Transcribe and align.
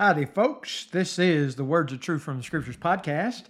Howdy, 0.00 0.24
folks. 0.24 0.86
This 0.86 1.18
is 1.18 1.56
the 1.56 1.64
Words 1.64 1.92
of 1.92 2.00
Truth 2.00 2.22
from 2.22 2.38
the 2.38 2.42
Scriptures 2.42 2.78
podcast. 2.78 3.42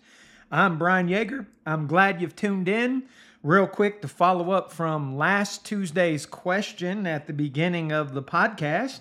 I'm 0.50 0.78
Brian 0.78 1.06
Yeager. 1.06 1.46
I'm 1.64 1.86
glad 1.86 2.20
you've 2.20 2.34
tuned 2.34 2.68
in. 2.68 3.04
Real 3.44 3.68
quick 3.68 4.02
to 4.02 4.08
follow 4.08 4.50
up 4.50 4.72
from 4.72 5.16
last 5.16 5.64
Tuesday's 5.64 6.26
question 6.26 7.06
at 7.06 7.28
the 7.28 7.32
beginning 7.32 7.92
of 7.92 8.14
the 8.14 8.22
podcast, 8.24 8.98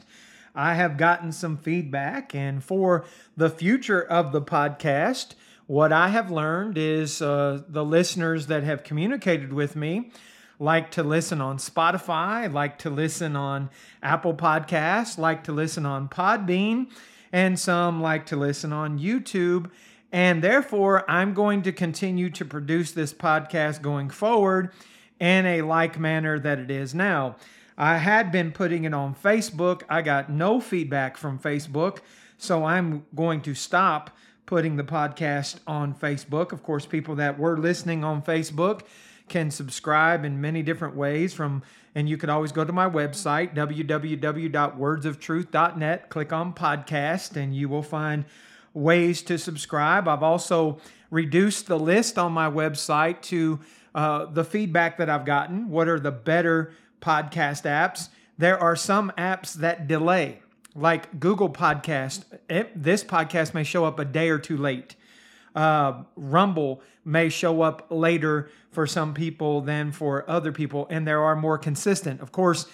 I 0.53 0.75
have 0.75 0.95
gotten 0.95 1.31
some 1.31 1.57
feedback, 1.57 2.35
and 2.35 2.63
for 2.63 3.03
the 3.35 3.49
future 3.49 4.03
of 4.03 4.31
the 4.31 4.43
podcast, 4.43 5.33
what 5.65 5.91
I 5.91 6.09
have 6.09 6.29
learned 6.29 6.77
is 6.77 7.19
uh, 7.19 7.63
the 7.67 7.83
listeners 7.83 8.45
that 8.45 8.61
have 8.61 8.83
communicated 8.83 9.53
with 9.53 9.75
me 9.75 10.11
like 10.59 10.91
to 10.91 11.01
listen 11.01 11.41
on 11.41 11.57
Spotify, 11.57 12.53
like 12.53 12.77
to 12.77 12.91
listen 12.91 13.35
on 13.35 13.71
Apple 14.03 14.35
Podcasts, 14.35 15.17
like 15.17 15.45
to 15.45 15.51
listen 15.51 15.87
on 15.87 16.09
Podbean 16.09 16.89
and 17.31 17.59
some 17.59 18.01
like 18.01 18.25
to 18.27 18.35
listen 18.35 18.73
on 18.73 18.99
YouTube. 18.99 19.69
And 20.11 20.43
therefore, 20.43 21.09
I'm 21.09 21.33
going 21.33 21.61
to 21.63 21.71
continue 21.71 22.29
to 22.31 22.45
produce 22.45 22.91
this 22.91 23.13
podcast 23.13 23.81
going 23.81 24.09
forward 24.09 24.71
in 25.19 25.45
a 25.45 25.61
like 25.61 25.99
manner 25.99 26.39
that 26.39 26.59
it 26.59 26.71
is 26.71 26.95
now. 26.95 27.35
I 27.77 27.97
had 27.97 28.31
been 28.31 28.51
putting 28.51 28.83
it 28.83 28.93
on 28.93 29.15
Facebook. 29.15 29.83
I 29.89 30.01
got 30.01 30.29
no 30.29 30.59
feedback 30.59 31.15
from 31.15 31.39
Facebook. 31.39 31.99
So 32.37 32.65
I'm 32.65 33.05
going 33.15 33.41
to 33.41 33.53
stop 33.53 34.11
putting 34.45 34.77
the 34.77 34.83
podcast 34.83 35.59
on 35.67 35.93
Facebook. 35.93 36.51
Of 36.51 36.63
course, 36.63 36.85
people 36.85 37.15
that 37.15 37.37
were 37.37 37.57
listening 37.57 38.03
on 38.03 38.21
Facebook 38.21 38.81
can 39.27 39.51
subscribe 39.51 40.25
in 40.25 40.41
many 40.41 40.63
different 40.63 40.95
ways 40.95 41.33
from 41.33 41.61
and 41.95 42.09
you 42.09 42.17
could 42.17 42.29
always 42.29 42.51
go 42.51 42.63
to 42.63 42.73
my 42.73 42.89
website 42.89 43.55
www.wordsoftruth.net 43.55 46.09
click 46.09 46.33
on 46.33 46.53
podcast 46.53 47.35
and 47.35 47.55
you 47.55 47.69
will 47.69 47.83
find 47.83 48.25
ways 48.73 49.21
to 49.23 49.37
subscribe. 49.37 50.07
I've 50.07 50.23
also 50.23 50.79
reduced 51.09 51.67
the 51.67 51.79
list 51.79 52.17
on 52.17 52.31
my 52.31 52.49
website 52.49 53.21
to 53.23 53.59
uh, 53.95 54.25
the 54.25 54.43
feedback 54.43 54.97
that 54.97 55.09
i've 55.09 55.25
gotten. 55.25 55.69
What 55.69 55.87
are 55.87 55.99
the 55.99 56.11
better 56.11 56.73
podcast 57.01 57.63
apps? 57.63 58.09
There 58.37 58.59
are 58.59 58.75
some 58.75 59.11
apps 59.17 59.53
that 59.55 59.87
delay 59.87 60.41
like 60.75 61.19
google 61.19 61.49
podcast. 61.49 62.23
It, 62.49 62.71
this 62.81 63.03
podcast 63.03 63.53
may 63.53 63.63
show 63.63 63.85
up 63.85 63.99
a 63.99 64.05
day 64.05 64.29
or 64.29 64.39
two 64.39 64.57
late. 64.57 64.95
Uh, 65.55 66.03
Rumble 66.15 66.81
may 67.09 67.27
show 67.27 67.61
up 67.63 67.87
later 67.89 68.49
for 68.71 68.85
some 68.85 69.13
people 69.13 69.61
than 69.61 69.91
for 69.91 70.29
other 70.29 70.51
people, 70.51 70.87
and 70.89 71.07
there 71.07 71.23
are 71.23 71.35
more 71.35 71.57
consistent. 71.57 72.21
Of 72.21 72.31
course, 72.31 72.67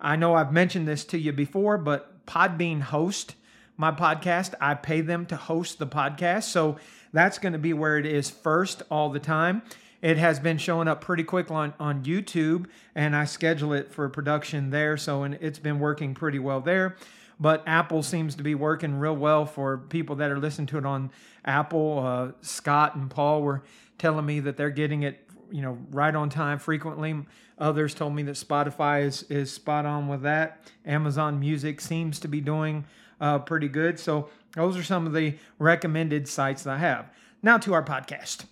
I 0.00 0.16
know 0.16 0.34
I've 0.34 0.52
mentioned 0.52 0.86
this 0.86 1.04
to 1.06 1.18
you 1.18 1.32
before, 1.32 1.76
but 1.76 2.24
Podbean 2.24 2.80
host 2.80 3.34
my 3.76 3.90
podcast. 3.90 4.54
I 4.60 4.74
pay 4.74 5.00
them 5.00 5.26
to 5.26 5.36
host 5.36 5.78
the 5.78 5.86
podcast, 5.86 6.44
so 6.44 6.76
that's 7.12 7.38
going 7.38 7.52
to 7.52 7.58
be 7.58 7.72
where 7.72 7.98
it 7.98 8.06
is 8.06 8.30
first 8.30 8.82
all 8.90 9.10
the 9.10 9.18
time. 9.18 9.62
It 10.00 10.16
has 10.16 10.38
been 10.38 10.56
showing 10.56 10.86
up 10.86 11.00
pretty 11.00 11.24
quick 11.24 11.50
on, 11.50 11.74
on 11.80 12.04
YouTube, 12.04 12.66
and 12.94 13.16
I 13.16 13.24
schedule 13.24 13.72
it 13.72 13.92
for 13.92 14.08
production 14.08 14.70
there, 14.70 14.96
so 14.96 15.24
and 15.24 15.34
it's 15.40 15.58
been 15.58 15.80
working 15.80 16.14
pretty 16.14 16.38
well 16.38 16.60
there 16.60 16.96
but 17.40 17.62
Apple 17.66 18.02
seems 18.02 18.34
to 18.34 18.42
be 18.42 18.54
working 18.54 18.98
real 18.98 19.16
well 19.16 19.46
for 19.46 19.78
people 19.78 20.16
that 20.16 20.30
are 20.30 20.38
listening 20.38 20.66
to 20.68 20.78
it 20.78 20.84
on 20.84 21.10
Apple. 21.44 21.98
Uh, 21.98 22.32
Scott 22.42 22.94
and 22.94 23.10
Paul 23.10 23.42
were 23.42 23.62
telling 23.98 24.26
me 24.26 24.40
that 24.40 24.56
they're 24.56 24.70
getting 24.70 25.02
it, 25.02 25.26
you 25.50 25.62
know, 25.62 25.78
right 25.90 26.14
on 26.14 26.28
time 26.30 26.58
frequently. 26.58 27.14
Others 27.58 27.94
told 27.94 28.14
me 28.14 28.22
that 28.24 28.36
Spotify 28.36 29.04
is 29.04 29.24
is 29.24 29.52
spot 29.52 29.84
on 29.86 30.08
with 30.08 30.22
that. 30.22 30.62
Amazon 30.84 31.38
Music 31.38 31.80
seems 31.80 32.18
to 32.20 32.28
be 32.28 32.40
doing 32.40 32.84
uh, 33.20 33.38
pretty 33.38 33.68
good. 33.68 33.98
So 34.00 34.30
those 34.54 34.76
are 34.76 34.82
some 34.82 35.06
of 35.06 35.12
the 35.12 35.36
recommended 35.58 36.26
sites 36.26 36.62
that 36.62 36.74
I 36.74 36.78
have. 36.78 37.10
Now 37.42 37.58
to 37.58 37.74
our 37.74 37.84
podcast. 37.84 38.44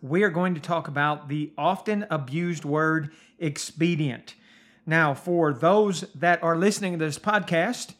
We 0.00 0.22
are 0.22 0.30
going 0.30 0.54
to 0.54 0.60
talk 0.60 0.88
about 0.88 1.28
the 1.28 1.52
often 1.58 2.06
abused 2.10 2.64
word 2.64 3.10
expedient. 3.38 4.34
Now, 4.86 5.14
for 5.14 5.52
those 5.52 6.02
that 6.14 6.42
are 6.42 6.56
listening 6.56 6.98
to 6.98 7.04
this 7.04 7.18
podcast, 7.18 7.94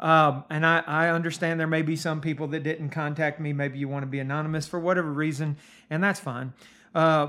um, 0.00 0.44
and 0.48 0.64
I, 0.64 0.82
I 0.86 1.08
understand 1.10 1.60
there 1.60 1.66
may 1.66 1.82
be 1.82 1.94
some 1.94 2.20
people 2.20 2.48
that 2.48 2.62
didn't 2.62 2.88
contact 2.88 3.38
me. 3.38 3.52
Maybe 3.52 3.78
you 3.78 3.86
want 3.86 4.02
to 4.02 4.06
be 4.06 4.18
anonymous 4.18 4.66
for 4.66 4.80
whatever 4.80 5.12
reason, 5.12 5.58
and 5.90 6.02
that's 6.02 6.18
fine. 6.18 6.54
Uh, 6.94 7.28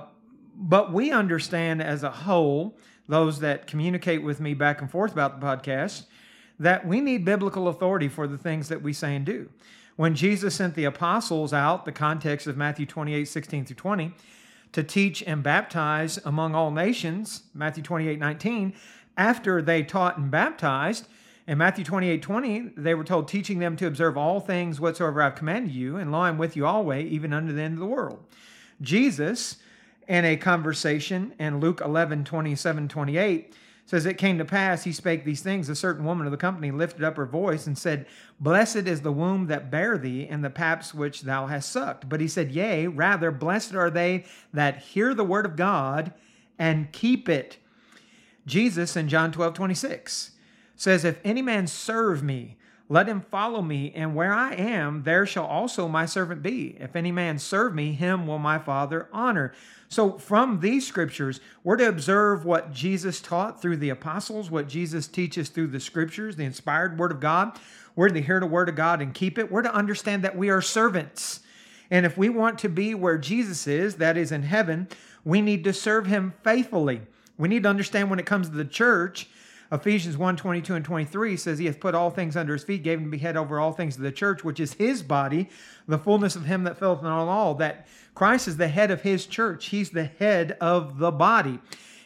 but 0.55 0.93
we 0.93 1.11
understand 1.11 1.81
as 1.81 2.03
a 2.03 2.11
whole, 2.11 2.77
those 3.07 3.39
that 3.41 3.67
communicate 3.67 4.23
with 4.23 4.39
me 4.39 4.53
back 4.53 4.81
and 4.81 4.89
forth 4.89 5.11
about 5.11 5.39
the 5.39 5.45
podcast, 5.45 6.05
that 6.59 6.87
we 6.87 7.01
need 7.01 7.25
biblical 7.25 7.67
authority 7.67 8.07
for 8.07 8.25
the 8.25 8.37
things 8.37 8.69
that 8.69 8.81
we 8.81 8.93
say 8.93 9.15
and 9.15 9.25
do. 9.25 9.49
When 9.97 10.15
Jesus 10.15 10.55
sent 10.55 10.75
the 10.75 10.85
apostles 10.85 11.51
out, 11.51 11.83
the 11.83 11.91
context 11.91 12.47
of 12.47 12.55
Matthew 12.55 12.85
28 12.85 13.25
16 13.25 13.65
through 13.65 13.75
20, 13.75 14.13
to 14.71 14.83
teach 14.83 15.21
and 15.23 15.43
baptize 15.43 16.17
among 16.23 16.55
all 16.55 16.71
nations, 16.71 17.43
Matthew 17.53 17.83
28 17.83 18.17
19, 18.17 18.73
after 19.17 19.61
they 19.61 19.83
taught 19.83 20.17
and 20.17 20.31
baptized, 20.31 21.07
in 21.47 21.57
Matthew 21.57 21.83
28 21.83 22.21
20, 22.21 22.59
they 22.77 22.93
were 22.93 23.03
told, 23.03 23.27
teaching 23.27 23.59
them 23.59 23.75
to 23.77 23.87
observe 23.87 24.17
all 24.17 24.39
things 24.39 24.79
whatsoever 24.79 25.21
I've 25.21 25.35
commanded 25.35 25.73
you, 25.73 25.97
and 25.97 26.11
lo, 26.11 26.19
I'm 26.19 26.37
with 26.37 26.55
you 26.55 26.65
always, 26.65 27.11
even 27.11 27.33
unto 27.33 27.53
the 27.53 27.61
end 27.61 27.73
of 27.73 27.79
the 27.79 27.85
world. 27.85 28.23
Jesus, 28.81 29.57
in 30.07 30.25
a 30.25 30.37
conversation 30.37 31.33
in 31.39 31.59
Luke 31.59 31.81
11 31.83 32.23
27 32.23 32.87
28, 32.87 33.55
says, 33.85 34.05
It 34.05 34.17
came 34.17 34.37
to 34.37 34.45
pass, 34.45 34.83
he 34.83 34.91
spake 34.91 35.25
these 35.25 35.41
things. 35.41 35.67
A 35.67 35.75
certain 35.75 36.05
woman 36.05 36.27
of 36.27 36.31
the 36.31 36.37
company 36.37 36.71
lifted 36.71 37.03
up 37.03 37.17
her 37.17 37.25
voice 37.25 37.67
and 37.67 37.77
said, 37.77 38.05
Blessed 38.39 38.87
is 38.87 39.01
the 39.01 39.11
womb 39.11 39.47
that 39.47 39.71
bare 39.71 39.97
thee, 39.97 40.27
and 40.29 40.43
the 40.43 40.49
paps 40.49 40.93
which 40.93 41.21
thou 41.21 41.47
hast 41.47 41.71
sucked. 41.71 42.07
But 42.07 42.21
he 42.21 42.27
said, 42.27 42.51
Yea, 42.51 42.87
rather, 42.87 43.31
blessed 43.31 43.73
are 43.73 43.89
they 43.89 44.25
that 44.53 44.77
hear 44.77 45.13
the 45.13 45.23
word 45.23 45.45
of 45.45 45.55
God 45.55 46.13
and 46.59 46.91
keep 46.91 47.27
it. 47.27 47.57
Jesus 48.45 48.95
in 48.95 49.09
John 49.09 49.31
12 49.31 49.53
26 49.53 50.31
says, 50.81 51.05
If 51.05 51.19
any 51.23 51.43
man 51.43 51.67
serve 51.67 52.23
me, 52.23 52.57
let 52.89 53.07
him 53.07 53.21
follow 53.21 53.61
me, 53.61 53.93
and 53.95 54.15
where 54.15 54.33
I 54.33 54.55
am, 54.55 55.03
there 55.03 55.27
shall 55.27 55.45
also 55.45 55.87
my 55.87 56.07
servant 56.07 56.41
be. 56.41 56.75
If 56.79 56.95
any 56.95 57.11
man 57.11 57.37
serve 57.37 57.75
me, 57.75 57.93
him 57.93 58.25
will 58.25 58.39
my 58.39 58.57
Father 58.57 59.07
honor. 59.13 59.53
So, 59.89 60.17
from 60.17 60.59
these 60.59 60.87
scriptures, 60.87 61.39
we're 61.63 61.77
to 61.77 61.87
observe 61.87 62.45
what 62.45 62.73
Jesus 62.73 63.21
taught 63.21 63.61
through 63.61 63.77
the 63.77 63.91
apostles, 63.91 64.49
what 64.49 64.67
Jesus 64.67 65.07
teaches 65.07 65.49
through 65.49 65.67
the 65.67 65.79
scriptures, 65.79 66.35
the 66.35 66.45
inspired 66.45 66.97
word 66.97 67.11
of 67.11 67.19
God. 67.19 67.59
We're 67.95 68.09
to 68.09 68.21
hear 68.21 68.39
the 68.39 68.47
word 68.47 68.67
of 68.67 68.75
God 68.75 69.03
and 69.03 69.13
keep 69.13 69.37
it. 69.37 69.51
We're 69.51 69.61
to 69.61 69.73
understand 69.73 70.23
that 70.23 70.35
we 70.35 70.49
are 70.49 70.61
servants. 70.61 71.41
And 71.91 72.07
if 72.07 72.17
we 72.17 72.27
want 72.29 72.57
to 72.59 72.69
be 72.69 72.95
where 72.95 73.19
Jesus 73.19 73.67
is, 73.67 73.97
that 73.97 74.17
is 74.17 74.31
in 74.31 74.43
heaven, 74.43 74.87
we 75.23 75.41
need 75.41 75.63
to 75.65 75.73
serve 75.73 76.07
him 76.07 76.33
faithfully. 76.43 77.01
We 77.37 77.49
need 77.49 77.63
to 77.63 77.69
understand 77.69 78.09
when 78.09 78.19
it 78.19 78.25
comes 78.25 78.49
to 78.49 78.55
the 78.55 78.65
church 78.65 79.29
Ephesians 79.71 80.17
1 80.17 80.35
22 80.35 80.75
and 80.75 80.83
23 80.83 81.37
says, 81.37 81.59
He 81.59 81.65
hath 81.65 81.79
put 81.79 81.95
all 81.95 82.09
things 82.09 82.35
under 82.35 82.53
his 82.53 82.63
feet, 82.63 82.83
gave 82.83 82.99
him 82.99 83.05
to 83.05 83.11
be 83.11 83.17
head 83.17 83.37
over 83.37 83.59
all 83.59 83.71
things 83.71 83.95
to 83.95 84.01
the 84.01 84.11
church, 84.11 84.43
which 84.43 84.59
is 84.59 84.73
his 84.73 85.01
body, 85.01 85.49
the 85.87 85.97
fullness 85.97 86.35
of 86.35 86.45
him 86.45 86.65
that 86.65 86.77
filleth 86.77 86.99
in 86.99 87.05
all, 87.05 87.29
all. 87.29 87.55
That 87.55 87.87
Christ 88.13 88.47
is 88.47 88.57
the 88.57 88.67
head 88.67 88.91
of 88.91 89.01
his 89.01 89.25
church. 89.25 89.67
He's 89.67 89.91
the 89.91 90.05
head 90.05 90.57
of 90.59 90.97
the 90.97 91.11
body. 91.11 91.59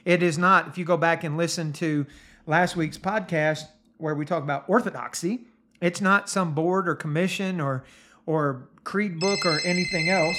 It 0.03 0.22
is 0.22 0.38
not, 0.38 0.68
if 0.68 0.78
you 0.78 0.86
go 0.86 0.98
back 0.98 1.24
and 1.24 1.38
listen 1.38 1.74
to 1.74 2.06
last 2.46 2.76
week's 2.76 3.00
podcast 3.00 3.64
where 3.97 4.14
we 4.14 4.26
talk 4.26 4.44
about 4.44 4.66
orthodoxy, 4.68 5.42
it's 5.82 6.02
not 6.02 6.30
some 6.30 6.53
board 6.53 6.88
or 6.88 6.96
commission 6.96 7.59
or 7.59 7.84
or 8.28 8.68
creed 8.84 9.20
book 9.20 9.46
or 9.46 9.59
anything 9.64 10.09
else. 10.09 10.38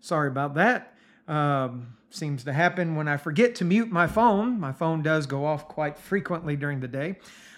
Sorry 0.00 0.28
about 0.28 0.54
that. 0.54 0.94
Um, 1.28 1.94
seems 2.14 2.44
to 2.44 2.52
happen 2.52 2.94
when 2.96 3.08
I 3.08 3.16
forget 3.16 3.54
to 3.56 3.64
mute 3.64 3.90
my 3.90 4.06
phone. 4.06 4.60
My 4.60 4.72
phone 4.72 5.02
does 5.02 5.26
go 5.26 5.44
off 5.44 5.68
quite 5.68 5.98
frequently 5.98 6.56
during 6.56 6.80
the 6.80 6.88
day, 6.88 7.16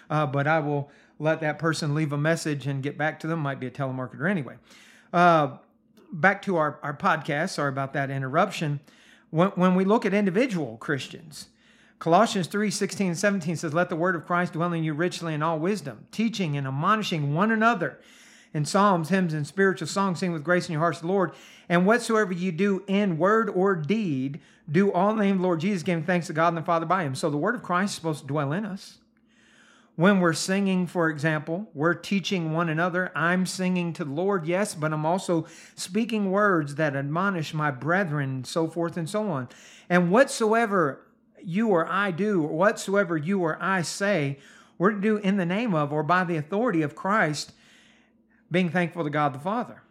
uh, 0.09 0.25
but 0.25 0.47
I 0.47 0.59
will 0.59 0.89
let 1.19 1.41
that 1.41 1.59
person 1.59 1.95
leave 1.95 2.13
a 2.13 2.17
message 2.17 2.67
and 2.67 2.83
get 2.83 2.97
back 2.97 3.19
to 3.21 3.27
them. 3.27 3.39
Might 3.39 3.59
be 3.59 3.67
a 3.67 3.71
telemarketer 3.71 4.29
anyway. 4.29 4.55
Uh, 5.13 5.57
back 6.11 6.41
to 6.43 6.57
our, 6.57 6.79
our 6.83 6.95
podcast. 6.95 7.51
Sorry 7.51 7.69
about 7.69 7.93
that 7.93 8.09
interruption. 8.09 8.79
When, 9.29 9.49
when 9.49 9.75
we 9.75 9.85
look 9.85 10.05
at 10.05 10.13
individual 10.13 10.77
Christians, 10.77 11.49
Colossians 11.99 12.47
3 12.47 12.69
16 12.69 13.07
and 13.07 13.17
17 13.17 13.55
says, 13.55 13.73
Let 13.73 13.89
the 13.89 13.95
word 13.95 14.15
of 14.15 14.25
Christ 14.25 14.53
dwell 14.53 14.73
in 14.73 14.83
you 14.83 14.93
richly 14.93 15.33
in 15.33 15.41
all 15.41 15.59
wisdom, 15.59 16.07
teaching 16.11 16.57
and 16.57 16.67
admonishing 16.67 17.33
one 17.33 17.51
another 17.51 17.99
in 18.55 18.63
psalms, 18.63 19.09
hymns, 19.09 19.33
and 19.33 19.45
spiritual 19.45 19.85
songs, 19.85 20.19
sing 20.19 20.31
with 20.31 20.45
grace 20.45 20.69
in 20.69 20.71
your 20.71 20.79
hearts 20.79 21.01
the 21.01 21.07
Lord. 21.07 21.33
And 21.67 21.85
whatsoever 21.85 22.31
you 22.31 22.53
do 22.53 22.83
in 22.87 23.17
word 23.17 23.49
or 23.49 23.75
deed, 23.75 24.39
do 24.71 24.93
all 24.93 25.09
in 25.11 25.17
the 25.17 25.25
name 25.25 25.33
of 25.33 25.39
the 25.39 25.43
Lord 25.43 25.59
Jesus, 25.59 25.83
giving 25.83 26.05
thanks 26.05 26.27
to 26.27 26.33
God 26.33 26.47
and 26.47 26.57
the 26.57 26.61
Father 26.61 26.85
by 26.85 27.03
him. 27.03 27.15
So 27.15 27.29
the 27.29 27.35
word 27.35 27.55
of 27.55 27.63
Christ 27.63 27.91
is 27.91 27.95
supposed 27.95 28.21
to 28.21 28.27
dwell 28.27 28.53
in 28.53 28.65
us. 28.65 28.99
When 29.97 30.21
we're 30.21 30.31
singing, 30.31 30.87
for 30.87 31.09
example, 31.09 31.69
we're 31.73 31.95
teaching 31.95 32.53
one 32.53 32.69
another. 32.69 33.11
I'm 33.13 33.45
singing 33.45 33.91
to 33.93 34.05
the 34.05 34.11
Lord, 34.11 34.45
yes, 34.45 34.73
but 34.73 34.93
I'm 34.93 35.05
also 35.05 35.47
speaking 35.75 36.31
words 36.31 36.75
that 36.75 36.95
admonish 36.95 37.53
my 37.53 37.71
brethren, 37.71 38.45
so 38.45 38.69
forth 38.69 38.95
and 38.95 39.09
so 39.09 39.29
on. 39.31 39.49
And 39.89 40.11
whatsoever 40.11 41.01
you 41.43 41.69
or 41.69 41.85
I 41.91 42.11
do, 42.11 42.41
or 42.43 42.53
whatsoever 42.53 43.17
you 43.17 43.41
or 43.41 43.57
I 43.61 43.81
say, 43.81 44.39
We're 44.77 44.91
to 44.91 45.01
do 45.01 45.17
in 45.17 45.35
the 45.35 45.45
name 45.45 45.75
of 45.75 45.91
or 45.91 46.03
by 46.03 46.23
the 46.23 46.37
authority 46.37 46.81
of 46.81 46.95
Christ, 46.95 47.51
being 48.51 48.69
thankful 48.69 49.03
to 49.03 49.09
God 49.09 49.33
the 49.33 49.39
Father. 49.39 49.81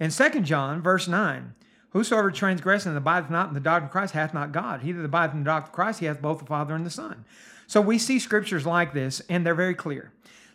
In 0.00 0.10
2 0.10 0.40
John, 0.40 0.82
verse 0.82 1.08
9, 1.08 1.54
Whosoever 1.90 2.30
transgresseth 2.30 2.86
and 2.86 2.96
abideth 2.96 3.30
not 3.30 3.48
in 3.48 3.54
the 3.54 3.60
doctrine 3.60 3.86
of 3.86 3.92
Christ 3.92 4.14
hath 4.14 4.34
not 4.34 4.52
God. 4.52 4.82
He 4.82 4.92
that 4.92 5.04
abideth 5.04 5.34
in 5.34 5.40
the 5.40 5.44
doctrine 5.44 5.70
of 5.70 5.74
Christ, 5.74 6.00
he 6.00 6.06
hath 6.06 6.20
both 6.20 6.38
the 6.38 6.44
Father 6.44 6.74
and 6.74 6.84
the 6.84 6.90
Son. 6.90 7.24
So 7.66 7.80
we 7.80 7.98
see 7.98 8.18
scriptures 8.18 8.66
like 8.66 8.92
this, 8.92 9.20
and 9.28 9.44
they're 9.44 9.54
very 9.54 9.74
clear. 9.74 10.12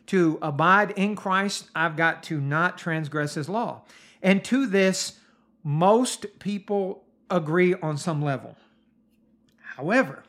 To 0.08 0.38
abide 0.42 0.92
in 0.92 1.16
Christ, 1.16 1.70
I've 1.76 1.96
got 1.96 2.24
to 2.24 2.40
not 2.40 2.78
transgress 2.78 3.34
his 3.34 3.50
law. 3.50 3.82
And 4.22 4.44
to 4.46 4.68
this, 4.68 5.20
most 5.64 6.40
people 6.40 7.04
agree 7.30 7.74
on 7.74 7.98
some 7.98 8.22
level. 8.22 8.56
However, 9.76 10.24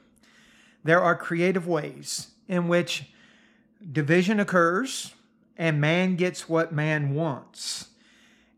there 0.84 1.02
are 1.02 1.16
creative 1.16 1.66
ways 1.66 2.28
in 2.48 2.68
which 2.68 3.04
division 3.92 4.40
occurs 4.40 5.14
and 5.56 5.80
man 5.80 6.16
gets 6.16 6.48
what 6.48 6.72
man 6.72 7.14
wants. 7.14 7.88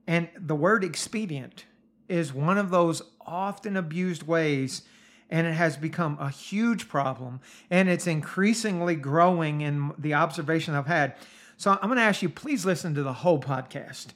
And 0.06 0.28
the 0.38 0.54
word 0.54 0.84
expedient 0.84 1.64
is 2.08 2.32
one 2.32 2.58
of 2.58 2.70
those 2.70 3.02
often 3.20 3.76
abused 3.76 4.22
ways 4.22 4.82
and 5.28 5.46
it 5.46 5.54
has 5.54 5.76
become 5.76 6.16
a 6.20 6.30
huge 6.30 6.88
problem 6.88 7.40
and 7.70 7.88
it's 7.88 8.06
increasingly 8.06 8.94
growing 8.94 9.60
in 9.60 9.92
the 9.98 10.14
observation 10.14 10.74
I've 10.74 10.86
had. 10.86 11.16
So 11.56 11.72
I'm 11.72 11.88
going 11.88 11.96
to 11.96 12.02
ask 12.02 12.22
you 12.22 12.28
please 12.28 12.64
listen 12.64 12.94
to 12.94 13.02
the 13.02 13.12
whole 13.12 13.40
podcast. 13.40 14.08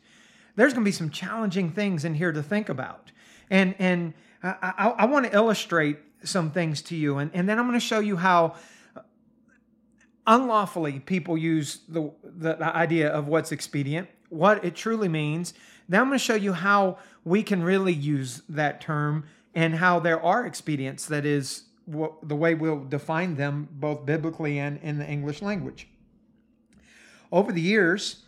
There's 0.54 0.72
going 0.72 0.84
to 0.84 0.88
be 0.88 0.92
some 0.92 1.10
challenging 1.10 1.70
things 1.70 2.04
in 2.04 2.14
here 2.14 2.32
to 2.32 2.42
think 2.42 2.68
about. 2.68 3.10
And 3.48 3.74
and 3.78 4.14
I, 4.42 4.54
I, 4.78 4.88
I 4.98 5.04
want 5.06 5.26
to 5.26 5.34
illustrate 5.34 5.98
some 6.22 6.50
things 6.52 6.82
to 6.82 6.96
you 6.96 7.18
and, 7.18 7.30
and 7.34 7.48
then 7.48 7.58
I'm 7.58 7.66
going 7.66 7.78
to 7.78 7.84
show 7.84 8.00
you 8.00 8.16
how 8.16 8.54
unlawfully 10.26 11.00
people 11.00 11.36
use 11.36 11.80
the, 11.88 12.10
the, 12.22 12.54
the 12.54 12.76
idea 12.76 13.08
of 13.08 13.28
what's 13.28 13.52
expedient, 13.52 14.08
what 14.28 14.64
it 14.64 14.74
truly 14.74 15.08
means. 15.08 15.54
now 15.88 16.00
I'm 16.00 16.08
going 16.08 16.18
to 16.18 16.24
show 16.24 16.34
you 16.34 16.52
how 16.52 16.98
we 17.24 17.42
can 17.42 17.62
really 17.62 17.92
use 17.92 18.42
that 18.48 18.80
term 18.80 19.24
and 19.54 19.74
how 19.74 19.98
there 19.98 20.22
are 20.22 20.46
expedients 20.46 21.06
that 21.06 21.26
is 21.26 21.64
what, 21.86 22.28
the 22.28 22.36
way 22.36 22.54
we'll 22.54 22.84
define 22.84 23.34
them 23.36 23.68
both 23.72 24.06
biblically 24.06 24.58
and 24.58 24.78
in 24.82 24.98
the 24.98 25.06
English 25.06 25.42
language. 25.42 25.88
Over 27.32 27.52
the 27.52 27.60
years, 27.60 28.24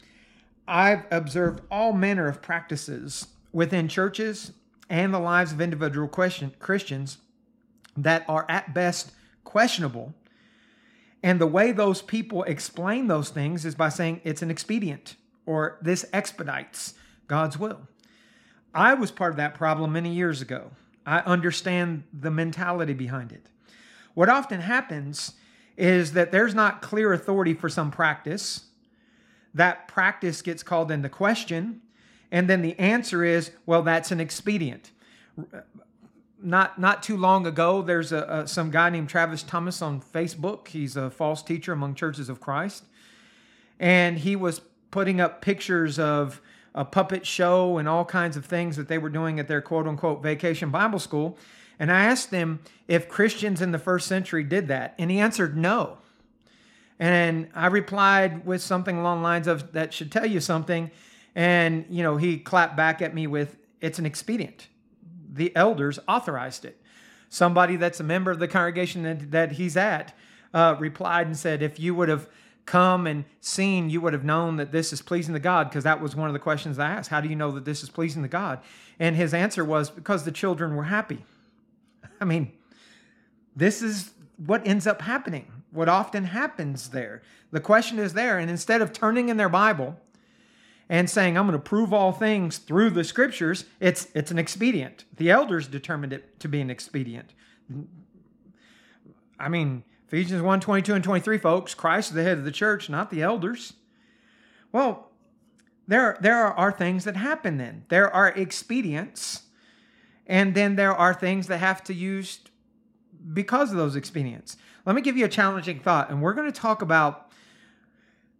I've 0.66 1.04
observed 1.10 1.62
all 1.70 1.92
manner 1.92 2.28
of 2.28 2.42
practices 2.42 3.28
within 3.52 3.88
churches 3.88 4.52
and 4.88 5.12
the 5.12 5.18
lives 5.18 5.52
of 5.52 5.60
individual 5.60 6.08
Christians 6.08 7.18
that 7.96 8.24
are 8.28 8.46
at 8.48 8.74
best 8.74 9.12
questionable. 9.44 10.14
And 11.22 11.40
the 11.40 11.46
way 11.46 11.72
those 11.72 12.02
people 12.02 12.42
explain 12.44 13.06
those 13.06 13.30
things 13.30 13.64
is 13.64 13.74
by 13.74 13.88
saying 13.88 14.20
it's 14.24 14.42
an 14.42 14.50
expedient 14.50 15.16
or 15.46 15.78
this 15.80 16.04
expedites 16.12 16.94
God's 17.28 17.58
will. 17.58 17.86
I 18.74 18.94
was 18.94 19.10
part 19.10 19.30
of 19.30 19.36
that 19.36 19.54
problem 19.54 19.92
many 19.92 20.12
years 20.12 20.40
ago. 20.40 20.70
I 21.06 21.19
understand 21.20 22.04
the 22.12 22.30
mentality 22.30 22.94
behind 22.94 23.32
it. 23.32 23.46
What 24.14 24.28
often 24.28 24.60
happens 24.60 25.32
is 25.76 26.12
that 26.12 26.32
there's 26.32 26.54
not 26.54 26.82
clear 26.82 27.12
authority 27.12 27.54
for 27.54 27.69
some 27.69 27.90
practice. 27.90 28.66
That 29.54 29.88
practice 29.88 30.42
gets 30.42 30.62
called 30.62 30.90
into 30.90 31.08
question, 31.08 31.82
and 32.30 32.48
then 32.48 32.62
the 32.62 32.78
answer 32.78 33.24
is, 33.24 33.50
well, 33.66 33.82
that's 33.82 34.10
an 34.10 34.20
expedient. 34.20 34.90
Not 36.42 36.78
not 36.78 37.02
too 37.02 37.16
long 37.16 37.46
ago, 37.46 37.82
there's 37.82 38.12
a, 38.12 38.42
a, 38.44 38.48
some 38.48 38.70
guy 38.70 38.90
named 38.90 39.08
Travis 39.08 39.42
Thomas 39.42 39.80
on 39.80 40.00
Facebook. 40.00 40.68
He's 40.68 40.96
a 40.96 41.10
false 41.10 41.42
teacher 41.42 41.72
among 41.72 41.94
churches 41.94 42.28
of 42.28 42.40
Christ, 42.40 42.84
and 43.78 44.18
he 44.18 44.34
was 44.34 44.60
putting 44.90 45.20
up 45.20 45.40
pictures 45.40 45.98
of 45.98 46.40
a 46.74 46.84
puppet 46.84 47.26
show 47.26 47.78
and 47.78 47.88
all 47.88 48.04
kinds 48.04 48.36
of 48.36 48.44
things 48.44 48.76
that 48.76 48.88
they 48.88 48.98
were 48.98 49.10
doing 49.10 49.38
at 49.38 49.48
their 49.48 49.60
quote 49.60 49.86
unquote 49.86 50.22
vacation 50.22 50.70
Bible 50.70 50.98
school. 50.98 51.38
And 51.78 51.90
I 51.90 52.04
asked 52.04 52.30
them 52.30 52.60
if 52.86 53.08
Christians 53.08 53.60
in 53.60 53.72
the 53.72 53.78
first 53.78 54.06
century 54.06 54.44
did 54.44 54.68
that. 54.68 54.94
And 54.98 55.10
he 55.10 55.18
answered 55.18 55.56
no. 55.56 55.98
And 56.98 57.48
I 57.54 57.66
replied 57.66 58.46
with 58.46 58.62
something 58.62 58.96
along 58.96 59.18
the 59.18 59.24
lines 59.24 59.48
of, 59.48 59.72
that 59.72 59.92
should 59.92 60.12
tell 60.12 60.26
you 60.26 60.38
something. 60.38 60.90
And, 61.34 61.86
you 61.90 62.02
know, 62.02 62.16
he 62.18 62.38
clapped 62.38 62.76
back 62.76 63.02
at 63.02 63.14
me 63.14 63.26
with, 63.26 63.56
it's 63.80 63.98
an 63.98 64.06
expedient. 64.06 64.68
The 65.34 65.55
elders 65.56 65.99
authorized 66.06 66.64
it. 66.64 66.81
Somebody 67.29 67.76
that's 67.76 68.00
a 68.00 68.05
member 68.05 68.31
of 68.31 68.38
the 68.38 68.49
congregation 68.49 69.02
that, 69.05 69.31
that 69.31 69.52
he's 69.52 69.76
at 69.76 70.14
uh, 70.52 70.76
replied 70.79 71.26
and 71.26 71.37
said, 71.37 71.62
if 71.62 71.81
you 71.81 71.94
would 71.94 72.11
have 72.11 72.29
come 72.67 73.06
and 73.06 73.25
seen, 73.40 73.88
you 73.90 74.00
would 74.00 74.12
have 74.12 74.25
known 74.25 74.56
that 74.56 74.70
this 74.70 74.93
is 74.93 75.00
pleasing 75.00 75.34
to 75.34 75.40
God 75.40 75.69
because 75.69 75.84
that 75.84 76.00
was 76.00 76.14
one 76.14 76.29
of 76.29 76.34
the 76.34 76.38
questions 76.38 76.79
I 76.79 76.90
asked. 76.90 77.11
How 77.11 77.20
do 77.20 77.29
you 77.29 77.37
know 77.37 77.50
that 77.52 77.64
this 77.64 77.82
is 77.82 77.88
pleasing 77.88 78.23
to 78.23 78.29
God? 78.29 78.61
And 79.00 79.17
his 79.17 79.34
answer 79.34 79.64
was 79.64 79.90
because 79.90 80.25
the 80.25 80.31
children 80.31 80.76
were 80.76 80.84
happy. 80.84 81.25
I 82.20 82.25
mean, 82.25 82.52
this 83.56 83.82
is 83.82 84.12
what 84.37 84.67
ends 84.67 84.87
up 84.87 85.02
happening, 85.02 85.50
what 85.70 85.88
often 85.88 86.25
happens 86.25 86.90
there. 86.90 87.23
The 87.50 87.61
question 87.61 87.99
is 87.99 88.12
there. 88.12 88.38
And 88.38 88.50
instead 88.50 88.82
of 88.82 88.93
turning 88.93 89.29
in 89.29 89.37
their 89.38 89.49
Bible 89.49 89.99
and 90.92 91.08
saying, 91.08 91.38
I'm 91.38 91.46
going 91.46 91.58
to 91.58 91.58
prove 91.58 91.90
all 91.94 92.12
things 92.12 92.58
through 92.58 92.90
the 92.90 93.02
scriptures, 93.02 93.64
it's, 93.80 94.08
it's 94.14 94.30
an 94.30 94.38
expedient. 94.38 95.06
The 95.16 95.30
elders 95.30 95.66
determined 95.66 96.12
it 96.12 96.38
to 96.40 96.48
be 96.48 96.60
an 96.60 96.68
expedient. 96.68 97.32
I 99.40 99.48
mean, 99.48 99.84
Ephesians 100.06 100.42
1 100.42 100.60
22 100.60 100.92
and 100.92 101.02
23, 101.02 101.38
folks, 101.38 101.72
Christ 101.72 102.10
is 102.10 102.14
the 102.16 102.22
head 102.22 102.36
of 102.36 102.44
the 102.44 102.50
church, 102.50 102.90
not 102.90 103.10
the 103.10 103.22
elders. 103.22 103.72
Well, 104.70 105.08
there, 105.88 106.18
there 106.20 106.46
are 106.46 106.70
things 106.70 107.04
that 107.04 107.16
happen 107.16 107.56
then. 107.56 107.86
There 107.88 108.14
are 108.14 108.28
expedients, 108.28 109.44
and 110.26 110.54
then 110.54 110.76
there 110.76 110.94
are 110.94 111.14
things 111.14 111.46
that 111.46 111.56
have 111.56 111.82
to 111.84 111.94
use 111.94 112.40
because 113.32 113.70
of 113.70 113.78
those 113.78 113.96
expedients. 113.96 114.58
Let 114.84 114.94
me 114.94 115.00
give 115.00 115.16
you 115.16 115.24
a 115.24 115.30
challenging 115.30 115.80
thought, 115.80 116.10
and 116.10 116.20
we're 116.20 116.34
going 116.34 116.52
to 116.52 116.60
talk 116.60 116.82
about 116.82 117.31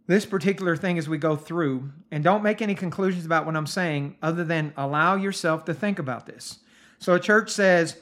this 0.07 0.25
particular 0.25 0.75
thing 0.75 0.97
as 0.97 1.07
we 1.07 1.17
go 1.17 1.35
through. 1.35 1.91
And 2.11 2.23
don't 2.23 2.43
make 2.43 2.61
any 2.61 2.75
conclusions 2.75 3.25
about 3.25 3.45
what 3.45 3.55
I'm 3.55 3.67
saying 3.67 4.17
other 4.21 4.43
than 4.43 4.73
allow 4.75 5.15
yourself 5.15 5.65
to 5.65 5.73
think 5.73 5.99
about 5.99 6.25
this. 6.25 6.59
So 6.99 7.13
a 7.13 7.19
church 7.19 7.49
says, 7.49 7.97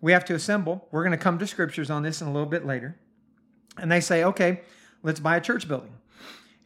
we 0.00 0.12
have 0.12 0.24
to 0.26 0.34
assemble. 0.34 0.86
We're 0.90 1.02
going 1.02 1.12
to 1.12 1.18
come 1.18 1.38
to 1.38 1.46
scriptures 1.46 1.90
on 1.90 2.02
this 2.02 2.20
in 2.20 2.28
a 2.28 2.32
little 2.32 2.48
bit 2.48 2.66
later. 2.66 2.96
And 3.78 3.90
they 3.90 4.00
say, 4.00 4.24
okay, 4.24 4.62
let's 5.02 5.20
buy 5.20 5.36
a 5.36 5.40
church 5.40 5.68
building. 5.68 5.92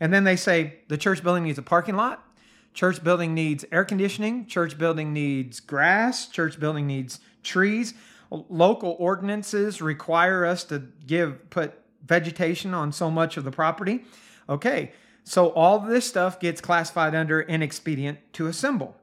And 0.00 0.12
then 0.12 0.24
they 0.24 0.36
say 0.36 0.80
the 0.88 0.96
church 0.96 1.22
building 1.22 1.44
needs 1.44 1.58
a 1.58 1.62
parking 1.62 1.96
lot, 1.96 2.24
church 2.72 3.02
building 3.04 3.34
needs 3.34 3.64
air 3.70 3.84
conditioning, 3.84 4.46
church 4.46 4.78
building 4.78 5.12
needs 5.12 5.60
grass, 5.60 6.26
church 6.26 6.58
building 6.58 6.86
needs 6.86 7.20
trees. 7.42 7.94
Local 8.30 8.96
ordinances 8.98 9.82
require 9.82 10.46
us 10.46 10.64
to 10.64 10.84
give 11.06 11.50
put 11.50 11.74
vegetation 12.06 12.72
on 12.72 12.92
so 12.92 13.10
much 13.10 13.36
of 13.36 13.44
the 13.44 13.50
property. 13.50 14.04
Okay, 14.50 14.92
so 15.22 15.50
all 15.50 15.78
this 15.78 16.06
stuff 16.06 16.40
gets 16.40 16.60
classified 16.60 17.14
under 17.14 17.40
inexpedient 17.40 18.18
to 18.32 18.48
assemble. 18.48 18.96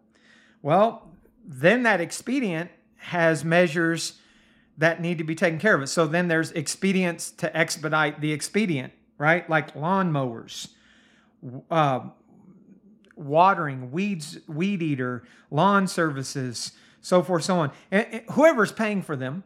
Well, 0.62 1.10
then 1.46 1.84
that 1.84 2.02
expedient 2.02 2.70
has 2.98 3.46
measures 3.46 4.20
that 4.78 5.02
need 5.02 5.18
to 5.18 5.24
be 5.24 5.36
taken 5.36 5.58
care 5.58 5.76
of. 5.76 5.90
So 5.90 6.06
then 6.06 6.28
there's 6.28 6.52
expedients 6.52 7.32
to 7.32 7.56
expedite 7.56 8.20
the 8.20 8.34
expedient, 8.34 8.92
right? 9.18 9.50
Like 9.50 9.74
lawnmowers, 9.74 10.70
uh, 11.72 12.02
watering, 13.16 13.92
weeds, 13.92 14.38
weed 14.48 14.82
eater, 14.84 15.24
lawn 15.50 15.88
services, 15.88 16.74
so 17.00 17.24
forth, 17.24 17.46
so 17.46 17.60
on. 17.60 17.72
And, 17.90 18.24
whoever's 18.32 18.72
paying 18.72 19.02
for 19.02 19.16
them, 19.16 19.44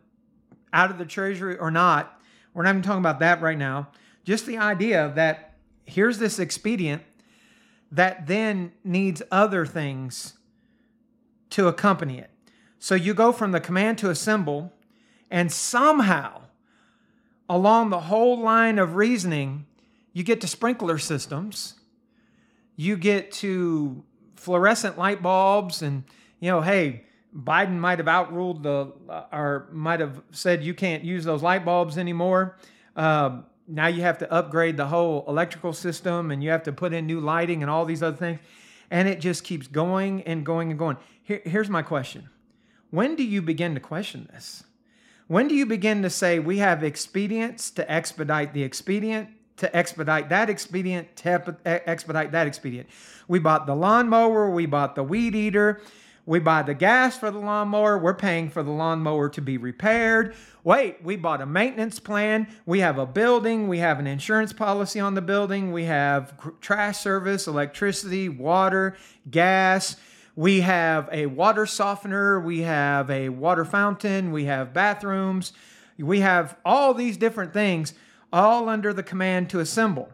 out 0.74 0.90
of 0.90 0.98
the 0.98 1.06
treasury 1.06 1.58
or 1.58 1.70
not, 1.70 2.20
we're 2.54 2.64
not 2.64 2.72
even 2.72 2.82
talking 2.82 3.00
about 3.00 3.20
that 3.20 3.42
right 3.42 3.58
now. 3.58 3.90
Just 4.24 4.46
the 4.46 4.58
idea 4.58 5.12
that 5.16 5.51
here's 5.86 6.20
this 6.20 6.40
expedient 6.40 7.04
that 7.92 8.28
then 8.28 8.72
needs 8.84 9.22
other 9.32 9.66
things 9.66 10.34
to 11.50 11.68
accompany 11.68 12.18
it. 12.18 12.30
So 12.80 12.96
you 12.96 13.14
go 13.14 13.32
from 13.32 13.52
the 13.52 13.60
command 13.60 13.98
to 14.00 14.10
assemble, 14.10 14.74
and 15.30 15.52
somehow, 15.52 16.42
along 17.50 17.90
the 17.90 18.00
whole 18.02 18.40
line 18.40 18.80
of 18.80 18.96
reasoning, 18.96 19.66
you 20.14 20.24
get 20.24 20.42
to 20.42 20.48
sprinkler 20.48 20.98
systems, 20.98 21.76
you 22.76 22.98
get 22.98 23.32
to 23.34 24.04
fluorescent 24.36 24.98
light 24.98 25.22
bulbs, 25.22 25.82
and 25.82 26.04
you 26.40 26.50
know, 26.50 26.62
hey, 26.62 27.04
Biden 27.36 27.78
might 27.78 28.00
have 28.00 28.08
outruled 28.08 28.64
the, 28.64 28.92
uh, 29.08 29.24
or 29.32 29.68
might 29.72 30.00
have 30.00 30.22
said 30.32 30.64
you 30.64 30.74
can't 30.74 31.04
use 31.04 31.24
those 31.24 31.44
light 31.44 31.64
bulbs 31.64 31.98
anymore. 31.98 32.58
Uh, 32.96 33.42
now 33.68 33.88
you 33.88 34.02
have 34.02 34.18
to 34.20 34.32
upgrade 34.32 34.78
the 34.78 34.88
whole 34.88 35.26
electrical 35.28 35.74
system, 35.74 36.32
and 36.32 36.44
you 36.44 36.50
have 36.50 36.64
to 36.64 36.72
put 36.72 36.94
in 36.94 37.06
new 37.06 37.20
lighting 37.20 37.62
and 37.62 37.70
all 37.70 37.86
these 37.86 38.04
other 38.04 38.18
things, 38.18 38.40
and 38.90 39.08
it 39.08 39.20
just 39.20 39.44
keeps 39.44 39.68
going 39.68 40.22
and 40.24 40.46
going 40.46 40.70
and 40.70 40.80
going. 40.80 40.98
Here, 41.24 41.42
here's 41.44 41.70
my 41.70 41.82
question 41.82 42.30
when 42.90 43.16
do 43.16 43.24
you 43.24 43.42
begin 43.42 43.74
to 43.76 43.80
question 43.80 44.28
this? 44.34 44.64
When 45.28 45.48
do 45.48 45.56
you 45.56 45.66
begin 45.66 46.02
to 46.02 46.10
say 46.10 46.40
we 46.40 46.58
have 46.58 46.84
expedients 46.84 47.72
to 47.72 47.90
expedite 47.90 48.54
the 48.54 48.64
expedient 48.64 49.30
to 49.62 49.76
expedite 49.76 50.30
that 50.30 50.50
expedient, 50.50 51.16
to 51.18 51.30
expedite 51.88 52.32
that 52.32 52.48
expedient. 52.48 52.90
We 53.28 53.38
bought 53.38 53.68
the 53.68 53.76
lawnmower, 53.76 54.50
we 54.50 54.66
bought 54.66 54.96
the 54.96 55.04
weed 55.04 55.36
eater, 55.36 55.82
we 56.26 56.40
buy 56.40 56.62
the 56.62 56.74
gas 56.74 57.18
for 57.18 57.32
the 57.32 57.40
lawnmower, 57.40 57.98
we're 57.98 58.14
paying 58.14 58.50
for 58.50 58.64
the 58.64 58.72
lawnmower 58.72 59.30
to 59.30 59.42
be 59.42 59.58
repaired. 59.58 60.36
Wait, 60.64 61.04
we 61.04 61.16
bought 61.16 61.42
a 61.42 61.46
maintenance 61.46 62.00
plan, 62.00 62.48
we 62.66 62.80
have 62.80 62.98
a 62.98 63.06
building, 63.06 63.68
we 63.68 63.80
have 63.80 64.00
an 64.00 64.08
insurance 64.08 64.54
policy 64.54 65.00
on 65.00 65.16
the 65.16 65.22
building, 65.22 65.72
we 65.72 65.86
have 65.86 66.34
trash 66.62 67.00
service, 67.00 67.48
electricity, 67.48 68.30
water, 68.30 68.96
gas. 69.30 69.96
We 70.36 70.62
have 70.62 71.10
a 71.12 71.26
water 71.26 71.66
softener, 71.66 72.40
we 72.40 72.62
have 72.62 73.10
a 73.10 73.30
water 73.30 73.66
fountain, 73.66 74.32
we 74.32 74.46
have 74.46 74.74
bathrooms, 74.74 75.52
we 75.98 76.22
have 76.22 76.56
all 76.64 76.94
these 76.94 77.18
different 77.18 77.54
things 77.54 77.94
all 78.32 78.70
under 78.70 78.94
the 78.94 79.04
command 79.04 79.50
to 79.50 79.60
assemble. 79.60 80.10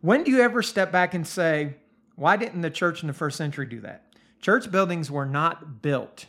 When 0.00 0.24
do 0.24 0.32
you 0.32 0.40
ever 0.40 0.62
step 0.62 0.90
back 0.90 1.14
and 1.14 1.26
say, 1.26 1.76
why 2.16 2.36
didn't 2.36 2.62
the 2.62 2.70
church 2.70 3.02
in 3.02 3.06
the 3.06 3.12
first 3.12 3.36
century 3.36 3.66
do 3.66 3.80
that? 3.80 4.09
Church 4.40 4.70
buildings 4.70 5.10
were 5.10 5.26
not 5.26 5.82
built 5.82 6.26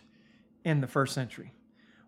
in 0.63 0.82
the 0.82 0.88
first 0.88 1.13
century. 1.13 1.53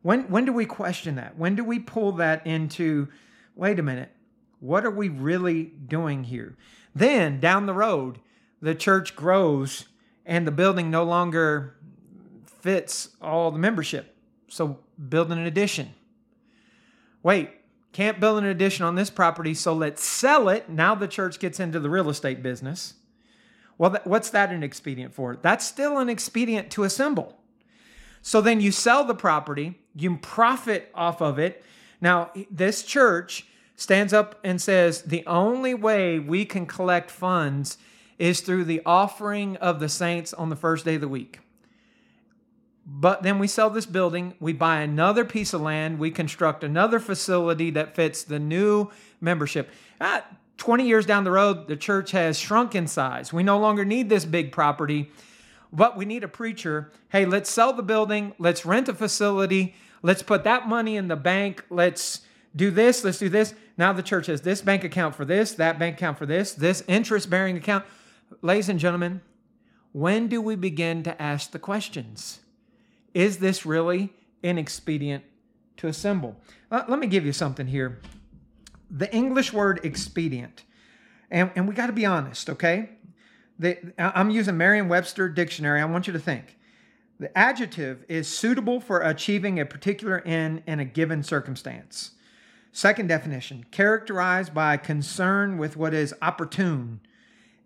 When, 0.01 0.29
when 0.29 0.45
do 0.45 0.51
we 0.51 0.65
question 0.65 1.15
that? 1.15 1.37
When 1.37 1.55
do 1.55 1.63
we 1.63 1.79
pull 1.79 2.11
that 2.13 2.45
into, 2.45 3.07
wait 3.55 3.79
a 3.79 3.83
minute, 3.83 4.11
what 4.59 4.85
are 4.85 4.91
we 4.91 5.09
really 5.09 5.63
doing 5.63 6.25
here? 6.25 6.55
Then 6.93 7.39
down 7.39 7.65
the 7.65 7.73
road, 7.73 8.19
the 8.61 8.75
church 8.75 9.15
grows 9.15 9.85
and 10.25 10.45
the 10.45 10.51
building 10.51 10.91
no 10.91 11.03
longer 11.03 11.75
fits 12.45 13.09
all 13.21 13.51
the 13.51 13.59
membership. 13.59 14.15
So 14.47 14.79
build 15.09 15.31
an 15.31 15.39
addition. 15.39 15.93
Wait, 17.23 17.49
can't 17.93 18.19
build 18.19 18.39
an 18.39 18.45
addition 18.45 18.85
on 18.85 18.95
this 18.95 19.09
property, 19.09 19.53
so 19.53 19.73
let's 19.73 20.03
sell 20.03 20.49
it. 20.49 20.69
Now 20.69 20.95
the 20.95 21.07
church 21.07 21.39
gets 21.39 21.59
into 21.59 21.79
the 21.79 21.89
real 21.89 22.09
estate 22.09 22.43
business. 22.43 22.95
Well, 23.77 23.97
what's 24.03 24.29
that 24.31 24.51
an 24.51 24.63
expedient 24.63 25.13
for? 25.13 25.35
That's 25.35 25.65
still 25.65 25.99
an 25.99 26.09
expedient 26.09 26.71
to 26.71 26.83
assemble. 26.83 27.37
So 28.21 28.39
then 28.39 28.61
you 28.61 28.71
sell 28.71 29.03
the 29.03 29.15
property, 29.15 29.79
you 29.95 30.17
profit 30.17 30.89
off 30.95 31.21
of 31.21 31.39
it. 31.39 31.63
Now, 31.99 32.31
this 32.49 32.83
church 32.83 33.45
stands 33.75 34.13
up 34.13 34.39
and 34.43 34.61
says 34.61 35.01
the 35.01 35.25
only 35.25 35.73
way 35.73 36.19
we 36.19 36.45
can 36.45 36.65
collect 36.65 37.11
funds 37.11 37.77
is 38.17 38.41
through 38.41 38.63
the 38.63 38.81
offering 38.85 39.57
of 39.57 39.79
the 39.79 39.89
saints 39.89 40.33
on 40.33 40.49
the 40.49 40.55
first 40.55 40.85
day 40.85 40.95
of 40.95 41.01
the 41.01 41.07
week. 41.07 41.39
But 42.85 43.23
then 43.23 43.39
we 43.39 43.47
sell 43.47 43.69
this 43.69 43.85
building, 43.85 44.35
we 44.39 44.53
buy 44.53 44.81
another 44.81 45.23
piece 45.23 45.53
of 45.53 45.61
land, 45.61 45.99
we 45.99 46.11
construct 46.11 46.63
another 46.63 46.99
facility 46.99 47.69
that 47.71 47.95
fits 47.95 48.23
the 48.23 48.39
new 48.39 48.89
membership. 49.21 49.69
Ah, 50.01 50.25
20 50.57 50.87
years 50.87 51.05
down 51.05 51.23
the 51.23 51.31
road, 51.31 51.67
the 51.67 51.75
church 51.75 52.11
has 52.11 52.37
shrunk 52.37 52.75
in 52.75 52.87
size. 52.87 53.33
We 53.33 53.43
no 53.43 53.59
longer 53.59 53.83
need 53.83 54.09
this 54.09 54.25
big 54.25 54.51
property, 54.51 55.11
but 55.71 55.97
we 55.97 56.05
need 56.05 56.23
a 56.23 56.27
preacher. 56.27 56.91
Hey, 57.09 57.25
let's 57.25 57.49
sell 57.49 57.73
the 57.73 57.83
building, 57.83 58.33
let's 58.37 58.65
rent 58.65 58.87
a 58.87 58.93
facility, 58.93 59.75
let's 60.01 60.23
put 60.23 60.43
that 60.43 60.67
money 60.67 60.95
in 60.95 61.07
the 61.07 61.15
bank, 61.15 61.65
let's 61.69 62.21
do 62.55 62.69
this, 62.71 63.03
let's 63.03 63.17
do 63.17 63.29
this. 63.29 63.53
Now 63.77 63.93
the 63.93 64.03
church 64.03 64.27
has 64.27 64.41
this 64.41 64.61
bank 64.61 64.83
account 64.83 65.15
for 65.15 65.25
this, 65.25 65.53
that 65.53 65.79
bank 65.79 65.97
account 65.97 66.17
for 66.17 66.25
this, 66.25 66.53
this 66.53 66.83
interest 66.87 67.29
bearing 67.29 67.57
account. 67.57 67.85
Ladies 68.41 68.69
and 68.69 68.79
gentlemen, 68.79 69.21
when 69.91 70.27
do 70.27 70.41
we 70.41 70.55
begin 70.55 71.03
to 71.03 71.21
ask 71.21 71.51
the 71.51 71.59
questions? 71.59 72.39
Is 73.13 73.37
this 73.37 73.65
really 73.65 74.13
inexpedient 74.41 75.23
to 75.77 75.87
assemble? 75.87 76.35
Uh, 76.71 76.83
let 76.87 76.99
me 76.99 77.07
give 77.07 77.25
you 77.25 77.33
something 77.33 77.67
here. 77.67 77.99
The 78.95 79.13
English 79.13 79.51
word 79.51 79.79
expedient, 79.83 80.63
and, 81.31 81.49
and 81.55 81.67
we 81.67 81.73
got 81.73 81.87
to 81.87 81.93
be 81.93 82.05
honest, 82.05 82.47
okay? 82.47 82.89
The, 83.57 83.77
I'm 83.97 84.29
using 84.29 84.55
Merriam 84.55 84.87
Webster 84.87 85.27
dictionary. 85.27 85.81
I 85.81 85.85
want 85.85 86.05
you 86.05 86.13
to 86.13 86.19
think. 86.19 86.57
The 87.19 87.35
adjective 87.37 88.05
is 88.07 88.27
suitable 88.27 88.79
for 88.79 89.01
achieving 89.01 89.59
a 89.59 89.65
particular 89.65 90.21
end 90.25 90.63
in 90.67 90.79
a 90.79 90.85
given 90.85 91.23
circumstance. 91.23 92.11
Second 92.71 93.07
definition, 93.07 93.65
characterized 93.69 94.53
by 94.53 94.77
concern 94.77 95.57
with 95.57 95.77
what 95.77 95.93
is 95.93 96.13
opportune, 96.21 96.99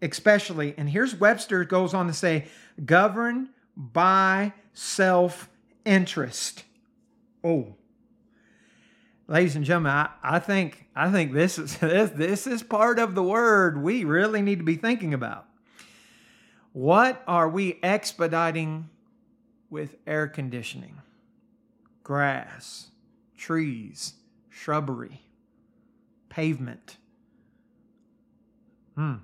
especially, 0.02 0.76
and 0.78 0.90
here's 0.90 1.16
Webster 1.16 1.64
goes 1.64 1.94
on 1.94 2.08
to 2.08 2.14
say, 2.14 2.48
governed 2.86 3.50
by 3.76 4.54
self 4.74 5.50
interest. 5.86 6.66
Oh. 7.44 7.77
Ladies 9.28 9.56
and 9.56 9.66
gentlemen, 9.66 9.92
I, 9.92 10.10
I 10.24 10.40
think 10.40 10.86
I 10.96 11.12
think 11.12 11.34
this 11.34 11.58
is 11.58 11.78
this, 11.80 12.12
this 12.12 12.48
is 12.48 12.64
part 12.64 13.00
of 13.00 13.16
the 13.16 13.24
word 13.24 13.82
we 13.82 14.04
really 14.04 14.42
need 14.42 14.60
to 14.60 14.66
be 14.66 14.76
thinking 14.76 15.14
about. 15.14 15.46
What 16.74 17.24
are 17.28 17.50
we 17.50 17.80
expediting 17.82 18.90
with 19.70 19.96
air 20.06 20.28
conditioning? 20.28 21.02
Grass, 22.04 22.88
trees, 23.36 24.14
shrubbery, 24.50 25.22
pavement. 26.30 26.98
Hmm. 28.96 29.16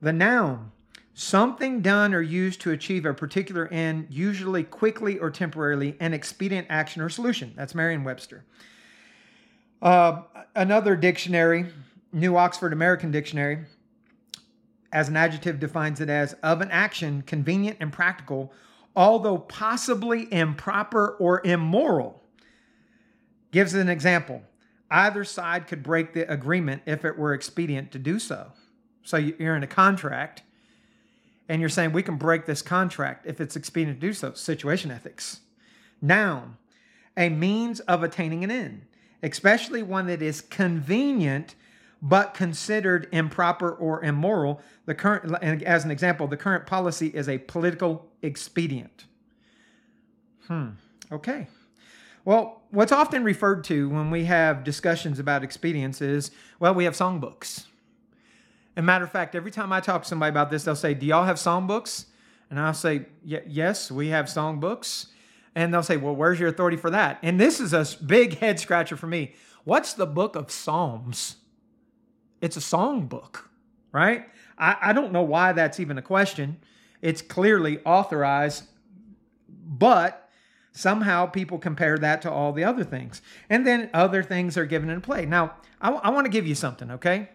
The 0.00 0.12
noun 0.12 0.72
Something 1.20 1.80
done 1.80 2.14
or 2.14 2.22
used 2.22 2.60
to 2.60 2.70
achieve 2.70 3.04
a 3.04 3.12
particular 3.12 3.66
end, 3.72 4.06
usually 4.08 4.62
quickly 4.62 5.18
or 5.18 5.32
temporarily, 5.32 5.96
an 5.98 6.14
expedient 6.14 6.68
action 6.70 7.02
or 7.02 7.08
solution. 7.08 7.54
That's 7.56 7.74
Merriam 7.74 8.04
Webster. 8.04 8.44
Uh, 9.80 10.22
another 10.54 10.96
dictionary, 10.96 11.66
New 12.12 12.36
Oxford 12.36 12.72
American 12.72 13.10
Dictionary, 13.10 13.64
as 14.92 15.08
an 15.08 15.16
adjective 15.16 15.60
defines 15.60 16.00
it 16.00 16.08
as 16.08 16.32
of 16.42 16.60
an 16.60 16.70
action 16.70 17.22
convenient 17.22 17.76
and 17.80 17.92
practical, 17.92 18.52
although 18.96 19.38
possibly 19.38 20.32
improper 20.32 21.16
or 21.20 21.46
immoral. 21.46 22.22
Gives 23.50 23.74
an 23.74 23.88
example. 23.88 24.42
Either 24.90 25.24
side 25.24 25.66
could 25.66 25.82
break 25.82 26.14
the 26.14 26.30
agreement 26.30 26.82
if 26.86 27.04
it 27.04 27.18
were 27.18 27.34
expedient 27.34 27.92
to 27.92 27.98
do 27.98 28.18
so. 28.18 28.52
So 29.02 29.16
you're 29.16 29.56
in 29.56 29.62
a 29.62 29.68
contract 29.68 30.42
and 31.48 31.60
you're 31.60 31.70
saying 31.70 31.92
we 31.92 32.02
can 32.02 32.16
break 32.16 32.46
this 32.46 32.62
contract 32.62 33.26
if 33.26 33.40
it's 33.40 33.56
expedient 33.56 34.00
to 34.00 34.06
do 34.06 34.12
so. 34.12 34.34
Situation 34.34 34.90
ethics. 34.90 35.40
Noun, 36.00 36.56
a 37.16 37.28
means 37.28 37.80
of 37.80 38.02
attaining 38.02 38.44
an 38.44 38.50
end, 38.50 38.82
especially 39.22 39.82
one 39.82 40.06
that 40.06 40.22
is 40.22 40.40
convenient 40.40 41.54
but 42.00 42.32
considered 42.32 43.08
improper 43.10 43.72
or 43.72 44.04
immoral. 44.04 44.60
The 44.86 44.94
current, 44.94 45.42
as 45.42 45.84
an 45.84 45.90
example, 45.90 46.28
the 46.28 46.36
current 46.36 46.66
policy 46.66 47.08
is 47.08 47.28
a 47.28 47.38
political 47.38 48.06
expedient. 48.22 49.06
Hmm. 50.46 50.70
Okay. 51.10 51.48
Well, 52.24 52.62
what's 52.70 52.92
often 52.92 53.24
referred 53.24 53.64
to 53.64 53.88
when 53.88 54.10
we 54.10 54.26
have 54.26 54.62
discussions 54.62 55.18
about 55.18 55.42
expedience 55.42 56.00
is, 56.00 56.30
well, 56.60 56.74
we 56.74 56.84
have 56.84 56.94
songbooks 56.94 57.64
a 58.78 58.82
matter 58.82 59.04
of 59.04 59.10
fact, 59.10 59.34
every 59.34 59.50
time 59.50 59.72
I 59.72 59.80
talk 59.80 60.04
to 60.04 60.08
somebody 60.08 60.30
about 60.30 60.50
this, 60.50 60.62
they'll 60.62 60.76
say, 60.76 60.94
Do 60.94 61.04
y'all 61.04 61.24
have 61.24 61.36
songbooks? 61.36 62.06
And 62.48 62.60
I'll 62.60 62.72
say, 62.72 63.06
Yes, 63.24 63.90
we 63.90 64.08
have 64.08 64.26
songbooks. 64.26 65.08
And 65.58 65.74
they'll 65.74 65.82
say, 65.82 65.96
Well, 65.96 66.14
where's 66.14 66.38
your 66.38 66.50
authority 66.50 66.76
for 66.76 66.88
that? 66.90 67.18
And 67.20 67.40
this 67.40 67.58
is 67.58 67.72
a 67.72 67.84
big 68.06 68.38
head 68.38 68.60
scratcher 68.60 68.96
for 68.96 69.08
me. 69.08 69.34
What's 69.64 69.92
the 69.92 70.06
book 70.06 70.36
of 70.36 70.52
Psalms? 70.52 71.34
It's 72.40 72.56
a 72.56 72.60
song 72.60 73.06
book, 73.06 73.50
right? 73.90 74.26
I, 74.56 74.76
I 74.80 74.92
don't 74.92 75.10
know 75.12 75.24
why 75.24 75.50
that's 75.50 75.80
even 75.80 75.98
a 75.98 76.02
question. 76.02 76.60
It's 77.02 77.20
clearly 77.20 77.80
authorized, 77.84 78.68
but 79.48 80.30
somehow 80.70 81.26
people 81.26 81.58
compare 81.58 81.98
that 81.98 82.22
to 82.22 82.30
all 82.30 82.52
the 82.52 82.62
other 82.62 82.84
things. 82.84 83.20
And 83.50 83.66
then 83.66 83.90
other 83.92 84.22
things 84.22 84.56
are 84.56 84.64
given 84.64 84.88
in 84.88 85.00
play. 85.00 85.26
Now, 85.26 85.56
I, 85.80 85.90
I 85.90 86.10
want 86.10 86.24
to 86.26 86.30
give 86.30 86.46
you 86.46 86.54
something, 86.54 86.92
okay? 86.92 87.30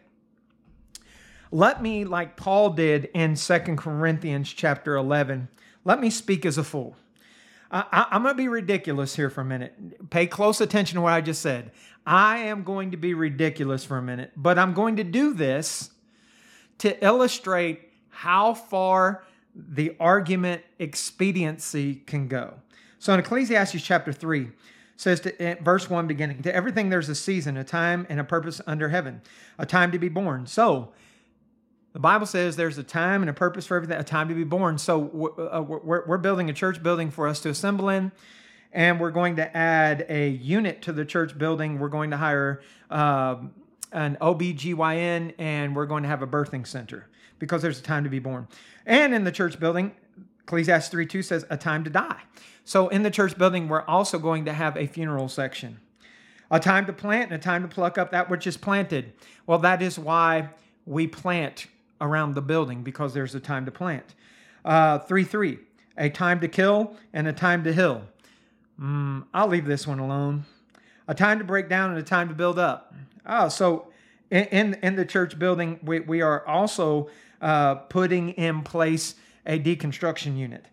Let 1.52 1.82
me, 1.82 2.06
like 2.06 2.38
Paul 2.38 2.70
did 2.70 3.10
in 3.14 3.36
Second 3.36 3.80
Corinthians 3.80 4.54
chapter 4.54 4.96
11, 4.96 5.50
let 5.84 6.00
me 6.00 6.10
speak 6.10 6.46
as 6.46 6.58
a 6.58 6.64
fool. 6.64 6.96
I, 7.74 8.08
am 8.12 8.22
going 8.22 8.36
to 8.36 8.38
be 8.38 8.48
ridiculous 8.48 9.16
here 9.16 9.32
for 9.32 9.42
a 9.42 9.46
minute. 9.46 10.10
Pay 10.12 10.28
close 10.28 10.62
attention 10.62 10.96
to 10.96 11.02
what 11.02 11.12
I 11.12 11.22
just 11.22 11.42
said. 11.42 11.72
I 12.06 12.38
am 12.38 12.64
going 12.64 12.92
to 12.92 12.98
be 12.98 13.16
ridiculous 13.16 13.84
for 13.84 13.98
a 13.98 14.02
minute, 14.02 14.32
but 14.36 14.60
I'm 14.60 14.74
going 14.74 14.98
to 14.98 15.04
do 15.04 15.34
this 15.34 15.90
to 16.78 17.04
illustrate 17.04 17.90
how 18.10 18.54
far 18.54 19.24
the 19.56 19.96
argument 20.00 20.62
expediency 20.78 21.96
can 21.96 22.28
go. 22.28 22.54
So 23.00 23.12
in 23.14 23.20
Ecclesiastes 23.20 23.82
chapter 23.82 24.14
3, 24.14 24.50
says 24.96 25.20
to 25.22 25.42
eh, 25.42 25.56
verse 25.62 25.90
1 25.90 26.06
beginning, 26.06 26.44
to 26.44 26.56
everything 26.56 26.90
there's 26.90 27.10
a 27.10 27.16
season, 27.16 27.58
a 27.58 27.64
time, 27.64 28.06
and 28.08 28.20
a 28.20 28.24
purpose 28.24 28.62
under 28.68 28.90
heaven, 28.90 29.22
a 29.58 29.66
time 29.66 29.92
to 29.92 29.98
be 29.98 30.10
born. 30.10 30.46
So 30.46 30.94
the 31.94 32.00
Bible 32.00 32.26
says 32.26 32.56
there's 32.56 32.78
a 32.78 32.84
time 32.84 33.22
and 33.22 33.30
a 33.30 33.34
purpose 33.34 33.68
for 33.68 33.76
everything, 33.76 33.98
a 33.98 34.04
time 34.04 34.28
to 34.28 34.36
be 34.36 34.44
born. 34.44 34.78
So 34.78 35.04
uh, 35.52 35.62
we're, 35.62 36.06
we're 36.06 36.18
building 36.18 36.50
a 36.50 36.54
church 36.54 36.82
building 36.82 37.12
for 37.12 37.28
us 37.28 37.40
to 37.42 37.50
assemble 37.50 37.90
in, 37.90 38.12
and 38.72 39.00
we're 39.00 39.12
going 39.12 39.36
to 39.36 39.56
add 39.56 40.06
a 40.10 40.30
unit 40.30 40.82
to 40.84 40.92
the 40.92 41.06
church 41.06 41.38
building. 41.38 41.80
We're 41.80 41.90
going 41.90 42.10
to 42.10 42.18
hire 42.18 42.62
uh, 42.90 43.36
an 43.92 44.18
OBGYN 44.20 45.36
and 45.38 45.76
we're 45.76 45.86
going 45.86 46.04
to 46.04 46.10
have 46.10 46.24
a 46.24 46.28
birthing 46.28 46.66
center 46.66 47.08
because 47.38 47.62
there's 47.62 47.80
a 47.80 47.84
time 47.84 48.04
to 48.04 48.10
be 48.10 48.20
born. 48.20 48.48
And 48.86 49.14
in 49.14 49.24
the 49.24 49.32
church 49.32 49.60
building, 49.60 49.94
Ecclesiastes 50.42 50.90
3 50.90 51.06
2 51.06 51.22
says, 51.22 51.46
a 51.50 51.58
time 51.58 51.84
to 51.84 51.90
die. 51.90 52.22
So 52.66 52.88
in 52.90 53.04
the 53.04 53.12
church 53.12 53.38
building, 53.38 53.68
we're 53.68 53.84
also 53.84 54.18
going 54.18 54.46
to 54.46 54.54
have 54.54 54.76
a 54.76 54.88
funeral 54.88 55.30
section. 55.30 55.80
A 56.50 56.60
time 56.60 56.86
to 56.88 56.94
plant 56.94 57.32
and 57.32 57.40
a 57.40 57.44
time 57.44 57.62
to 57.62 57.68
pluck 57.68 57.98
up 57.98 58.12
that 58.12 58.30
which 58.30 58.48
is 58.48 58.58
planted. 58.58 59.14
Well, 59.46 59.60
that 59.60 59.82
is 59.82 59.98
why 59.98 60.50
we 60.86 61.08
plant 61.08 61.68
around 62.04 62.36
the 62.36 62.42
building 62.42 62.84
because 62.84 63.14
there's 63.14 63.34
a 63.34 63.40
time 63.40 63.66
to 63.66 63.72
plant. 63.72 64.14
Uh, 64.64 65.00
3 65.00 65.24
3, 65.24 65.58
a 65.98 66.10
time 66.10 66.40
to 66.40 66.48
kill 66.48 66.96
and 67.14 67.28
a 67.28 67.34
time 67.34 67.64
to 67.64 67.74
heal. 67.74 68.04
Mm, 68.80 69.26
I'll 69.34 69.48
leave 69.48 69.66
this 69.66 69.88
one 69.88 70.00
alone. 70.00 70.46
A 71.08 71.16
time 71.16 71.40
to 71.40 71.46
break 71.46 71.70
down 71.70 71.90
and 71.90 72.00
a 72.00 72.04
time 72.04 72.30
to 72.30 72.36
build 72.36 72.60
up. 72.60 72.94
Oh, 73.26 73.50
so 73.50 73.88
in, 74.30 74.76
in 74.76 74.96
the 74.96 75.06
church 75.06 75.38
building, 75.38 75.80
we, 75.84 76.00
we 76.02 76.22
are 76.22 76.46
also 76.48 77.10
uh, 77.42 77.76
putting 77.76 78.32
in 78.32 78.62
place 78.62 79.16
a 79.46 79.60
deconstruction 79.60 80.38
unit. 80.38 80.66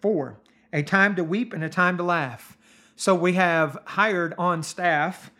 Four, 0.00 0.38
a 0.72 0.82
time 0.82 1.16
to 1.16 1.24
weep 1.24 1.52
and 1.52 1.62
a 1.62 1.68
time 1.68 1.96
to 1.98 2.02
laugh. 2.02 2.56
So 2.96 3.14
we 3.14 3.34
have 3.34 3.78
hired 3.84 4.34
on 4.38 4.62
staff 4.62 5.30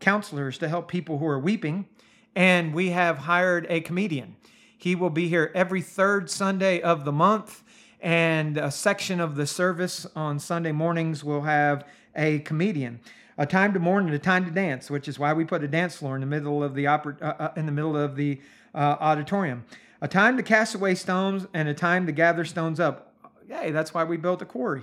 counselors 0.00 0.58
to 0.58 0.68
help 0.68 0.88
people 0.88 1.18
who 1.18 1.26
are 1.26 1.38
weeping, 1.38 1.86
and 2.34 2.74
we 2.74 2.90
have 2.90 3.18
hired 3.18 3.66
a 3.68 3.80
comedian. 3.80 4.36
He 4.76 4.94
will 4.94 5.10
be 5.10 5.28
here 5.28 5.50
every 5.54 5.80
third 5.80 6.30
Sunday 6.30 6.80
of 6.80 7.04
the 7.04 7.12
month, 7.12 7.62
and 8.00 8.58
a 8.58 8.70
section 8.70 9.20
of 9.20 9.36
the 9.36 9.46
service 9.46 10.06
on 10.14 10.38
Sunday 10.38 10.72
mornings 10.72 11.24
will 11.24 11.42
have 11.42 11.86
a 12.14 12.40
comedian. 12.40 13.00
A 13.38 13.46
time 13.46 13.72
to 13.72 13.78
mourn 13.78 14.06
and 14.06 14.14
a 14.14 14.18
time 14.18 14.44
to 14.44 14.50
dance, 14.50 14.90
which 14.90 15.08
is 15.08 15.18
why 15.18 15.32
we 15.32 15.44
put 15.44 15.62
a 15.62 15.68
dance 15.68 15.96
floor 15.96 16.14
in 16.14 16.20
the 16.20 16.26
middle 16.26 16.62
of 16.62 16.74
the 16.74 16.86
opera, 16.86 17.16
uh, 17.20 17.24
uh 17.24 17.52
in 17.56 17.66
the 17.66 17.72
middle 17.72 17.96
of 17.96 18.16
the 18.16 18.40
uh, 18.74 18.96
auditorium. 19.00 19.64
A 20.00 20.08
time 20.08 20.36
to 20.36 20.42
cast 20.42 20.74
away 20.74 20.94
stones 20.94 21.46
and 21.54 21.68
a 21.68 21.74
time 21.74 22.06
to 22.06 22.12
gather 22.12 22.44
stones 22.44 22.78
up. 22.78 23.14
Yay, 23.48 23.70
that's 23.70 23.94
why 23.94 24.04
we 24.04 24.16
built 24.16 24.42
a 24.42 24.46
quarry. 24.46 24.82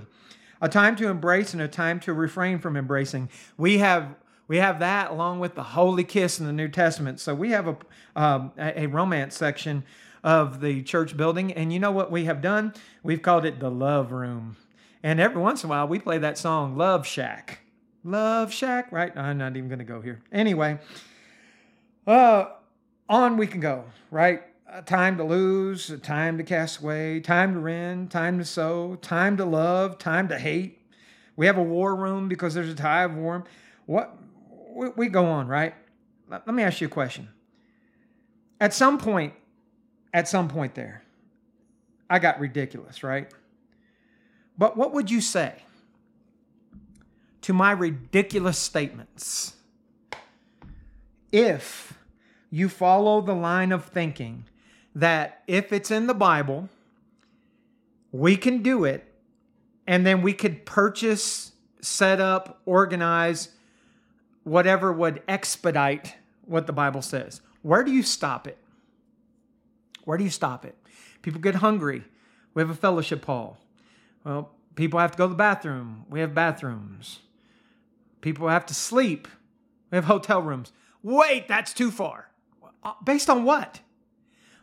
A 0.62 0.70
time 0.70 0.96
to 0.96 1.08
embrace 1.08 1.54
and 1.54 1.62
a 1.62 1.68
time 1.68 2.00
to 2.02 2.14
refrain 2.14 2.58
from 2.58 2.78
embracing. 2.78 3.30
We 3.58 3.80
have 3.80 4.16
we 4.54 4.60
have 4.60 4.78
that 4.82 5.10
along 5.10 5.40
with 5.40 5.56
the 5.56 5.64
holy 5.64 6.04
kiss 6.04 6.40
in 6.40 6.46
the 6.46 6.54
New 6.54 6.68
Testament. 6.68 7.20
So 7.20 7.34
we 7.34 7.50
have 7.50 7.68
a 7.68 7.78
um, 8.16 8.52
a 8.56 8.86
romance 8.86 9.36
section 9.36 9.84
of 10.24 10.62
the 10.62 10.84
church 10.84 11.18
building, 11.18 11.52
and 11.54 11.74
you 11.74 11.80
know 11.80 11.90
what 11.90 12.12
we 12.12 12.26
have 12.26 12.40
done? 12.40 12.72
We've 13.02 13.24
called 13.24 13.46
it 13.46 13.60
the 13.60 13.72
love 13.72 14.12
room. 14.12 14.56
And 15.02 15.20
every 15.20 15.42
once 15.42 15.64
in 15.64 15.70
a 15.70 15.72
while, 15.72 15.88
we 15.88 15.98
play 15.98 16.20
that 16.20 16.38
song, 16.38 16.78
Love 16.78 17.08
Shack. 17.08 17.62
Love 18.04 18.54
Shack, 18.54 18.92
right? 18.92 19.12
I'm 19.18 19.40
not 19.40 19.58
even 19.58 19.70
going 19.70 19.80
to 19.80 19.86
go 19.86 20.02
here. 20.02 20.22
Anyway, 20.32 20.78
uh, 22.06 22.46
on 23.10 23.38
we 23.38 23.48
can 23.48 23.60
go, 23.60 23.86
right? 24.12 24.44
a 24.68 24.84
time 24.84 25.18
to 25.18 25.24
lose, 25.24 25.90
a 25.90 25.98
time 25.98 26.38
to 26.38 26.44
cast 26.44 26.80
away, 26.80 27.20
time 27.22 27.54
to 27.54 27.60
rend, 27.60 28.12
time 28.12 28.38
to 28.38 28.46
sow, 28.46 28.98
time 29.02 29.36
to 29.38 29.46
love, 29.46 29.98
time 29.98 30.28
to 30.28 30.38
hate. 30.38 30.80
We 31.36 31.48
have 31.48 31.58
a 31.58 31.64
war 31.64 31.96
room 31.96 32.28
because 32.28 32.54
there's 32.54 32.70
a 32.70 32.76
tie 32.76 33.04
of 33.04 33.16
war. 33.16 33.46
What 33.88 34.16
we, 34.74 34.90
we 34.90 35.08
go 35.08 35.26
on, 35.26 35.48
right? 35.48 35.74
Let, 36.30 36.48
let 36.48 36.56
me 36.56 36.64
ask 36.64 36.82
you 36.82 36.88
a 36.88 36.90
question. 36.90 37.30
At 38.60 38.74
some 38.74 38.98
point, 38.98 39.34
at 40.14 40.28
some 40.28 40.48
point 40.48 40.76
there, 40.76 41.04
I 42.10 42.20
got 42.20 42.40
ridiculous, 42.40 43.04
right? 43.04 43.30
But 44.58 44.78
what 44.78 44.94
would 44.94 45.10
you 45.10 45.22
say 45.22 45.64
to 47.42 47.54
my 47.54 47.72
ridiculous 47.72 48.58
statements 48.58 49.56
if 51.32 51.94
you 52.52 52.70
follow 52.70 53.20
the 53.20 53.34
line 53.34 53.72
of 53.72 53.86
thinking 53.86 54.46
that 54.94 55.42
if 55.48 55.74
it's 55.74 55.90
in 55.90 56.06
the 56.06 56.14
Bible, 56.14 56.70
we 58.12 58.38
can 58.38 58.62
do 58.62 58.86
it, 58.86 59.12
and 59.88 60.06
then 60.06 60.22
we 60.22 60.34
could 60.34 60.66
purchase, 60.66 61.54
set 61.82 62.22
up, 62.22 62.62
organize 62.66 63.50
whatever 64.44 64.92
would 64.92 65.22
expedite 65.28 66.16
what 66.46 66.68
the 66.68 66.74
Bible 66.74 67.02
says. 67.02 67.42
Where 67.62 67.84
do 67.84 67.92
you 67.92 68.04
stop 68.04 68.48
it? 68.48 68.58
Where 70.04 70.18
do 70.18 70.24
you 70.24 70.30
stop 70.30 70.66
it? 70.66 70.76
People 71.22 71.40
get 71.40 71.56
hungry. 71.56 72.04
We 72.54 72.62
have 72.62 72.70
a 72.70 72.76
fellowship 72.76 73.26
hall. 73.26 73.58
Well, 74.24 74.52
people 74.76 75.00
have 75.00 75.12
to 75.12 75.18
go 75.18 75.26
to 75.26 75.30
the 75.30 75.36
bathroom. 75.36 76.06
We 76.10 76.20
have 76.20 76.34
bathrooms. 76.34 77.20
People 78.22 78.48
have 78.50 78.66
to 78.68 78.74
sleep. 78.74 79.28
We 79.92 79.96
have 79.96 80.06
hotel 80.06 80.42
rooms. 80.42 80.72
Wait, 81.02 81.48
that's 81.48 81.74
too 81.74 81.92
far. 81.92 82.30
Uh, 82.84 82.94
based 83.04 83.30
on 83.30 83.44
what? 83.44 83.80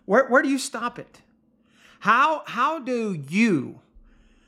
Where, 0.05 0.27
where 0.27 0.43
do 0.43 0.49
you 0.49 0.59
stop 0.59 0.99
it? 0.99 1.21
How, 2.01 2.43
how 2.47 2.79
do 2.79 3.13
you 3.29 3.81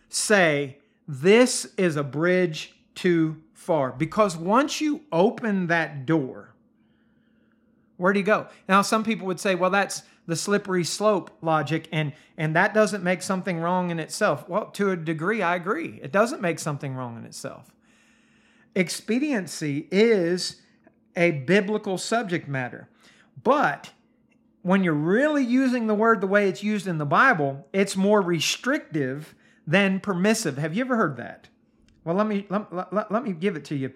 say 0.08 0.78
this 1.08 1.66
is 1.76 1.96
a 1.96 2.04
bridge 2.04 2.74
too 2.94 3.41
far? 3.62 3.92
Because 3.92 4.36
once 4.36 4.80
you 4.80 5.02
open 5.10 5.68
that 5.68 6.04
door, 6.04 6.54
where 7.96 8.12
do 8.12 8.18
you 8.18 8.26
go? 8.26 8.48
Now, 8.68 8.82
some 8.82 9.04
people 9.04 9.26
would 9.28 9.40
say, 9.40 9.54
well, 9.54 9.70
that's 9.70 10.02
the 10.26 10.36
slippery 10.36 10.84
slope 10.84 11.30
logic, 11.40 11.88
and, 11.92 12.12
and 12.36 12.54
that 12.56 12.74
doesn't 12.74 13.02
make 13.02 13.22
something 13.22 13.58
wrong 13.58 13.90
in 13.90 13.98
itself. 13.98 14.48
Well, 14.48 14.66
to 14.72 14.90
a 14.90 14.96
degree, 14.96 15.42
I 15.42 15.56
agree. 15.56 16.00
It 16.02 16.12
doesn't 16.12 16.42
make 16.42 16.58
something 16.58 16.94
wrong 16.94 17.16
in 17.16 17.24
itself. 17.24 17.72
Expediency 18.74 19.88
is 19.90 20.62
a 21.16 21.30
biblical 21.30 21.98
subject 21.98 22.48
matter, 22.48 22.88
but 23.42 23.90
when 24.62 24.84
you're 24.84 24.94
really 24.94 25.44
using 25.44 25.86
the 25.86 25.94
word 25.94 26.20
the 26.20 26.26
way 26.26 26.48
it's 26.48 26.62
used 26.62 26.86
in 26.86 26.98
the 26.98 27.04
Bible, 27.04 27.66
it's 27.72 27.96
more 27.96 28.22
restrictive 28.22 29.34
than 29.66 30.00
permissive. 30.00 30.56
Have 30.58 30.74
you 30.74 30.84
ever 30.84 30.96
heard 30.96 31.16
that? 31.16 31.48
Well, 32.04 32.16
let 32.16 32.26
me 32.26 32.46
let, 32.48 32.72
let, 32.72 33.10
let 33.10 33.24
me 33.24 33.32
give 33.32 33.56
it 33.56 33.64
to 33.66 33.76
you. 33.76 33.92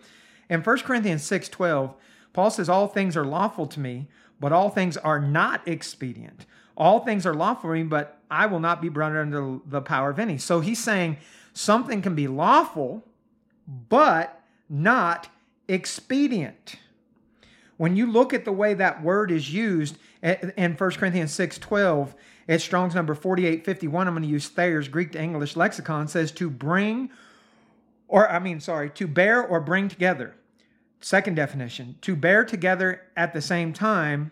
In 0.48 0.62
1 0.62 0.78
Corinthians 0.80 1.24
6 1.24 1.48
12, 1.48 1.94
Paul 2.32 2.50
says, 2.50 2.68
All 2.68 2.86
things 2.86 3.16
are 3.16 3.24
lawful 3.24 3.66
to 3.66 3.80
me, 3.80 4.08
but 4.40 4.52
all 4.52 4.70
things 4.70 4.96
are 4.96 5.18
not 5.20 5.66
expedient. 5.66 6.46
All 6.76 7.00
things 7.00 7.24
are 7.24 7.34
lawful 7.34 7.70
for 7.70 7.74
me, 7.74 7.82
but 7.82 8.20
I 8.30 8.46
will 8.46 8.60
not 8.60 8.82
be 8.82 8.88
brought 8.88 9.16
under 9.16 9.58
the 9.64 9.80
power 9.80 10.10
of 10.10 10.18
any. 10.18 10.36
So 10.38 10.60
he's 10.60 10.82
saying 10.82 11.16
something 11.54 12.02
can 12.02 12.14
be 12.14 12.28
lawful, 12.28 13.02
but 13.88 14.42
not 14.68 15.28
expedient. 15.68 16.76
When 17.78 17.96
you 17.96 18.10
look 18.10 18.32
at 18.32 18.44
the 18.44 18.52
way 18.52 18.74
that 18.74 19.02
word 19.02 19.30
is 19.30 19.52
used, 19.52 19.96
eh, 20.22 20.50
in 20.56 20.74
1 20.74 20.90
Corinthians 20.92 21.32
6 21.32 21.58
12, 21.58 22.14
at 22.48 22.60
Strong's 22.60 22.94
number 22.94 23.14
4851, 23.14 24.06
I'm 24.06 24.14
going 24.14 24.22
to 24.22 24.28
use 24.28 24.48
Thayer's 24.48 24.88
Greek 24.88 25.12
to 25.12 25.20
English 25.20 25.56
lexicon, 25.56 26.06
says 26.06 26.30
to 26.32 26.48
bring, 26.48 27.10
or 28.08 28.30
I 28.30 28.38
mean, 28.38 28.60
sorry, 28.60 28.90
to 28.90 29.06
bear 29.06 29.42
or 29.42 29.60
bring 29.60 29.88
together. 29.88 30.36
Second 31.00 31.34
definition, 31.34 31.96
to 32.00 32.16
bear 32.16 32.44
together 32.44 33.02
at 33.16 33.32
the 33.32 33.42
same 33.42 33.72
time, 33.72 34.30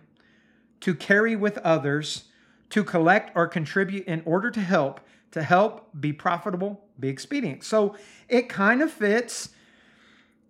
to 0.80 0.94
carry 0.94 1.36
with 1.36 1.58
others, 1.58 2.24
to 2.70 2.82
collect 2.82 3.30
or 3.36 3.46
contribute 3.46 4.06
in 4.06 4.22
order 4.24 4.50
to 4.50 4.60
help, 4.60 5.00
to 5.30 5.42
help, 5.42 5.88
be 5.98 6.12
profitable, 6.12 6.84
be 6.98 7.08
expedient. 7.08 7.64
So 7.64 7.96
it 8.28 8.48
kind 8.48 8.82
of 8.82 8.90
fits 8.90 9.50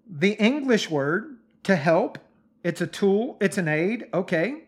the 0.09 0.33
English 0.33 0.89
word 0.91 1.39
to 1.65 1.77
help. 1.77 2.19
It's 2.63 2.81
a 2.81 2.87
tool, 2.87 3.37
it's 3.41 3.59
an 3.59 3.69
aid, 3.69 4.07
okay 4.15 4.65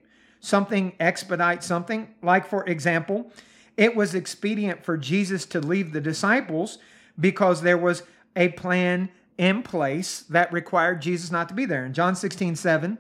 something 0.47 0.93
expedite 1.01 1.63
something. 1.65 2.09
Like, 2.23 2.47
for 2.47 2.65
example, 2.67 3.31
it 3.77 3.97
was 3.97 4.15
expedient 4.15 4.85
for 4.85 4.97
Jesus 4.97 5.45
to 5.47 5.61
leave 5.61 5.93
the 5.93 6.01
disciples 6.01 6.79
because 7.19 7.63
there 7.63 7.79
was 7.79 8.05
a 8.37 8.51
plan 8.51 9.09
in 9.39 9.63
place 9.63 10.21
that 10.21 10.53
required 10.53 11.03
Jesus 11.03 11.31
not 11.31 11.49
to 11.49 11.55
be 11.55 11.65
there. 11.65 11.85
In 11.85 11.93
John 11.93 12.15
16, 12.15 12.57
7, 12.57 12.99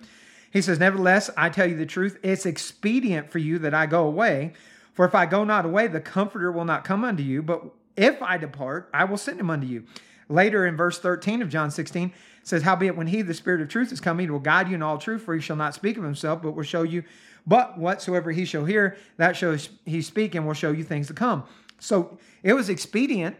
he 0.52 0.62
says, 0.62 0.78
Nevertheless, 0.78 1.30
I 1.36 1.48
tell 1.48 1.66
you 1.66 1.76
the 1.76 1.86
truth, 1.86 2.18
it's 2.22 2.46
expedient 2.46 3.30
for 3.30 3.38
you 3.38 3.58
that 3.60 3.74
I 3.74 3.86
go 3.86 4.06
away. 4.06 4.54
For 4.92 5.04
if 5.04 5.14
I 5.14 5.26
go 5.26 5.44
not 5.44 5.64
away, 5.64 5.86
the 5.86 6.00
Comforter 6.00 6.50
will 6.50 6.64
not 6.64 6.84
come 6.84 7.04
unto 7.04 7.22
you. 7.22 7.42
But 7.42 7.62
if 7.96 8.22
I 8.22 8.38
depart, 8.38 8.88
I 8.92 9.04
will 9.04 9.18
send 9.18 9.38
him 9.38 9.50
unto 9.50 9.66
you. 9.66 9.84
Later 10.28 10.66
in 10.66 10.76
verse 10.76 10.98
13 10.98 11.42
of 11.42 11.48
John 11.48 11.70
16, 11.70 12.12
says, 12.42 12.62
Howbeit, 12.62 12.96
when 12.96 13.06
he, 13.06 13.22
the 13.22 13.34
Spirit 13.34 13.60
of 13.60 13.68
truth, 13.68 13.92
is 13.92 14.00
coming, 14.00 14.26
he 14.26 14.30
will 14.30 14.38
guide 14.38 14.68
you 14.68 14.74
in 14.74 14.82
all 14.82 14.98
truth, 14.98 15.22
for 15.22 15.34
he 15.34 15.40
shall 15.40 15.56
not 15.56 15.74
speak 15.74 15.96
of 15.96 16.04
himself, 16.04 16.42
but 16.42 16.52
will 16.52 16.62
show 16.62 16.82
you 16.82 17.04
but 17.46 17.78
whatsoever 17.78 18.32
he 18.32 18.44
shall 18.44 18.64
hear, 18.64 18.96
that 19.18 19.36
shall 19.36 19.56
he 19.84 20.02
speak 20.02 20.34
and 20.34 20.46
will 20.46 20.54
show 20.54 20.72
you 20.72 20.82
things 20.82 21.06
to 21.06 21.14
come. 21.14 21.44
So 21.78 22.18
it 22.42 22.54
was 22.54 22.68
expedient, 22.68 23.36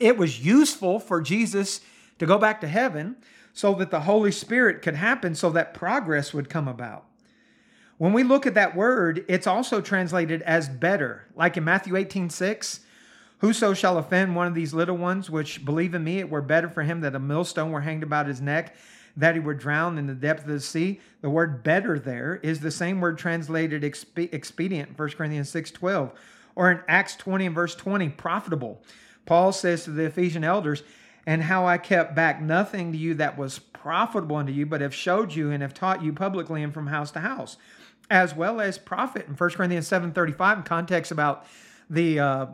it 0.00 0.16
was 0.16 0.44
useful 0.44 0.98
for 0.98 1.20
Jesus 1.20 1.80
to 2.18 2.26
go 2.26 2.38
back 2.38 2.60
to 2.62 2.68
heaven 2.68 3.16
so 3.52 3.74
that 3.74 3.90
the 3.90 4.00
Holy 4.00 4.32
Spirit 4.32 4.82
could 4.82 4.96
happen, 4.96 5.34
so 5.34 5.50
that 5.50 5.74
progress 5.74 6.32
would 6.32 6.48
come 6.48 6.68
about. 6.68 7.04
When 7.98 8.12
we 8.12 8.22
look 8.22 8.46
at 8.46 8.54
that 8.54 8.74
word, 8.74 9.24
it's 9.28 9.46
also 9.46 9.80
translated 9.80 10.42
as 10.42 10.68
better. 10.68 11.26
Like 11.34 11.56
in 11.56 11.64
Matthew 11.64 11.96
18 11.96 12.30
6, 12.30 12.80
Whoso 13.38 13.72
shall 13.72 13.98
offend 13.98 14.36
one 14.36 14.46
of 14.46 14.54
these 14.54 14.74
little 14.74 14.96
ones 14.96 15.30
which 15.30 15.64
believe 15.64 15.94
in 15.94 16.04
me, 16.04 16.18
it 16.18 16.30
were 16.30 16.42
better 16.42 16.68
for 16.68 16.82
him 16.82 17.00
that 17.00 17.14
a 17.14 17.18
millstone 17.18 17.72
were 17.72 17.80
hanged 17.80 18.02
about 18.02 18.26
his 18.26 18.40
neck 18.40 18.74
that 19.16 19.34
he 19.34 19.40
were 19.40 19.54
drowned 19.54 19.98
in 19.98 20.06
the 20.06 20.14
depth 20.14 20.42
of 20.42 20.48
the 20.48 20.60
sea. 20.60 21.00
The 21.20 21.30
word 21.30 21.62
better 21.62 21.98
there 21.98 22.40
is 22.42 22.60
the 22.60 22.70
same 22.70 23.00
word 23.00 23.18
translated 23.18 23.82
expe- 23.82 24.32
expedient 24.32 24.90
in 24.90 24.94
1 24.94 25.16
Corinthians 25.16 25.50
6:12 25.50 26.12
or 26.54 26.70
in 26.70 26.80
Acts 26.88 27.16
20 27.16 27.46
and 27.46 27.54
verse 27.54 27.74
20 27.74 28.08
profitable. 28.10 28.82
Paul 29.30 29.52
says 29.52 29.84
to 29.84 29.92
the 29.92 30.06
Ephesian 30.06 30.42
elders, 30.42 30.82
"And 31.24 31.44
how 31.44 31.64
I 31.64 31.78
kept 31.78 32.16
back 32.16 32.42
nothing 32.42 32.90
to 32.90 32.98
you 32.98 33.14
that 33.14 33.38
was 33.38 33.60
profitable 33.60 34.34
unto 34.34 34.50
you, 34.50 34.66
but 34.66 34.80
have 34.80 34.92
showed 34.92 35.36
you 35.36 35.52
and 35.52 35.62
have 35.62 35.72
taught 35.72 36.02
you 36.02 36.12
publicly 36.12 36.64
and 36.64 36.74
from 36.74 36.88
house 36.88 37.12
to 37.12 37.20
house." 37.20 37.56
As 38.10 38.34
well 38.34 38.60
as 38.60 38.76
profit 38.76 39.28
in 39.28 39.36
1 39.36 39.50
Corinthians 39.50 39.86
7:35 39.86 40.56
in 40.56 40.62
context 40.64 41.12
about 41.12 41.46
the 41.88 42.18
uh, 42.18 42.46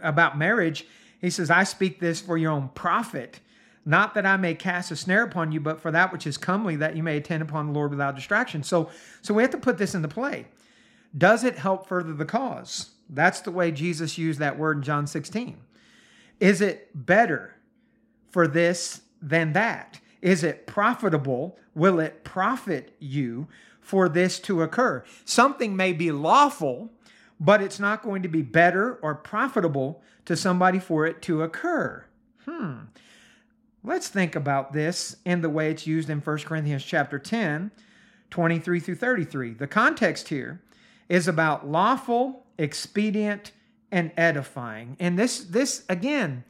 about 0.00 0.38
marriage, 0.38 0.86
he 1.20 1.28
says, 1.28 1.50
"I 1.50 1.64
speak 1.64 1.98
this 1.98 2.20
for 2.20 2.38
your 2.38 2.52
own 2.52 2.68
profit." 2.68 3.40
not 3.84 4.12
that 4.14 4.26
I 4.26 4.36
may 4.36 4.54
cast 4.54 4.90
a 4.90 4.96
snare 4.96 5.24
upon 5.24 5.52
you, 5.52 5.58
but 5.58 5.80
for 5.80 5.90
that 5.90 6.12
which 6.12 6.26
is 6.26 6.36
comely, 6.36 6.76
that 6.76 6.96
you 6.96 7.02
may 7.02 7.16
attend 7.16 7.42
upon 7.42 7.66
the 7.66 7.72
Lord 7.72 7.90
without 7.90 8.14
distraction. 8.14 8.62
So, 8.62 8.90
so 9.22 9.32
we 9.32 9.42
have 9.42 9.50
to 9.52 9.58
put 9.58 9.78
this 9.78 9.94
into 9.94 10.06
play. 10.06 10.46
Does 11.16 11.42
it 11.44 11.56
help 11.56 11.88
further 11.88 12.12
the 12.12 12.26
cause? 12.26 12.90
That's 13.08 13.40
the 13.40 13.50
way 13.50 13.72
Jesus 13.72 14.18
used 14.18 14.38
that 14.38 14.58
word 14.58 14.76
in 14.76 14.82
John 14.82 15.06
16. 15.06 15.56
Is 16.40 16.60
it 16.62 16.88
better 16.94 17.54
for 18.30 18.48
this 18.48 19.02
than 19.20 19.52
that? 19.52 20.00
Is 20.22 20.42
it 20.42 20.66
profitable? 20.66 21.58
Will 21.74 22.00
it 22.00 22.24
profit 22.24 22.96
you 22.98 23.46
for 23.80 24.08
this 24.08 24.40
to 24.40 24.62
occur? 24.62 25.04
Something 25.24 25.76
may 25.76 25.92
be 25.92 26.10
lawful, 26.10 26.90
but 27.38 27.62
it's 27.62 27.78
not 27.78 28.02
going 28.02 28.22
to 28.22 28.28
be 28.28 28.42
better 28.42 28.94
or 28.96 29.14
profitable 29.14 30.02
to 30.24 30.36
somebody 30.36 30.78
for 30.78 31.06
it 31.06 31.22
to 31.22 31.42
occur. 31.42 32.04
Hmm. 32.46 32.78
Let's 33.82 34.08
think 34.08 34.36
about 34.36 34.72
this 34.72 35.16
in 35.24 35.40
the 35.40 35.48
way 35.48 35.70
it's 35.70 35.86
used 35.86 36.10
in 36.10 36.20
1 36.20 36.38
Corinthians 36.38 36.84
chapter 36.84 37.18
10, 37.18 37.70
23 38.30 38.80
through 38.80 38.94
33. 38.94 39.54
The 39.54 39.66
context 39.66 40.28
here 40.28 40.60
is 41.08 41.26
about 41.26 41.66
lawful, 41.66 42.44
expedient, 42.58 43.52
and 43.92 44.12
edifying. 44.16 44.96
And 45.00 45.18
this 45.18 45.40
this 45.40 45.84
again, 45.88 46.44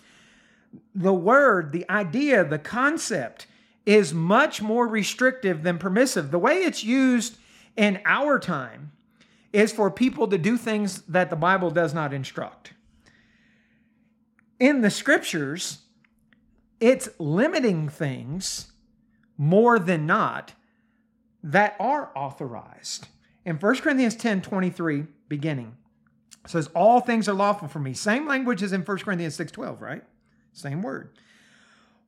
the 0.94 1.14
word, 1.14 1.72
the 1.72 1.88
idea, 1.90 2.44
the 2.44 2.58
concept 2.58 3.46
is 3.86 4.12
much 4.12 4.60
more 4.62 4.86
restrictive 4.86 5.62
than 5.62 5.78
permissive. 5.78 6.30
The 6.30 6.38
way 6.38 6.58
it's 6.58 6.84
used 6.84 7.38
in 7.76 8.00
our 8.04 8.38
time 8.38 8.92
is 9.52 9.72
for 9.72 9.90
people 9.90 10.28
to 10.28 10.38
do 10.38 10.56
things 10.56 11.02
that 11.02 11.30
the 11.30 11.36
Bible 11.36 11.70
does 11.70 11.92
not 11.92 12.12
instruct. 12.12 12.72
In 14.58 14.82
the 14.82 14.90
scriptures, 14.90 15.78
it's 16.78 17.08
limiting 17.18 17.88
things 17.88 18.72
more 19.36 19.78
than 19.78 20.06
not 20.06 20.52
that 21.42 21.74
are 21.80 22.10
authorized. 22.14 23.08
In 23.44 23.56
1 23.56 23.76
Corinthians 23.76 24.14
10 24.16 24.42
23, 24.42 25.06
beginning, 25.28 25.76
says, 26.46 26.68
All 26.74 27.00
things 27.00 27.28
are 27.28 27.34
lawful 27.34 27.68
for 27.68 27.78
me. 27.78 27.92
Same 27.92 28.26
language 28.26 28.62
as 28.62 28.72
in 28.72 28.82
1 28.82 28.98
Corinthians 28.98 29.34
6 29.34 29.52
12, 29.52 29.82
right? 29.82 30.02
Same 30.52 30.82
word. 30.82 31.10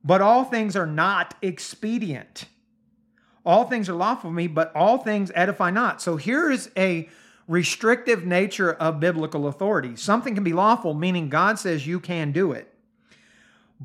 But 0.03 0.21
all 0.21 0.43
things 0.43 0.75
are 0.75 0.85
not 0.85 1.35
expedient. 1.41 2.45
All 3.45 3.65
things 3.65 3.89
are 3.89 3.93
lawful 3.93 4.29
for 4.29 4.33
me, 4.33 4.47
but 4.47 4.73
all 4.75 4.97
things 4.97 5.31
edify 5.35 5.69
not. 5.69 6.01
So 6.01 6.17
here 6.17 6.49
is 6.49 6.69
a 6.77 7.09
restrictive 7.47 8.25
nature 8.25 8.73
of 8.73 8.99
biblical 8.99 9.47
authority. 9.47 9.95
Something 9.95 10.33
can 10.33 10.43
be 10.43 10.53
lawful, 10.53 10.93
meaning 10.93 11.29
God 11.29 11.59
says 11.59 11.85
you 11.85 11.99
can 11.99 12.31
do 12.31 12.51
it. 12.53 12.73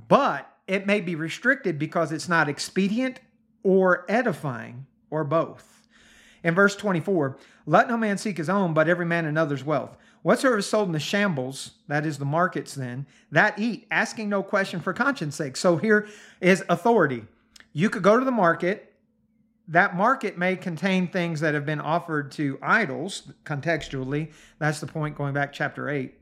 But 0.09 0.49
it 0.67 0.87
may 0.87 1.01
be 1.01 1.15
restricted 1.15 1.79
because 1.79 2.13
it's 2.13 2.29
not 2.29 2.49
expedient 2.49 3.21
or 3.63 4.05
edifying 4.09 4.87
or 5.11 5.25
both. 5.25 5.89
In 6.45 6.55
verse 6.55 6.77
24, 6.77 7.37
let 7.67 7.89
no 7.89 7.97
man 7.97 8.17
seek 8.17 8.37
his 8.37 8.49
own, 8.49 8.75
but 8.75 8.89
every 8.89 9.07
man 9.07 9.25
another's 9.25 9.65
wealth. 9.65 9.97
Whatsoever 10.29 10.59
is 10.59 10.67
sold 10.67 10.88
in 10.88 10.93
the 10.93 11.01
shambles, 11.01 11.71
that 11.87 12.05
is 12.05 12.19
the 12.19 12.27
markets 12.27 12.75
then, 12.75 13.07
that 13.33 13.59
eat, 13.59 13.87
asking 13.91 14.29
no 14.29 14.43
question 14.43 14.79
for 14.79 14.93
conscience 14.93 15.37
sake. 15.37 15.57
So 15.57 15.79
here 15.79 16.07
is 16.43 16.62
authority. 16.69 17.25
You 17.73 17.88
could 17.88 18.03
go 18.03 18.19
to 18.19 18.27
the 18.27 18.31
market. 18.31 18.93
That 19.69 19.97
market 19.97 20.37
may 20.37 20.55
contain 20.57 21.09
things 21.09 21.41
that 21.41 21.55
have 21.55 21.64
been 21.64 21.81
offered 21.81 22.31
to 22.33 22.59
idols, 22.61 23.33
contextually. 23.45 24.31
That's 24.59 24.81
the 24.81 24.87
point 24.87 25.17
going 25.17 25.33
back 25.33 25.51
chapter 25.51 25.88
8. 25.88 26.12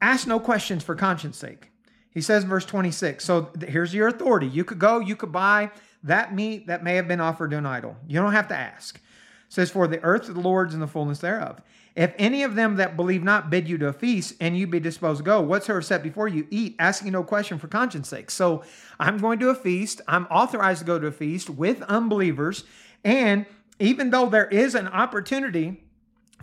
Ask 0.00 0.28
no 0.28 0.38
questions 0.38 0.84
for 0.84 0.94
conscience 0.94 1.36
sake. 1.36 1.72
He 2.10 2.20
says 2.20 2.44
in 2.44 2.48
verse 2.48 2.64
26 2.64 3.24
so 3.24 3.50
here's 3.66 3.92
your 3.92 4.06
authority. 4.06 4.46
You 4.46 4.62
could 4.62 4.78
go, 4.78 5.00
you 5.00 5.16
could 5.16 5.32
buy 5.32 5.72
that 6.04 6.32
meat 6.32 6.68
that 6.68 6.84
may 6.84 6.94
have 6.94 7.08
been 7.08 7.20
offered 7.20 7.50
to 7.50 7.58
an 7.58 7.66
idol. 7.66 7.96
You 8.06 8.20
don't 8.20 8.34
have 8.34 8.46
to 8.46 8.56
ask. 8.56 8.98
It 8.98 9.02
says, 9.48 9.68
For 9.68 9.88
the 9.88 10.00
earth 10.04 10.28
the 10.28 10.38
Lord's 10.38 10.74
and 10.74 10.82
the 10.82 10.86
fullness 10.86 11.18
thereof. 11.18 11.60
If 11.98 12.14
any 12.16 12.44
of 12.44 12.54
them 12.54 12.76
that 12.76 12.94
believe 12.94 13.24
not 13.24 13.50
bid 13.50 13.68
you 13.68 13.76
to 13.78 13.88
a 13.88 13.92
feast, 13.92 14.34
and 14.40 14.56
you 14.56 14.68
be 14.68 14.78
disposed 14.78 15.18
to 15.18 15.24
go, 15.24 15.40
whatsoever 15.40 15.82
set 15.82 16.00
before 16.00 16.28
you, 16.28 16.46
eat, 16.48 16.76
asking 16.78 17.10
no 17.10 17.24
question 17.24 17.58
for 17.58 17.66
conscience 17.66 18.08
sake. 18.08 18.30
So 18.30 18.62
I'm 19.00 19.18
going 19.18 19.40
to 19.40 19.50
a 19.50 19.54
feast. 19.56 20.00
I'm 20.06 20.26
authorized 20.26 20.78
to 20.78 20.84
go 20.86 21.00
to 21.00 21.08
a 21.08 21.12
feast 21.12 21.50
with 21.50 21.82
unbelievers. 21.82 22.62
And 23.04 23.46
even 23.80 24.10
though 24.10 24.28
there 24.28 24.46
is 24.46 24.76
an 24.76 24.86
opportunity 24.86 25.82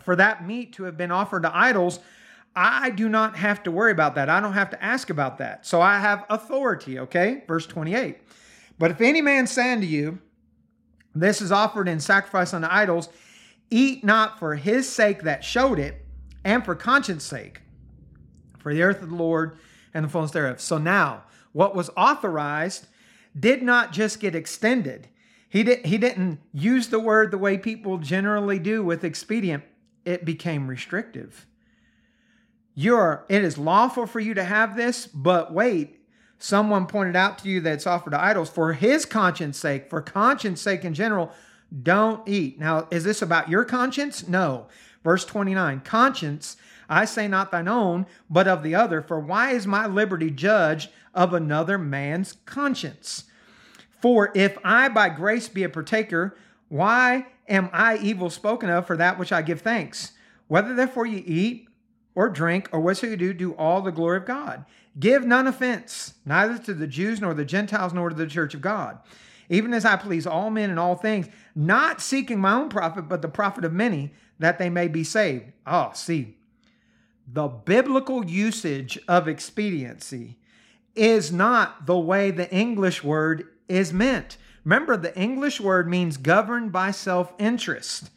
for 0.02 0.14
that 0.16 0.46
meat 0.46 0.74
to 0.74 0.82
have 0.82 0.98
been 0.98 1.10
offered 1.10 1.44
to 1.44 1.56
idols, 1.56 2.00
I 2.54 2.90
do 2.90 3.08
not 3.08 3.36
have 3.36 3.62
to 3.62 3.70
worry 3.70 3.92
about 3.92 4.14
that. 4.16 4.28
I 4.28 4.40
don't 4.40 4.52
have 4.52 4.68
to 4.70 4.84
ask 4.84 5.08
about 5.08 5.38
that. 5.38 5.64
So 5.64 5.80
I 5.80 5.98
have 6.00 6.26
authority, 6.28 6.98
okay? 6.98 7.44
Verse 7.48 7.66
28. 7.66 8.18
But 8.78 8.90
if 8.90 9.00
any 9.00 9.22
man 9.22 9.46
say 9.46 9.72
unto 9.72 9.86
you, 9.86 10.18
This 11.16 11.40
is 11.40 11.50
offered 11.50 11.88
in 11.88 11.98
sacrifice 11.98 12.52
unto 12.52 12.68
idols, 12.70 13.08
eat 13.70 14.04
not 14.04 14.38
for 14.38 14.54
his 14.54 14.88
sake 14.88 15.22
that 15.22 15.44
showed 15.44 15.78
it, 15.78 16.04
and 16.44 16.64
for 16.64 16.74
conscience 16.74 17.24
sake, 17.24 17.62
for 18.58 18.72
the 18.72 18.82
earth 18.82 19.02
of 19.02 19.10
the 19.10 19.16
Lord 19.16 19.58
and 19.92 20.04
the 20.04 20.08
fullness 20.08 20.30
thereof. 20.30 20.60
So 20.60 20.78
now, 20.78 21.24
what 21.52 21.74
was 21.74 21.90
authorized 21.96 22.86
did 23.38 23.62
not 23.62 23.92
just 23.92 24.20
get 24.20 24.34
extended. 24.34 25.08
He, 25.48 25.62
did, 25.62 25.86
he 25.86 25.98
didn't 25.98 26.40
use 26.52 26.88
the 26.88 27.00
word 27.00 27.30
the 27.30 27.38
way 27.38 27.58
people 27.58 27.98
generally 27.98 28.58
do 28.58 28.84
with 28.84 29.04
expedient, 29.04 29.64
it 30.04 30.24
became 30.24 30.68
restrictive. 30.68 31.46
You're, 32.74 33.24
it 33.28 33.42
is 33.42 33.56
lawful 33.56 34.06
for 34.06 34.20
you 34.20 34.34
to 34.34 34.44
have 34.44 34.76
this, 34.76 35.06
but 35.06 35.52
wait, 35.52 36.00
someone 36.38 36.86
pointed 36.86 37.16
out 37.16 37.38
to 37.38 37.48
you 37.48 37.60
that 37.62 37.72
it's 37.72 37.86
offered 37.86 38.10
to 38.10 38.22
idols 38.22 38.50
for 38.50 38.74
his 38.74 39.06
conscience 39.06 39.58
sake, 39.58 39.88
for 39.88 40.02
conscience 40.02 40.60
sake 40.60 40.84
in 40.84 40.92
general, 40.92 41.32
don't 41.82 42.26
eat. 42.28 42.58
Now, 42.58 42.88
is 42.90 43.04
this 43.04 43.22
about 43.22 43.48
your 43.48 43.64
conscience? 43.64 44.28
No. 44.28 44.66
Verse 45.04 45.24
29 45.24 45.80
Conscience, 45.80 46.56
I 46.88 47.04
say 47.04 47.28
not 47.28 47.50
thine 47.50 47.68
own, 47.68 48.06
but 48.30 48.48
of 48.48 48.62
the 48.62 48.74
other. 48.74 49.02
For 49.02 49.20
why 49.20 49.50
is 49.50 49.66
my 49.66 49.86
liberty 49.86 50.30
judged 50.30 50.90
of 51.14 51.32
another 51.32 51.78
man's 51.78 52.36
conscience? 52.44 53.24
For 54.00 54.30
if 54.34 54.58
I 54.64 54.88
by 54.88 55.08
grace 55.08 55.48
be 55.48 55.64
a 55.64 55.68
partaker, 55.68 56.36
why 56.68 57.26
am 57.48 57.70
I 57.72 57.96
evil 57.98 58.30
spoken 58.30 58.70
of 58.70 58.86
for 58.86 58.96
that 58.96 59.18
which 59.18 59.32
I 59.32 59.42
give 59.42 59.60
thanks? 59.60 60.12
Whether 60.48 60.74
therefore 60.74 61.06
ye 61.06 61.18
eat, 61.18 61.68
or 62.16 62.30
drink, 62.30 62.68
or 62.72 62.80
whatsoever 62.80 63.12
you 63.12 63.16
do, 63.16 63.32
do 63.34 63.52
all 63.54 63.82
the 63.82 63.92
glory 63.92 64.16
of 64.16 64.24
God. 64.24 64.64
Give 64.98 65.24
none 65.24 65.46
offense, 65.46 66.14
neither 66.24 66.56
to 66.64 66.72
the 66.72 66.86
Jews 66.86 67.20
nor 67.20 67.34
the 67.34 67.44
Gentiles 67.44 67.92
nor 67.92 68.08
to 68.08 68.16
the 68.16 68.26
church 68.26 68.54
of 68.54 68.62
God, 68.62 68.98
even 69.48 69.72
as 69.72 69.84
I 69.84 69.96
please 69.96 70.26
all 70.26 70.50
men 70.50 70.70
in 70.70 70.78
all 70.78 70.94
things, 70.94 71.28
not 71.54 72.00
seeking 72.00 72.40
my 72.40 72.52
own 72.52 72.68
profit, 72.68 73.08
but 73.08 73.22
the 73.22 73.28
profit 73.28 73.64
of 73.64 73.72
many, 73.72 74.12
that 74.38 74.58
they 74.58 74.68
may 74.68 74.88
be 74.88 75.04
saved. 75.04 75.52
Oh, 75.66 75.90
see, 75.94 76.36
the 77.26 77.48
biblical 77.48 78.24
usage 78.24 78.98
of 79.08 79.28
expediency 79.28 80.38
is 80.94 81.32
not 81.32 81.86
the 81.86 81.98
way 81.98 82.30
the 82.30 82.50
English 82.52 83.02
word 83.02 83.48
is 83.68 83.92
meant. 83.92 84.36
Remember, 84.64 84.96
the 84.96 85.16
English 85.18 85.60
word 85.60 85.88
means 85.88 86.16
governed 86.16 86.72
by 86.72 86.90
self 86.90 87.32
interest. 87.38 88.10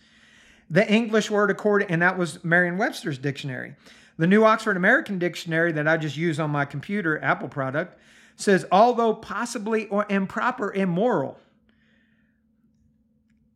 The 0.70 0.88
English 0.92 1.32
word 1.32 1.50
according, 1.50 1.90
and 1.90 2.02
that 2.02 2.18
was 2.18 2.44
Merriam 2.44 2.78
Webster's 2.78 3.18
dictionary. 3.18 3.76
The 4.18 4.28
New 4.28 4.44
Oxford 4.44 4.78
American 4.78 5.18
Dictionary 5.18 5.72
that 5.72 5.88
I 5.88 5.98
just 5.98 6.18
use 6.18 6.40
on 6.40 6.52
my 6.52 6.66
computer, 6.66 7.24
Apple 7.24 7.48
product, 7.48 8.00
says, 8.40 8.66
although 8.72 9.14
possibly 9.14 9.88
or 9.88 10.06
improper, 10.10 10.74
immoral. 10.74 11.40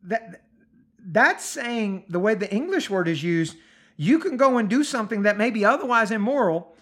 That, 0.02 0.42
that's 0.98 1.44
saying 1.44 2.04
the 2.08 2.20
way 2.20 2.34
the 2.34 2.52
English 2.52 2.90
word 2.90 3.08
is 3.08 3.22
used, 3.22 3.56
you 3.96 4.18
can 4.18 4.36
go 4.36 4.58
and 4.58 4.68
do 4.68 4.84
something 4.84 5.22
that 5.22 5.38
may 5.38 5.50
be 5.50 5.64
otherwise 5.64 6.10
immoral. 6.10 6.74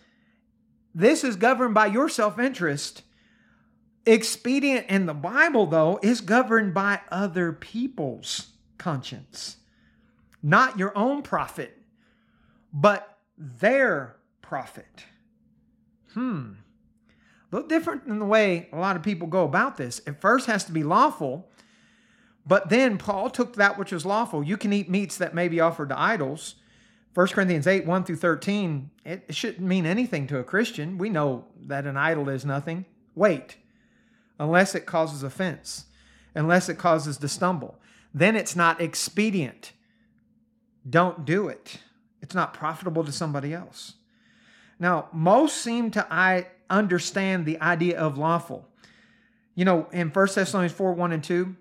This 0.94 1.24
is 1.24 1.36
governed 1.36 1.74
by 1.74 1.86
your 1.86 2.08
self 2.08 2.38
interest. 2.38 3.02
Expedient 4.04 4.88
in 4.88 5.06
the 5.06 5.14
Bible, 5.14 5.66
though, 5.66 6.00
is 6.02 6.20
governed 6.20 6.74
by 6.74 7.00
other 7.10 7.52
people's 7.52 8.48
conscience 8.76 9.58
not 10.42 10.78
your 10.78 10.96
own 10.98 11.22
profit, 11.22 11.78
but 12.72 13.18
their 13.38 14.16
profit. 14.40 15.04
Hmm. 16.14 16.52
Little 17.52 17.68
different 17.68 18.08
than 18.08 18.18
the 18.18 18.24
way 18.24 18.68
a 18.72 18.78
lot 18.78 18.96
of 18.96 19.02
people 19.02 19.28
go 19.28 19.44
about 19.44 19.76
this. 19.76 20.00
It 20.06 20.20
first 20.20 20.46
has 20.46 20.64
to 20.64 20.72
be 20.72 20.82
lawful, 20.82 21.50
but 22.46 22.70
then 22.70 22.96
Paul 22.96 23.28
took 23.28 23.56
that 23.56 23.78
which 23.78 23.92
was 23.92 24.06
lawful. 24.06 24.42
You 24.42 24.56
can 24.56 24.72
eat 24.72 24.88
meats 24.88 25.18
that 25.18 25.34
may 25.34 25.48
be 25.48 25.60
offered 25.60 25.90
to 25.90 26.00
idols. 26.00 26.56
1 27.14 27.26
Corinthians 27.28 27.66
8, 27.66 27.84
1 27.84 28.04
through 28.04 28.16
13, 28.16 28.90
it 29.04 29.34
shouldn't 29.34 29.66
mean 29.66 29.84
anything 29.84 30.26
to 30.28 30.38
a 30.38 30.44
Christian. 30.44 30.96
We 30.96 31.10
know 31.10 31.44
that 31.66 31.86
an 31.86 31.98
idol 31.98 32.30
is 32.30 32.46
nothing. 32.46 32.86
Wait, 33.14 33.56
unless 34.38 34.74
it 34.74 34.86
causes 34.86 35.22
offense, 35.22 35.84
unless 36.34 36.70
it 36.70 36.78
causes 36.78 37.18
to 37.18 37.28
stumble. 37.28 37.78
Then 38.14 38.34
it's 38.34 38.56
not 38.56 38.80
expedient. 38.80 39.72
Don't 40.88 41.26
do 41.26 41.48
it. 41.48 41.80
It's 42.22 42.34
not 42.34 42.54
profitable 42.54 43.04
to 43.04 43.12
somebody 43.12 43.52
else. 43.52 43.94
Now, 44.78 45.08
most 45.12 45.58
seem 45.58 45.90
to 45.90 46.06
I 46.10 46.46
understand 46.72 47.46
the 47.46 47.60
idea 47.60 47.98
of 47.98 48.18
lawful. 48.18 48.66
You 49.54 49.64
know, 49.64 49.86
in 49.92 50.08
1 50.08 50.28
Thessalonians 50.34 50.72
4 50.72 50.94
1 50.94 51.12
and 51.12 51.22
2, 51.22 51.54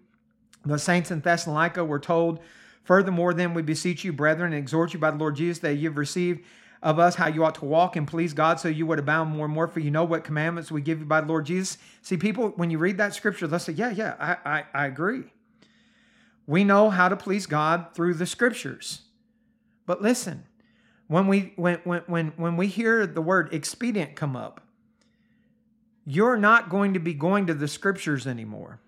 the 0.66 0.80
saints 0.80 1.12
in 1.12 1.20
Thessalonica 1.20 1.84
were 1.86 2.00
told, 2.00 2.40
Furthermore, 2.84 3.34
then 3.34 3.54
we 3.54 3.62
beseech 3.62 4.04
you, 4.04 4.14
brethren, 4.14 4.54
and 4.54 4.60
exhort 4.60 4.94
you 4.94 5.00
by 5.00 5.12
the 5.12 5.18
Lord 5.18 5.36
Jesus 5.36 5.60
that 5.60 5.76
you've 5.76 5.98
received 5.98 6.44
of 6.84 6.98
us 6.98 7.16
how 7.16 7.28
you 7.28 7.44
ought 7.44 7.56
to 7.56 7.66
walk 7.66 7.96
and 7.96 8.08
please 8.08 8.34
God 8.34 8.60
so 8.60 8.68
you 8.68 8.88
would 8.88 8.98
abound 8.98 9.30
more 9.30 9.46
and 9.46 9.54
more, 9.54 9.68
for 9.68 9.80
you 9.80 9.92
know 9.92 10.04
what 10.04 10.24
commandments 10.24 10.72
we 10.72 10.82
give 10.82 11.00
you 11.00 11.06
by 11.06 11.22
the 11.22 11.28
Lord 11.28 11.46
Jesus. 11.46 11.78
See, 12.02 12.18
people, 12.18 12.50
when 12.56 12.72
you 12.72 12.80
read 12.80 12.98
that 12.98 13.14
scripture, 13.14 13.46
they'll 13.48 13.60
say, 13.60 13.74
Yeah, 13.74 13.92
yeah, 13.92 14.16
I, 14.20 14.38
I, 14.50 14.64
I 14.74 14.86
agree. 14.88 15.24
We 16.48 16.64
know 16.64 16.90
how 16.90 17.08
to 17.08 17.16
please 17.16 17.46
God 17.46 17.94
through 17.94 18.16
the 18.16 18.26
scriptures. 18.26 19.02
But 19.86 20.02
listen, 20.02 20.46
when 21.08 21.28
we 21.28 21.54
when 21.56 21.80
when 21.84 22.02
when 22.08 22.28
when 22.36 22.58
we 22.58 22.68
hear 22.68 23.06
the 23.06 23.22
word 23.22 23.54
expedient 23.54 24.16
come 24.16 24.36
up, 24.36 24.62
you're 26.06 26.38
not 26.38 26.70
going 26.70 26.94
to 26.94 27.00
be 27.00 27.14
going 27.14 27.48
to 27.48 27.54
the 27.54 27.68
scriptures 27.68 28.26
anymore. 28.26 28.80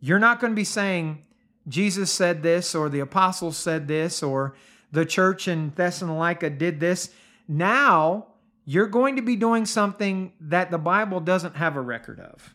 You're 0.00 0.18
not 0.18 0.40
going 0.40 0.52
to 0.52 0.56
be 0.56 0.64
saying 0.64 1.24
Jesus 1.66 2.10
said 2.10 2.42
this 2.42 2.74
or 2.74 2.88
the 2.88 3.00
apostles 3.00 3.56
said 3.56 3.88
this 3.88 4.22
or 4.22 4.54
the 4.90 5.04
church 5.04 5.48
in 5.48 5.72
Thessalonica 5.74 6.50
did 6.50 6.80
this. 6.80 7.10
Now 7.46 8.28
you're 8.64 8.86
going 8.86 9.16
to 9.16 9.22
be 9.22 9.36
doing 9.36 9.66
something 9.66 10.32
that 10.40 10.70
the 10.70 10.78
Bible 10.78 11.20
doesn't 11.20 11.56
have 11.56 11.76
a 11.76 11.80
record 11.80 12.20
of. 12.20 12.54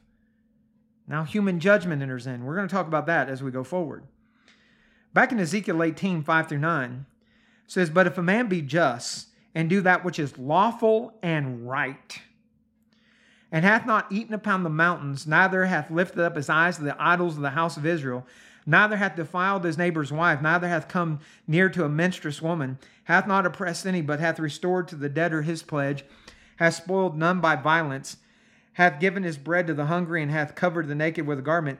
Now 1.08 1.24
human 1.24 1.60
judgment 1.60 2.02
enters 2.02 2.28
in. 2.28 2.44
We're 2.46 2.56
going 2.56 2.68
to 2.68 2.74
talk 2.74 2.88
about 2.88 3.08
that 3.08 3.30
as 3.30 3.44
we 3.44 3.52
go 3.52 3.64
forward. 3.64 4.06
Back 5.14 5.32
in 5.32 5.40
Ezekiel 5.40 5.84
18, 5.84 6.24
5 6.24 6.50
through 6.50 6.60
9, 6.60 7.06
says, 7.68 7.90
But 7.90 8.08
if 8.08 8.18
a 8.18 8.24
man 8.24 8.48
be 8.48 8.62
just 8.62 9.28
and 9.54 9.70
do 9.70 9.82
that 9.82 10.04
which 10.04 10.18
is 10.18 10.38
lawful 10.38 11.14
and 11.22 11.68
right, 11.68 12.20
and 13.54 13.64
hath 13.64 13.86
not 13.86 14.12
eaten 14.12 14.34
upon 14.34 14.64
the 14.64 14.70
mountains, 14.70 15.28
neither 15.28 15.66
hath 15.66 15.92
lifted 15.92 16.26
up 16.26 16.36
his 16.36 16.50
eyes 16.50 16.78
to 16.78 16.84
the 16.84 16.96
idols 17.00 17.36
of 17.36 17.44
the 17.44 17.52
house 17.52 17.78
of 17.78 17.86
Israel, 17.86 18.26
neither 18.66 18.98
hath 18.98 19.16
defiled 19.16 19.64
his 19.64 19.78
neighbor's 19.78 20.12
wife, 20.12 20.42
neither 20.42 20.68
hath 20.68 20.88
come 20.88 21.20
near 21.48 21.70
to 21.70 21.86
a 21.86 21.90
menstruous 21.90 22.42
woman, 22.42 22.80
hath 23.04 23.28
not 23.28 23.46
oppressed 23.46 23.86
any, 23.86 24.02
but 24.02 24.20
hath 24.20 24.40
restored 24.40 24.88
to 24.88 24.96
the 24.96 25.08
debtor 25.08 25.44
his 25.44 25.62
pledge, 25.62 26.04
hath 26.56 26.74
spoiled 26.74 27.16
none 27.16 27.40
by 27.40 27.56
violence, 27.56 28.18
hath 28.74 29.00
given 29.00 29.22
his 29.22 29.38
bread 29.38 29.68
to 29.68 29.76
the 29.76 29.86
hungry, 29.86 30.24
and 30.24 30.32
hath 30.32 30.56
covered 30.56 30.88
the 30.88 30.96
naked 30.96 31.28
with 31.28 31.38
a 31.38 31.44
garment, 31.44 31.78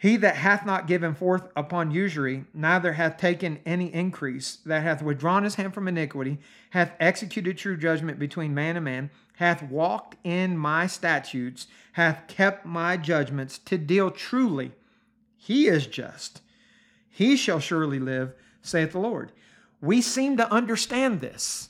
he 0.00 0.16
that 0.16 0.36
hath 0.36 0.64
not 0.64 0.86
given 0.86 1.12
forth 1.12 1.48
upon 1.56 1.90
usury, 1.90 2.44
neither 2.54 2.92
hath 2.92 3.16
taken 3.16 3.58
any 3.66 3.92
increase, 3.92 4.58
that 4.64 4.84
hath 4.84 5.02
withdrawn 5.02 5.42
his 5.42 5.56
hand 5.56 5.74
from 5.74 5.88
iniquity, 5.88 6.38
hath 6.70 6.92
executed 7.00 7.58
true 7.58 7.76
judgment 7.76 8.16
between 8.20 8.54
man 8.54 8.76
and 8.76 8.84
man, 8.84 9.10
hath 9.38 9.62
walked 9.62 10.16
in 10.24 10.58
my 10.58 10.84
statutes, 10.84 11.68
hath 11.92 12.26
kept 12.26 12.66
my 12.66 12.96
judgments 12.96 13.56
to 13.56 13.78
deal 13.78 14.10
truly, 14.10 14.72
he 15.36 15.68
is 15.68 15.86
just. 15.86 16.40
He 17.08 17.36
shall 17.36 17.60
surely 17.60 18.00
live, 18.00 18.34
saith 18.62 18.92
the 18.92 18.98
Lord. 18.98 19.30
We 19.80 20.02
seem 20.02 20.36
to 20.38 20.52
understand 20.52 21.20
this 21.20 21.68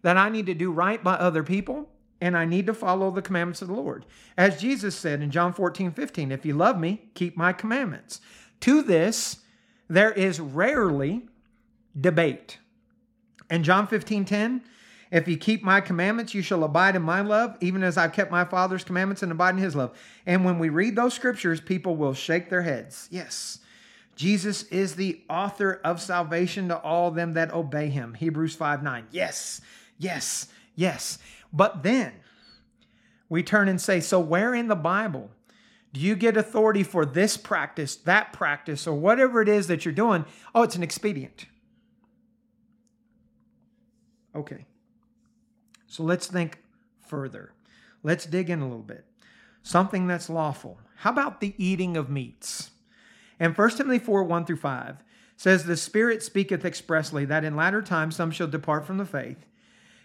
that 0.00 0.16
I 0.16 0.30
need 0.30 0.46
to 0.46 0.54
do 0.54 0.72
right 0.72 1.04
by 1.04 1.14
other 1.14 1.42
people 1.42 1.90
and 2.18 2.34
I 2.34 2.46
need 2.46 2.66
to 2.66 2.74
follow 2.74 3.10
the 3.10 3.20
commandments 3.20 3.60
of 3.60 3.68
the 3.68 3.74
Lord. 3.74 4.06
As 4.38 4.60
Jesus 4.60 4.96
said 4.96 5.20
in 5.20 5.30
John 5.30 5.52
14, 5.52 5.92
15, 5.92 6.32
if 6.32 6.46
you 6.46 6.54
love 6.54 6.80
me, 6.80 7.10
keep 7.14 7.36
my 7.36 7.52
commandments. 7.52 8.22
To 8.60 8.80
this, 8.80 9.40
there 9.86 10.12
is 10.12 10.40
rarely 10.40 11.26
debate. 12.00 12.56
In 13.50 13.62
John 13.62 13.86
15, 13.86 14.24
10, 14.24 14.62
if 15.12 15.28
you 15.28 15.36
keep 15.36 15.62
my 15.62 15.82
commandments, 15.82 16.32
you 16.32 16.40
shall 16.40 16.64
abide 16.64 16.96
in 16.96 17.02
my 17.02 17.20
love, 17.20 17.58
even 17.60 17.82
as 17.82 17.98
I've 17.98 18.14
kept 18.14 18.30
my 18.30 18.46
Father's 18.46 18.82
commandments 18.82 19.22
and 19.22 19.30
abide 19.30 19.50
in 19.50 19.60
his 19.60 19.76
love. 19.76 19.94
And 20.24 20.42
when 20.42 20.58
we 20.58 20.70
read 20.70 20.96
those 20.96 21.12
scriptures, 21.12 21.60
people 21.60 21.96
will 21.96 22.14
shake 22.14 22.48
their 22.48 22.62
heads. 22.62 23.08
Yes, 23.10 23.58
Jesus 24.16 24.62
is 24.64 24.94
the 24.94 25.20
author 25.28 25.82
of 25.84 26.00
salvation 26.00 26.68
to 26.68 26.78
all 26.78 27.10
them 27.10 27.34
that 27.34 27.52
obey 27.52 27.90
him. 27.90 28.14
Hebrews 28.14 28.56
5 28.56 28.82
9. 28.82 29.08
Yes, 29.10 29.60
yes, 29.98 30.48
yes. 30.74 31.18
But 31.52 31.82
then 31.82 32.14
we 33.28 33.42
turn 33.42 33.68
and 33.68 33.78
say, 33.78 34.00
so 34.00 34.18
where 34.18 34.54
in 34.54 34.68
the 34.68 34.74
Bible 34.74 35.30
do 35.92 36.00
you 36.00 36.16
get 36.16 36.38
authority 36.38 36.82
for 36.82 37.04
this 37.04 37.36
practice, 37.36 37.96
that 37.96 38.32
practice, 38.32 38.86
or 38.86 38.94
whatever 38.94 39.42
it 39.42 39.48
is 39.50 39.66
that 39.66 39.84
you're 39.84 39.92
doing? 39.92 40.24
Oh, 40.54 40.62
it's 40.62 40.76
an 40.76 40.82
expedient. 40.82 41.44
Okay. 44.34 44.64
So 45.92 46.04
let's 46.04 46.26
think 46.26 46.58
further. 47.06 47.52
Let's 48.02 48.24
dig 48.24 48.48
in 48.48 48.60
a 48.60 48.66
little 48.66 48.82
bit. 48.82 49.04
Something 49.62 50.06
that's 50.06 50.30
lawful. 50.30 50.78
How 50.96 51.10
about 51.10 51.42
the 51.42 51.52
eating 51.58 51.98
of 51.98 52.08
meats? 52.08 52.70
And 53.38 53.54
1 53.54 53.70
Timothy 53.72 53.98
4 53.98 54.24
1 54.24 54.46
through 54.46 54.56
5 54.56 54.96
says, 55.36 55.64
The 55.64 55.76
Spirit 55.76 56.22
speaketh 56.22 56.64
expressly 56.64 57.26
that 57.26 57.44
in 57.44 57.56
latter 57.56 57.82
times 57.82 58.16
some 58.16 58.30
shall 58.30 58.46
depart 58.46 58.86
from 58.86 58.96
the 58.96 59.04
faith 59.04 59.44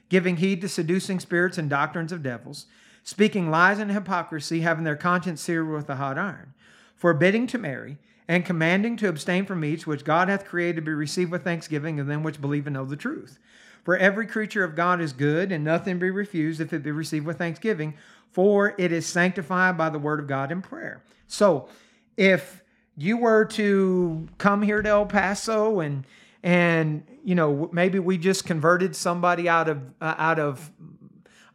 giving 0.09 0.37
heed 0.37 0.59
to 0.59 0.67
seducing 0.67 1.21
spirits 1.21 1.57
and 1.57 1.69
doctrines 1.69 2.11
of 2.11 2.23
devils, 2.23 2.65
speaking 3.03 3.49
lies 3.49 3.79
and 3.79 3.91
hypocrisy, 3.91 4.61
having 4.61 4.83
their 4.83 4.95
conscience 4.95 5.41
seared 5.41 5.69
with 5.69 5.89
a 5.89 5.95
hot 5.95 6.17
iron, 6.17 6.53
forbidding 6.95 7.47
to 7.47 7.57
marry, 7.57 7.97
and 8.27 8.45
commanding 8.45 8.97
to 8.97 9.07
abstain 9.07 9.45
from 9.45 9.61
meats 9.61 9.87
which 9.87 10.03
God 10.03 10.27
hath 10.27 10.45
created 10.45 10.75
to 10.77 10.81
be 10.81 10.91
received 10.91 11.31
with 11.31 11.45
thanksgiving 11.45 11.97
of 11.99 12.07
them 12.07 12.23
which 12.23 12.41
believe 12.41 12.67
and 12.67 12.73
know 12.73 12.83
the 12.83 12.97
truth. 12.97 13.39
For 13.87 13.95
every 13.95 14.27
creature 14.27 14.65
of 14.65 14.75
God 14.75 14.99
is 14.99 15.13
good, 15.13 15.49
and 15.49 15.63
nothing 15.63 15.97
be 15.97 16.11
refused 16.11 16.59
if 16.59 16.73
it 16.73 16.83
be 16.83 16.91
received 16.91 17.25
with 17.25 17.37
thanksgiving, 17.37 17.93
for 18.33 18.75
it 18.77 18.91
is 18.91 19.05
sanctified 19.05 19.77
by 19.77 19.89
the 19.89 19.97
word 19.97 20.19
of 20.19 20.27
God 20.27 20.51
in 20.51 20.61
prayer. 20.61 21.01
So, 21.27 21.69
if 22.17 22.65
you 22.97 23.15
were 23.15 23.45
to 23.45 24.27
come 24.39 24.61
here 24.61 24.81
to 24.81 24.89
El 24.89 25.05
Paso 25.05 25.79
and 25.79 26.05
and 26.43 27.01
you 27.23 27.33
know 27.33 27.69
maybe 27.71 27.97
we 27.99 28.17
just 28.17 28.45
converted 28.45 28.93
somebody 28.93 29.47
out 29.47 29.69
of 29.69 29.81
uh, 30.01 30.15
out 30.17 30.37
of 30.37 30.69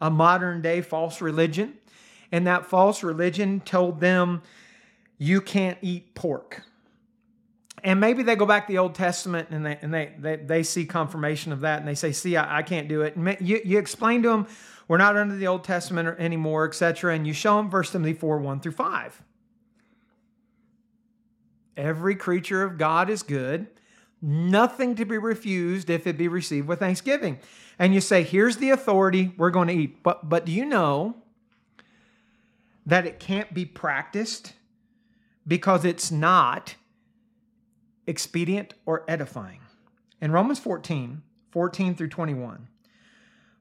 a 0.01 0.09
modern 0.09 0.63
day 0.63 0.81
false 0.81 1.21
religion 1.21 1.75
and 2.33 2.47
that 2.47 2.65
false 2.65 3.03
religion 3.03 3.61
told 3.61 4.01
them 4.01 4.41
you 5.19 5.43
can't 5.43 5.77
eat 5.83 6.15
pork 6.15 6.63
and 7.83 8.01
maybe 8.01 8.23
they 8.23 8.37
go 8.37 8.47
back 8.47 8.67
to 8.67 8.73
the 8.73 8.79
old 8.79 8.95
testament 8.95 9.49
and 9.51 9.65
they 9.65 9.79
and 9.83 9.93
they 9.93 10.13
they, 10.19 10.37
they 10.37 10.63
see 10.63 10.85
confirmation 10.85 11.53
of 11.53 11.61
that 11.61 11.79
and 11.79 11.89
they 11.89 11.95
say 11.95 12.13
see 12.13 12.37
i, 12.37 12.59
I 12.59 12.63
can't 12.63 12.89
do 12.89 13.03
it 13.03 13.17
and 13.17 13.37
you, 13.41 13.61
you 13.65 13.79
explain 13.79 14.23
to 14.23 14.29
them 14.29 14.47
we're 14.89 14.99
not 14.99 15.17
under 15.17 15.37
the 15.37 15.47
old 15.47 15.65
testament 15.65 16.19
anymore 16.19 16.67
etc 16.67 17.15
and 17.15 17.27
you 17.27 17.33
show 17.33 17.57
them 17.57 17.71
first 17.71 17.93
timothy 17.93 18.15
4 18.15 18.39
1 18.39 18.61
through 18.61 18.73
5 18.73 19.23
every 21.77 22.15
creature 22.15 22.63
of 22.63 22.79
god 22.79 23.09
is 23.09 23.23
good 23.23 23.69
nothing 24.23 24.95
to 24.95 25.05
be 25.05 25.19
refused 25.19 25.91
if 25.91 26.07
it 26.07 26.17
be 26.17 26.29
received 26.29 26.69
with 26.69 26.79
thanksgiving. 26.79 27.41
And 27.79 27.93
you 27.93 28.01
say, 28.01 28.23
here's 28.23 28.59
the 28.59 28.71
authority, 28.71 29.35
we're 29.37 29.51
going 29.51 29.69
to 29.69 29.75
eat. 29.75 30.03
But 30.03 30.29
but 30.29 30.47
do 30.47 30.53
you 30.53 30.65
know 30.65 31.17
that 32.87 33.05
it 33.07 33.19
can't 33.19 33.53
be 33.53 33.65
practiced 33.65 34.55
because 35.47 35.85
it's 35.85 36.11
not 36.11 36.77
expedient 38.07 38.75
or 38.87 39.05
edifying? 39.09 39.61
In 40.21 40.33
Romans 40.33 40.59
14, 40.59 41.23
14 41.51 41.95
through 41.95 42.09
21, 42.09 42.69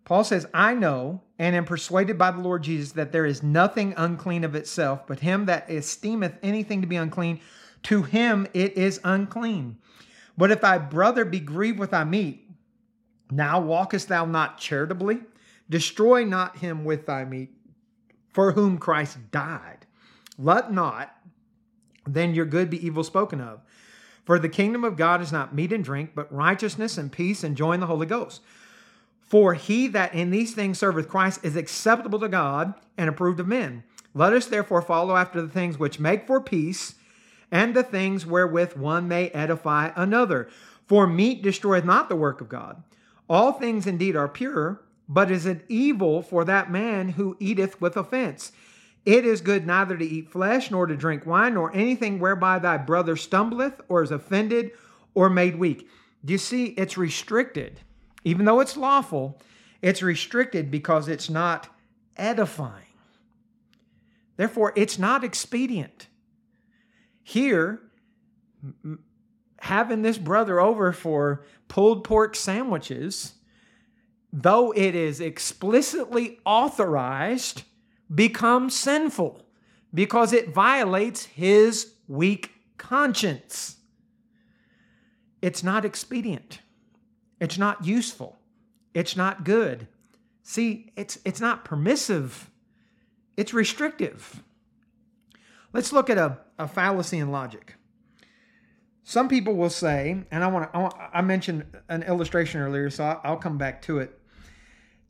Paul 0.06 0.24
says, 0.24 0.48
I 0.54 0.74
know 0.74 1.22
and 1.38 1.56
am 1.56 1.66
persuaded 1.66 2.18
by 2.18 2.32
the 2.32 2.42
Lord 2.42 2.64
Jesus 2.64 2.94
that 2.94 3.12
there 3.12 3.26
is 3.26 3.44
nothing 3.44 3.94
unclean 3.98 4.44
of 4.44 4.56
itself, 4.56 5.06
but 5.08 5.20
him 5.20 5.46
that 5.46 5.70
esteemeth 5.70 6.38
anything 6.44 6.82
to 6.82 6.88
be 6.88 6.96
unclean, 6.96 7.40
to 7.84 8.04
him 8.04 8.48
it 8.54 8.78
is 8.78 9.00
unclean. 9.04 9.78
But 10.38 10.52
if 10.52 10.62
thy 10.62 10.78
brother 10.78 11.26
be 11.26 11.40
grieved 11.40 11.80
with 11.80 11.92
thy 11.92 12.04
meat, 12.04 12.50
now 13.30 13.62
walkest 13.62 14.08
thou 14.08 14.26
not 14.26 14.58
charitably? 14.58 15.22
Destroy 15.70 16.26
not 16.26 16.58
him 16.58 16.84
with 16.84 17.06
thy 17.06 17.24
meat, 17.24 17.54
for 18.30 18.52
whom 18.52 18.78
Christ 18.78 19.18
died. 19.32 19.86
Let 20.38 20.72
not 20.72 21.16
then 22.06 22.34
your 22.34 22.46
good 22.46 22.70
be 22.70 22.86
evil 22.86 23.04
spoken 23.04 23.42
of. 23.42 23.62
For 24.32 24.40
the 24.40 24.48
kingdom 24.48 24.86
of 24.86 24.96
God 24.96 25.20
is 25.20 25.34
not 25.34 25.54
meat 25.54 25.74
and 25.74 25.84
drink, 25.84 26.12
but 26.16 26.32
righteousness 26.32 26.98
and 26.98 27.12
peace 27.12 27.44
and 27.44 27.58
joy 27.58 27.74
in 27.74 27.82
the 27.82 27.88
Holy 27.88 28.06
Ghost. 28.06 28.40
For 29.20 29.56
he 29.56 29.90
that 29.90 30.16
in 30.16 30.32
these 30.32 30.54
things 30.54 30.80
serveth 30.80 31.10
Christ 31.10 31.44
is 31.44 31.58
acceptable 31.58 32.18
to 32.20 32.30
God 32.30 32.74
and 32.98 33.10
approved 33.10 33.42
of 33.42 33.48
men. 33.50 33.84
Let 34.14 34.32
us 34.32 34.46
therefore 34.46 34.84
follow 34.84 35.18
after 35.18 35.42
the 35.42 35.50
things 35.50 35.78
which 35.78 36.00
make 36.00 36.28
for 36.28 36.40
peace, 36.40 36.96
and 37.52 37.76
the 37.76 37.84
things 37.84 38.26
wherewith 38.26 38.78
one 38.78 39.06
may 39.06 39.28
edify 39.32 39.92
another. 39.98 40.48
For 40.88 41.06
meat 41.06 41.44
destroyeth 41.44 41.84
not 41.84 42.08
the 42.08 42.16
work 42.16 42.40
of 42.40 42.48
God. 42.48 42.82
All 43.30 43.52
things 43.52 43.86
indeed 43.86 44.16
are 44.16 44.30
pure, 44.30 44.80
but 45.10 45.30
is 45.30 45.46
it 45.46 45.66
evil 45.68 46.22
for 46.22 46.46
that 46.46 46.72
man 46.72 47.10
who 47.10 47.36
eateth 47.42 47.82
with 47.82 47.98
offense? 47.98 48.54
It 49.06 49.26
is 49.26 49.42
good 49.42 49.66
neither 49.66 49.98
to 49.98 50.06
eat 50.06 50.30
flesh, 50.30 50.70
nor 50.70 50.86
to 50.86 50.96
drink 50.96 51.26
wine, 51.26 51.56
nor 51.56 51.76
anything 51.76 52.20
whereby 52.20 52.60
thy 52.60 52.78
brother 52.78 53.16
stumbleth, 53.16 53.82
or 53.90 54.04
is 54.04 54.12
offended, 54.12 54.72
or 55.14 55.30
made 55.30 55.58
weak. 55.58 55.88
Do 56.24 56.34
you 56.34 56.38
see? 56.38 56.68
It's 56.68 56.98
restricted. 56.98 57.80
Even 58.24 58.46
though 58.46 58.60
it's 58.60 58.78
lawful, 58.78 59.42
it's 59.82 60.04
restricted 60.04 60.70
because 60.70 61.08
it's 61.08 61.30
not 61.30 61.68
edifying. 62.16 62.86
Therefore, 64.38 64.74
it's 64.76 65.00
not 65.00 65.24
expedient. 65.24 66.08
Here, 67.24 67.82
having 69.60 70.04
this 70.04 70.18
brother 70.18 70.60
over 70.60 70.92
for 70.92 71.44
pulled 71.68 72.04
pork 72.04 72.36
sandwiches, 72.36 73.34
though 74.32 74.72
it 74.72 74.94
is 74.94 75.20
explicitly 75.20 76.40
authorized, 76.46 77.64
becomes 78.14 78.78
sinful 78.78 79.46
because 79.94 80.34
it 80.34 80.54
violates 80.54 81.26
his 81.26 81.94
weak 82.08 82.52
conscience. 82.78 83.78
It's 85.42 85.64
not 85.64 85.86
expedient. 85.86 86.60
It's 87.40 87.58
not 87.58 87.86
useful. 87.86 88.38
It's 88.94 89.16
not 89.16 89.44
good. 89.44 89.88
See, 90.44 90.92
it's, 90.96 91.20
it's 91.24 91.40
not 91.40 91.66
permissive, 91.66 92.50
it's 93.38 93.54
restrictive. 93.54 94.44
Let's 95.74 95.94
look 95.94 96.10
at 96.10 96.18
a, 96.18 96.40
a 96.60 96.68
fallacy 96.68 97.20
in 97.20 97.32
logic. 97.32 97.76
Some 99.04 99.30
people 99.30 99.56
will 99.56 99.70
say, 99.70 100.24
and 100.30 100.44
I 100.44 100.48
want 100.48 100.72
to, 100.72 100.90
I, 101.14 101.22
mentioned 101.22 101.66
an 101.90 102.04
illustration 102.04 102.62
earlier, 102.62 102.90
so 102.90 103.20
I'll 103.24 103.38
come 103.38 103.58
back 103.58 103.82
to 103.84 104.00
it. 104.00 104.20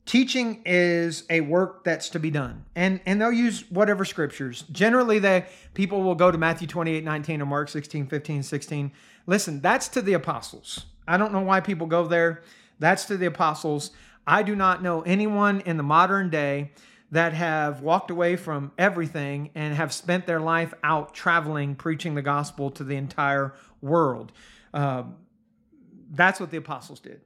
Teaching 0.04 0.62
is 0.66 1.24
a 1.30 1.42
work 1.42 1.84
that's 1.84 2.08
to 2.10 2.18
be 2.18 2.30
done, 2.30 2.64
and 2.74 3.00
and 3.06 3.20
they'll 3.20 3.30
use 3.30 3.70
whatever 3.70 4.04
scriptures. 4.04 4.64
Generally, 4.72 5.20
they 5.20 5.46
people 5.74 6.02
will 6.02 6.16
go 6.16 6.32
to 6.32 6.36
Matthew 6.36 6.66
28, 6.66 7.04
19 7.04 7.40
or 7.40 7.46
Mark 7.46 7.68
16, 7.68 8.08
15, 8.08 8.42
16. 8.42 8.92
Listen, 9.26 9.60
that's 9.60 9.86
to 9.88 10.02
the 10.02 10.14
apostles. 10.14 10.86
I 11.06 11.16
don't 11.16 11.32
know 11.32 11.40
why 11.40 11.60
people 11.60 11.86
go 11.86 12.06
there. 12.08 12.42
That's 12.80 13.04
to 13.06 13.16
the 13.16 13.26
apostles. 13.26 13.92
I 14.26 14.42
do 14.42 14.56
not 14.56 14.82
know 14.82 15.02
anyone 15.02 15.60
in 15.60 15.76
the 15.76 15.82
modern 15.84 16.30
day 16.30 16.72
that 17.12 17.34
have 17.34 17.82
walked 17.82 18.10
away 18.10 18.36
from 18.36 18.72
everything 18.78 19.50
and 19.54 19.74
have 19.74 19.92
spent 19.92 20.26
their 20.26 20.40
life 20.40 20.72
out 20.82 21.14
traveling, 21.14 21.74
preaching 21.76 22.14
the 22.14 22.22
gospel 22.22 22.70
to 22.70 22.82
the 22.82 22.96
entire 22.96 23.54
world. 23.80 24.32
Uh, 24.72 25.04
that's 26.10 26.40
what 26.40 26.50
the 26.50 26.56
apostles 26.56 27.00
did. 27.00 27.20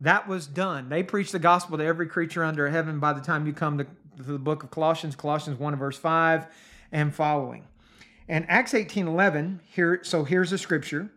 That 0.00 0.26
was 0.26 0.46
done. 0.46 0.88
They 0.88 1.02
preached 1.02 1.32
the 1.32 1.38
gospel 1.38 1.78
to 1.78 1.84
every 1.84 2.06
creature 2.06 2.42
under 2.42 2.68
heaven 2.70 3.00
by 3.00 3.12
the 3.12 3.20
time 3.20 3.46
you 3.46 3.52
come 3.52 3.78
to, 3.78 3.84
to 3.84 4.22
the 4.22 4.38
book 4.38 4.62
of 4.62 4.70
Colossians, 4.70 5.14
Colossians 5.14 5.58
1 5.58 5.76
verse 5.76 5.98
5 5.98 6.46
and 6.92 7.14
following. 7.14 7.64
And 8.28 8.46
Acts 8.48 8.74
18 8.74 9.06
11, 9.06 9.60
here, 9.66 10.00
so 10.02 10.24
here's 10.24 10.52
a 10.52 10.58
scripture. 10.58 11.10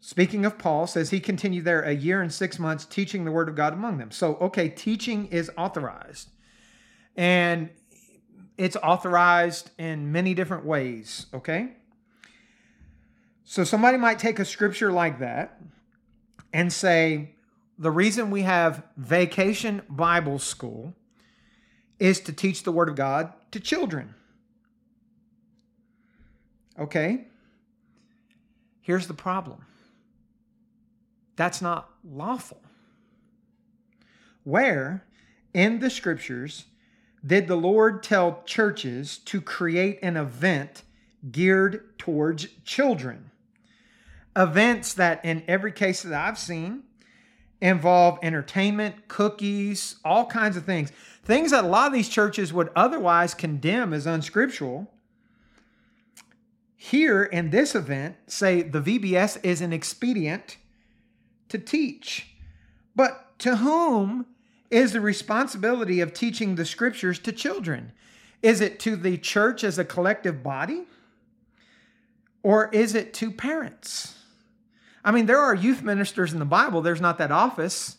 Speaking 0.00 0.46
of 0.46 0.58
Paul, 0.58 0.86
says 0.86 1.10
he 1.10 1.20
continued 1.20 1.64
there 1.64 1.82
a 1.82 1.92
year 1.92 2.22
and 2.22 2.32
six 2.32 2.58
months 2.58 2.84
teaching 2.86 3.24
the 3.24 3.32
word 3.32 3.48
of 3.48 3.54
God 3.54 3.72
among 3.72 3.98
them. 3.98 4.10
So, 4.10 4.36
okay, 4.36 4.68
teaching 4.68 5.26
is 5.26 5.50
authorized. 5.58 6.30
And 7.16 7.70
it's 8.56 8.76
authorized 8.76 9.70
in 9.78 10.10
many 10.12 10.32
different 10.32 10.64
ways, 10.64 11.26
okay? 11.34 11.72
So, 13.44 13.64
somebody 13.64 13.98
might 13.98 14.18
take 14.18 14.38
a 14.38 14.44
scripture 14.44 14.90
like 14.90 15.18
that 15.18 15.60
and 16.52 16.72
say, 16.72 17.34
the 17.80 17.90
reason 17.90 18.30
we 18.30 18.42
have 18.42 18.82
vacation 18.98 19.80
Bible 19.88 20.38
school 20.38 20.94
is 21.98 22.20
to 22.20 22.32
teach 22.32 22.62
the 22.62 22.70
Word 22.70 22.90
of 22.90 22.94
God 22.94 23.32
to 23.52 23.58
children. 23.58 24.14
Okay? 26.78 27.26
Here's 28.82 29.06
the 29.06 29.14
problem 29.14 29.64
that's 31.36 31.62
not 31.62 31.88
lawful. 32.04 32.60
Where 34.44 35.06
in 35.54 35.78
the 35.78 35.88
scriptures 35.88 36.66
did 37.26 37.48
the 37.48 37.56
Lord 37.56 38.02
tell 38.02 38.42
churches 38.44 39.16
to 39.24 39.40
create 39.40 39.98
an 40.02 40.18
event 40.18 40.82
geared 41.30 41.98
towards 41.98 42.46
children? 42.62 43.30
Events 44.36 44.92
that, 44.94 45.24
in 45.24 45.42
every 45.48 45.72
case 45.72 46.02
that 46.02 46.12
I've 46.12 46.38
seen, 46.38 46.82
involve 47.60 48.18
entertainment, 48.22 49.08
cookies, 49.08 49.96
all 50.04 50.26
kinds 50.26 50.56
of 50.56 50.64
things. 50.64 50.92
Things 51.24 51.50
that 51.50 51.64
a 51.64 51.68
lot 51.68 51.88
of 51.88 51.92
these 51.92 52.08
churches 52.08 52.52
would 52.52 52.70
otherwise 52.74 53.34
condemn 53.34 53.92
as 53.92 54.06
unscriptural. 54.06 54.90
Here 56.76 57.22
in 57.24 57.50
this 57.50 57.74
event, 57.74 58.16
say 58.26 58.62
the 58.62 58.80
VBS 58.80 59.44
is 59.44 59.60
an 59.60 59.72
expedient 59.72 60.56
to 61.50 61.58
teach. 61.58 62.28
But 62.96 63.38
to 63.40 63.56
whom 63.56 64.26
is 64.70 64.92
the 64.92 65.00
responsibility 65.00 66.00
of 66.00 66.14
teaching 66.14 66.54
the 66.54 66.64
scriptures 66.64 67.18
to 67.20 67.32
children? 67.32 67.92
Is 68.42 68.60
it 68.60 68.80
to 68.80 68.96
the 68.96 69.18
church 69.18 69.64
as 69.64 69.78
a 69.78 69.84
collective 69.84 70.42
body? 70.42 70.84
Or 72.42 72.70
is 72.70 72.94
it 72.94 73.12
to 73.14 73.30
parents? 73.30 74.19
I 75.04 75.12
mean, 75.12 75.26
there 75.26 75.38
are 75.38 75.54
youth 75.54 75.82
ministers 75.82 76.32
in 76.32 76.38
the 76.38 76.44
Bible, 76.44 76.82
there's 76.82 77.00
not 77.00 77.18
that 77.18 77.30
office. 77.30 77.96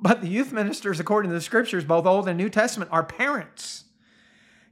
But 0.00 0.20
the 0.20 0.28
youth 0.28 0.52
ministers, 0.52 0.98
according 0.98 1.30
to 1.30 1.34
the 1.34 1.40
scriptures, 1.40 1.84
both 1.84 2.06
Old 2.06 2.26
and 2.26 2.36
New 2.36 2.48
Testament, 2.48 2.90
are 2.92 3.04
parents. 3.04 3.84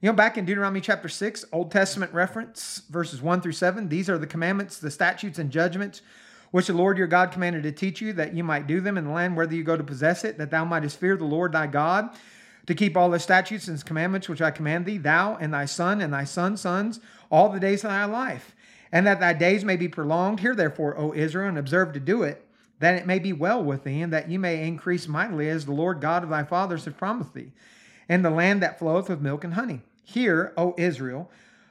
You 0.01 0.09
know, 0.09 0.14
back 0.14 0.37
in 0.37 0.45
Deuteronomy 0.45 0.81
chapter 0.81 1.09
6, 1.09 1.45
Old 1.53 1.71
Testament 1.71 2.12
reference, 2.12 2.83
verses 2.90 3.23
1 3.23 3.40
through 3.40 3.53
7, 3.53 3.88
these 3.88 4.11
are 4.11 4.19
the 4.19 4.27
commandments, 4.27 4.79
the 4.79 4.90
statutes, 4.90 5.38
and 5.38 5.51
judgments 5.51 6.03
which 6.51 6.66
the 6.66 6.73
Lord 6.73 6.99
your 6.99 7.07
God 7.07 7.31
commanded 7.31 7.62
to 7.62 7.73
teach 7.73 8.01
you, 8.01 8.12
that 8.14 8.35
you 8.35 8.43
might 8.43 8.66
do 8.66 8.81
them 8.81 8.99
in 8.99 9.05
the 9.05 9.11
land 9.11 9.37
whether 9.37 9.55
you 9.55 9.62
go 9.62 9.77
to 9.77 9.85
possess 9.85 10.25
it, 10.25 10.38
that 10.38 10.51
thou 10.51 10.64
mightest 10.64 10.99
fear 10.99 11.16
the 11.16 11.25
Lord 11.25 11.53
thy 11.53 11.66
God, 11.66 12.11
to 12.66 12.75
keep 12.75 12.97
all 12.97 13.11
the 13.11 13.19
statutes 13.19 13.69
and 13.69 13.85
commandments 13.85 14.29
which 14.29 14.43
I 14.43 14.51
command 14.51 14.87
thee, 14.87 14.99
thou 14.99 15.37
and 15.37 15.55
thy 15.55 15.64
son 15.64 16.01
and 16.01 16.12
thy 16.12 16.25
son's 16.25 16.61
sons, 16.61 16.99
all 17.31 17.49
the 17.49 17.61
days 17.61 17.85
of 17.85 17.90
thy 17.90 18.05
life, 18.05 18.55
and 18.92 19.07
that 19.07 19.20
thy 19.20 19.33
days 19.33 19.64
may 19.64 19.76
be 19.76 19.88
prolonged. 19.88 20.40
Hear 20.40 20.55
therefore, 20.55 20.98
O 20.98 21.12
Israel, 21.12 21.48
and 21.48 21.59
observe 21.59 21.92
to 21.92 22.00
do 22.00 22.22
it, 22.22 22.44
that 22.79 22.94
it 22.94 23.07
may 23.07 23.18
be 23.18 23.33
well 23.33 23.62
with 23.62 23.85
thee, 23.85 24.00
and 24.00 24.12
that 24.12 24.31
you 24.31 24.38
may 24.38 24.66
increase 24.66 25.07
mightily 25.07 25.48
as 25.48 25.66
the 25.66 25.72
Lord 25.72 26.00
God 26.00 26.22
of 26.22 26.31
thy 26.31 26.44
fathers 26.44 26.85
hath 26.85 26.96
promised 26.96 27.35
thee, 27.35 27.53
in 28.09 28.22
the 28.22 28.31
land 28.31 28.62
that 28.62 28.79
floweth 28.79 29.09
with 29.09 29.20
milk 29.20 29.44
and 29.44 29.55
honey. 29.55 29.81
Hear, 30.03 30.53
O 30.57 30.74
Israel, 30.76 31.31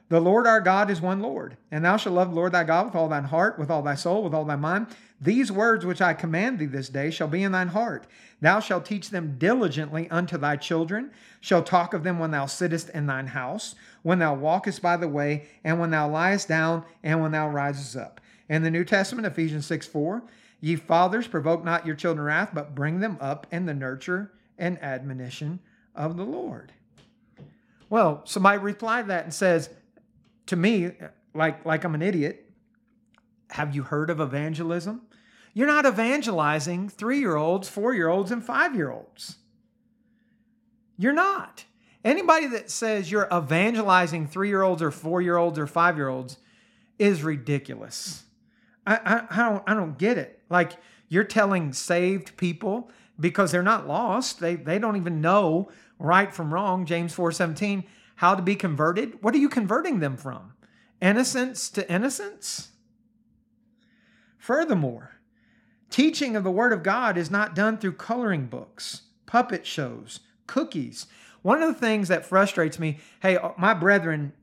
the 0.09 0.19
Lord 0.19 0.47
our 0.47 0.61
God 0.61 0.89
is 0.89 1.01
one 1.01 1.19
Lord, 1.19 1.57
and 1.71 1.85
thou 1.85 1.97
shalt 1.97 2.15
love 2.15 2.29
the 2.29 2.35
Lord 2.35 2.51
thy 2.51 2.63
God 2.63 2.85
with 2.85 2.95
all 2.95 3.09
thine 3.09 3.25
heart, 3.25 3.59
with 3.59 3.69
all 3.69 3.83
thy 3.83 3.93
soul, 3.95 4.23
with 4.23 4.33
all 4.33 4.45
thy 4.45 4.55
mind. 4.55 4.87
These 5.21 5.51
words 5.51 5.85
which 5.85 6.01
I 6.01 6.13
command 6.13 6.57
thee 6.57 6.65
this 6.65 6.89
day 6.89 7.11
shall 7.11 7.27
be 7.27 7.43
in 7.43 7.51
thine 7.51 7.67
heart. 7.67 8.07
Thou 8.41 8.59
shalt 8.59 8.85
teach 8.85 9.09
them 9.09 9.35
diligently 9.37 10.09
unto 10.09 10.37
thy 10.37 10.55
children, 10.55 11.11
shalt 11.41 11.67
talk 11.67 11.93
of 11.93 12.03
them 12.03 12.17
when 12.17 12.31
thou 12.31 12.47
sittest 12.47 12.89
in 12.89 13.05
thine 13.05 13.27
house, 13.27 13.75
when 14.03 14.19
thou 14.19 14.33
walkest 14.33 14.81
by 14.81 14.97
the 14.97 15.07
way, 15.07 15.47
and 15.63 15.79
when 15.79 15.91
thou 15.91 16.09
liest 16.09 16.47
down, 16.47 16.83
and 17.03 17.21
when 17.21 17.31
thou 17.31 17.49
risest 17.49 17.95
up. 17.95 18.21
In 18.47 18.63
the 18.63 18.71
New 18.71 18.83
Testament, 18.83 19.27
Ephesians 19.27 19.65
6 19.65 19.87
4, 19.87 20.23
ye 20.61 20.75
fathers, 20.75 21.27
provoke 21.27 21.63
not 21.63 21.85
your 21.85 21.95
children 21.95 22.25
wrath, 22.25 22.51
but 22.53 22.75
bring 22.75 22.99
them 22.99 23.17
up 23.19 23.47
in 23.51 23.65
the 23.65 23.73
nurture 23.73 24.31
and 24.57 24.81
admonition 24.83 25.59
of 25.95 26.17
the 26.17 26.25
Lord. 26.25 26.71
Well, 27.89 28.21
somebody 28.25 28.59
replied 28.59 29.07
that 29.07 29.23
and 29.23 29.33
says, 29.33 29.69
to 30.49 30.55
me, 30.55 30.91
like 31.35 31.63
like 31.63 31.83
I'm 31.83 31.93
an 31.93 32.01
idiot. 32.01 32.51
Have 33.51 33.75
you 33.75 33.83
heard 33.83 34.09
of 34.09 34.19
evangelism? 34.19 35.03
You're 35.53 35.67
not 35.67 35.85
evangelizing 35.85 36.89
three 36.89 37.19
year 37.19 37.35
olds, 37.35 37.69
four 37.69 37.93
year 37.93 38.07
olds, 38.07 38.31
and 38.31 38.43
five 38.43 38.75
year 38.75 38.91
olds. 38.91 39.37
You're 40.97 41.13
not. 41.13 41.65
Anybody 42.03 42.47
that 42.47 42.69
says 42.69 43.11
you're 43.11 43.27
evangelizing 43.33 44.27
three 44.27 44.47
year 44.47 44.61
olds 44.61 44.81
or 44.81 44.91
four 44.91 45.21
year 45.21 45.37
olds 45.37 45.59
or 45.59 45.67
five 45.67 45.97
year 45.97 46.07
olds 46.07 46.37
is 46.97 47.23
ridiculous. 47.23 48.23
I, 48.87 48.95
I, 48.95 49.23
I, 49.29 49.49
don't, 49.49 49.63
I 49.67 49.73
don't 49.73 49.97
get 49.97 50.17
it. 50.17 50.41
Like 50.49 50.73
you're 51.07 51.23
telling 51.23 51.73
saved 51.73 52.37
people 52.37 52.89
because 53.19 53.51
they're 53.51 53.63
not 53.63 53.87
lost, 53.87 54.39
they, 54.39 54.55
they 54.55 54.79
don't 54.79 54.95
even 54.95 55.21
know 55.21 55.69
right 55.97 56.33
from 56.33 56.53
wrong. 56.53 56.85
James 56.85 57.13
4 57.13 57.31
17 57.31 57.83
how 58.15 58.35
to 58.35 58.41
be 58.41 58.55
converted. 58.55 59.21
What 59.21 59.33
are 59.33 59.39
you 59.39 59.49
converting 59.49 59.99
them 59.99 60.17
from? 60.17 60.53
Innocence 61.01 61.69
to 61.69 61.89
innocence? 61.89 62.69
Furthermore, 64.37 65.19
Teaching 65.89 66.35
of 66.35 66.43
the 66.43 66.51
Word 66.51 66.71
of 66.71 66.83
God 66.83 67.17
is 67.17 67.31
not 67.31 67.55
done 67.55 67.77
through 67.77 67.93
coloring 67.93 68.45
books, 68.45 69.01
puppet 69.25 69.65
shows, 69.65 70.19
cookies. 70.45 71.07
One 71.49 71.63
of 71.63 71.73
the 71.73 71.79
things 71.79 72.09
that 72.09 72.27
frustrates 72.27 72.77
me, 72.77 72.99
hey, 73.23 73.35
uh, 73.35 73.53
my 73.57 73.73
brethren 73.73 74.33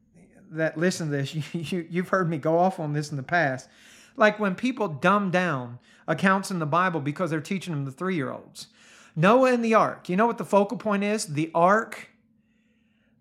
that 0.50 0.76
listen 0.76 1.08
to 1.08 1.16
this, 1.16 1.32
you, 1.54 1.86
you, 1.88 2.02
have 2.02 2.08
heard 2.08 2.28
me 2.28 2.36
go 2.36 2.58
off 2.58 2.80
on 2.80 2.94
this 2.94 3.12
in 3.12 3.16
the 3.16 3.22
past. 3.22 3.68
Like 4.16 4.40
when 4.40 4.56
people 4.56 4.88
dumb 4.88 5.30
down 5.30 5.78
accounts 6.08 6.50
in 6.50 6.58
the 6.58 6.66
Bible 6.66 6.98
because 6.98 7.30
they're 7.30 7.40
teaching 7.40 7.72
them 7.72 7.84
the 7.84 7.92
three 7.92 8.16
year 8.16 8.32
olds. 8.32 8.66
Noah 9.14 9.52
and 9.52 9.64
the 9.64 9.72
ark. 9.72 10.08
You 10.08 10.16
know 10.16 10.26
what 10.26 10.36
the 10.36 10.44
focal 10.44 10.78
point 10.78 11.04
is? 11.04 11.26
The 11.26 11.48
ark, 11.54 12.08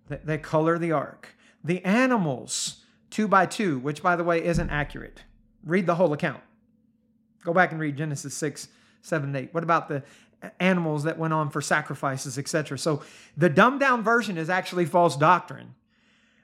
they 0.09 0.39
color 0.39 0.79
the 0.79 0.91
ark. 0.91 1.35
The 1.63 1.85
animals, 1.85 2.85
two 3.11 3.27
by 3.27 3.45
two, 3.45 3.77
which 3.77 4.01
by 4.01 4.15
the 4.15 4.23
way 4.23 4.43
isn't 4.43 4.71
accurate. 4.71 5.25
Read 5.63 5.85
the 5.85 5.93
whole 5.93 6.11
account. 6.11 6.41
Go 7.43 7.53
back 7.53 7.71
and 7.71 7.79
read 7.79 7.97
Genesis 7.97 8.33
6, 8.33 8.67
7, 9.03 9.35
8. 9.35 9.53
What 9.53 9.61
about 9.61 9.89
the 9.89 10.01
animals 10.59 11.03
that 11.03 11.17
went 11.17 11.33
on 11.33 11.49
for 11.49 11.61
sacrifices, 11.61 12.37
etc.? 12.37 12.77
So 12.77 13.03
the 13.35 13.49
dumbed 13.49 13.79
down 13.79 14.03
version 14.03 14.37
is 14.37 14.49
actually 14.49 14.85
false 14.85 15.15
doctrine. 15.15 15.75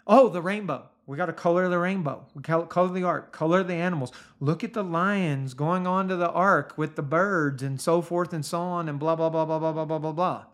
Oh, 0.07 0.29
the 0.29 0.41
rainbow. 0.41 0.89
We 1.07 1.17
got 1.17 1.25
to 1.25 1.33
color 1.33 1.67
the 1.67 1.79
rainbow. 1.79 2.25
We 2.33 2.41
color 2.41 2.93
the 2.93 3.03
ark, 3.03 3.31
color 3.31 3.63
the 3.63 3.73
animals. 3.73 4.11
Look 4.39 4.63
at 4.63 4.73
the 4.73 4.83
lions 4.83 5.53
going 5.53 5.85
onto 5.85 6.15
the 6.15 6.29
ark 6.29 6.73
with 6.77 6.95
the 6.95 7.01
birds 7.01 7.63
and 7.63 7.81
so 7.81 8.01
forth 8.01 8.33
and 8.33 8.45
so 8.45 8.59
on 8.61 8.87
and 8.87 8.99
blah, 8.99 9.15
blah, 9.15 9.29
blah, 9.29 9.45
blah, 9.45 9.59
blah, 9.59 9.73
blah, 9.73 9.85
blah, 9.85 9.99
blah, 9.99 10.11
blah. 10.11 10.45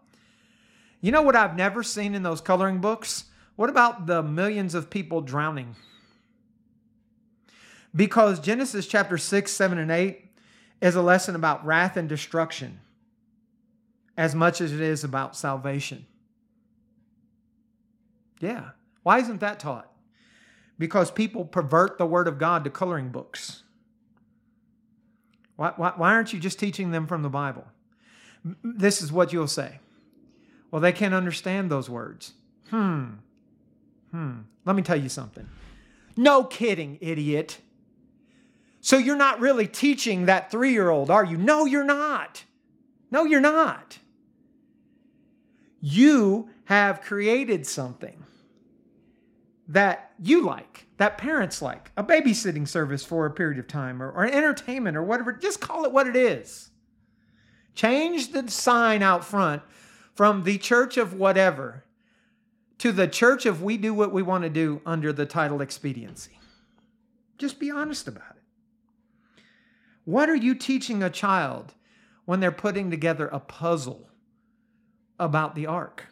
You 1.02 1.12
know 1.12 1.22
what 1.22 1.36
I've 1.36 1.56
never 1.56 1.84
seen 1.84 2.16
in 2.16 2.24
those 2.24 2.42
coloring 2.42 2.80
books? 2.80 3.26
What 3.56 3.70
about 3.70 4.08
the 4.08 4.24
millions 4.24 4.74
of 4.74 4.90
people 4.90 5.22
drowning? 5.22 5.76
Because 7.96 8.40
Genesis 8.40 8.88
chapter 8.88 9.18
6, 9.18 9.52
7, 9.52 9.78
and 9.78 9.92
8 9.92 10.32
is 10.82 10.96
a 10.96 11.02
lesson 11.02 11.36
about 11.36 11.66
wrath 11.66 11.98
and 11.98 12.08
destruction 12.08 12.80
as 14.18 14.34
much 14.34 14.60
as 14.60 14.74
it 14.74 14.82
is 14.82 15.04
about 15.04 15.36
salvation. 15.36 16.06
Yeah. 18.40 18.72
Why 19.04 19.20
isn't 19.20 19.40
that 19.40 19.60
taught? 19.60 19.92
Because 20.80 21.12
people 21.12 21.46
pervert 21.46 21.98
the 21.98 22.06
Word 22.06 22.28
of 22.28 22.38
God 22.38 22.64
to 22.64 22.70
coloring 22.70 23.10
books. 23.10 23.64
Why, 25.56 25.74
why, 25.76 25.94
why 25.96 26.14
aren't 26.14 26.34
you 26.34 26.40
just 26.40 26.60
teaching 26.60 26.92
them 26.92 27.08
from 27.08 27.22
the 27.22 27.30
Bible? 27.30 27.66
This 28.64 29.02
is 29.02 29.12
what 29.12 29.34
you'll 29.34 29.48
say. 29.48 29.80
Well, 30.70 30.82
they 30.82 30.92
can't 30.92 31.14
understand 31.14 31.72
those 31.72 31.90
words. 31.90 32.34
Hmm. 32.70 33.06
Hmm. 34.12 34.40
Let 34.66 34.76
me 34.76 34.82
tell 34.82 35.00
you 35.00 35.10
something. 35.10 35.48
No 36.16 36.44
kidding, 36.44 36.98
idiot. 37.02 37.60
So 38.82 38.98
you're 38.98 39.16
not 39.16 39.40
really 39.40 39.68
teaching 39.68 40.26
that 40.26 40.52
three 40.52 40.72
year 40.72 40.90
old, 40.90 41.10
are 41.10 41.26
you? 41.26 41.38
No, 41.38 41.66
you're 41.66 41.84
not. 41.84 42.44
No, 43.10 43.24
you're 43.24 43.40
not. 43.40 44.00
You 45.80 46.50
have 46.66 47.02
created 47.02 47.66
something 47.66 48.24
that 49.68 50.12
you 50.20 50.46
like, 50.46 50.88
that 50.98 51.18
parents 51.18 51.62
like, 51.62 51.92
a 51.98 52.04
babysitting 52.04 52.68
service 52.68 53.04
for 53.04 53.26
a 53.26 53.32
period 53.32 53.60
of 53.60 53.68
time, 53.68 54.02
or, 54.02 54.12
or 54.12 54.24
an 54.24 54.34
entertainment, 54.34 54.98
or 54.98 55.04
whatever. 55.04 55.34
Just 55.34 55.62
call 55.62 55.86
it 55.86 55.92
what 55.92 56.08
it 56.08 56.16
is. 56.16 56.72
Change 57.76 58.32
the 58.32 58.50
sign 58.50 59.04
out 59.04 59.24
front 59.24 59.62
from 60.16 60.44
the 60.44 60.58
church 60.58 60.98
of 60.98 61.14
whatever 61.14 61.84
to 62.80 62.92
the 62.92 63.08
church 63.08 63.46
of 63.46 63.62
we 63.62 63.78
do 63.78 63.94
what 63.94 64.12
we 64.12 64.24
want 64.24 64.44
to 64.44 64.50
do 64.50 64.82
under 64.86 65.12
the 65.12 65.26
title 65.26 65.62
expediency. 65.62 66.40
Just 67.38 67.60
be 67.60 67.70
honest 67.70 68.08
about 68.08 68.36
it. 68.36 69.44
What 70.06 70.30
are 70.30 70.36
you 70.36 70.56
teaching 70.56 71.04
a 71.04 71.10
child 71.10 71.74
when 72.26 72.40
they're 72.40 72.52
putting 72.52 72.90
together 72.90 73.28
a 73.28 73.40
puzzle 73.40 74.10
about 75.20 75.56
the 75.56 75.66
ark? 75.66 76.06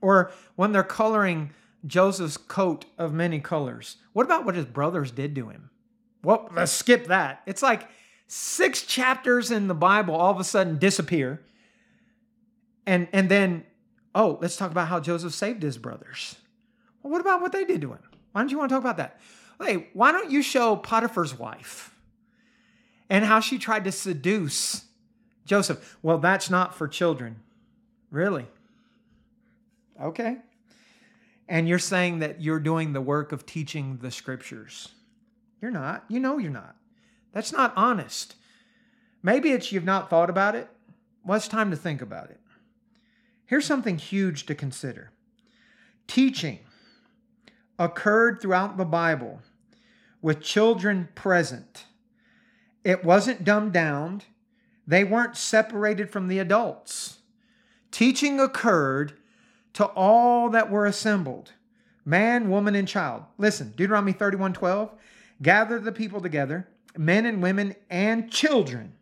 Or 0.00 0.32
when 0.56 0.72
they're 0.72 0.82
coloring 0.82 1.50
Joseph's 1.86 2.36
coat 2.36 2.86
of 2.98 3.12
many 3.12 3.40
colors. 3.40 3.96
What 4.12 4.24
about 4.24 4.44
what 4.44 4.54
his 4.54 4.64
brothers 4.64 5.10
did 5.10 5.34
to 5.34 5.48
him? 5.48 5.70
Well, 6.22 6.48
let's 6.54 6.72
skip 6.72 7.08
that. 7.08 7.42
It's 7.46 7.62
like 7.62 7.88
six 8.26 8.82
chapters 8.82 9.50
in 9.50 9.68
the 9.68 9.74
Bible 9.74 10.14
all 10.14 10.30
of 10.30 10.40
a 10.40 10.44
sudden 10.44 10.78
disappear. 10.78 11.42
And, 12.86 13.08
and 13.12 13.28
then, 13.28 13.64
oh, 14.14 14.38
let's 14.40 14.56
talk 14.56 14.70
about 14.70 14.88
how 14.88 15.00
Joseph 15.00 15.34
saved 15.34 15.62
his 15.62 15.76
brothers. 15.76 16.36
Well, 17.02 17.12
what 17.12 17.20
about 17.20 17.42
what 17.42 17.52
they 17.52 17.64
did 17.64 17.82
to 17.82 17.92
him? 17.92 18.02
Why 18.32 18.40
don't 18.40 18.50
you 18.50 18.58
want 18.58 18.70
to 18.70 18.74
talk 18.74 18.82
about 18.82 18.96
that? 18.96 19.20
Hey, 19.60 19.88
why 19.92 20.12
don't 20.12 20.30
you 20.30 20.42
show 20.42 20.76
Potiphar's 20.76 21.38
wife 21.38 21.94
and 23.10 23.24
how 23.24 23.40
she 23.40 23.58
tried 23.58 23.84
to 23.84 23.92
seduce 23.92 24.84
Joseph? 25.44 25.98
Well, 26.02 26.18
that's 26.18 26.50
not 26.50 26.74
for 26.74 26.88
children. 26.88 27.36
Really? 28.10 28.46
Okay. 30.00 30.38
And 31.48 31.68
you're 31.68 31.78
saying 31.78 32.20
that 32.20 32.40
you're 32.40 32.60
doing 32.60 32.92
the 32.92 33.00
work 33.00 33.32
of 33.32 33.44
teaching 33.44 33.98
the 34.00 34.10
scriptures. 34.10 34.88
You're 35.60 35.70
not. 35.70 36.04
You 36.08 36.20
know 36.20 36.38
you're 36.38 36.50
not. 36.50 36.76
That's 37.32 37.52
not 37.52 37.72
honest. 37.76 38.36
Maybe 39.22 39.50
it's 39.50 39.72
you've 39.72 39.84
not 39.84 40.10
thought 40.10 40.30
about 40.30 40.54
it. 40.54 40.68
Well, 41.24 41.36
it's 41.36 41.48
time 41.48 41.70
to 41.70 41.76
think 41.76 42.02
about 42.02 42.30
it. 42.30 42.40
Here's 43.46 43.66
something 43.66 43.98
huge 43.98 44.46
to 44.46 44.54
consider 44.54 45.10
teaching 46.06 46.58
occurred 47.78 48.40
throughout 48.40 48.76
the 48.76 48.84
Bible 48.84 49.40
with 50.20 50.40
children 50.40 51.08
present. 51.14 51.86
It 52.84 53.04
wasn't 53.04 53.44
dumbed 53.44 53.72
down, 53.72 54.22
they 54.86 55.04
weren't 55.04 55.36
separated 55.36 56.10
from 56.10 56.28
the 56.28 56.38
adults. 56.38 57.18
Teaching 57.90 58.40
occurred 58.40 59.14
to 59.74 59.86
all 59.86 60.50
that 60.50 60.70
were 60.70 60.86
assembled, 60.86 61.52
man, 62.04 62.50
woman, 62.50 62.74
and 62.74 62.88
child. 62.88 63.24
Listen, 63.38 63.72
Deuteronomy 63.76 64.12
31 64.12 64.52
12. 64.52 64.92
Gather 65.42 65.78
the 65.78 65.92
people 65.92 66.20
together, 66.20 66.68
men 66.96 67.26
and 67.26 67.42
women 67.42 67.74
and 67.90 68.30
children, 68.30 68.94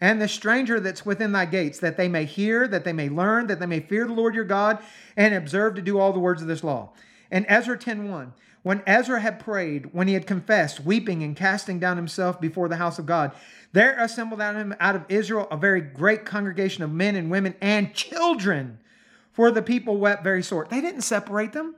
and 0.00 0.20
the 0.20 0.28
stranger 0.28 0.78
that's 0.78 1.04
within 1.04 1.32
thy 1.32 1.46
gates, 1.46 1.78
that 1.80 1.96
they 1.96 2.08
may 2.08 2.24
hear, 2.24 2.68
that 2.68 2.84
they 2.84 2.92
may 2.92 3.08
learn, 3.08 3.48
that 3.48 3.58
they 3.58 3.66
may 3.66 3.80
fear 3.80 4.06
the 4.06 4.12
Lord 4.12 4.34
your 4.34 4.44
God, 4.44 4.78
and 5.16 5.34
observe 5.34 5.74
to 5.74 5.82
do 5.82 5.98
all 5.98 6.12
the 6.12 6.20
words 6.20 6.42
of 6.42 6.48
this 6.48 6.62
law. 6.62 6.92
And 7.30 7.44
Ezra 7.48 7.76
10 7.76 8.10
1. 8.10 8.32
When 8.64 8.82
Ezra 8.86 9.20
had 9.20 9.40
prayed, 9.40 9.92
when 9.92 10.08
he 10.08 10.14
had 10.14 10.26
confessed, 10.26 10.80
weeping 10.80 11.22
and 11.22 11.36
casting 11.36 11.78
down 11.78 11.98
himself 11.98 12.40
before 12.40 12.66
the 12.66 12.78
house 12.78 12.98
of 12.98 13.04
God, 13.04 13.32
there 13.72 14.02
assembled 14.02 14.40
out 14.40 14.54
of 14.54 14.62
him 14.62 14.74
out 14.80 14.96
of 14.96 15.04
Israel 15.10 15.46
a 15.50 15.56
very 15.58 15.82
great 15.82 16.24
congregation 16.24 16.82
of 16.82 16.90
men 16.90 17.14
and 17.14 17.30
women 17.30 17.54
and 17.60 17.92
children 17.92 18.78
for 19.32 19.50
the 19.50 19.60
people 19.60 19.98
wept 19.98 20.24
very 20.24 20.42
sore. 20.42 20.66
They 20.70 20.80
didn't 20.80 21.02
separate 21.02 21.52
them. 21.52 21.74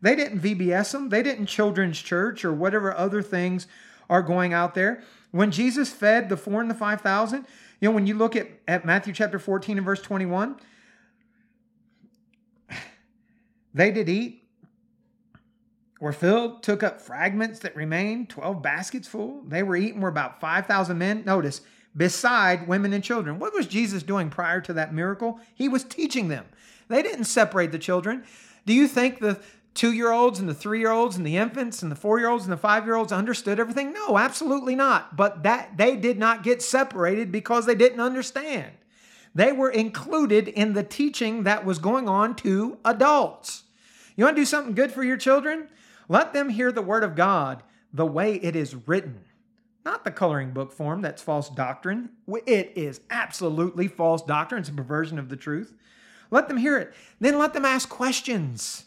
They 0.00 0.16
didn't 0.16 0.40
VBS 0.40 0.92
them. 0.92 1.10
They 1.10 1.22
didn't 1.22 1.44
children's 1.44 2.00
church 2.00 2.42
or 2.42 2.54
whatever 2.54 2.96
other 2.96 3.20
things 3.20 3.66
are 4.08 4.22
going 4.22 4.54
out 4.54 4.74
there. 4.74 5.02
When 5.32 5.50
Jesus 5.50 5.92
fed 5.92 6.30
the 6.30 6.38
four 6.38 6.62
and 6.62 6.70
the 6.70 6.74
5,000, 6.74 7.46
you 7.80 7.88
know, 7.88 7.94
when 7.94 8.06
you 8.06 8.14
look 8.14 8.34
at, 8.34 8.48
at 8.66 8.86
Matthew 8.86 9.12
chapter 9.12 9.38
14 9.38 9.76
and 9.76 9.84
verse 9.84 10.00
21, 10.00 10.56
they 13.74 13.90
did 13.90 14.08
eat, 14.08 14.39
were 16.00 16.12
filled, 16.12 16.62
took 16.62 16.82
up 16.82 17.00
fragments 17.00 17.60
that 17.60 17.76
remained, 17.76 18.30
12 18.30 18.62
baskets 18.62 19.06
full. 19.06 19.42
They 19.46 19.62
were 19.62 19.76
eating, 19.76 20.00
were 20.00 20.08
about 20.08 20.40
5,000 20.40 20.96
men. 20.96 21.22
Notice, 21.26 21.60
beside 21.96 22.66
women 22.66 22.92
and 22.92 23.04
children. 23.04 23.38
What 23.38 23.54
was 23.54 23.66
Jesus 23.66 24.02
doing 24.02 24.30
prior 24.30 24.60
to 24.62 24.72
that 24.72 24.94
miracle? 24.94 25.38
He 25.54 25.68
was 25.68 25.84
teaching 25.84 26.28
them. 26.28 26.46
They 26.88 27.02
didn't 27.02 27.24
separate 27.24 27.70
the 27.70 27.78
children. 27.78 28.24
Do 28.66 28.72
you 28.72 28.88
think 28.88 29.20
the 29.20 29.40
two 29.74 29.92
year 29.92 30.10
olds 30.10 30.40
and 30.40 30.48
the 30.48 30.54
three 30.54 30.80
year 30.80 30.90
olds 30.90 31.16
and 31.16 31.26
the 31.26 31.36
infants 31.36 31.82
and 31.82 31.92
the 31.92 31.96
four 31.96 32.18
year 32.18 32.28
olds 32.28 32.44
and 32.44 32.52
the 32.52 32.56
five 32.56 32.86
year 32.86 32.96
olds 32.96 33.12
understood 33.12 33.60
everything? 33.60 33.92
No, 33.92 34.18
absolutely 34.18 34.74
not. 34.74 35.16
But 35.16 35.42
that 35.42 35.76
they 35.76 35.96
did 35.96 36.18
not 36.18 36.42
get 36.42 36.62
separated 36.62 37.30
because 37.30 37.66
they 37.66 37.74
didn't 37.74 38.00
understand. 38.00 38.72
They 39.34 39.52
were 39.52 39.70
included 39.70 40.48
in 40.48 40.72
the 40.72 40.82
teaching 40.82 41.44
that 41.44 41.64
was 41.64 41.78
going 41.78 42.08
on 42.08 42.34
to 42.36 42.78
adults. 42.84 43.64
You 44.16 44.24
want 44.24 44.36
to 44.36 44.42
do 44.42 44.46
something 44.46 44.74
good 44.74 44.92
for 44.92 45.04
your 45.04 45.16
children? 45.16 45.68
Let 46.10 46.32
them 46.32 46.48
hear 46.48 46.72
the 46.72 46.82
word 46.82 47.04
of 47.04 47.14
God 47.14 47.62
the 47.92 48.04
way 48.04 48.34
it 48.34 48.56
is 48.56 48.74
written. 48.74 49.20
Not 49.84 50.02
the 50.02 50.10
coloring 50.10 50.50
book 50.50 50.72
form, 50.72 51.02
that's 51.02 51.22
false 51.22 51.48
doctrine. 51.48 52.10
It 52.46 52.72
is 52.74 53.00
absolutely 53.10 53.86
false 53.86 54.20
doctrine. 54.20 54.62
It's 54.62 54.68
a 54.68 54.72
perversion 54.72 55.20
of 55.20 55.28
the 55.28 55.36
truth. 55.36 55.72
Let 56.32 56.48
them 56.48 56.56
hear 56.56 56.76
it. 56.78 56.92
Then 57.20 57.38
let 57.38 57.52
them 57.52 57.64
ask 57.64 57.88
questions. 57.88 58.86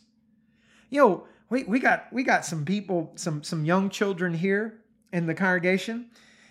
You 0.90 1.02
know, 1.02 1.28
we, 1.50 1.64
we 1.64 1.80
got 1.80 2.12
we 2.12 2.24
got 2.24 2.46
some 2.46 2.66
people, 2.66 3.14
some 3.16 3.42
some 3.42 3.64
young 3.64 3.90
children 3.90 4.34
here 4.34 4.82
in 5.14 5.26
the 5.26 5.34
congregation. 5.34 6.08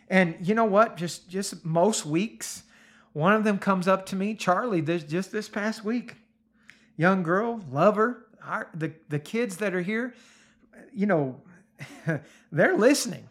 And 0.08 0.36
you 0.40 0.54
know 0.54 0.64
what? 0.64 0.96
Just 0.96 1.28
just 1.28 1.66
most 1.66 2.06
weeks, 2.06 2.62
one 3.12 3.34
of 3.34 3.44
them 3.44 3.58
comes 3.58 3.86
up 3.86 4.06
to 4.06 4.16
me, 4.16 4.34
Charlie, 4.34 4.80
this 4.80 5.04
just 5.04 5.32
this 5.32 5.50
past 5.50 5.84
week. 5.84 6.16
Young 6.96 7.22
girl, 7.22 7.60
lover, 7.70 8.26
the, 8.74 8.92
the 9.10 9.18
kids 9.18 9.58
that 9.58 9.74
are 9.74 9.82
here, 9.82 10.14
you 10.94 11.06
know, 11.06 11.40
they're 12.52 12.76
listening. 12.76 13.28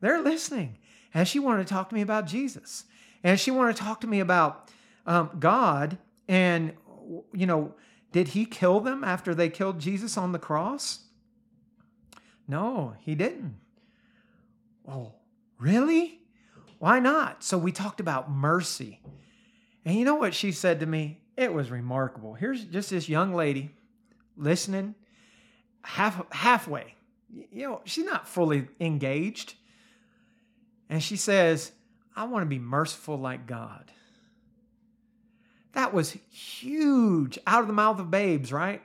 They're 0.00 0.22
listening. 0.22 0.78
And 1.12 1.26
she 1.26 1.38
wanted 1.38 1.66
to 1.66 1.72
talk 1.72 1.88
to 1.90 1.94
me 1.94 2.02
about 2.02 2.26
Jesus. 2.26 2.84
And 3.22 3.38
she 3.38 3.50
wanted 3.50 3.76
to 3.76 3.82
talk 3.82 4.00
to 4.02 4.06
me 4.06 4.20
about 4.20 4.70
um, 5.06 5.30
God 5.38 5.98
and, 6.28 6.72
you 7.32 7.46
know, 7.46 7.74
did 8.12 8.28
he 8.28 8.46
kill 8.46 8.80
them 8.80 9.02
after 9.02 9.34
they 9.34 9.48
killed 9.48 9.80
Jesus 9.80 10.16
on 10.16 10.32
the 10.32 10.38
cross? 10.38 11.00
No, 12.46 12.94
he 13.00 13.14
didn't. 13.14 13.56
Oh, 14.88 15.14
really? 15.58 16.20
Why 16.78 17.00
not? 17.00 17.42
So 17.42 17.58
we 17.58 17.72
talked 17.72 18.00
about 18.00 18.30
mercy. 18.30 19.00
And 19.84 19.96
you 19.96 20.04
know 20.04 20.14
what 20.14 20.34
she 20.34 20.52
said 20.52 20.80
to 20.80 20.86
me? 20.86 21.22
It 21.36 21.52
was 21.52 21.70
remarkable. 21.70 22.34
Here's 22.34 22.64
just 22.64 22.90
this 22.90 23.08
young 23.08 23.34
lady 23.34 23.70
listening 24.36 24.94
half 25.84 26.30
halfway. 26.32 26.94
You 27.52 27.68
know, 27.68 27.80
she's 27.84 28.04
not 28.04 28.28
fully 28.28 28.68
engaged. 28.80 29.54
And 30.88 31.02
she 31.02 31.16
says, 31.16 31.72
I 32.14 32.24
want 32.24 32.42
to 32.42 32.48
be 32.48 32.58
merciful 32.58 33.16
like 33.16 33.46
God. 33.46 33.90
That 35.72 35.92
was 35.92 36.16
huge 36.30 37.38
out 37.46 37.62
of 37.62 37.66
the 37.66 37.72
mouth 37.72 37.98
of 37.98 38.10
babes, 38.10 38.52
right? 38.52 38.82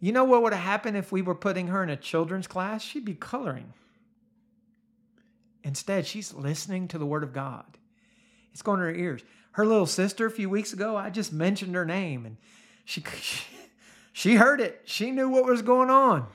You 0.00 0.12
know 0.12 0.24
what 0.24 0.42
would 0.42 0.52
have 0.52 0.62
happened 0.62 0.96
if 0.96 1.12
we 1.12 1.22
were 1.22 1.34
putting 1.34 1.68
her 1.68 1.82
in 1.82 1.90
a 1.90 1.96
children's 1.96 2.48
class? 2.48 2.82
She'd 2.82 3.04
be 3.04 3.14
coloring. 3.14 3.72
Instead, 5.62 6.06
she's 6.06 6.34
listening 6.34 6.88
to 6.88 6.98
the 6.98 7.06
Word 7.06 7.22
of 7.22 7.32
God. 7.32 7.78
It's 8.52 8.62
going 8.62 8.80
to 8.80 8.86
her 8.86 8.94
ears. 8.94 9.22
Her 9.52 9.64
little 9.64 9.86
sister, 9.86 10.26
a 10.26 10.30
few 10.30 10.50
weeks 10.50 10.72
ago, 10.72 10.96
I 10.96 11.10
just 11.10 11.32
mentioned 11.32 11.74
her 11.74 11.84
name 11.84 12.26
and 12.26 12.36
she, 12.84 13.02
she 13.20 13.44
heard 14.22 14.60
it. 14.60 14.82
She 14.84 15.10
knew 15.10 15.28
what 15.28 15.44
was 15.44 15.62
going 15.62 15.90
on. 15.90 16.26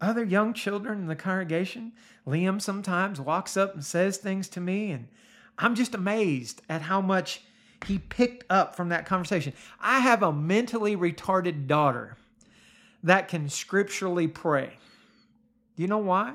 Other 0.00 0.24
young 0.24 0.54
children 0.54 1.00
in 1.00 1.06
the 1.06 1.16
congregation, 1.16 1.92
Liam 2.26 2.60
sometimes 2.60 3.20
walks 3.20 3.56
up 3.56 3.74
and 3.74 3.84
says 3.84 4.16
things 4.16 4.48
to 4.50 4.60
me, 4.60 4.90
and 4.90 5.08
I'm 5.58 5.74
just 5.74 5.94
amazed 5.94 6.62
at 6.68 6.82
how 6.82 7.00
much 7.00 7.42
he 7.86 7.98
picked 7.98 8.44
up 8.50 8.74
from 8.74 8.90
that 8.90 9.06
conversation. 9.06 9.52
I 9.80 10.00
have 10.00 10.22
a 10.22 10.32
mentally 10.32 10.96
retarded 10.96 11.66
daughter 11.66 12.16
that 13.02 13.28
can 13.28 13.48
scripturally 13.48 14.28
pray. 14.28 14.72
Do 15.76 15.82
you 15.82 15.88
know 15.88 15.98
why? 15.98 16.34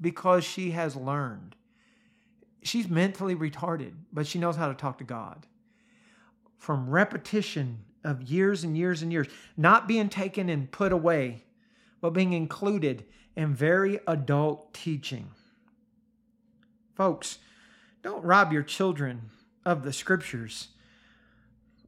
Because 0.00 0.44
she 0.44 0.72
has 0.72 0.96
learned. 0.96 1.54
She's 2.62 2.88
mentally 2.88 3.34
retarded, 3.34 3.92
but 4.12 4.26
she 4.26 4.38
knows 4.38 4.56
how 4.56 4.68
to 4.68 4.74
talk 4.74 4.98
to 4.98 5.04
God. 5.04 5.46
From 6.58 6.90
repetition 6.90 7.84
of 8.04 8.22
years 8.22 8.64
and 8.64 8.76
years 8.76 9.02
and 9.02 9.12
years, 9.12 9.28
not 9.56 9.88
being 9.88 10.08
taken 10.08 10.48
and 10.48 10.70
put 10.70 10.92
away, 10.92 11.44
but 12.00 12.10
being 12.10 12.32
included 12.32 13.04
in 13.36 13.54
very 13.54 14.00
adult 14.06 14.74
teaching. 14.74 15.28
Folks, 16.94 17.38
don't 18.02 18.24
rob 18.24 18.52
your 18.52 18.62
children 18.62 19.30
of 19.64 19.84
the 19.84 19.92
scriptures 19.92 20.68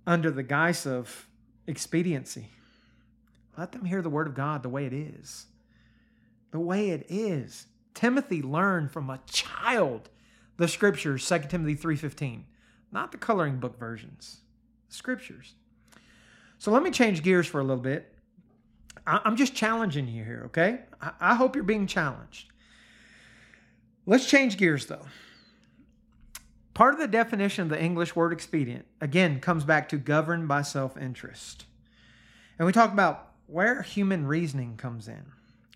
under 0.06 0.30
the 0.30 0.42
guise 0.42 0.86
of 0.86 1.26
expediency. 1.66 2.48
Let 3.56 3.72
them 3.72 3.84
hear 3.84 4.02
the 4.02 4.10
word 4.10 4.26
of 4.26 4.34
God 4.34 4.62
the 4.62 4.68
way 4.68 4.86
it 4.86 4.92
is. 4.92 5.46
The 6.50 6.60
way 6.60 6.90
it 6.90 7.06
is. 7.08 7.66
Timothy 7.94 8.42
learned 8.42 8.90
from 8.90 9.10
a 9.10 9.20
child 9.26 10.10
the 10.56 10.68
scriptures, 10.68 11.24
2 11.24 11.48
Timothy 11.48 11.74
3:15, 11.74 12.44
not 12.92 13.12
the 13.12 13.18
coloring 13.18 13.58
book 13.58 13.78
versions. 13.78 14.40
Scriptures. 14.88 15.54
So 16.64 16.70
let 16.70 16.82
me 16.82 16.90
change 16.90 17.22
gears 17.22 17.46
for 17.46 17.60
a 17.60 17.62
little 17.62 17.82
bit. 17.82 18.10
I'm 19.06 19.36
just 19.36 19.54
challenging 19.54 20.08
you 20.08 20.24
here, 20.24 20.44
okay? 20.46 20.78
I 21.20 21.34
hope 21.34 21.54
you're 21.54 21.62
being 21.62 21.86
challenged. 21.86 22.50
Let's 24.06 24.24
change 24.24 24.56
gears 24.56 24.86
though. 24.86 25.04
Part 26.72 26.94
of 26.94 27.00
the 27.00 27.06
definition 27.06 27.64
of 27.64 27.68
the 27.68 27.78
English 27.78 28.16
word 28.16 28.32
expedient, 28.32 28.86
again, 28.98 29.40
comes 29.40 29.64
back 29.64 29.90
to 29.90 29.98
governed 29.98 30.48
by 30.48 30.62
self 30.62 30.96
interest. 30.96 31.66
And 32.58 32.64
we 32.64 32.72
talk 32.72 32.94
about 32.94 33.32
where 33.46 33.82
human 33.82 34.26
reasoning 34.26 34.78
comes 34.78 35.06
in. 35.06 35.26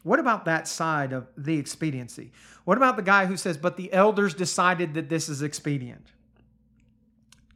What 0.05 0.21
about 0.21 0.47
that 0.47 0.67
side 0.67 1.13
of 1.13 1.27
the 1.37 1.59
expediency? 1.59 2.33
What 2.65 2.79
about 2.79 2.97
the 2.97 3.03
guy 3.03 3.27
who 3.27 3.37
says, 3.37 3.59
but 3.59 3.77
the 3.77 3.93
elders 3.93 4.33
decided 4.33 4.95
that 4.95 5.11
this 5.11 5.29
is 5.29 5.43
expedient? 5.43 6.07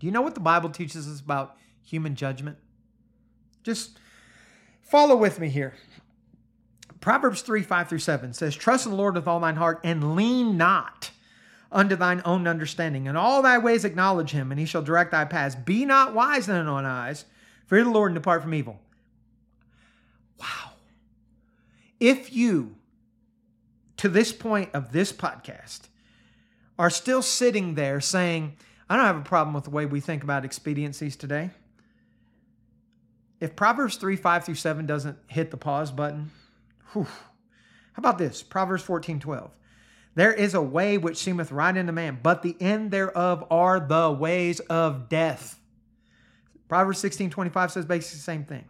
Do 0.01 0.07
you 0.07 0.13
know 0.13 0.21
what 0.21 0.35
the 0.35 0.41
Bible 0.41 0.69
teaches 0.69 1.09
us 1.09 1.19
about 1.19 1.57
human 1.81 2.15
judgment? 2.15 2.59
Just 3.63 3.99
follow 4.83 5.17
with 5.17 5.39
me 5.39 5.49
here. 5.49 5.75
Proverbs 7.01 7.43
3 7.43 7.63
5 7.63 7.89
through 7.89 7.99
7 7.99 8.33
says, 8.33 8.55
Trust 8.55 8.87
in 8.87 8.93
the 8.93 8.97
Lord 8.97 9.15
with 9.15 9.27
all 9.27 9.41
thine 9.41 9.57
heart 9.57 9.81
and 9.83 10.15
lean 10.15 10.57
not 10.57 11.11
unto 11.73 11.97
thine 11.97 12.23
own 12.25 12.47
understanding. 12.47 13.07
In 13.07 13.17
all 13.17 13.43
thy 13.43 13.59
ways 13.59 13.85
acknowledge 13.85 14.31
him, 14.31 14.53
and 14.53 14.61
he 14.61 14.67
shall 14.67 14.83
direct 14.83 15.11
thy 15.11 15.25
paths. 15.25 15.57
Be 15.57 15.85
not 15.85 16.15
wise 16.15 16.49
in 16.49 16.55
thine 16.55 16.69
own 16.69 16.85
eyes. 16.85 17.25
Fear 17.67 17.85
the 17.85 17.91
Lord 17.91 18.13
and 18.13 18.15
depart 18.15 18.43
from 18.43 18.55
evil. 18.55 18.81
Wow. 20.39 20.73
If 21.99 22.33
you, 22.33 22.77
to 23.97 24.09
this 24.09 24.33
point 24.33 24.71
of 24.75 24.93
this 24.93 25.13
podcast, 25.13 25.89
are 26.79 26.91
still 26.91 27.23
sitting 27.23 27.75
there 27.75 28.01
saying, 28.01 28.57
I 28.89 28.97
don't 28.97 29.07
have 29.07 29.17
a 29.17 29.23
problem 29.23 29.55
with 29.55 29.65
the 29.65 29.71
way 29.71 29.87
we 29.87 30.01
think 30.01 30.23
about 30.23 30.45
expediencies 30.45 31.17
today. 31.17 31.51
If 33.43 33.57
Proverbs 33.57 33.97
3 33.97 34.15
5 34.15 34.45
through 34.45 34.55
7 34.55 34.87
doesn't 34.87 35.19
hit 35.27 35.51
the 35.51 35.57
pause 35.57 35.91
button, 35.91 36.31
whew. 36.93 37.03
how 37.03 37.99
about 37.99 38.17
this? 38.17 38.41
Proverbs 38.41 38.85
14 38.85 39.19
12. 39.19 39.51
There 40.15 40.33
is 40.33 40.55
a 40.55 40.63
way 40.63 40.97
which 40.97 41.17
seemeth 41.17 41.51
right 41.51 41.77
unto 41.77 41.91
man, 41.91 42.21
but 42.23 42.43
the 42.43 42.55
end 42.61 42.93
thereof 42.93 43.45
are 43.51 43.81
the 43.81 44.13
ways 44.13 44.61
of 44.61 45.09
death. 45.09 45.59
Proverbs 46.69 47.01
16 47.01 47.31
25 47.31 47.73
says 47.73 47.85
basically 47.85 48.19
the 48.19 48.23
same 48.23 48.45
thing. 48.45 48.65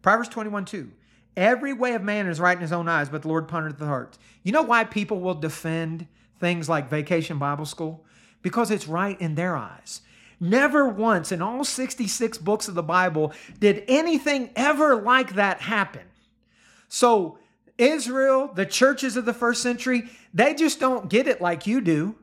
Proverbs 0.00 0.30
21 0.30 0.64
2. 0.64 0.90
Every 1.36 1.74
way 1.74 1.92
of 1.92 2.02
man 2.02 2.26
is 2.26 2.40
right 2.40 2.56
in 2.56 2.62
his 2.62 2.72
own 2.72 2.88
eyes, 2.88 3.10
but 3.10 3.20
the 3.20 3.28
Lord 3.28 3.48
pondereth 3.48 3.76
the 3.76 3.84
hearts. 3.84 4.18
You 4.44 4.52
know 4.52 4.62
why 4.62 4.84
people 4.84 5.20
will 5.20 5.34
defend 5.34 6.06
things 6.40 6.70
like 6.70 6.88
vacation 6.88 7.38
Bible 7.38 7.66
school? 7.66 8.06
Because 8.40 8.70
it's 8.70 8.88
right 8.88 9.20
in 9.20 9.34
their 9.34 9.54
eyes. 9.54 10.00
Never 10.44 10.86
once 10.86 11.32
in 11.32 11.40
all 11.40 11.64
66 11.64 12.36
books 12.36 12.68
of 12.68 12.74
the 12.74 12.82
Bible 12.82 13.32
did 13.60 13.82
anything 13.88 14.50
ever 14.54 14.94
like 14.94 15.36
that 15.36 15.62
happen. 15.62 16.02
So 16.86 17.38
Israel, 17.78 18.50
the 18.54 18.66
churches 18.66 19.16
of 19.16 19.24
the 19.24 19.32
first 19.32 19.62
century, 19.62 20.10
they 20.34 20.54
just 20.54 20.78
don't 20.78 21.08
get 21.08 21.26
it 21.26 21.40
like 21.40 21.66
you 21.66 21.80
do. 21.80 22.16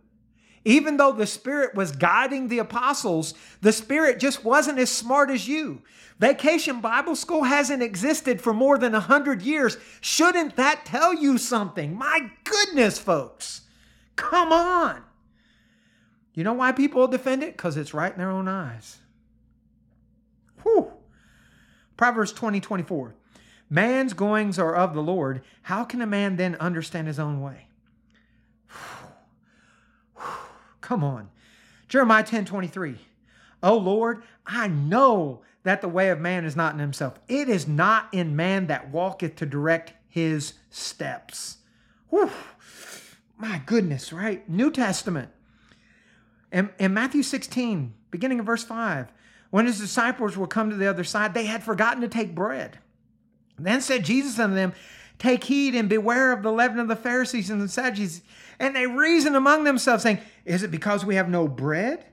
Even 0.63 0.97
though 0.97 1.11
the 1.11 1.25
Spirit 1.25 1.73
was 1.73 1.93
guiding 1.93 2.47
the 2.47 2.59
apostles, 2.59 3.33
the 3.61 3.73
Spirit 3.73 4.19
just 4.19 4.43
wasn't 4.43 4.77
as 4.77 4.91
smart 4.91 5.31
as 5.31 5.47
you. 5.47 5.81
Vacation 6.19 6.79
Bible 6.79 7.15
School 7.15 7.45
hasn't 7.45 7.81
existed 7.81 8.39
for 8.39 8.53
more 8.53 8.77
than 8.77 8.93
100 8.93 9.41
years. 9.41 9.77
Shouldn't 9.99 10.57
that 10.57 10.85
tell 10.85 11.11
you 11.11 11.39
something? 11.39 11.97
My 11.97 12.29
goodness, 12.43 12.99
folks. 12.99 13.61
Come 14.15 14.51
on. 14.51 15.05
You 16.33 16.43
know 16.43 16.53
why 16.53 16.71
people 16.71 17.07
defend 17.07 17.43
it? 17.43 17.57
Because 17.57 17.77
it's 17.77 17.93
right 17.93 18.11
in 18.11 18.17
their 18.17 18.31
own 18.31 18.47
eyes. 18.47 18.99
Whew. 20.63 20.91
Proverbs 21.97 22.31
20 22.31 22.59
24. 22.59 23.15
Man's 23.69 24.13
goings 24.13 24.59
are 24.59 24.75
of 24.75 24.93
the 24.93 25.01
Lord. 25.01 25.41
How 25.63 25.83
can 25.83 26.01
a 26.01 26.07
man 26.07 26.35
then 26.35 26.55
understand 26.55 27.07
his 27.07 27.19
own 27.19 27.41
way? 27.41 27.67
Come 30.81 31.03
on. 31.03 31.29
Jeremiah 31.87 32.23
10 32.23 32.45
23. 32.45 32.97
Oh 33.63 33.77
Lord, 33.77 34.23
I 34.45 34.67
know 34.67 35.41
that 35.63 35.81
the 35.81 35.87
way 35.87 36.09
of 36.09 36.19
man 36.19 36.45
is 36.45 36.55
not 36.55 36.73
in 36.73 36.79
himself. 36.79 37.19
It 37.27 37.47
is 37.47 37.67
not 37.67 38.09
in 38.11 38.35
man 38.35 38.67
that 38.67 38.89
walketh 38.89 39.35
to 39.37 39.45
direct 39.45 39.93
his 40.09 40.53
steps. 40.69 41.57
Whew. 42.09 42.31
My 43.37 43.61
goodness, 43.65 44.11
right? 44.11 44.47
New 44.49 44.71
Testament. 44.71 45.29
In, 46.51 46.69
in 46.79 46.93
Matthew 46.93 47.23
16, 47.23 47.93
beginning 48.09 48.39
of 48.39 48.45
verse 48.45 48.63
5, 48.63 49.11
when 49.49 49.65
his 49.65 49.79
disciples 49.79 50.37
were 50.37 50.47
come 50.47 50.69
to 50.69 50.75
the 50.75 50.89
other 50.89 51.03
side, 51.03 51.33
they 51.33 51.45
had 51.45 51.63
forgotten 51.63 52.01
to 52.01 52.07
take 52.07 52.35
bread. 52.35 52.79
Then 53.57 53.81
said 53.81 54.03
Jesus 54.03 54.39
unto 54.39 54.55
them, 54.55 54.73
Take 55.19 55.43
heed 55.43 55.75
and 55.75 55.87
beware 55.87 56.31
of 56.31 56.41
the 56.41 56.51
leaven 56.51 56.79
of 56.79 56.87
the 56.87 56.95
Pharisees 56.95 57.49
and 57.49 57.61
the 57.61 57.67
Sadducees. 57.67 58.23
And 58.59 58.75
they 58.75 58.87
reasoned 58.87 59.35
among 59.35 59.63
themselves, 59.63 60.03
saying, 60.03 60.19
Is 60.45 60.63
it 60.63 60.71
because 60.71 61.05
we 61.05 61.15
have 61.15 61.29
no 61.29 61.47
bread? 61.47 62.05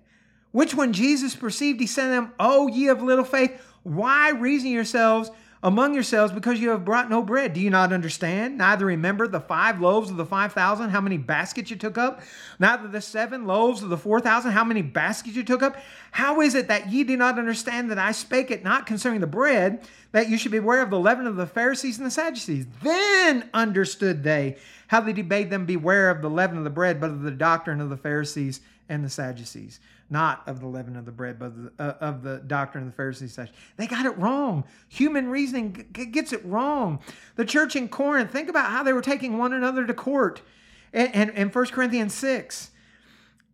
Which 0.50 0.74
when 0.74 0.92
Jesus 0.92 1.34
perceived, 1.34 1.80
he 1.80 1.86
said 1.86 2.04
to 2.04 2.10
them, 2.10 2.32
O 2.38 2.68
ye 2.68 2.88
of 2.88 3.02
little 3.02 3.24
faith, 3.24 3.60
why 3.82 4.30
reason 4.30 4.70
yourselves 4.70 5.30
among 5.62 5.94
yourselves 5.94 6.32
because 6.32 6.60
you 6.60 6.70
have 6.70 6.84
brought 6.84 7.10
no 7.10 7.22
bread. 7.22 7.52
Do 7.52 7.60
you 7.60 7.70
not 7.70 7.92
understand? 7.92 8.58
Neither 8.58 8.86
remember 8.86 9.26
the 9.26 9.40
five 9.40 9.80
loaves 9.80 10.10
of 10.10 10.16
the 10.16 10.26
five 10.26 10.52
thousand, 10.52 10.90
how 10.90 11.00
many 11.00 11.18
baskets 11.18 11.70
you 11.70 11.76
took 11.76 11.98
up? 11.98 12.20
Neither 12.58 12.88
the 12.88 13.00
seven 13.00 13.46
loaves 13.46 13.82
of 13.82 13.88
the 13.88 13.96
four 13.96 14.20
thousand, 14.20 14.52
how 14.52 14.64
many 14.64 14.82
baskets 14.82 15.36
you 15.36 15.42
took 15.42 15.62
up? 15.62 15.76
How 16.10 16.40
is 16.40 16.54
it 16.54 16.68
that 16.68 16.90
ye 16.90 17.04
do 17.04 17.16
not 17.16 17.38
understand 17.38 17.90
that 17.90 17.98
I 17.98 18.12
spake 18.12 18.50
it 18.50 18.64
not 18.64 18.86
concerning 18.86 19.20
the 19.20 19.26
bread, 19.26 19.86
that 20.12 20.28
you 20.28 20.38
should 20.38 20.52
beware 20.52 20.82
of 20.82 20.90
the 20.90 20.98
leaven 20.98 21.26
of 21.26 21.36
the 21.36 21.46
Pharisees 21.46 21.98
and 21.98 22.06
the 22.06 22.10
Sadducees? 22.10 22.66
Then 22.82 23.48
understood 23.52 24.22
they 24.22 24.56
how 24.86 25.00
they 25.00 25.12
he 25.12 25.22
bade 25.22 25.50
them 25.50 25.66
beware 25.66 26.10
of 26.10 26.22
the 26.22 26.30
leaven 26.30 26.56
of 26.56 26.64
the 26.64 26.70
bread, 26.70 27.00
but 27.00 27.10
of 27.10 27.22
the 27.22 27.30
doctrine 27.30 27.80
of 27.80 27.90
the 27.90 27.96
Pharisees 27.96 28.60
and 28.88 29.04
the 29.04 29.10
Sadducees 29.10 29.80
not 30.10 30.42
of 30.46 30.60
the 30.60 30.66
leaven 30.66 30.96
of 30.96 31.04
the 31.04 31.12
bread, 31.12 31.38
but 31.38 31.46
of 31.46 31.62
the, 31.62 31.72
uh, 31.78 31.94
of 32.00 32.22
the 32.22 32.38
doctrine 32.38 32.84
of 32.84 32.90
the 32.90 32.96
Pharisees. 32.96 33.38
They 33.76 33.86
got 33.86 34.06
it 34.06 34.16
wrong. 34.18 34.64
Human 34.88 35.28
reasoning 35.28 35.86
gets 35.92 36.32
it 36.32 36.44
wrong. 36.44 37.00
The 37.36 37.44
church 37.44 37.76
in 37.76 37.88
Corinth, 37.88 38.30
think 38.30 38.48
about 38.48 38.70
how 38.70 38.82
they 38.82 38.92
were 38.92 39.02
taking 39.02 39.38
one 39.38 39.52
another 39.52 39.86
to 39.86 39.94
court 39.94 40.40
and, 40.92 41.14
and, 41.14 41.30
and 41.32 41.54
1 41.54 41.66
Corinthians 41.66 42.14
6. 42.14 42.70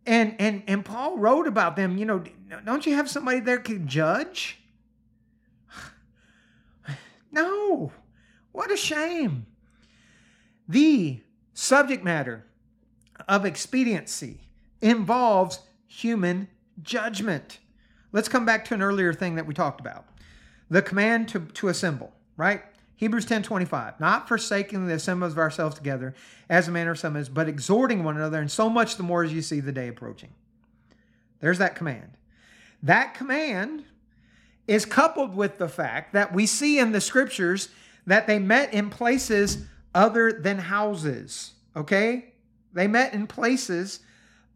And, 0.05 0.35
and, 0.39 0.63
and 0.67 0.85
Paul 0.85 1.17
wrote 1.17 1.47
about 1.47 1.75
them, 1.75 1.97
you 1.97 2.05
know, 2.05 2.23
don't 2.63 2.85
you 2.85 2.95
have 2.95 3.09
somebody 3.09 3.39
there 3.39 3.59
can 3.59 3.87
judge? 3.87 4.59
No. 7.31 7.91
What 8.53 8.71
a 8.71 8.77
shame. 8.77 9.45
The 10.69 11.19
subject 11.53 12.01
matter 12.01 12.45
of 13.27 13.45
expediency 13.45 14.39
involves 14.81 15.59
human 15.95 16.49
judgment. 16.83 17.59
Let's 18.11 18.27
come 18.27 18.45
back 18.45 18.65
to 18.65 18.73
an 18.73 18.81
earlier 18.81 19.13
thing 19.13 19.35
that 19.35 19.45
we 19.45 19.53
talked 19.53 19.79
about. 19.79 20.05
The 20.69 20.81
command 20.81 21.29
to, 21.29 21.39
to 21.39 21.69
assemble, 21.69 22.11
right? 22.35 22.63
Hebrews 22.97 23.25
10 23.25 23.43
25, 23.43 23.99
not 23.99 24.27
forsaking 24.27 24.87
the 24.87 24.93
assembly 24.93 25.27
of 25.27 25.37
ourselves 25.37 25.75
together, 25.75 26.13
as 26.49 26.67
a 26.67 26.71
manner 26.71 26.91
of 26.91 26.99
some 26.99 27.15
is, 27.15 27.29
but 27.29 27.47
exhorting 27.47 28.03
one 28.03 28.17
another, 28.17 28.39
and 28.39 28.51
so 28.51 28.69
much 28.69 28.97
the 28.97 29.03
more 29.03 29.23
as 29.23 29.33
you 29.33 29.41
see 29.41 29.59
the 29.59 29.71
day 29.71 29.87
approaching. 29.87 30.29
There's 31.39 31.59
that 31.59 31.75
command. 31.75 32.17
That 32.83 33.13
command 33.13 33.85
is 34.67 34.85
coupled 34.85 35.35
with 35.35 35.57
the 35.57 35.67
fact 35.67 36.13
that 36.13 36.33
we 36.33 36.45
see 36.45 36.79
in 36.79 36.91
the 36.91 37.01
scriptures 37.01 37.69
that 38.07 38.27
they 38.27 38.39
met 38.39 38.73
in 38.73 38.89
places 38.89 39.65
other 39.93 40.31
than 40.31 40.57
houses. 40.57 41.53
Okay? 41.75 42.33
They 42.73 42.87
met 42.87 43.13
in 43.13 43.27
places 43.27 43.99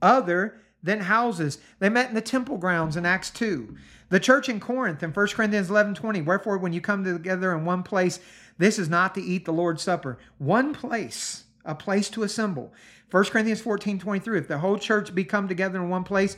other 0.01 0.59
than 0.81 1.01
houses. 1.01 1.57
They 1.79 1.89
met 1.89 2.09
in 2.09 2.15
the 2.15 2.21
temple 2.21 2.57
grounds 2.57 2.95
in 2.95 3.05
Acts 3.05 3.29
2. 3.31 3.75
The 4.09 4.19
church 4.19 4.49
in 4.49 4.59
Corinth 4.59 5.03
in 5.03 5.11
1 5.11 5.27
Corinthians 5.27 5.69
11 5.69 5.95
20. 5.95 6.21
Wherefore, 6.21 6.57
when 6.57 6.73
you 6.73 6.81
come 6.81 7.03
together 7.03 7.53
in 7.53 7.65
one 7.65 7.83
place, 7.83 8.19
this 8.57 8.79
is 8.79 8.89
not 8.89 9.13
to 9.15 9.21
eat 9.21 9.45
the 9.45 9.53
Lord's 9.53 9.83
Supper. 9.83 10.17
One 10.37 10.73
place, 10.73 11.45
a 11.63 11.75
place 11.75 12.09
to 12.11 12.23
assemble. 12.23 12.73
1 13.11 13.25
Corinthians 13.25 13.61
14 13.61 13.99
23. 13.99 14.39
If 14.39 14.47
the 14.47 14.59
whole 14.59 14.77
church 14.77 15.13
be 15.13 15.23
come 15.23 15.47
together 15.47 15.81
in 15.81 15.89
one 15.89 16.03
place, 16.03 16.37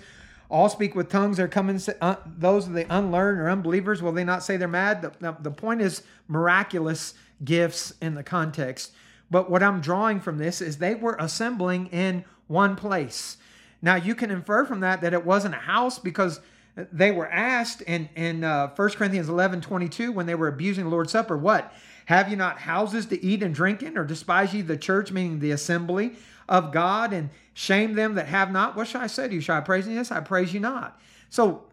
all 0.52 0.68
speak 0.68 0.94
with 0.94 1.10
tongues 1.10 1.38
They're 1.38 1.48
coming 1.48 1.80
uh, 2.02 2.18
those 2.26 2.68
of 2.68 2.74
the 2.74 2.86
unlearned 2.94 3.40
or 3.40 3.50
unbelievers 3.50 4.02
will 4.02 4.12
they 4.12 4.26
not 4.26 4.44
say 4.44 4.58
they're 4.58 4.68
mad 4.68 5.02
the, 5.02 5.36
the 5.40 5.50
point 5.50 5.82
is 5.82 6.04
miraculous 6.28 7.14
gifts 7.44 7.94
in 8.02 8.14
the 8.14 8.24
context 8.24 8.92
but 9.32 9.50
what 9.50 9.64
i'm 9.64 9.80
drawing 9.80 10.20
from 10.20 10.38
this 10.38 10.62
is 10.62 10.78
they 10.78 10.94
were 10.94 11.16
assembling 11.20 11.88
in 11.88 12.26
one 12.48 12.76
place 12.76 13.38
now, 13.82 13.96
you 13.96 14.14
can 14.16 14.30
infer 14.32 14.66
from 14.66 14.82
that 14.82 15.02
that 15.02 15.14
it 15.14 15.26
wasn't 15.26 15.56
a 15.56 15.60
house 15.60 15.98
because 15.98 16.40
they 16.76 17.12
were 17.12 17.28
asked 17.28 17.82
in, 17.82 18.10
in 18.16 18.44
uh, 18.44 18.74
1 18.76 18.90
Corinthians 18.92 19.28
11 19.28 19.62
22 19.62 20.12
when 20.12 20.26
they 20.26 20.36
were 20.36 20.48
abusing 20.48 20.86
the 20.86 20.90
Lord's 20.90 21.12
Supper, 21.12 21.38
what? 21.38 21.74
Have 22.06 22.30
you 22.30 22.36
not 22.36 22.60
houses 22.60 23.06
to 23.08 23.24
eat 23.24 23.44
and 23.44 23.54
drink 23.54 23.84
in, 23.84 23.98
or 23.98 24.06
despise 24.06 24.54
ye 24.54 24.62
the 24.62 24.78
church, 24.78 25.12
meaning 25.12 25.40
the 25.40 25.52
assembly 25.52 26.16
of 26.48 26.72
God, 26.72 27.14
and 27.14 27.30
shame 27.54 27.94
them 27.94 28.16
that 28.16 28.28
have 28.28 28.52
not? 28.52 28.76
What 28.76 28.88
shall 28.88 29.02
I 29.02 29.08
say 29.08 29.28
to 29.28 29.34
you? 29.34 29.42
Shall 29.42 29.58
I 29.58 29.62
praise 29.62 29.88
you? 29.88 29.94
Yes, 29.94 30.12
I 30.12 30.20
praise 30.20 30.54
you 30.54 30.60
not. 30.60 31.00
So, 31.30 31.64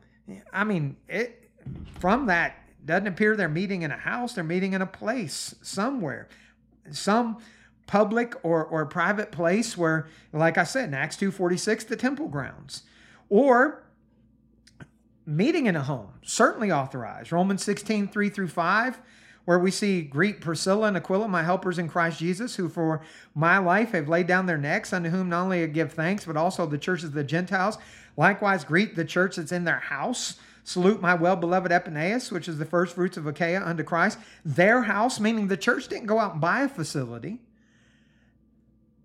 I 0.52 0.64
mean, 0.64 0.96
it 1.08 1.50
from 1.98 2.26
that 2.26 2.56
doesn't 2.84 3.06
appear 3.06 3.36
they're 3.36 3.48
meeting 3.48 3.82
in 3.82 3.90
a 3.90 3.96
house, 3.96 4.34
they're 4.34 4.44
meeting 4.44 4.72
in 4.72 4.82
a 4.82 4.86
place 4.86 5.54
somewhere. 5.62 6.28
Some 6.90 7.38
public 7.88 8.34
or, 8.44 8.64
or 8.64 8.86
private 8.86 9.32
place 9.32 9.76
where, 9.76 10.06
like 10.32 10.56
I 10.56 10.62
said, 10.62 10.90
in 10.90 10.94
Acts 10.94 11.16
2.46, 11.16 11.88
the 11.88 11.96
temple 11.96 12.28
grounds. 12.28 12.84
Or 13.28 13.82
meeting 15.26 15.66
in 15.66 15.74
a 15.74 15.82
home, 15.82 16.12
certainly 16.22 16.70
authorized. 16.70 17.32
Romans 17.32 17.64
16, 17.64 18.08
3 18.08 18.30
through 18.30 18.48
5, 18.48 19.00
where 19.46 19.58
we 19.58 19.70
see 19.70 20.02
greet 20.02 20.40
Priscilla 20.40 20.88
and 20.88 20.96
Aquila, 20.96 21.26
my 21.28 21.42
helpers 21.42 21.78
in 21.78 21.88
Christ 21.88 22.18
Jesus, 22.18 22.56
who 22.56 22.68
for 22.68 23.00
my 23.34 23.58
life 23.58 23.92
have 23.92 24.08
laid 24.08 24.26
down 24.26 24.46
their 24.46 24.58
necks, 24.58 24.92
unto 24.92 25.08
whom 25.08 25.30
not 25.30 25.44
only 25.44 25.62
I 25.62 25.66
give 25.66 25.92
thanks, 25.92 26.26
but 26.26 26.36
also 26.36 26.66
the 26.66 26.78
churches 26.78 27.06
of 27.06 27.12
the 27.14 27.24
Gentiles. 27.24 27.78
Likewise, 28.16 28.64
greet 28.64 28.96
the 28.96 29.04
church 29.04 29.36
that's 29.36 29.52
in 29.52 29.64
their 29.64 29.80
house. 29.80 30.38
Salute 30.62 31.00
my 31.00 31.14
well 31.14 31.36
beloved 31.36 31.72
Epaenetus, 31.72 32.30
which 32.30 32.48
is 32.48 32.58
the 32.58 32.66
first 32.66 32.94
fruits 32.94 33.16
of 33.16 33.26
Achaia 33.26 33.64
unto 33.64 33.82
Christ. 33.82 34.18
Their 34.44 34.82
house, 34.82 35.18
meaning 35.18 35.48
the 35.48 35.56
church 35.56 35.88
didn't 35.88 36.06
go 36.06 36.18
out 36.18 36.32
and 36.32 36.40
buy 36.42 36.60
a 36.60 36.68
facility. 36.68 37.40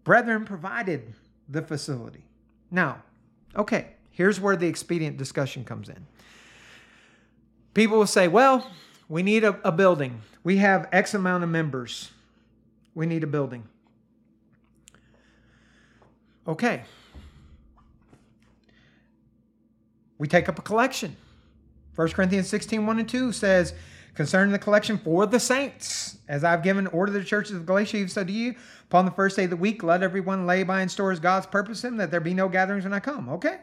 Brethren 0.04 0.46
provided 0.46 1.14
the 1.48 1.62
facility. 1.62 2.26
Now, 2.72 3.04
okay, 3.56 3.88
here's 4.12 4.40
where 4.40 4.56
the 4.56 4.68
expedient 4.68 5.18
discussion 5.18 5.64
comes 5.64 5.90
in. 5.90 6.06
People 7.74 7.98
will 7.98 8.08
say, 8.08 8.28
well, 8.28 8.72
we 9.10 9.24
need 9.24 9.44
a, 9.44 9.60
a 9.68 9.72
building. 9.72 10.22
We 10.44 10.58
have 10.58 10.88
X 10.92 11.14
amount 11.14 11.44
of 11.44 11.50
members. 11.50 12.12
We 12.96 13.06
need 13.06 13.24
a 13.24 13.28
building. 13.28 13.68
Okay. 16.48 16.84
We 20.18 20.28
take 20.28 20.48
up 20.48 20.60
a 20.60 20.62
collection. 20.62 21.16
1 21.96 22.10
Corinthians 22.10 22.48
16, 22.48 22.86
1 22.86 23.00
and 23.00 23.10
2 23.10 23.32
says, 23.32 23.74
concerning 24.16 24.52
the 24.52 24.60
collection 24.60 24.98
for 24.98 25.26
the 25.26 25.40
saints, 25.40 26.18
as 26.28 26.44
I've 26.44 26.64
given 26.64 26.88
order 26.88 27.12
to 27.12 27.20
the 27.20 27.26
churches 27.26 27.56
of 27.56 27.66
Galatia, 27.66 28.08
so 28.08 28.24
do 28.24 28.34
you. 28.34 28.56
Upon 28.90 29.06
the 29.06 29.12
first 29.12 29.36
day 29.36 29.46
of 29.46 29.50
the 29.50 29.56
week, 29.56 29.82
let 29.82 30.04
everyone 30.04 30.46
lay 30.46 30.64
by 30.64 30.82
and 30.82 30.92
store 30.92 31.12
as 31.12 31.20
God's 31.20 31.48
purpose 31.48 31.84
in, 31.84 31.98
that 31.98 32.12
there 32.12 32.20
be 32.20 32.34
no 32.34 32.48
gatherings 32.48 32.84
when 32.84 32.94
I 32.94 33.00
come. 33.00 33.28
Okay? 33.30 33.58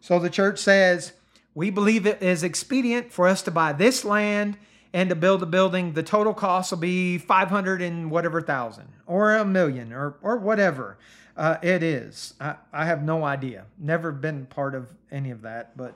So 0.00 0.18
the 0.18 0.30
church 0.30 0.58
says, 0.58 1.12
we 1.54 1.70
believe 1.70 2.06
it 2.06 2.22
is 2.22 2.42
expedient 2.42 3.12
for 3.12 3.28
us 3.28 3.42
to 3.42 3.50
buy 3.50 3.72
this 3.72 4.04
land 4.04 4.58
and 4.92 5.08
to 5.10 5.16
build 5.16 5.42
a 5.42 5.46
building. 5.46 5.92
The 5.92 6.02
total 6.02 6.34
cost 6.34 6.72
will 6.72 6.78
be 6.78 7.18
500 7.18 7.82
and 7.82 8.10
whatever 8.10 8.40
thousand, 8.40 8.88
or 9.06 9.34
a 9.34 9.44
million, 9.44 9.92
or, 9.92 10.16
or 10.22 10.36
whatever 10.36 10.98
uh, 11.36 11.56
it 11.62 11.82
is. 11.82 12.34
I, 12.40 12.56
I 12.72 12.86
have 12.86 13.02
no 13.02 13.24
idea. 13.24 13.66
Never 13.78 14.12
been 14.12 14.46
part 14.46 14.74
of 14.74 14.88
any 15.10 15.30
of 15.30 15.42
that, 15.42 15.76
but 15.76 15.94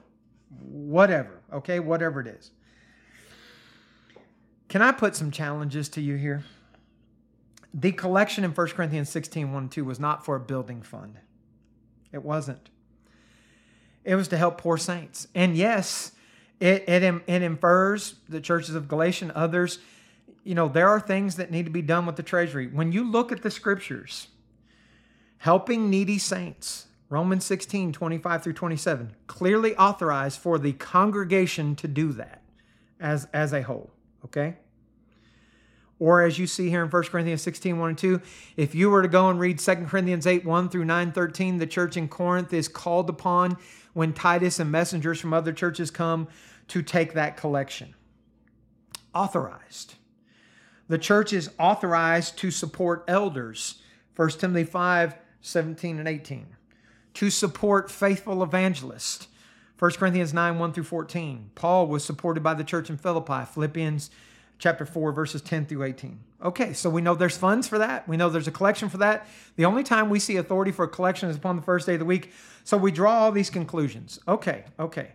whatever. 0.61 1.41
Okay? 1.53 1.81
Whatever 1.81 2.21
it 2.21 2.27
is. 2.29 2.51
Can 4.73 4.81
I 4.81 4.91
put 4.91 5.15
some 5.15 5.31
challenges 5.31 5.91
to 5.91 6.01
you 6.01 6.17
here? 6.17 6.45
The 7.75 7.93
collection 7.93 8.43
in 8.43 8.53
1 8.53 8.69
Corinthians 8.69 9.11
16 9.11 9.53
1 9.53 9.69
2 9.69 9.85
was 9.85 10.01
not 10.01 10.25
for 10.25 10.35
a 10.35 10.41
building 10.41 10.81
fund. 10.81 11.19
It 12.11 12.23
wasn't. 12.23 12.71
It 14.03 14.15
was 14.15 14.29
to 14.29 14.39
help 14.39 14.57
poor 14.57 14.79
saints. 14.79 15.29
And 15.35 15.59
yes, 15.59 16.13
it, 16.59 16.89
it, 16.89 17.03
it 17.03 17.43
infers 17.43 18.15
the 18.31 18.41
churches 18.41 18.75
of 18.75 18.89
Galatia 18.89 19.27
and 19.27 19.33
others, 19.33 19.79
you 20.43 20.55
know, 20.55 20.69
there 20.69 20.89
are 20.89 21.01
things 21.01 21.37
that 21.37 21.51
need 21.51 21.67
to 21.67 21.71
be 21.71 21.83
done 21.83 22.07
with 22.07 22.17
the 22.17 22.23
treasury. 22.23 22.67
When 22.67 22.93
you 22.93 23.05
look 23.05 23.31
at 23.31 23.43
the 23.43 23.51
scriptures, 23.51 24.29
helping 25.37 25.91
needy 25.91 26.17
saints, 26.17 26.87
Romans 27.11 27.45
16, 27.45 27.93
25 27.93 28.43
through 28.43 28.55
27, 28.55 29.17
clearly 29.27 29.77
authorized 29.77 30.41
for 30.41 30.59
the 30.59 30.73
congregation 30.73 31.77
to 31.77 31.87
do 31.87 32.11
that 32.13 32.41
as, 32.99 33.29
as 33.35 33.53
a 33.53 33.61
whole. 33.61 33.91
Okay? 34.25 34.57
Or 36.03 36.23
as 36.23 36.37
you 36.37 36.49
see 36.49 36.69
here 36.69 36.83
in 36.83 36.91
1 36.91 37.03
Corinthians 37.05 37.43
16, 37.43 37.79
1 37.79 37.89
and 37.91 37.97
2, 37.97 38.21
if 38.57 38.75
you 38.75 38.91
were 38.91 39.03
to 39.03 39.09
go 39.09 39.31
and 39.31 39.39
read 39.39 39.61
2 39.61 39.87
Corinthians 39.87 40.27
8, 40.27 40.45
1 40.45 40.69
through 40.69 40.85
9, 40.85 41.13
13, 41.13 41.59
the 41.59 41.67
church 41.69 41.97
in 41.97 42.09
Corinth 42.09 42.53
is 42.53 42.67
called 42.67 43.09
upon 43.09 43.57
when 43.93 44.13
Titus 44.13 44.59
and 44.59 44.69
messengers 44.69 45.21
from 45.21 45.33
other 45.33 45.53
churches 45.53 45.93
come 45.93 46.27
to 46.67 46.83
take 46.83 47.13
that 47.13 47.37
collection. 47.37 47.95
Authorized. 49.15 49.95
The 50.89 50.99
church 50.99 51.33
is 51.33 51.51
authorized 51.57 52.37
to 52.39 52.51
support 52.51 53.05
elders. 53.07 53.81
1 54.17 54.29
Timothy 54.31 54.65
5, 54.65 55.15
17 55.41 56.01
and 56.01 56.09
18. 56.09 56.49
To 57.15 57.31
support 57.31 57.93
faithful 57.93 58.43
evangelists. 58.43 59.29
1 59.79 59.93
Corinthians 59.93 60.35
9, 60.35 60.59
1 60.59 60.73
through 60.73 60.83
14. 60.83 61.53
Paul 61.55 61.87
was 61.87 62.05
supported 62.05 62.43
by 62.43 62.55
the 62.55 62.65
church 62.65 62.91
in 62.91 62.97
Philippi. 62.97 63.45
Philippians 63.45 64.11
chapter 64.63 64.87
4, 64.87 65.11
verses 65.11 65.43
10 65.43 65.67
through 65.67 65.83
18. 65.83 66.21
Okay, 66.41 66.73
so 66.73 66.89
we 66.89 67.03
know 67.03 67.17
there's 67.17 67.37
funds 67.37 67.67
for 67.67 67.79
that. 67.79 68.07
We 68.07 68.17
know 68.17 68.31
there's 68.31 68.47
a 68.47 68.53
collection 68.53 68.89
for 68.89 68.99
that. 68.99 69.27
The 69.57 69.65
only 69.65 69.83
time 69.83 70.09
we 70.09 70.21
see 70.21 70.37
authority 70.37 70.71
for 70.71 70.85
a 70.85 70.89
collection 70.89 71.29
is 71.29 71.37
upon 71.37 71.57
the 71.57 71.63
first 71.63 71.85
day 71.85 71.95
of 71.95 71.99
the 71.99 72.05
week. 72.05 72.33
So 72.63 72.77
we 72.77 72.93
draw 72.93 73.19
all 73.19 73.33
these 73.33 73.51
conclusions. 73.51 74.21
Okay, 74.29 74.65
okay. 74.79 75.15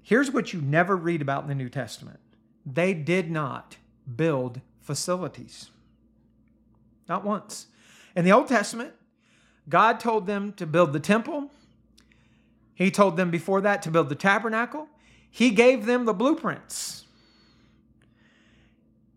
Here's 0.00 0.30
what 0.30 0.52
you 0.52 0.60
never 0.60 0.96
read 0.96 1.22
about 1.22 1.42
in 1.42 1.48
the 1.48 1.56
New 1.56 1.68
Testament 1.68 2.20
they 2.64 2.94
did 2.94 3.32
not 3.32 3.78
build 4.14 4.60
facilities. 4.80 5.70
Not 7.08 7.24
once. 7.24 7.66
In 8.14 8.24
the 8.24 8.30
Old 8.30 8.46
Testament, 8.46 8.92
God 9.68 9.98
told 9.98 10.28
them 10.28 10.52
to 10.52 10.66
build 10.66 10.92
the 10.92 11.00
temple. 11.00 11.50
He 12.74 12.92
told 12.92 13.16
them 13.16 13.32
before 13.32 13.60
that 13.62 13.82
to 13.82 13.90
build 13.90 14.08
the 14.08 14.14
tabernacle. 14.14 14.86
He 15.28 15.50
gave 15.50 15.86
them 15.86 16.04
the 16.04 16.14
blueprints. 16.14 17.05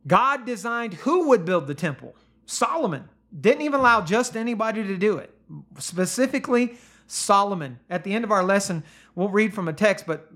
God 0.07 0.45
designed 0.45 0.93
who 0.95 1.27
would 1.29 1.45
build 1.45 1.67
the 1.67 1.75
temple. 1.75 2.15
Solomon 2.45 3.09
didn't 3.39 3.61
even 3.61 3.79
allow 3.79 4.01
just 4.01 4.35
anybody 4.35 4.83
to 4.83 4.97
do 4.97 5.17
it. 5.17 5.33
Specifically, 5.77 6.77
Solomon. 7.07 7.79
At 7.89 8.03
the 8.03 8.13
end 8.13 8.23
of 8.23 8.31
our 8.31 8.43
lesson, 8.43 8.83
we'll 9.15 9.29
read 9.29 9.53
from 9.53 9.67
a 9.67 9.73
text, 9.73 10.05
but 10.05 10.31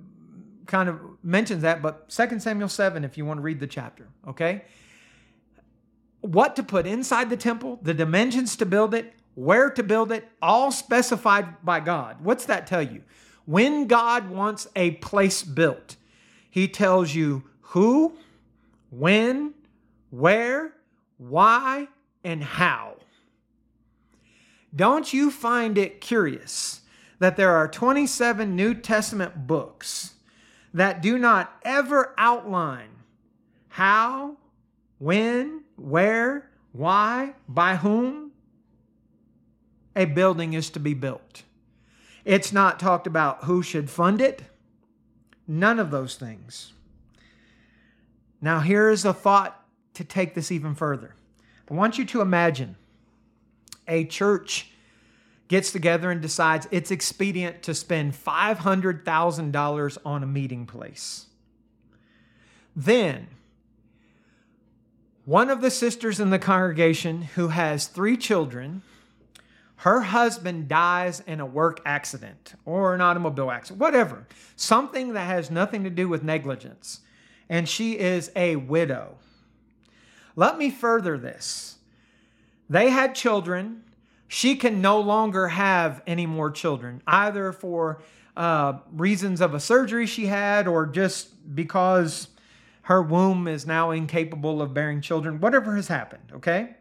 kind 0.65 0.89
of 0.89 0.99
mentions 1.23 1.61
that. 1.61 1.81
But 1.81 2.09
2 2.09 2.39
Samuel 2.39 2.69
7, 2.69 3.03
if 3.03 3.17
you 3.17 3.25
want 3.25 3.37
to 3.37 3.41
read 3.41 3.59
the 3.59 3.67
chapter, 3.67 4.07
okay? 4.27 4.63
What 6.21 6.55
to 6.55 6.63
put 6.63 6.87
inside 6.87 7.29
the 7.29 7.37
temple, 7.37 7.79
the 7.81 7.93
dimensions 7.93 8.55
to 8.57 8.65
build 8.65 8.93
it, 8.93 9.13
where 9.35 9.69
to 9.69 9.83
build 9.83 10.11
it, 10.11 10.27
all 10.41 10.71
specified 10.71 11.63
by 11.63 11.79
God. 11.79 12.23
What's 12.23 12.45
that 12.45 12.67
tell 12.67 12.81
you? 12.81 13.03
When 13.45 13.87
God 13.87 14.29
wants 14.29 14.67
a 14.75 14.91
place 14.91 15.43
built, 15.43 15.95
He 16.49 16.67
tells 16.67 17.13
you 17.13 17.43
who, 17.61 18.17
when, 18.97 19.53
where, 20.11 20.73
why, 21.17 21.87
and 22.23 22.43
how. 22.43 22.95
Don't 24.75 25.13
you 25.13 25.31
find 25.31 25.77
it 25.77 26.01
curious 26.01 26.81
that 27.19 27.35
there 27.35 27.51
are 27.51 27.67
27 27.67 28.55
New 28.55 28.73
Testament 28.73 29.47
books 29.47 30.13
that 30.73 31.01
do 31.01 31.17
not 31.17 31.57
ever 31.63 32.13
outline 32.17 32.89
how, 33.69 34.37
when, 34.99 35.63
where, 35.75 36.49
why, 36.71 37.33
by 37.47 37.77
whom 37.77 38.31
a 39.95 40.05
building 40.05 40.53
is 40.53 40.69
to 40.71 40.79
be 40.79 40.93
built? 40.93 41.43
It's 42.25 42.53
not 42.53 42.79
talked 42.79 43.07
about 43.07 43.45
who 43.45 43.63
should 43.63 43.89
fund 43.89 44.21
it. 44.21 44.43
None 45.47 45.79
of 45.79 45.91
those 45.91 46.15
things. 46.15 46.73
Now, 48.43 48.59
here 48.59 48.89
is 48.89 49.05
a 49.05 49.13
thought 49.13 49.65
to 49.93 50.03
take 50.03 50.35
this 50.35 50.51
even 50.51 50.75
further. 50.75 51.15
I 51.71 51.73
want 51.73 51.97
you 51.97 52.03
to 52.03 52.19
imagine 52.19 52.75
a 53.87 54.03
church 54.03 54.69
gets 55.47 55.71
together 55.71 56.11
and 56.11 56.21
decides 56.21 56.67
it's 56.69 56.91
expedient 56.91 57.63
to 57.63 57.73
spend 57.73 58.11
$500,000 58.11 59.97
on 60.05 60.23
a 60.23 60.27
meeting 60.27 60.65
place. 60.65 61.27
Then, 62.75 63.27
one 65.23 65.49
of 65.49 65.61
the 65.61 65.71
sisters 65.71 66.19
in 66.19 66.29
the 66.29 66.37
congregation 66.37 67.21
who 67.21 67.47
has 67.47 67.87
three 67.87 68.17
children, 68.17 68.81
her 69.77 70.01
husband 70.01 70.67
dies 70.67 71.21
in 71.21 71.39
a 71.39 71.45
work 71.45 71.79
accident 71.85 72.55
or 72.65 72.93
an 72.93 72.99
automobile 72.99 73.51
accident, 73.51 73.79
whatever, 73.79 74.27
something 74.57 75.13
that 75.13 75.27
has 75.27 75.49
nothing 75.49 75.85
to 75.85 75.89
do 75.89 76.09
with 76.09 76.23
negligence, 76.23 76.99
and 77.53 77.69
she 77.69 77.99
is 77.99 78.31
a 78.35 78.55
widow. 78.55 79.15
Let 80.35 80.57
me 80.57 80.71
further 80.71 81.19
this. 81.19 81.77
They 82.67 82.89
had 82.89 83.13
children. 83.13 83.83
She 84.27 84.55
can 84.55 84.81
no 84.81 84.99
longer 84.99 85.49
have 85.49 86.01
any 86.07 86.25
more 86.25 86.49
children, 86.49 87.03
either 87.05 87.51
for 87.51 88.01
uh, 88.35 88.79
reasons 88.91 89.39
of 89.39 89.53
a 89.53 89.59
surgery 89.59 90.07
she 90.07 90.25
had 90.25 90.67
or 90.67 90.87
just 90.87 91.55
because 91.55 92.29
her 92.81 93.03
womb 93.03 93.47
is 93.47 93.67
now 93.67 93.91
incapable 93.91 94.59
of 94.59 94.73
bearing 94.73 94.99
children, 94.99 95.39
whatever 95.39 95.75
has 95.75 95.87
happened, 95.87 96.31
okay? 96.33 96.75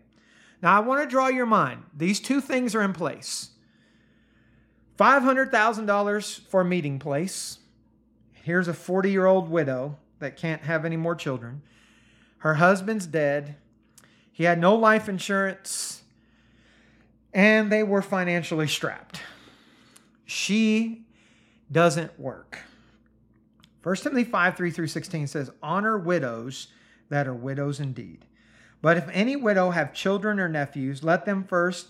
Now, 0.62 0.74
I 0.74 0.80
want 0.80 1.02
to 1.02 1.06
draw 1.06 1.28
your 1.28 1.44
mind. 1.44 1.82
These 1.94 2.18
two 2.18 2.40
things 2.40 2.74
are 2.74 2.82
in 2.82 2.94
place 2.94 3.50
$500,000 4.98 6.40
for 6.48 6.62
a 6.62 6.64
meeting 6.64 6.98
place. 6.98 7.58
Here's 8.32 8.68
a 8.68 8.74
40 8.74 9.10
year 9.10 9.26
old 9.26 9.50
widow 9.50 9.98
that 10.22 10.36
can't 10.36 10.62
have 10.62 10.84
any 10.84 10.96
more 10.96 11.14
children. 11.14 11.62
Her 12.38 12.54
husband's 12.54 13.06
dead. 13.06 13.56
He 14.32 14.44
had 14.44 14.58
no 14.58 14.74
life 14.74 15.08
insurance, 15.08 16.02
and 17.32 17.70
they 17.70 17.82
were 17.82 18.02
financially 18.02 18.66
strapped. 18.66 19.20
She 20.24 21.04
doesn't 21.70 22.18
work. 22.18 22.58
1 23.82 23.96
Timothy 23.96 24.24
5 24.24 24.56
3 24.56 24.70
through 24.70 24.86
16 24.86 25.26
says, 25.26 25.50
Honor 25.62 25.98
widows 25.98 26.68
that 27.10 27.28
are 27.28 27.34
widows 27.34 27.78
indeed. 27.80 28.24
But 28.80 28.96
if 28.96 29.08
any 29.12 29.36
widow 29.36 29.70
have 29.70 29.92
children 29.92 30.40
or 30.40 30.48
nephews, 30.48 31.04
let 31.04 31.24
them 31.24 31.44
first 31.44 31.88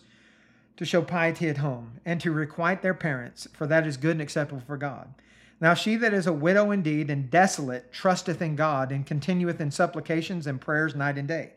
to 0.76 0.85
show 0.85 1.03
piety 1.03 1.49
at 1.49 1.59
home, 1.59 2.01
and 2.05 2.20
to 2.20 2.33
requite 2.33 2.83
their 2.83 2.95
parents, 2.95 3.47
for 3.53 3.66
that 3.66 3.87
is 3.87 3.97
good 3.97 4.12
and 4.12 4.22
acceptable 4.22 4.62
for 4.66 4.76
God. 4.76 5.14
Now 5.63 5.75
she 5.75 5.95
that 5.95 6.13
is 6.13 6.27
a 6.27 6.33
widow 6.33 6.73
indeed 6.73 7.09
and 7.09 7.31
desolate 7.31 7.93
trusteth 7.93 8.43
in 8.43 8.57
God, 8.57 8.91
and 8.91 9.07
continueth 9.07 9.61
in 9.61 9.71
supplications 9.71 10.49
and 10.49 10.61
prayers 10.61 10.97
night 10.97 11.17
and 11.17 11.29
day. 11.29 11.53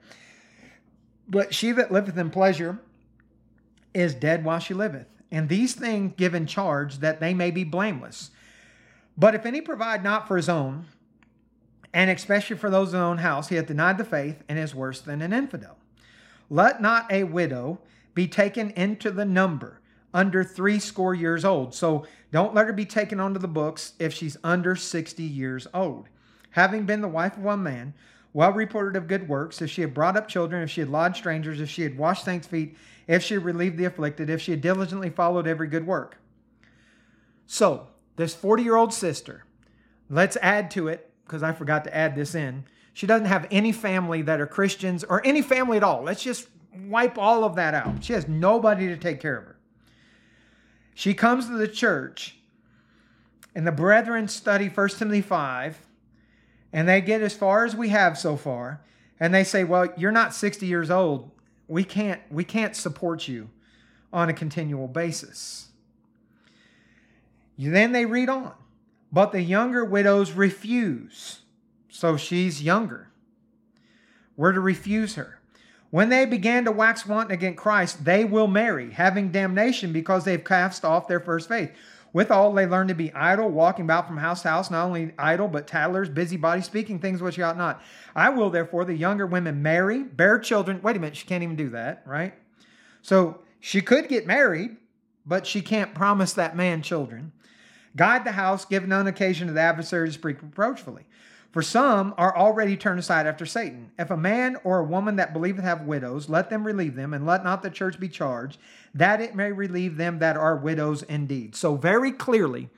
But 1.27 1.55
she 1.55 1.71
that 1.71 1.91
liveth 1.91 2.15
in 2.15 2.29
pleasure 2.29 2.77
is 3.95 4.13
dead 4.13 4.45
while 4.45 4.59
she 4.59 4.75
liveth. 4.75 5.07
And 5.31 5.49
these 5.49 5.73
things 5.73 6.13
give 6.17 6.35
in 6.35 6.45
charge 6.45 6.99
that 6.99 7.19
they 7.19 7.33
may 7.33 7.49
be 7.49 7.63
blameless. 7.63 8.29
But 9.17 9.33
if 9.33 9.43
any 9.43 9.59
provide 9.59 10.03
not 10.03 10.27
for 10.27 10.37
his 10.37 10.49
own, 10.49 10.85
and 11.91 12.11
especially 12.11 12.57
for 12.57 12.69
those 12.69 12.89
in 12.89 12.99
his 12.99 13.03
own 13.03 13.17
house, 13.17 13.49
he 13.49 13.55
hath 13.55 13.65
denied 13.65 13.97
the 13.97 14.03
faith 14.03 14.43
and 14.47 14.59
is 14.59 14.75
worse 14.75 15.01
than 15.01 15.23
an 15.23 15.33
infidel. 15.33 15.77
Let 16.51 16.79
not 16.79 17.11
a 17.11 17.23
widow 17.23 17.79
be 18.13 18.27
taken 18.27 18.69
into 18.71 19.09
the 19.09 19.25
number 19.25 19.81
under 20.15 20.43
three 20.43 20.79
score 20.79 21.13
years 21.13 21.45
old. 21.45 21.75
So 21.75 22.07
don't 22.31 22.55
let 22.55 22.65
her 22.65 22.73
be 22.73 22.85
taken 22.85 23.19
onto 23.19 23.39
the 23.39 23.47
books 23.47 23.93
if 23.99 24.13
she's 24.13 24.37
under 24.43 24.75
60 24.75 25.21
years 25.21 25.67
old. 25.73 26.07
Having 26.51 26.85
been 26.85 27.01
the 27.01 27.07
wife 27.07 27.35
of 27.35 27.43
one 27.43 27.61
man, 27.61 27.93
well 28.33 28.53
reported 28.53 28.95
of 28.95 29.07
good 29.07 29.27
works, 29.27 29.61
if 29.61 29.69
she 29.69 29.81
had 29.81 29.93
brought 29.93 30.17
up 30.17 30.27
children, 30.27 30.63
if 30.63 30.69
she 30.71 30.81
had 30.81 30.89
lodged 30.89 31.17
strangers, 31.17 31.59
if 31.59 31.69
she 31.69 31.83
had 31.83 31.97
washed 31.97 32.23
saints' 32.23 32.47
feet, 32.47 32.77
if 33.07 33.21
she 33.21 33.35
had 33.35 33.43
relieved 33.43 33.77
the 33.77 33.85
afflicted, 33.85 34.29
if 34.29 34.41
she 34.41 34.51
had 34.51 34.61
diligently 34.61 35.09
followed 35.09 35.47
every 35.47 35.67
good 35.67 35.85
work. 35.85 36.17
So, 37.45 37.87
this 38.15 38.33
40 38.33 38.63
year 38.63 38.77
old 38.77 38.93
sister, 38.93 39.43
let's 40.09 40.37
add 40.41 40.71
to 40.71 40.87
it, 40.87 41.11
because 41.25 41.43
I 41.43 41.51
forgot 41.51 41.83
to 41.83 41.95
add 41.95 42.15
this 42.15 42.33
in. 42.35 42.63
She 42.93 43.05
doesn't 43.05 43.27
have 43.27 43.47
any 43.51 43.73
family 43.73 44.21
that 44.21 44.39
are 44.39 44.47
Christians 44.47 45.03
or 45.03 45.25
any 45.25 45.41
family 45.41 45.75
at 45.75 45.83
all. 45.83 46.03
Let's 46.03 46.23
just 46.23 46.47
wipe 46.87 47.17
all 47.17 47.43
of 47.43 47.55
that 47.55 47.73
out. 47.73 48.03
She 48.03 48.13
has 48.13 48.27
nobody 48.29 48.87
to 48.87 48.97
take 48.97 49.19
care 49.19 49.37
of 49.37 49.43
her. 49.43 49.54
She 50.95 51.13
comes 51.13 51.47
to 51.47 51.57
the 51.57 51.67
church, 51.67 52.37
and 53.53 53.67
the 53.67 53.71
brethren 53.71 54.27
study 54.27 54.69
1 54.69 54.89
Timothy 54.89 55.21
5 55.21 55.85
and 56.73 56.89
they 56.89 56.99
get 56.99 57.21
as 57.21 57.33
far 57.33 57.63
as 57.63 57.75
we 57.75 57.89
have 57.89 58.17
so 58.17 58.35
far 58.35 58.81
and 59.19 59.33
they 59.33 59.45
say 59.45 59.63
well 59.63 59.87
you're 59.95 60.11
not 60.11 60.33
60 60.33 60.65
years 60.65 60.91
old. 60.91 61.31
We 61.67 61.83
can't 61.83 62.21
we 62.29 62.43
can't 62.43 62.75
support 62.75 63.27
you 63.27 63.49
on 64.11 64.29
a 64.29 64.33
continual 64.33 64.87
basis. 64.87 65.69
Then 67.57 67.93
they 67.93 68.05
read 68.05 68.29
on. 68.29 68.53
But 69.11 69.31
the 69.31 69.41
younger 69.41 69.85
widows 69.85 70.33
refuse. 70.33 71.39
So 71.89 72.17
she's 72.17 72.61
younger. 72.61 73.09
We're 74.35 74.51
to 74.51 74.59
refuse 74.59 75.15
her 75.15 75.39
when 75.91 76.09
they 76.09 76.25
began 76.25 76.65
to 76.65 76.71
wax 76.71 77.05
wanton 77.05 77.31
against 77.31 77.57
christ 77.57 78.03
they 78.05 78.23
will 78.25 78.47
marry 78.47 78.91
having 78.91 79.31
damnation 79.31 79.91
because 79.93 80.23
they've 80.25 80.43
cast 80.43 80.83
off 80.83 81.07
their 81.07 81.19
first 81.19 81.47
faith 81.47 81.71
Withal, 82.15 82.53
they 82.53 82.65
learn 82.65 82.87
to 82.87 82.93
be 82.93 83.13
idle, 83.13 83.49
walking 83.49 83.83
about 83.83 84.07
from 84.07 84.15
house 84.15 84.41
to 84.43 84.47
house, 84.47 84.71
not 84.71 84.85
only 84.85 85.11
idle, 85.19 85.49
but 85.49 85.67
tattlers, 85.67 86.07
busybodies, 86.07 86.63
speaking 86.63 86.97
things 86.97 87.21
which 87.21 87.37
ought 87.39 87.57
not. 87.57 87.83
I 88.15 88.29
will, 88.29 88.49
therefore, 88.49 88.85
the 88.85 88.93
younger 88.93 89.27
women 89.27 89.61
marry, 89.61 90.01
bear 90.01 90.39
children. 90.39 90.81
Wait 90.81 90.95
a 90.95 90.99
minute, 90.99 91.17
she 91.17 91.27
can't 91.27 91.43
even 91.43 91.57
do 91.57 91.71
that, 91.71 92.03
right? 92.05 92.33
So 93.01 93.41
she 93.59 93.81
could 93.81 94.07
get 94.07 94.25
married, 94.25 94.77
but 95.25 95.45
she 95.45 95.61
can't 95.61 95.93
promise 95.93 96.31
that 96.31 96.55
man 96.55 96.81
children. 96.81 97.33
Guide 97.97 98.23
the 98.23 98.31
house, 98.31 98.63
give 98.63 98.87
none 98.87 99.07
occasion 99.07 99.47
to 99.47 99.53
the 99.53 99.59
adversary 99.59 100.07
to 100.07 100.13
speak 100.13 100.41
reproachfully. 100.41 101.03
For 101.55 101.61
some 101.61 102.13
are 102.17 102.35
already 102.35 102.75
turned 102.75 102.99
aside 102.99 103.25
after 103.25 103.45
Satan. 103.45 103.89
If 103.97 104.11
a 104.11 104.17
man 104.17 104.57
or 104.65 104.79
a 104.79 104.83
woman 104.83 105.15
that 105.15 105.31
believeth 105.31 105.63
have 105.63 105.83
widows, 105.83 106.27
let 106.27 106.49
them 106.49 106.67
relieve 106.67 106.95
them, 106.95 107.13
and 107.13 107.25
let 107.25 107.45
not 107.45 107.63
the 107.63 107.69
church 107.69 107.97
be 107.97 108.09
charged, 108.09 108.59
that 108.93 109.21
it 109.21 109.35
may 109.35 109.53
relieve 109.53 109.95
them 109.95 110.19
that 110.19 110.35
are 110.35 110.57
widows 110.57 111.03
indeed. 111.03 111.55
So, 111.55 111.77
very 111.77 112.11
clearly, 112.11 112.69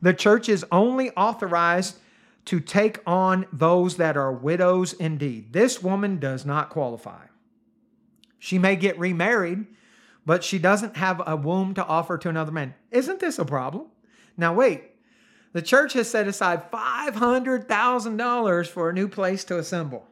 the 0.00 0.14
church 0.14 0.48
is 0.48 0.64
only 0.72 1.10
authorized 1.10 1.98
to 2.46 2.58
take 2.58 3.00
on 3.06 3.44
those 3.52 3.98
that 3.98 4.16
are 4.16 4.32
widows 4.32 4.94
indeed. 4.94 5.52
This 5.52 5.82
woman 5.82 6.18
does 6.18 6.46
not 6.46 6.70
qualify. 6.70 7.26
She 8.38 8.58
may 8.58 8.76
get 8.76 8.98
remarried, 8.98 9.66
but 10.24 10.42
she 10.42 10.58
doesn't 10.58 10.96
have 10.96 11.20
a 11.26 11.36
womb 11.36 11.74
to 11.74 11.84
offer 11.84 12.16
to 12.16 12.30
another 12.30 12.52
man. 12.52 12.76
Isn't 12.90 13.20
this 13.20 13.38
a 13.38 13.44
problem? 13.44 13.88
Now, 14.38 14.54
wait. 14.54 14.95
The 15.56 15.62
church 15.62 15.94
has 15.94 16.10
set 16.10 16.28
aside 16.28 16.70
$500,000 16.70 18.66
for 18.66 18.90
a 18.90 18.92
new 18.92 19.08
place 19.08 19.42
to 19.44 19.58
assemble. 19.58 20.06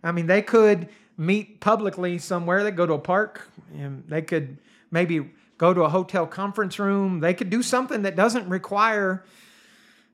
I 0.00 0.12
mean, 0.12 0.28
they 0.28 0.42
could 0.42 0.90
meet 1.16 1.58
publicly 1.58 2.18
somewhere. 2.18 2.62
They 2.62 2.70
go 2.70 2.86
to 2.86 2.92
a 2.92 2.98
park. 3.00 3.48
And 3.76 4.04
they 4.06 4.22
could 4.22 4.58
maybe 4.92 5.32
go 5.58 5.74
to 5.74 5.82
a 5.82 5.88
hotel 5.88 6.24
conference 6.24 6.78
room. 6.78 7.18
They 7.18 7.34
could 7.34 7.50
do 7.50 7.64
something 7.64 8.02
that 8.02 8.14
doesn't 8.14 8.48
require 8.48 9.24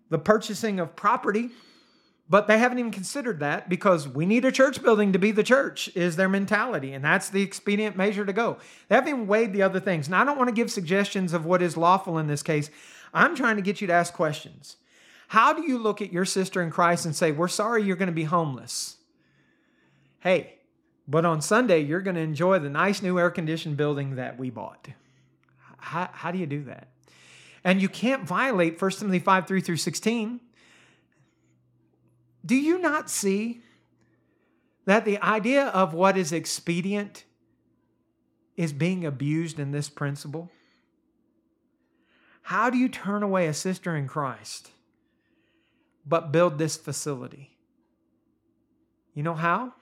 the 0.09 0.18
purchasing 0.18 0.80
of 0.80 0.97
property. 0.97 1.51
But 2.30 2.47
they 2.47 2.59
haven't 2.59 2.78
even 2.78 2.93
considered 2.93 3.41
that 3.41 3.68
because 3.68 4.09
we 4.09 4.24
need 4.24 4.47
a 4.47 4.53
church 4.53 4.82
building 4.82 5.12
to 5.12 5.18
be 5.18 5.32
the 5.32 5.43
church, 5.43 5.91
is 5.95 6.16
their 6.16 6.30
mentality. 6.30 6.95
And 6.95 7.05
that's 7.05 7.28
the 7.28 7.43
expedient 7.43 7.95
measure 7.95 8.24
to 8.24 8.32
go. 8.32 8.57
They 8.88 8.95
haven't 8.95 9.11
even 9.11 9.26
weighed 9.26 9.53
the 9.53 9.61
other 9.61 9.80
things. 9.80 10.09
Now, 10.09 10.22
I 10.22 10.24
don't 10.24 10.38
want 10.38 10.49
to 10.49 10.55
give 10.55 10.72
suggestions 10.72 11.34
of 11.34 11.45
what 11.45 11.61
is 11.61 11.76
lawful 11.76 12.16
in 12.16 12.26
this 12.26 12.43
case. 12.43 12.70
I'm 13.12 13.34
trying 13.34 13.56
to 13.56 13.62
get 13.62 13.80
you 13.80 13.86
to 13.86 13.92
ask 13.92 14.12
questions. 14.14 14.76
How 15.28 15.52
do 15.52 15.62
you 15.62 15.78
look 15.78 16.02
at 16.02 16.12
your 16.12 16.24
sister 16.24 16.62
in 16.62 16.70
Christ 16.70 17.04
and 17.04 17.14
say, 17.14 17.32
We're 17.32 17.48
sorry 17.48 17.82
you're 17.82 17.96
going 17.96 18.08
to 18.08 18.12
be 18.12 18.24
homeless? 18.24 18.96
Hey, 20.20 20.54
but 21.06 21.24
on 21.24 21.40
Sunday, 21.40 21.80
you're 21.80 22.00
going 22.00 22.16
to 22.16 22.22
enjoy 22.22 22.58
the 22.58 22.68
nice 22.68 23.02
new 23.02 23.18
air 23.18 23.30
conditioned 23.30 23.76
building 23.76 24.16
that 24.16 24.38
we 24.38 24.50
bought. 24.50 24.88
How, 25.78 26.08
how 26.12 26.30
do 26.30 26.38
you 26.38 26.46
do 26.46 26.64
that? 26.64 26.88
And 27.64 27.80
you 27.80 27.88
can't 27.88 28.24
violate 28.24 28.80
1 28.80 28.90
Timothy 28.92 29.18
5 29.18 29.46
3 29.46 29.61
through 29.61 29.76
16. 29.76 30.40
Do 32.44 32.54
you 32.54 32.78
not 32.78 33.11
see 33.11 33.62
that 34.86 35.04
the 35.04 35.18
idea 35.22 35.66
of 35.66 35.94
what 35.94 36.16
is 36.16 36.32
expedient 36.32 37.24
is 38.56 38.72
being 38.72 39.04
abused 39.04 39.58
in 39.58 39.72
this 39.72 39.88
principle? 39.88 40.50
How 42.43 42.70
do 42.70 42.78
you 42.78 42.88
turn 42.88 43.22
away 43.22 43.47
a 43.47 43.55
sister 43.55 43.97
in 43.97 44.09
Christ 44.09 44.70
but 46.07 46.32
build 46.32 46.59
this 46.59 46.76
facility? 46.76 47.57
You 49.14 49.22
know 49.22 49.34
how? 49.34 49.74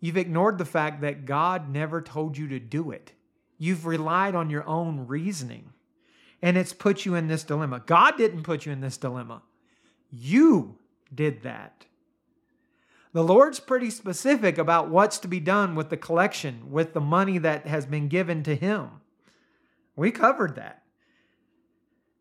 You've 0.00 0.16
ignored 0.16 0.58
the 0.58 0.64
fact 0.64 1.00
that 1.00 1.26
God 1.26 1.68
never 1.68 2.00
told 2.00 2.38
you 2.38 2.48
to 2.48 2.58
do 2.58 2.90
it. 2.90 3.12
You've 3.58 3.86
relied 3.86 4.34
on 4.34 4.50
your 4.50 4.66
own 4.66 5.06
reasoning, 5.08 5.70
and 6.40 6.56
it's 6.56 6.72
put 6.72 7.04
you 7.04 7.16
in 7.16 7.26
this 7.26 7.42
dilemma. 7.42 7.82
God 7.84 8.16
didn't 8.16 8.44
put 8.44 8.64
you 8.64 8.72
in 8.72 8.80
this 8.80 8.96
dilemma, 8.96 9.42
you 10.10 10.76
did 11.12 11.42
that. 11.42 11.84
The 13.12 13.24
Lord's 13.24 13.58
pretty 13.58 13.90
specific 13.90 14.58
about 14.58 14.90
what's 14.90 15.18
to 15.20 15.28
be 15.28 15.40
done 15.40 15.74
with 15.74 15.90
the 15.90 15.96
collection, 15.96 16.70
with 16.70 16.92
the 16.92 17.00
money 17.00 17.38
that 17.38 17.66
has 17.66 17.86
been 17.86 18.08
given 18.08 18.42
to 18.44 18.54
Him. 18.54 18.90
We 19.96 20.10
covered 20.10 20.54
that. 20.56 20.82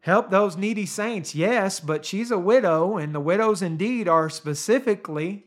Help 0.08 0.30
those 0.30 0.56
needy 0.56 0.86
saints, 0.86 1.36
yes, 1.36 1.82
but 1.82 2.06
she's 2.06 2.32
a 2.32 2.40
widow, 2.40 2.96
and 2.96 3.14
the 3.14 3.20
widows 3.20 3.62
indeed 3.62 4.08
are 4.08 4.30
specifically 4.30 5.44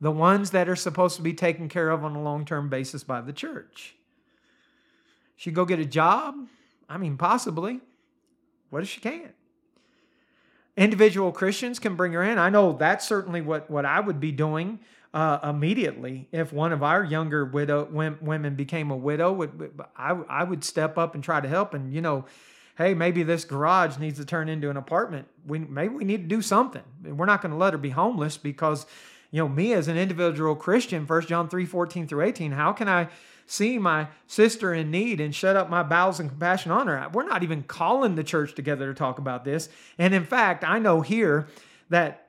the 0.00 0.10
ones 0.10 0.50
that 0.50 0.68
are 0.68 0.74
supposed 0.74 1.14
to 1.14 1.22
be 1.22 1.32
taken 1.32 1.68
care 1.68 1.90
of 1.90 2.04
on 2.04 2.16
a 2.16 2.20
long 2.20 2.44
term 2.44 2.68
basis 2.68 3.04
by 3.04 3.20
the 3.20 3.32
church. 3.32 3.94
She 5.36 5.52
go 5.52 5.64
get 5.64 5.78
a 5.78 5.84
job? 5.84 6.34
I 6.88 6.98
mean, 6.98 7.16
possibly. 7.16 7.82
What 8.68 8.82
if 8.82 8.88
she 8.88 9.00
can't? 9.00 9.32
Individual 10.76 11.30
Christians 11.30 11.78
can 11.78 11.94
bring 11.94 12.14
her 12.14 12.22
in. 12.24 12.36
I 12.36 12.48
know 12.48 12.72
that's 12.72 13.06
certainly 13.06 13.42
what, 13.42 13.70
what 13.70 13.84
I 13.84 14.00
would 14.00 14.18
be 14.18 14.32
doing 14.32 14.80
uh, 15.14 15.38
immediately 15.44 16.26
if 16.32 16.52
one 16.52 16.72
of 16.72 16.82
our 16.82 17.04
younger 17.04 17.44
widow 17.44 17.84
women 18.20 18.56
became 18.56 18.90
a 18.90 18.96
widow. 18.96 19.48
I, 19.96 20.10
I 20.28 20.42
would 20.42 20.64
step 20.64 20.98
up 20.98 21.14
and 21.14 21.22
try 21.22 21.40
to 21.40 21.46
help. 21.46 21.74
And, 21.74 21.94
you 21.94 22.00
know, 22.00 22.24
hey, 22.76 22.94
maybe 22.94 23.22
this 23.22 23.44
garage 23.44 23.98
needs 23.98 24.18
to 24.18 24.24
turn 24.24 24.48
into 24.48 24.70
an 24.70 24.76
apartment. 24.76 25.28
We 25.46 25.60
maybe 25.60 25.94
we 25.94 26.04
need 26.04 26.28
to 26.28 26.36
do 26.36 26.42
something. 26.42 26.82
We're 27.02 27.26
not 27.26 27.42
going 27.42 27.52
to 27.52 27.58
let 27.58 27.72
her 27.72 27.78
be 27.78 27.90
homeless 27.90 28.36
because, 28.36 28.86
you 29.30 29.40
know, 29.40 29.48
me 29.48 29.72
as 29.72 29.88
an 29.88 29.96
individual 29.96 30.56
Christian, 30.56 31.06
1 31.06 31.26
John 31.26 31.48
3, 31.48 31.64
14 31.64 32.08
through 32.08 32.22
18, 32.22 32.52
how 32.52 32.72
can 32.72 32.88
I 32.88 33.08
see 33.46 33.78
my 33.78 34.08
sister 34.26 34.72
in 34.72 34.90
need 34.90 35.20
and 35.20 35.34
shut 35.34 35.56
up 35.56 35.68
my 35.68 35.82
bowels 35.82 36.18
and 36.18 36.30
compassion 36.30 36.72
on 36.72 36.86
her? 36.86 37.08
We're 37.12 37.28
not 37.28 37.42
even 37.42 37.62
calling 37.62 38.14
the 38.14 38.24
church 38.24 38.54
together 38.54 38.86
to 38.88 38.94
talk 38.94 39.18
about 39.18 39.44
this. 39.44 39.68
And 39.98 40.14
in 40.14 40.24
fact, 40.24 40.64
I 40.64 40.78
know 40.78 41.00
here 41.00 41.46
that 41.90 42.28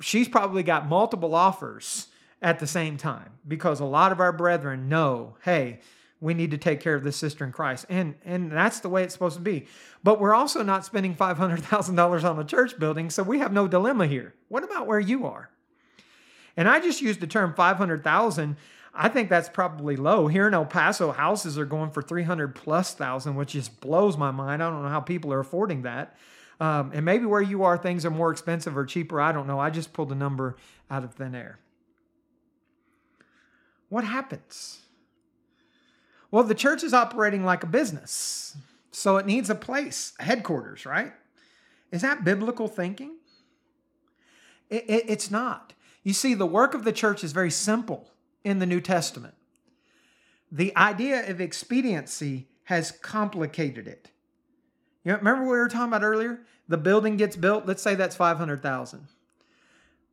she's 0.00 0.28
probably 0.28 0.62
got 0.62 0.88
multiple 0.88 1.34
offers 1.34 2.08
at 2.40 2.58
the 2.58 2.66
same 2.66 2.96
time 2.96 3.30
because 3.46 3.78
a 3.78 3.84
lot 3.84 4.10
of 4.10 4.18
our 4.18 4.32
brethren 4.32 4.88
know, 4.88 5.36
hey, 5.44 5.80
we 6.22 6.34
need 6.34 6.52
to 6.52 6.56
take 6.56 6.80
care 6.80 6.94
of 6.94 7.02
this 7.02 7.16
sister 7.16 7.44
in 7.44 7.50
Christ. 7.50 7.84
And, 7.88 8.14
and 8.24 8.52
that's 8.52 8.78
the 8.78 8.88
way 8.88 9.02
it's 9.02 9.12
supposed 9.12 9.36
to 9.36 9.42
be. 9.42 9.66
But 10.04 10.20
we're 10.20 10.34
also 10.34 10.62
not 10.62 10.84
spending 10.84 11.16
$500,000 11.16 12.24
on 12.24 12.38
a 12.38 12.44
church 12.44 12.78
building, 12.78 13.10
so 13.10 13.24
we 13.24 13.40
have 13.40 13.52
no 13.52 13.66
dilemma 13.66 14.06
here. 14.06 14.32
What 14.48 14.62
about 14.62 14.86
where 14.86 15.00
you 15.00 15.26
are? 15.26 15.50
And 16.56 16.68
I 16.68 16.78
just 16.78 17.02
used 17.02 17.18
the 17.18 17.26
term 17.26 17.54
500,000. 17.54 18.56
I 18.94 19.08
think 19.08 19.30
that's 19.30 19.48
probably 19.48 19.96
low. 19.96 20.28
Here 20.28 20.46
in 20.46 20.54
El 20.54 20.64
Paso, 20.64 21.10
houses 21.10 21.58
are 21.58 21.64
going 21.64 21.90
for 21.90 22.02
300 22.02 22.54
plus 22.54 22.94
thousand, 22.94 23.34
which 23.34 23.52
just 23.52 23.80
blows 23.80 24.16
my 24.16 24.30
mind. 24.30 24.62
I 24.62 24.70
don't 24.70 24.82
know 24.82 24.90
how 24.90 25.00
people 25.00 25.32
are 25.32 25.40
affording 25.40 25.82
that. 25.82 26.16
Um, 26.60 26.92
and 26.94 27.04
maybe 27.04 27.24
where 27.24 27.42
you 27.42 27.64
are, 27.64 27.76
things 27.76 28.06
are 28.06 28.10
more 28.10 28.30
expensive 28.30 28.76
or 28.76 28.84
cheaper. 28.84 29.20
I 29.20 29.32
don't 29.32 29.48
know. 29.48 29.58
I 29.58 29.70
just 29.70 29.92
pulled 29.92 30.12
a 30.12 30.14
number 30.14 30.56
out 30.88 31.02
of 31.02 31.14
thin 31.14 31.34
air. 31.34 31.58
What 33.88 34.04
happens? 34.04 34.81
Well, 36.32 36.44
the 36.44 36.54
church 36.54 36.82
is 36.82 36.94
operating 36.94 37.44
like 37.44 37.62
a 37.62 37.66
business, 37.66 38.56
so 38.90 39.18
it 39.18 39.26
needs 39.26 39.50
a 39.50 39.54
place, 39.54 40.14
a 40.18 40.24
headquarters, 40.24 40.86
right? 40.86 41.12
Is 41.92 42.00
that 42.00 42.24
biblical 42.24 42.68
thinking? 42.68 43.18
It, 44.70 44.84
it, 44.88 45.04
it's 45.08 45.30
not. 45.30 45.74
You 46.02 46.14
see, 46.14 46.32
the 46.32 46.46
work 46.46 46.72
of 46.72 46.84
the 46.84 46.92
church 46.92 47.22
is 47.22 47.32
very 47.32 47.50
simple 47.50 48.10
in 48.44 48.58
the 48.58 48.66
New 48.66 48.80
Testament. 48.80 49.34
The 50.50 50.74
idea 50.74 51.28
of 51.30 51.40
expediency 51.40 52.48
has 52.64 52.90
complicated 52.90 53.86
it. 53.86 54.10
You 55.04 55.14
remember 55.14 55.42
what 55.42 55.52
we 55.52 55.58
were 55.58 55.68
talking 55.68 55.88
about 55.88 56.02
earlier? 56.02 56.40
The 56.66 56.78
building 56.78 57.18
gets 57.18 57.36
built, 57.36 57.66
let's 57.66 57.82
say 57.82 57.94
that's 57.94 58.16
500,000. 58.16 59.06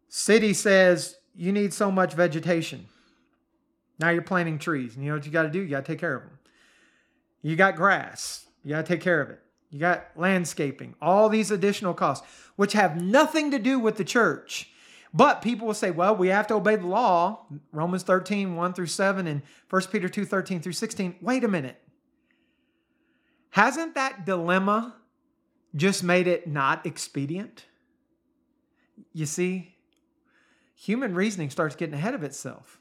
City 0.10 0.54
says 0.54 1.16
you 1.34 1.54
need 1.54 1.74
so 1.74 1.90
much 1.90 2.14
vegetation. 2.14 2.88
Now 4.00 4.10
you're 4.10 4.22
planting 4.22 4.58
trees. 4.58 4.96
And 4.96 5.04
you 5.04 5.12
know 5.12 5.18
what 5.18 5.26
you 5.26 5.32
got 5.32 5.44
to 5.44 5.50
do? 5.50 5.60
You 5.60 5.70
got 5.70 5.86
to 5.86 5.92
take 5.92 6.00
care 6.00 6.16
of 6.16 6.24
them. 6.24 6.40
You 7.42 7.56
got 7.56 7.76
grass. 7.76 8.48
You 8.64 8.72
got 8.72 8.86
to 8.86 8.94
take 8.94 9.02
care 9.02 9.22
of 9.22 9.30
it. 9.30 9.42
You 9.72 9.80
got 9.80 10.08
landscaping, 10.16 10.96
all 11.00 11.30
these 11.30 11.52
additional 11.52 11.94
costs, 11.94 12.26
which 12.56 12.74
have 12.74 13.00
nothing 13.00 13.52
to 13.52 13.60
do 13.60 13.78
with 13.78 13.98
the 13.98 14.04
church. 14.04 14.72
But 15.14 15.42
people 15.42 15.68
will 15.68 15.76
say, 15.76 15.92
well, 15.92 16.16
we 16.16 16.30
have 16.30 16.48
to 16.48 16.56
obey 16.56 16.76
the 16.76 16.88
law. 16.88 17.46
Romans 17.72 18.04
13, 18.04 18.56
1 18.56 18.74
through 18.74 18.88
7, 18.88 19.28
and 19.28 19.42
1 19.70 19.82
Peter 19.92 20.10
2, 20.10 20.26
13 20.26 20.62
through 20.62 20.74
16. 20.74 21.16
Wait 21.22 21.44
a 21.44 21.48
minute. 21.48 21.80
Hasn't 23.52 23.96
that 23.96 24.26
dilemma 24.26 24.96
just 25.76 26.04
made 26.04 26.28
it 26.28 26.48
not 26.48 26.86
expedient? 26.86 27.66
You 29.14 29.26
see, 29.26 29.76
human 30.76 31.14
reasoning 31.14 31.50
starts 31.50 31.76
getting 31.76 31.96
ahead 31.96 32.14
of 32.16 32.24
itself 32.24 32.80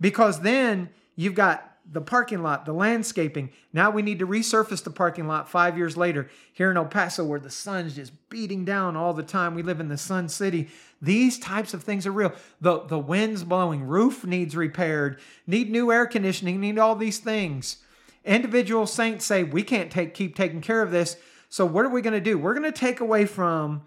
because 0.00 0.40
then 0.40 0.90
you've 1.14 1.34
got 1.34 1.76
the 1.90 2.00
parking 2.00 2.42
lot, 2.42 2.64
the 2.66 2.72
landscaping. 2.72 3.50
Now 3.72 3.90
we 3.90 4.02
need 4.02 4.18
to 4.18 4.26
resurface 4.26 4.82
the 4.82 4.90
parking 4.90 5.28
lot 5.28 5.48
five 5.48 5.78
years 5.78 5.96
later 5.96 6.28
here 6.52 6.70
in 6.70 6.76
El 6.76 6.86
Paso 6.86 7.24
where 7.24 7.38
the 7.38 7.50
sun's 7.50 7.94
just 7.94 8.12
beating 8.28 8.64
down 8.64 8.96
all 8.96 9.14
the 9.14 9.22
time. 9.22 9.54
We 9.54 9.62
live 9.62 9.78
in 9.78 9.88
the 9.88 9.96
sun 9.96 10.28
city. 10.28 10.68
These 11.00 11.38
types 11.38 11.74
of 11.74 11.84
things 11.84 12.06
are 12.06 12.12
real. 12.12 12.32
The, 12.60 12.80
the 12.80 12.98
wind's 12.98 13.44
blowing, 13.44 13.84
roof 13.84 14.24
needs 14.24 14.56
repaired, 14.56 15.20
need 15.46 15.70
new 15.70 15.92
air 15.92 16.06
conditioning, 16.06 16.60
need 16.60 16.78
all 16.78 16.96
these 16.96 17.18
things. 17.18 17.78
Individual 18.24 18.86
saints 18.86 19.24
say, 19.24 19.44
we 19.44 19.62
can't 19.62 19.90
take 19.90 20.12
keep 20.12 20.34
taking 20.34 20.60
care 20.60 20.82
of 20.82 20.90
this. 20.90 21.16
So 21.48 21.64
what 21.64 21.84
are 21.84 21.90
we 21.90 22.02
going 22.02 22.14
to 22.14 22.20
do? 22.20 22.36
We're 22.36 22.54
going 22.54 22.70
to 22.70 22.72
take 22.72 22.98
away 22.98 23.26
from 23.26 23.82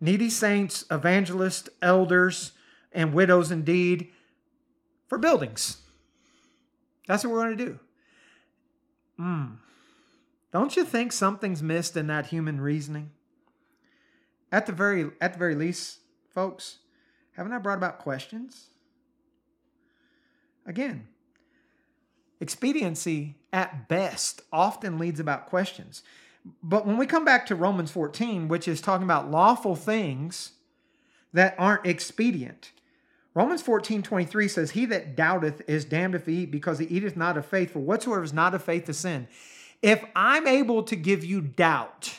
needy 0.00 0.30
saints, 0.30 0.86
evangelists, 0.90 1.68
elders, 1.82 2.52
and 2.94 3.12
widows 3.12 3.50
indeed 3.50 4.08
for 5.12 5.18
buildings. 5.18 5.76
That's 7.06 7.22
what 7.22 7.34
we're 7.34 7.44
going 7.44 7.58
to 7.58 7.64
do. 7.66 7.78
Hmm. 9.18 9.44
Don't 10.54 10.74
you 10.74 10.86
think 10.86 11.12
something's 11.12 11.62
missed 11.62 11.98
in 11.98 12.06
that 12.06 12.28
human 12.28 12.62
reasoning? 12.62 13.10
At 14.50 14.64
the 14.64 14.72
very 14.72 15.10
at 15.20 15.34
the 15.34 15.38
very 15.38 15.54
least, 15.54 15.98
folks, 16.32 16.78
haven't 17.32 17.52
I 17.52 17.58
brought 17.58 17.76
about 17.76 17.98
questions? 17.98 18.68
Again, 20.64 21.08
expediency 22.40 23.34
at 23.52 23.90
best 23.90 24.40
often 24.50 24.98
leads 24.98 25.20
about 25.20 25.44
questions. 25.44 26.02
But 26.62 26.86
when 26.86 26.96
we 26.96 27.04
come 27.04 27.26
back 27.26 27.44
to 27.48 27.54
Romans 27.54 27.90
14, 27.90 28.48
which 28.48 28.66
is 28.66 28.80
talking 28.80 29.04
about 29.04 29.30
lawful 29.30 29.76
things 29.76 30.52
that 31.34 31.54
aren't 31.58 31.84
expedient, 31.84 32.72
Romans 33.34 33.62
14, 33.62 34.02
23 34.02 34.48
says, 34.48 34.70
He 34.72 34.84
that 34.86 35.16
doubteth 35.16 35.62
is 35.66 35.84
damned 35.84 36.14
if 36.14 36.26
he 36.26 36.42
eat, 36.42 36.50
because 36.50 36.78
he 36.78 36.86
eateth 36.86 37.16
not 37.16 37.38
of 37.38 37.46
faith, 37.46 37.72
for 37.72 37.78
whatsoever 37.78 38.22
is 38.22 38.32
not 38.32 38.54
of 38.54 38.62
faith 38.62 38.88
is 38.88 38.98
sin. 38.98 39.26
If 39.80 40.04
I'm 40.14 40.46
able 40.46 40.82
to 40.84 40.96
give 40.96 41.24
you 41.24 41.40
doubt, 41.40 42.14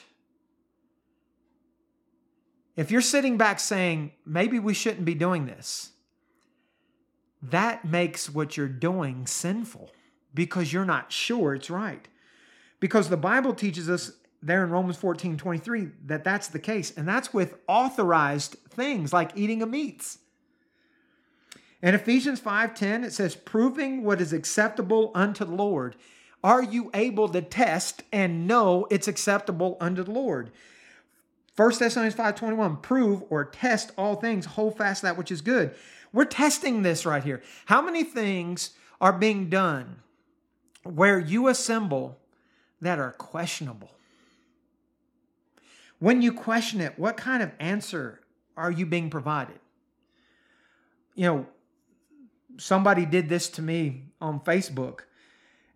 if 2.76 2.90
you're 2.90 3.02
sitting 3.02 3.38
back 3.38 3.60
saying, 3.60 4.12
maybe 4.26 4.58
we 4.60 4.74
shouldn't 4.74 5.06
be 5.06 5.14
doing 5.14 5.46
this, 5.46 5.92
that 7.44 7.86
makes 7.86 8.30
what 8.30 8.58
you're 8.58 8.68
doing 8.68 9.28
sinful 9.28 9.92
because 10.34 10.74
you're 10.74 10.86
not 10.86 11.12
sure 11.12 11.54
it's 11.54 11.70
right. 11.70 12.08
Because 12.80 13.10
the 13.10 13.18
Bible 13.18 13.54
teaches 13.54 13.90
us 13.90 14.14
there 14.42 14.64
in 14.64 14.72
Romans 14.72 14.98
14 14.98 15.38
23 15.38 15.90
that 16.06 16.24
that's 16.24 16.48
the 16.48 16.60
case. 16.60 16.92
And 16.98 17.08
that's 17.08 17.34
with 17.34 17.56
authorized 17.68 18.58
things 18.70 19.14
like 19.14 19.32
eating 19.36 19.62
of 19.62 19.70
meats. 19.70 20.20
In 21.84 21.94
Ephesians 21.94 22.40
5:10 22.40 23.04
it 23.04 23.12
says 23.12 23.36
proving 23.36 24.04
what 24.04 24.22
is 24.22 24.32
acceptable 24.32 25.12
unto 25.14 25.44
the 25.44 25.54
Lord. 25.54 25.98
Are 26.42 26.64
you 26.64 26.90
able 26.94 27.28
to 27.30 27.42
test 27.42 28.04
and 28.12 28.48
know 28.48 28.88
it's 28.90 29.10
acceptable 29.10 29.78
unto 29.82 30.02
the 30.02 30.12
Lord? 30.12 30.50
1 31.58 31.80
Thessalonians 31.80 32.16
5:21 32.16 32.78
prove 32.78 33.24
or 33.30 33.44
test 33.44 33.92
all 33.98 34.16
things, 34.16 34.46
hold 34.46 34.78
fast 34.78 35.02
that 35.02 35.18
which 35.18 35.30
is 35.30 35.42
good. 35.42 35.76
We're 36.14 36.24
testing 36.24 36.84
this 36.84 37.06
right 37.06 37.24
here. 37.24 37.44
How 37.66 37.82
many 37.82 38.06
things 38.06 38.72
are 39.02 39.14
being 39.14 39.50
done 39.50 39.98
where 40.84 41.20
you 41.20 41.50
assemble 41.50 42.18
that 42.80 42.98
are 42.98 43.12
questionable? 43.12 43.92
When 46.00 46.22
you 46.22 46.32
question 46.32 46.80
it, 46.80 46.98
what 46.98 47.18
kind 47.18 47.44
of 47.44 47.52
answer 47.60 48.22
are 48.56 48.72
you 48.72 48.86
being 48.86 49.10
provided? 49.10 49.60
You 51.16 51.26
know, 51.26 51.48
somebody 52.58 53.06
did 53.06 53.30
this 53.30 53.50
to 53.50 53.62
me 53.62 54.06
on 54.22 54.40
Facebook 54.40 55.02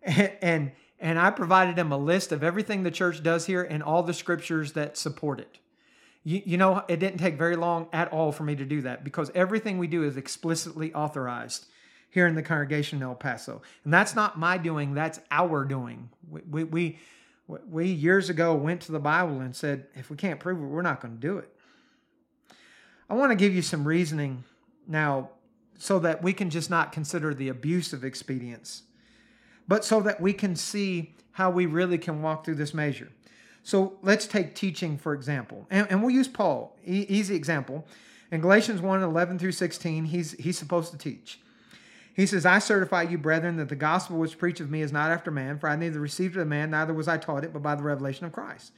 and, 0.02 0.32
and 0.42 0.72
and 1.00 1.18
I 1.18 1.30
provided 1.30 1.76
them 1.76 1.92
a 1.92 1.96
list 1.96 2.32
of 2.32 2.42
everything 2.42 2.82
the 2.82 2.90
church 2.90 3.22
does 3.22 3.46
here 3.46 3.62
and 3.62 3.82
all 3.82 4.02
the 4.02 4.14
scriptures 4.14 4.72
that 4.72 4.96
support 4.96 5.38
it. 5.38 5.58
You, 6.24 6.42
you 6.44 6.56
know, 6.56 6.82
it 6.88 6.98
didn't 6.98 7.18
take 7.18 7.38
very 7.38 7.56
long 7.56 7.88
at 7.92 8.12
all 8.12 8.32
for 8.32 8.42
me 8.42 8.56
to 8.56 8.64
do 8.64 8.82
that 8.82 9.04
because 9.04 9.30
everything 9.34 9.78
we 9.78 9.86
do 9.86 10.02
is 10.02 10.16
explicitly 10.16 10.92
authorized 10.92 11.66
here 12.10 12.26
in 12.26 12.34
the 12.34 12.42
congregation 12.42 12.98
in 12.98 13.04
El 13.04 13.14
Paso. 13.14 13.62
And 13.84 13.94
that's 13.94 14.16
not 14.16 14.38
my 14.38 14.58
doing, 14.58 14.94
that's 14.94 15.20
our 15.30 15.64
doing. 15.64 16.08
We, 16.28 16.64
we, 16.64 16.64
we, 16.64 16.98
we 17.46 17.86
years 17.86 18.28
ago 18.28 18.54
went 18.54 18.80
to 18.82 18.92
the 18.92 18.98
Bible 18.98 19.40
and 19.40 19.54
said, 19.54 19.86
if 19.94 20.10
we 20.10 20.16
can't 20.16 20.40
prove 20.40 20.58
it, 20.58 20.66
we're 20.66 20.82
not 20.82 21.00
going 21.00 21.14
to 21.14 21.20
do 21.20 21.38
it. 21.38 21.52
I 23.08 23.14
want 23.14 23.30
to 23.30 23.36
give 23.36 23.54
you 23.54 23.62
some 23.62 23.86
reasoning 23.86 24.42
now 24.86 25.30
so 25.78 25.98
that 26.00 26.22
we 26.22 26.32
can 26.32 26.50
just 26.50 26.68
not 26.68 26.92
consider 26.92 27.32
the 27.32 27.48
abuse 27.48 27.92
of 27.92 28.04
expedience, 28.04 28.82
but 29.66 29.84
so 29.84 30.00
that 30.00 30.20
we 30.20 30.32
can 30.32 30.54
see 30.56 31.14
how 31.32 31.48
we 31.50 31.66
really 31.66 31.98
can 31.98 32.20
walk 32.20 32.44
through 32.44 32.56
this 32.56 32.74
measure. 32.74 33.08
So 33.62 33.96
let's 34.02 34.26
take 34.26 34.54
teaching, 34.54 34.98
for 34.98 35.14
example. 35.14 35.66
And, 35.70 35.86
and 35.90 36.02
we'll 36.02 36.10
use 36.10 36.28
Paul, 36.28 36.76
e- 36.84 37.06
easy 37.08 37.36
example. 37.36 37.86
In 38.30 38.40
Galatians 38.40 38.80
1 38.80 39.02
11 39.02 39.38
through 39.38 39.52
16, 39.52 40.06
he's, 40.06 40.32
he's 40.32 40.58
supposed 40.58 40.90
to 40.92 40.98
teach. 40.98 41.40
He 42.12 42.26
says, 42.26 42.44
I 42.44 42.58
certify 42.58 43.02
you, 43.02 43.16
brethren, 43.16 43.56
that 43.58 43.68
the 43.68 43.76
gospel 43.76 44.18
which 44.18 44.38
preached 44.38 44.60
of 44.60 44.70
me 44.70 44.82
is 44.82 44.90
not 44.90 45.12
after 45.12 45.30
man, 45.30 45.58
for 45.58 45.68
I 45.68 45.76
neither 45.76 46.00
received 46.00 46.36
it 46.36 46.40
of 46.40 46.48
man, 46.48 46.70
neither 46.70 46.92
was 46.92 47.06
I 47.06 47.16
taught 47.16 47.44
it, 47.44 47.52
but 47.52 47.62
by 47.62 47.76
the 47.76 47.84
revelation 47.84 48.26
of 48.26 48.32
Christ. 48.32 48.72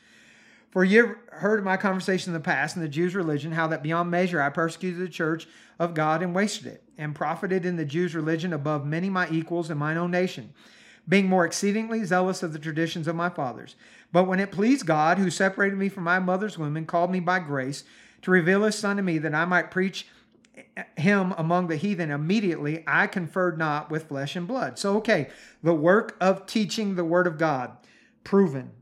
For 0.70 0.84
you 0.84 1.16
heard 1.32 1.58
of 1.58 1.64
my 1.64 1.76
conversation 1.76 2.30
in 2.30 2.34
the 2.34 2.44
past 2.44 2.76
in 2.76 2.82
the 2.82 2.88
Jews' 2.88 3.14
religion, 3.14 3.52
how 3.52 3.66
that 3.68 3.82
beyond 3.82 4.10
measure 4.10 4.42
I 4.42 4.50
persecuted 4.50 5.00
the 5.00 5.08
church 5.08 5.48
of 5.78 5.94
God 5.94 6.22
and 6.22 6.34
wasted 6.34 6.66
it, 6.66 6.82
and 7.00 7.14
profited 7.14 7.64
in 7.64 7.76
the 7.76 7.84
Jews' 7.84 8.14
religion 8.14 8.52
above 8.52 8.84
many 8.84 9.08
my 9.08 9.28
equals 9.30 9.70
in 9.70 9.78
mine 9.78 9.96
own 9.96 10.10
nation, 10.10 10.52
being 11.08 11.28
more 11.28 11.44
exceedingly 11.44 12.04
zealous 12.04 12.42
of 12.42 12.52
the 12.52 12.58
traditions 12.58 13.08
of 13.08 13.16
my 13.16 13.30
fathers. 13.30 13.74
But 14.12 14.24
when 14.24 14.38
it 14.38 14.52
pleased 14.52 14.86
God, 14.86 15.18
who 15.18 15.30
separated 15.30 15.78
me 15.78 15.88
from 15.88 16.04
my 16.04 16.18
mother's 16.18 16.58
womb 16.58 16.76
and 16.76 16.86
called 16.86 17.10
me 17.10 17.20
by 17.20 17.38
grace 17.40 17.84
to 18.22 18.30
reveal 18.30 18.64
his 18.64 18.76
son 18.76 18.96
to 18.96 19.02
me 19.02 19.18
that 19.18 19.34
I 19.34 19.44
might 19.46 19.70
preach 19.70 20.06
him 20.96 21.32
among 21.38 21.68
the 21.68 21.76
heathen, 21.76 22.10
immediately 22.10 22.84
I 22.86 23.06
conferred 23.06 23.58
not 23.58 23.90
with 23.90 24.08
flesh 24.08 24.36
and 24.36 24.46
blood. 24.46 24.78
So, 24.78 24.96
okay, 24.98 25.28
the 25.62 25.74
work 25.74 26.16
of 26.20 26.46
teaching 26.46 26.96
the 26.96 27.04
word 27.04 27.26
of 27.26 27.38
God, 27.38 27.76
proven. 28.24 28.72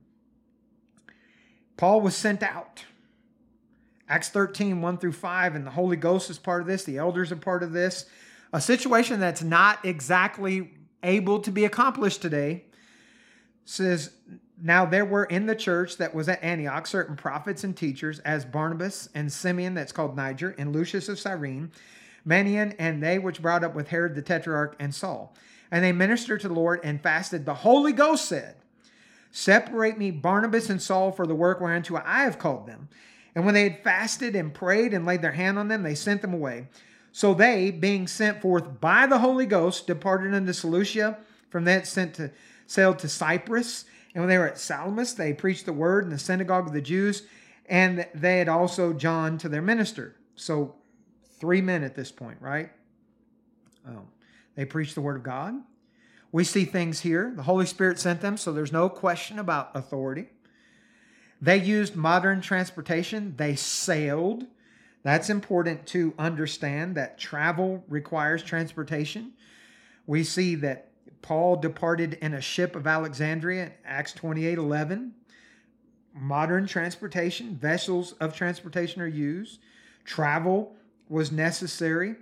Paul 1.77 2.01
was 2.01 2.17
sent 2.17 2.43
out. 2.43 2.85
Acts 4.09 4.31
13, 4.31 4.81
1 4.81 4.99
through 4.99 5.13
5, 5.13 5.55
and 5.55 5.67
the 5.67 5.71
Holy 5.71 5.97
Ghost 5.97 6.31
is 6.31 6.39
part 6.39 6.63
of 6.63 6.67
this, 6.67 6.85
the 6.85 6.99
elders 6.99 7.31
are 7.31 7.37
part 7.37 7.63
of 7.63 7.73
this. 7.73 8.07
A 8.53 8.61
situation 8.61 9.21
that's 9.21 9.43
not 9.43 9.85
exactly 9.85 10.73
able 11.03 11.41
to 11.41 11.51
be 11.51 11.65
accomplished 11.65 12.23
today 12.23 12.65
says 13.65 14.11
now 14.61 14.87
there 14.87 15.05
were 15.05 15.25
in 15.25 15.47
the 15.47 15.55
church 15.55 15.99
that 15.99 16.15
was 16.15 16.29
at 16.29 16.43
Antioch 16.43 16.87
certain 16.87 17.17
prophets 17.17 17.65
and 17.65 17.77
teachers, 17.77 18.19
as 18.21 18.45
Barnabas 18.45 19.09
and 19.15 19.31
Simeon, 19.31 19.75
that's 19.75 19.93
called 19.93 20.17
Niger, 20.17 20.55
and 20.59 20.73
Lucius 20.73 21.09
of 21.09 21.19
Cyrene, 21.19 21.71
Manaen, 22.27 22.75
and 22.79 23.03
they 23.03 23.19
which 23.19 23.43
brought 23.43 23.63
up 23.63 23.75
with 23.75 23.89
Herod 23.89 24.15
the 24.15 24.23
Tetrarch 24.23 24.75
and 24.81 24.95
Saul. 24.95 25.35
And 25.71 25.85
they 25.85 25.93
ministered 25.93 26.41
to 26.41 26.49
the 26.49 26.55
Lord 26.55 26.81
and 26.83 27.01
fasted. 27.01 27.45
The 27.45 27.55
Holy 27.55 27.93
Ghost 27.93 28.25
said, 28.25 28.57
Separate 29.31 29.99
me 29.99 30.11
Barnabas 30.11 30.71
and 30.71 30.81
Saul 30.81 31.13
for 31.13 31.27
the 31.27 31.35
work 31.35 31.61
whereunto 31.61 32.01
I 32.05 32.23
have 32.23 32.39
called 32.39 32.67
them. 32.67 32.89
And 33.35 33.45
when 33.45 33.55
they 33.55 33.65
had 33.65 33.83
fasted 33.85 34.35
and 34.35 34.55
prayed 34.55 34.95
and 34.95 35.07
laid 35.07 35.23
their 35.23 35.33
hand 35.33 35.59
on 35.59 35.69
them, 35.69 35.83
they 35.83 35.95
sent 35.95 36.23
them 36.23 36.35
away. 36.35 36.69
So 37.13 37.35
they, 37.35 37.71
being 37.71 38.07
sent 38.07 38.43
forth 38.43 38.81
by 38.81 39.07
the 39.07 39.19
Holy 39.19 39.47
Ghost, 39.47 39.87
departed 39.87 40.35
unto 40.35 40.53
Seleucia. 40.53 41.19
From 41.51 41.65
thence 41.65 41.89
sent 41.89 42.15
to 42.15 42.31
sailed 42.67 42.99
to 42.99 43.09
Cyprus 43.09 43.87
and 44.19 44.23
when 44.23 44.29
they 44.29 44.39
were 44.39 44.49
at 44.49 44.59
Salamis, 44.59 45.15
they 45.15 45.33
preached 45.33 45.67
the 45.67 45.73
word 45.73 46.03
in 46.05 46.11
the 46.11 46.19
synagogue 46.19 46.67
of 46.67 46.73
the 46.73 46.81
Jews, 46.81 47.23
and 47.67 48.07
they 48.15 48.39
had 48.39 48.49
also 48.49 48.93
John 48.93 49.39
to 49.39 49.49
their 49.49 49.63
minister. 49.63 50.17
So, 50.35 50.75
three 51.39 51.61
men 51.61 51.85
at 51.85 51.95
this 51.95 52.11
point, 52.11 52.39
right? 52.41 52.71
Um, 53.87 54.09
they 54.57 54.65
preached 54.65 54.95
the 54.95 55.01
word 55.01 55.17
of 55.17 55.23
God. 55.23 55.55
We 56.33 56.45
see 56.45 56.65
things 56.65 57.01
here. 57.01 57.33
The 57.37 57.45
Holy 57.45 57.65
Spirit 57.65 57.99
sent 57.99 58.21
them, 58.21 58.37
so 58.37 58.53
there's 58.53 58.73
no 58.73 58.89
question 58.89 59.39
about 59.39 59.71
authority. 59.75 60.31
They 61.41 61.57
used 61.59 61.95
modern 61.95 62.41
transportation, 62.41 63.35
they 63.37 63.55
sailed. 63.55 64.45
That's 65.05 65.31
important 65.31 65.87
to 65.89 66.13
understand 66.19 66.97
that 66.97 67.19
travel 67.19 67.85
requires 67.89 68.43
transportation. 68.43 69.33
We 70.07 70.25
see 70.25 70.57
that 70.57 70.89
Paul 71.23 71.57
departed 71.57 72.15
in 72.15 72.35
a 72.35 72.41
ship 72.41 72.75
of 72.75 72.87
Alexandria, 72.87 73.73
Acts 73.85 74.13
28 74.13 74.59
11. 74.59 75.15
Modern 76.15 76.67
transportation, 76.67 77.57
vessels 77.57 78.13
of 78.15 78.35
transportation 78.35 79.01
are 79.01 79.07
used. 79.07 79.61
Travel 80.05 80.75
was 81.09 81.31
necessary. 81.31 82.17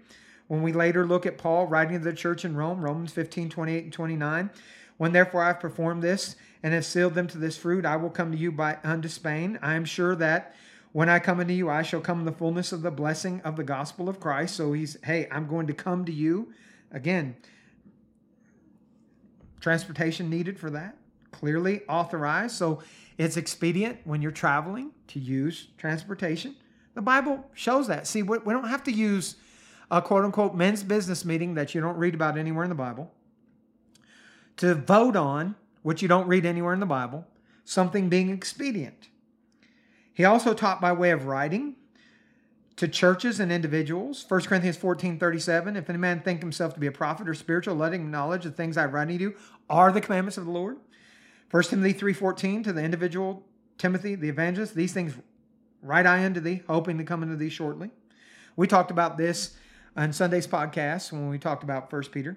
When 0.48 0.62
we 0.62 0.72
later 0.72 1.06
look 1.06 1.24
at 1.26 1.38
Paul 1.38 1.66
writing 1.66 1.98
to 1.98 2.04
the 2.04 2.12
church 2.12 2.44
in 2.44 2.56
Rome, 2.56 2.80
Romans 2.80 3.12
15 3.12 3.48
28 3.48 3.84
and 3.84 3.92
29, 3.92 4.50
when 4.98 5.12
therefore 5.12 5.42
I 5.42 5.48
have 5.48 5.60
performed 5.60 6.02
this 6.02 6.36
and 6.66 6.74
have 6.74 6.84
sealed 6.84 7.14
them 7.14 7.28
to 7.28 7.38
this 7.38 7.56
fruit, 7.56 7.86
I 7.86 7.94
will 7.94 8.10
come 8.10 8.32
to 8.32 8.36
you 8.36 8.50
by 8.50 8.78
unto 8.82 9.06
Spain. 9.06 9.56
I 9.62 9.74
am 9.74 9.84
sure 9.84 10.16
that 10.16 10.56
when 10.90 11.08
I 11.08 11.20
come 11.20 11.38
unto 11.38 11.52
you, 11.52 11.70
I 11.70 11.82
shall 11.82 12.00
come 12.00 12.18
in 12.18 12.24
the 12.24 12.32
fullness 12.32 12.72
of 12.72 12.82
the 12.82 12.90
blessing 12.90 13.40
of 13.42 13.54
the 13.54 13.62
gospel 13.62 14.08
of 14.08 14.18
Christ. 14.18 14.56
So 14.56 14.72
he's, 14.72 14.96
hey, 15.04 15.28
I'm 15.30 15.46
going 15.46 15.68
to 15.68 15.72
come 15.72 16.04
to 16.06 16.12
you. 16.12 16.52
Again, 16.90 17.36
transportation 19.60 20.28
needed 20.28 20.58
for 20.58 20.68
that, 20.70 20.96
clearly 21.30 21.82
authorized. 21.88 22.56
So 22.56 22.82
it's 23.16 23.36
expedient 23.36 24.00
when 24.02 24.20
you're 24.20 24.32
traveling 24.32 24.90
to 25.06 25.20
use 25.20 25.68
transportation. 25.78 26.56
The 26.94 27.02
Bible 27.02 27.48
shows 27.54 27.86
that. 27.86 28.08
See, 28.08 28.24
we 28.24 28.38
don't 28.38 28.66
have 28.66 28.82
to 28.82 28.92
use 28.92 29.36
a 29.88 30.02
quote 30.02 30.24
unquote 30.24 30.56
men's 30.56 30.82
business 30.82 31.24
meeting 31.24 31.54
that 31.54 31.76
you 31.76 31.80
don't 31.80 31.96
read 31.96 32.16
about 32.16 32.36
anywhere 32.36 32.64
in 32.64 32.70
the 32.70 32.74
Bible 32.74 33.12
to 34.56 34.74
vote 34.74 35.14
on, 35.14 35.54
which 35.86 36.02
you 36.02 36.08
don't 36.08 36.26
read 36.26 36.44
anywhere 36.44 36.74
in 36.74 36.80
the 36.80 36.84
Bible, 36.84 37.24
something 37.64 38.08
being 38.08 38.28
expedient. 38.28 39.06
He 40.12 40.24
also 40.24 40.52
taught 40.52 40.80
by 40.80 40.90
way 40.90 41.12
of 41.12 41.26
writing, 41.26 41.76
to 42.74 42.88
churches 42.88 43.38
and 43.38 43.52
individuals. 43.52 44.24
1 44.26 44.40
Corinthians 44.42 44.76
14 44.76 45.16
37. 45.16 45.76
If 45.76 45.88
any 45.88 45.96
man 45.96 46.22
think 46.22 46.40
himself 46.40 46.74
to 46.74 46.80
be 46.80 46.88
a 46.88 46.92
prophet 46.92 47.28
or 47.28 47.34
spiritual, 47.34 47.76
let 47.76 47.94
him 47.94 48.00
acknowledge 48.00 48.42
the 48.42 48.50
things 48.50 48.76
I 48.76 48.86
write 48.86 49.06
to 49.06 49.14
you 49.14 49.36
are 49.70 49.92
the 49.92 50.00
commandments 50.00 50.36
of 50.36 50.44
the 50.44 50.50
Lord. 50.50 50.78
1 51.52 51.62
Timothy 51.62 51.92
3 51.92 52.12
14 52.12 52.64
to 52.64 52.72
the 52.72 52.82
individual 52.82 53.44
Timothy, 53.78 54.16
the 54.16 54.28
evangelist, 54.28 54.74
these 54.74 54.92
things 54.92 55.14
write 55.82 56.04
I 56.04 56.24
unto 56.24 56.40
thee, 56.40 56.62
hoping 56.66 56.98
to 56.98 57.04
come 57.04 57.22
unto 57.22 57.36
thee 57.36 57.48
shortly. 57.48 57.90
We 58.56 58.66
talked 58.66 58.90
about 58.90 59.18
this 59.18 59.56
on 59.96 60.12
Sunday's 60.12 60.48
podcast 60.48 61.12
when 61.12 61.28
we 61.28 61.38
talked 61.38 61.62
about 61.62 61.92
1 61.92 62.02
Peter 62.10 62.36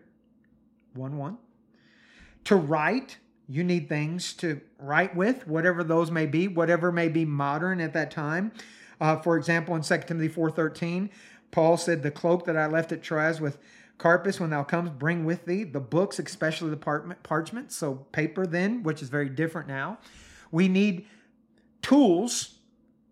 1 0.93 1.17
1. 1.17 1.37
To 2.45 2.55
write, 2.55 3.17
you 3.49 3.63
need 3.63 3.89
things 3.89 4.31
to 4.33 4.61
write 4.77 5.15
with, 5.15 5.47
whatever 5.47 5.83
those 5.83 6.11
may 6.11 6.27
be, 6.27 6.47
whatever 6.47 6.91
may 6.91 7.09
be 7.09 7.25
modern 7.25 7.81
at 7.81 7.93
that 7.93 8.11
time. 8.11 8.51
Uh, 9.01 9.17
for 9.17 9.37
example, 9.37 9.75
in 9.75 9.81
2 9.81 9.97
Timothy 10.05 10.29
4.13, 10.29 11.09
Paul 11.49 11.75
said, 11.75 12.03
The 12.03 12.11
cloak 12.11 12.45
that 12.45 12.55
I 12.55 12.67
left 12.67 12.91
at 12.91 13.01
Troas 13.01 13.41
with 13.41 13.57
Carpus, 13.97 14.39
when 14.39 14.51
thou 14.51 14.63
comes, 14.63 14.91
bring 14.91 15.25
with 15.25 15.45
thee 15.45 15.63
the 15.63 15.79
books, 15.79 16.19
especially 16.19 16.69
the 16.69 17.15
parchment, 17.23 17.71
so 17.71 17.95
paper 18.11 18.45
then, 18.45 18.83
which 18.83 19.01
is 19.01 19.09
very 19.09 19.29
different 19.29 19.67
now. 19.67 19.97
We 20.51 20.67
need 20.67 21.07
tools 21.81 22.59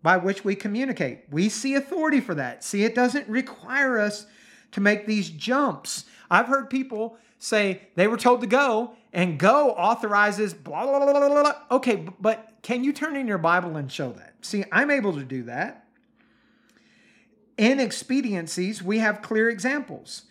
by 0.02 0.16
which 0.16 0.44
we 0.44 0.54
communicate. 0.54 1.24
We 1.30 1.48
see 1.48 1.74
authority 1.74 2.20
for 2.20 2.34
that. 2.36 2.62
See, 2.62 2.84
it 2.84 2.94
doesn't 2.94 3.28
require 3.28 3.98
us 3.98 4.26
to 4.72 4.80
make 4.80 5.06
these 5.06 5.30
jumps. 5.30 6.04
I've 6.30 6.46
heard 6.46 6.70
people 6.70 7.18
say 7.38 7.82
they 7.94 8.06
were 8.06 8.16
told 8.16 8.40
to 8.40 8.46
go 8.46 8.94
and 9.12 9.38
go 9.38 9.70
authorizes 9.70 10.54
blah, 10.54 10.84
blah, 10.84 10.98
blah, 10.98 11.12
blah, 11.12 11.42
blah. 11.42 11.54
Okay, 11.70 12.06
but 12.20 12.52
can 12.62 12.84
you 12.84 12.92
turn 12.92 13.16
in 13.16 13.26
your 13.26 13.38
Bible 13.38 13.76
and 13.76 13.90
show 13.90 14.12
that? 14.12 14.34
See, 14.42 14.64
I'm 14.70 14.90
able 14.90 15.14
to 15.14 15.24
do 15.24 15.44
that. 15.44 15.86
In 17.56 17.80
expediencies, 17.80 18.82
we 18.82 18.98
have 18.98 19.22
clear 19.22 19.48
examples. 19.48 20.22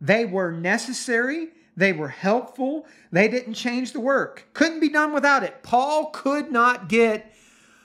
They 0.00 0.24
were 0.24 0.50
necessary, 0.50 1.48
they 1.76 1.92
were 1.92 2.08
helpful, 2.08 2.86
they 3.12 3.28
didn't 3.28 3.54
change 3.54 3.92
the 3.92 4.00
work. 4.00 4.48
Couldn't 4.54 4.80
be 4.80 4.88
done 4.88 5.12
without 5.12 5.42
it. 5.42 5.62
Paul 5.62 6.06
could 6.06 6.50
not 6.50 6.88
get 6.88 7.34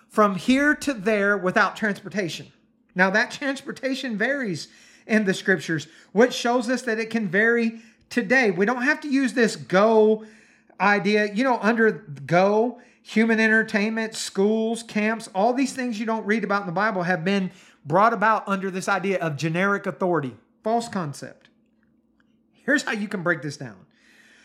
from 0.08 0.36
here 0.36 0.74
to 0.76 0.94
there 0.94 1.38
without 1.38 1.76
transportation. 1.76 2.48
Now, 2.96 3.10
that 3.10 3.32
transportation 3.32 4.18
varies 4.18 4.70
in 5.08 5.26
the 5.26 5.34
scriptures, 5.34 5.88
which 6.14 6.34
shows 6.34 6.70
us 6.70 6.84
that 6.84 7.00
it 7.00 7.10
can 7.10 7.28
vary 7.28 7.82
today. 8.10 8.52
We 8.52 8.66
don't 8.66 8.84
have 8.84 9.02
to 9.02 9.08
use 9.08 9.34
this 9.34 9.56
go 9.56 10.26
idea. 10.80 11.34
You 11.34 11.44
know, 11.44 11.60
under 11.62 11.92
go, 12.26 12.80
human 13.02 13.40
entertainment, 13.40 14.16
schools, 14.16 14.84
camps, 14.84 15.30
all 15.36 15.54
these 15.54 15.74
things 15.74 16.00
you 16.00 16.06
don't 16.06 16.26
read 16.26 16.44
about 16.44 16.62
in 16.62 16.68
the 16.68 16.74
Bible 16.74 17.04
have 17.04 17.24
been 17.24 17.52
brought 17.86 18.14
about 18.14 18.48
under 18.48 18.72
this 18.72 18.90
idea 18.90 19.20
of 19.20 19.38
generic 19.38 19.86
authority. 19.86 20.36
False 20.64 20.90
concept. 20.90 21.50
Here's 22.52 22.84
how 22.84 22.94
you 22.94 23.08
can 23.08 23.22
break 23.22 23.42
this 23.42 23.58
down 23.58 23.86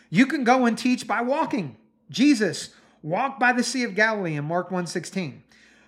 you 0.09 0.25
can 0.25 0.43
go 0.43 0.65
and 0.65 0.77
teach 0.77 1.07
by 1.07 1.21
walking. 1.21 1.77
Jesus 2.09 2.75
walked 3.01 3.39
by 3.39 3.53
the 3.53 3.63
Sea 3.63 3.83
of 3.83 3.95
Galilee 3.95 4.35
in 4.35 4.45
Mark 4.45 4.69
1:16. 4.69 5.41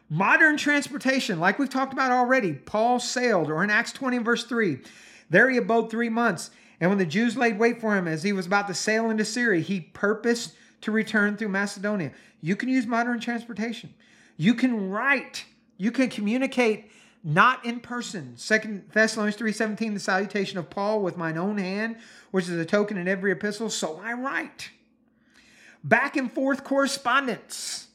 Modern 0.09 0.57
transportation, 0.57 1.39
like 1.39 1.59
we've 1.59 1.69
talked 1.69 1.93
about 1.93 2.11
already, 2.11 2.53
Paul 2.53 2.99
sailed, 2.99 3.49
or 3.49 3.63
in 3.63 3.69
Acts 3.69 3.91
20 3.91 4.19
verse 4.19 4.45
3, 4.45 4.80
there 5.30 5.49
he 5.49 5.57
abode 5.57 5.89
three 5.89 6.09
months. 6.09 6.51
And 6.84 6.91
when 6.91 6.97
the 6.97 7.05
Jews 7.05 7.38
laid 7.38 7.57
wait 7.57 7.79
for 7.79 7.95
him 7.95 8.09
as 8.09 8.23
he 8.23 8.34
was 8.34 8.45
about 8.45 8.67
to 8.67 8.73
sail 8.73 9.09
into 9.09 9.23
Syria, 9.23 9.61
he 9.61 9.79
purposed 9.79 10.53
to 10.81 10.91
return 10.91 11.38
through 11.38 11.47
Macedonia. 11.47 12.11
You 12.41 12.57
can 12.57 12.67
use 12.67 12.86
modern 12.86 13.21
transportation. 13.21 13.93
You 14.36 14.53
can 14.53 14.89
write. 14.89 15.45
You 15.77 15.93
can 15.93 16.09
communicate 16.09 16.91
not 17.23 17.63
in 17.63 17.79
person. 17.79 18.34
Second 18.36 18.89
Thessalonians 18.91 19.38
3:17, 19.38 19.93
the 19.93 19.99
salutation 20.01 20.57
of 20.57 20.69
Paul 20.69 21.01
with 21.01 21.15
mine 21.15 21.38
own 21.38 21.57
hand, 21.57 21.95
which 22.31 22.49
is 22.49 22.59
a 22.59 22.65
token 22.65 22.97
in 22.97 23.07
every 23.07 23.31
epistle, 23.31 23.69
so 23.69 24.01
I 24.03 24.11
write. 24.11 24.71
Back 25.86 26.17
and 26.17 26.29
forth 26.29 26.65
correspondence. 26.65 27.88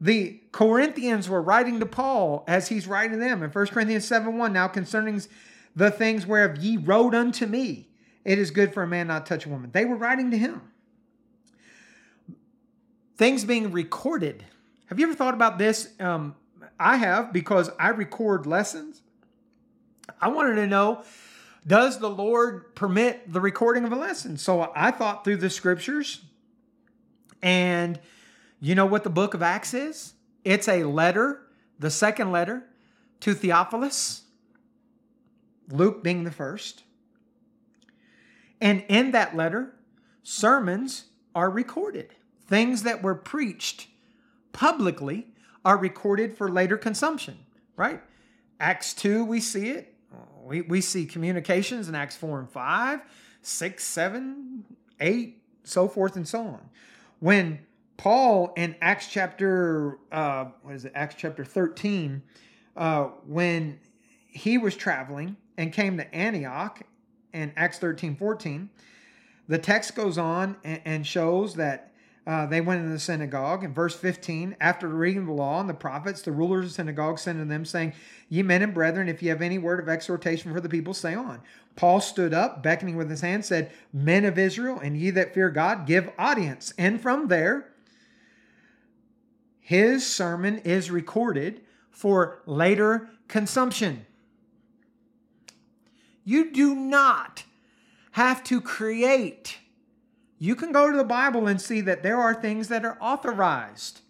The 0.00 0.40
Corinthians 0.50 1.28
were 1.28 1.40
writing 1.40 1.78
to 1.78 1.86
Paul 1.86 2.42
as 2.48 2.66
he's 2.66 2.88
writing 2.88 3.20
them 3.20 3.44
in 3.44 3.50
1 3.50 3.66
Corinthians 3.68 4.06
7 4.06 4.36
1. 4.36 4.52
Now 4.52 4.66
concerning 4.66 5.22
the 5.76 5.92
things 5.92 6.26
whereof 6.26 6.56
ye 6.56 6.76
wrote 6.76 7.14
unto 7.14 7.46
me, 7.46 7.87
it 8.28 8.38
is 8.38 8.50
good 8.50 8.74
for 8.74 8.82
a 8.82 8.86
man 8.86 9.06
not 9.06 9.24
to 9.24 9.34
touch 9.34 9.46
a 9.46 9.48
woman. 9.48 9.70
They 9.72 9.86
were 9.86 9.96
writing 9.96 10.30
to 10.32 10.36
him. 10.36 10.60
Things 13.16 13.42
being 13.42 13.72
recorded. 13.72 14.44
Have 14.86 15.00
you 15.00 15.06
ever 15.06 15.14
thought 15.14 15.32
about 15.32 15.56
this? 15.56 15.88
Um, 15.98 16.36
I 16.78 16.98
have 16.98 17.32
because 17.32 17.70
I 17.80 17.88
record 17.88 18.44
lessons. 18.44 19.00
I 20.20 20.28
wanted 20.28 20.56
to 20.56 20.66
know 20.66 21.04
does 21.66 22.00
the 22.00 22.10
Lord 22.10 22.74
permit 22.74 23.32
the 23.32 23.40
recording 23.40 23.84
of 23.84 23.92
a 23.92 23.96
lesson? 23.96 24.36
So 24.36 24.72
I 24.76 24.90
thought 24.90 25.24
through 25.24 25.38
the 25.38 25.48
scriptures 25.48 26.20
and 27.40 27.98
you 28.60 28.74
know 28.74 28.86
what 28.86 29.04
the 29.04 29.10
book 29.10 29.32
of 29.32 29.42
Acts 29.42 29.72
is? 29.72 30.12
It's 30.44 30.68
a 30.68 30.84
letter, 30.84 31.46
the 31.78 31.90
second 31.90 32.30
letter 32.30 32.64
to 33.20 33.32
Theophilus, 33.32 34.24
Luke 35.70 36.02
being 36.02 36.24
the 36.24 36.30
first. 36.30 36.82
And 38.60 38.84
in 38.88 39.12
that 39.12 39.36
letter, 39.36 39.74
sermons 40.22 41.04
are 41.34 41.50
recorded. 41.50 42.14
Things 42.46 42.82
that 42.82 43.02
were 43.02 43.14
preached 43.14 43.88
publicly 44.52 45.28
are 45.64 45.76
recorded 45.76 46.36
for 46.36 46.50
later 46.50 46.76
consumption, 46.76 47.38
right? 47.76 48.00
Acts 48.58 48.94
2, 48.94 49.24
we 49.24 49.40
see 49.40 49.68
it. 49.70 49.94
We, 50.42 50.62
we 50.62 50.80
see 50.80 51.04
communications 51.04 51.88
in 51.88 51.94
Acts 51.94 52.16
4 52.16 52.40
and 52.40 52.50
5, 52.50 53.00
6, 53.42 53.84
7, 53.84 54.64
8, 54.98 55.42
so 55.64 55.88
forth 55.88 56.16
and 56.16 56.26
so 56.26 56.40
on. 56.40 56.70
When 57.20 57.60
Paul 57.98 58.52
in 58.56 58.74
Acts 58.80 59.08
chapter, 59.08 59.98
uh, 60.10 60.46
what 60.62 60.74
is 60.74 60.84
it, 60.84 60.92
Acts 60.94 61.16
chapter 61.18 61.44
13, 61.44 62.22
uh, 62.76 63.04
when 63.26 63.78
he 64.26 64.56
was 64.56 64.74
traveling 64.74 65.36
and 65.56 65.72
came 65.72 65.96
to 65.98 66.14
Antioch 66.14 66.80
in 67.38 67.52
Acts 67.56 67.78
13, 67.78 68.16
14, 68.16 68.68
the 69.46 69.58
text 69.58 69.94
goes 69.94 70.18
on 70.18 70.56
and, 70.64 71.06
shows 71.06 71.54
that 71.54 71.92
uh, 72.26 72.44
they 72.44 72.60
went 72.60 72.80
into 72.80 72.92
the 72.92 72.98
synagogue. 72.98 73.64
In 73.64 73.72
verse 73.72 73.96
15, 73.96 74.56
after 74.60 74.88
reading 74.88 75.24
the 75.24 75.32
law 75.32 75.60
and 75.60 75.68
the 75.68 75.74
prophets, 75.74 76.20
the 76.20 76.32
rulers 76.32 76.66
of 76.66 76.70
the 76.70 76.74
synagogue 76.74 77.18
sent 77.18 77.38
to 77.38 77.46
them, 77.46 77.64
saying, 77.64 77.94
Ye 78.28 78.42
men 78.42 78.60
and 78.60 78.74
brethren, 78.74 79.08
if 79.08 79.22
ye 79.22 79.30
have 79.30 79.40
any 79.40 79.56
word 79.56 79.80
of 79.80 79.88
exhortation 79.88 80.52
for 80.52 80.60
the 80.60 80.68
people, 80.68 80.92
say 80.92 81.14
on. 81.14 81.40
Paul 81.76 82.00
stood 82.00 82.34
up, 82.34 82.62
beckoning 82.62 82.96
with 82.96 83.08
his 83.08 83.22
hand, 83.22 83.46
said, 83.46 83.70
Men 83.92 84.26
of 84.26 84.36
Israel, 84.36 84.78
and 84.78 84.98
ye 84.98 85.10
that 85.10 85.32
fear 85.32 85.48
God, 85.48 85.86
give 85.86 86.10
audience. 86.18 86.74
And 86.76 87.00
from 87.00 87.28
there, 87.28 87.68
his 89.60 90.06
sermon 90.06 90.58
is 90.58 90.90
recorded 90.90 91.62
for 91.90 92.42
later 92.44 93.08
consumption. 93.28 94.04
You 96.28 96.50
do 96.50 96.74
not 96.74 97.44
have 98.10 98.44
to 98.44 98.60
create. 98.60 99.60
You 100.38 100.56
can 100.56 100.72
go 100.72 100.90
to 100.90 100.96
the 100.98 101.02
Bible 101.02 101.46
and 101.46 101.58
see 101.58 101.80
that 101.80 102.02
there 102.02 102.18
are 102.18 102.34
things 102.34 102.68
that 102.68 102.84
are 102.84 102.98
authorized. 103.00 104.02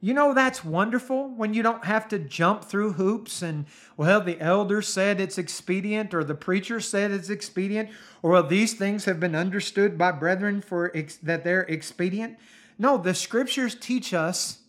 You 0.00 0.12
know, 0.12 0.34
that's 0.34 0.64
wonderful 0.64 1.28
when 1.28 1.54
you 1.54 1.62
don't 1.62 1.84
have 1.84 2.08
to 2.08 2.18
jump 2.18 2.64
through 2.64 2.94
hoops 2.94 3.42
and, 3.42 3.66
well, 3.96 4.20
the 4.20 4.40
elder 4.40 4.82
said 4.82 5.20
it's 5.20 5.38
expedient, 5.38 6.12
or 6.12 6.24
the 6.24 6.34
preacher 6.34 6.80
said 6.80 7.12
it's 7.12 7.30
expedient, 7.30 7.90
or 8.24 8.32
well, 8.32 8.42
these 8.42 8.74
things 8.74 9.04
have 9.04 9.20
been 9.20 9.36
understood 9.36 9.96
by 9.96 10.10
brethren 10.10 10.60
for 10.60 10.90
ex- 10.96 11.14
that 11.18 11.44
they're 11.44 11.62
expedient. 11.62 12.40
No, 12.76 12.98
the 12.98 13.14
scriptures 13.14 13.76
teach 13.76 14.12
us 14.12 14.62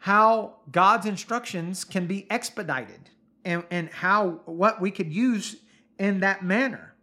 how 0.00 0.56
God's 0.70 1.06
instructions 1.06 1.82
can 1.82 2.06
be 2.06 2.30
expedited 2.30 3.08
and, 3.42 3.64
and 3.70 3.88
how 3.88 4.42
what 4.44 4.82
we 4.82 4.90
could 4.90 5.10
use 5.10 5.56
in 5.98 6.20
that 6.20 6.44
manner. 6.44 6.94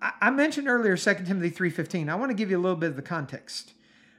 I, 0.00 0.30
mentioned 0.30 0.68
earlier 0.68 0.96
2 0.96 1.14
Timothy 1.26 1.50
3.15. 1.50 2.08
I 2.08 2.14
want 2.14 2.30
to 2.30 2.34
give 2.36 2.50
you 2.50 2.58
a 2.58 2.60
little 2.60 2.76
bit 2.76 2.90
of 2.90 2.96
the 2.96 3.02
context. 3.02 3.72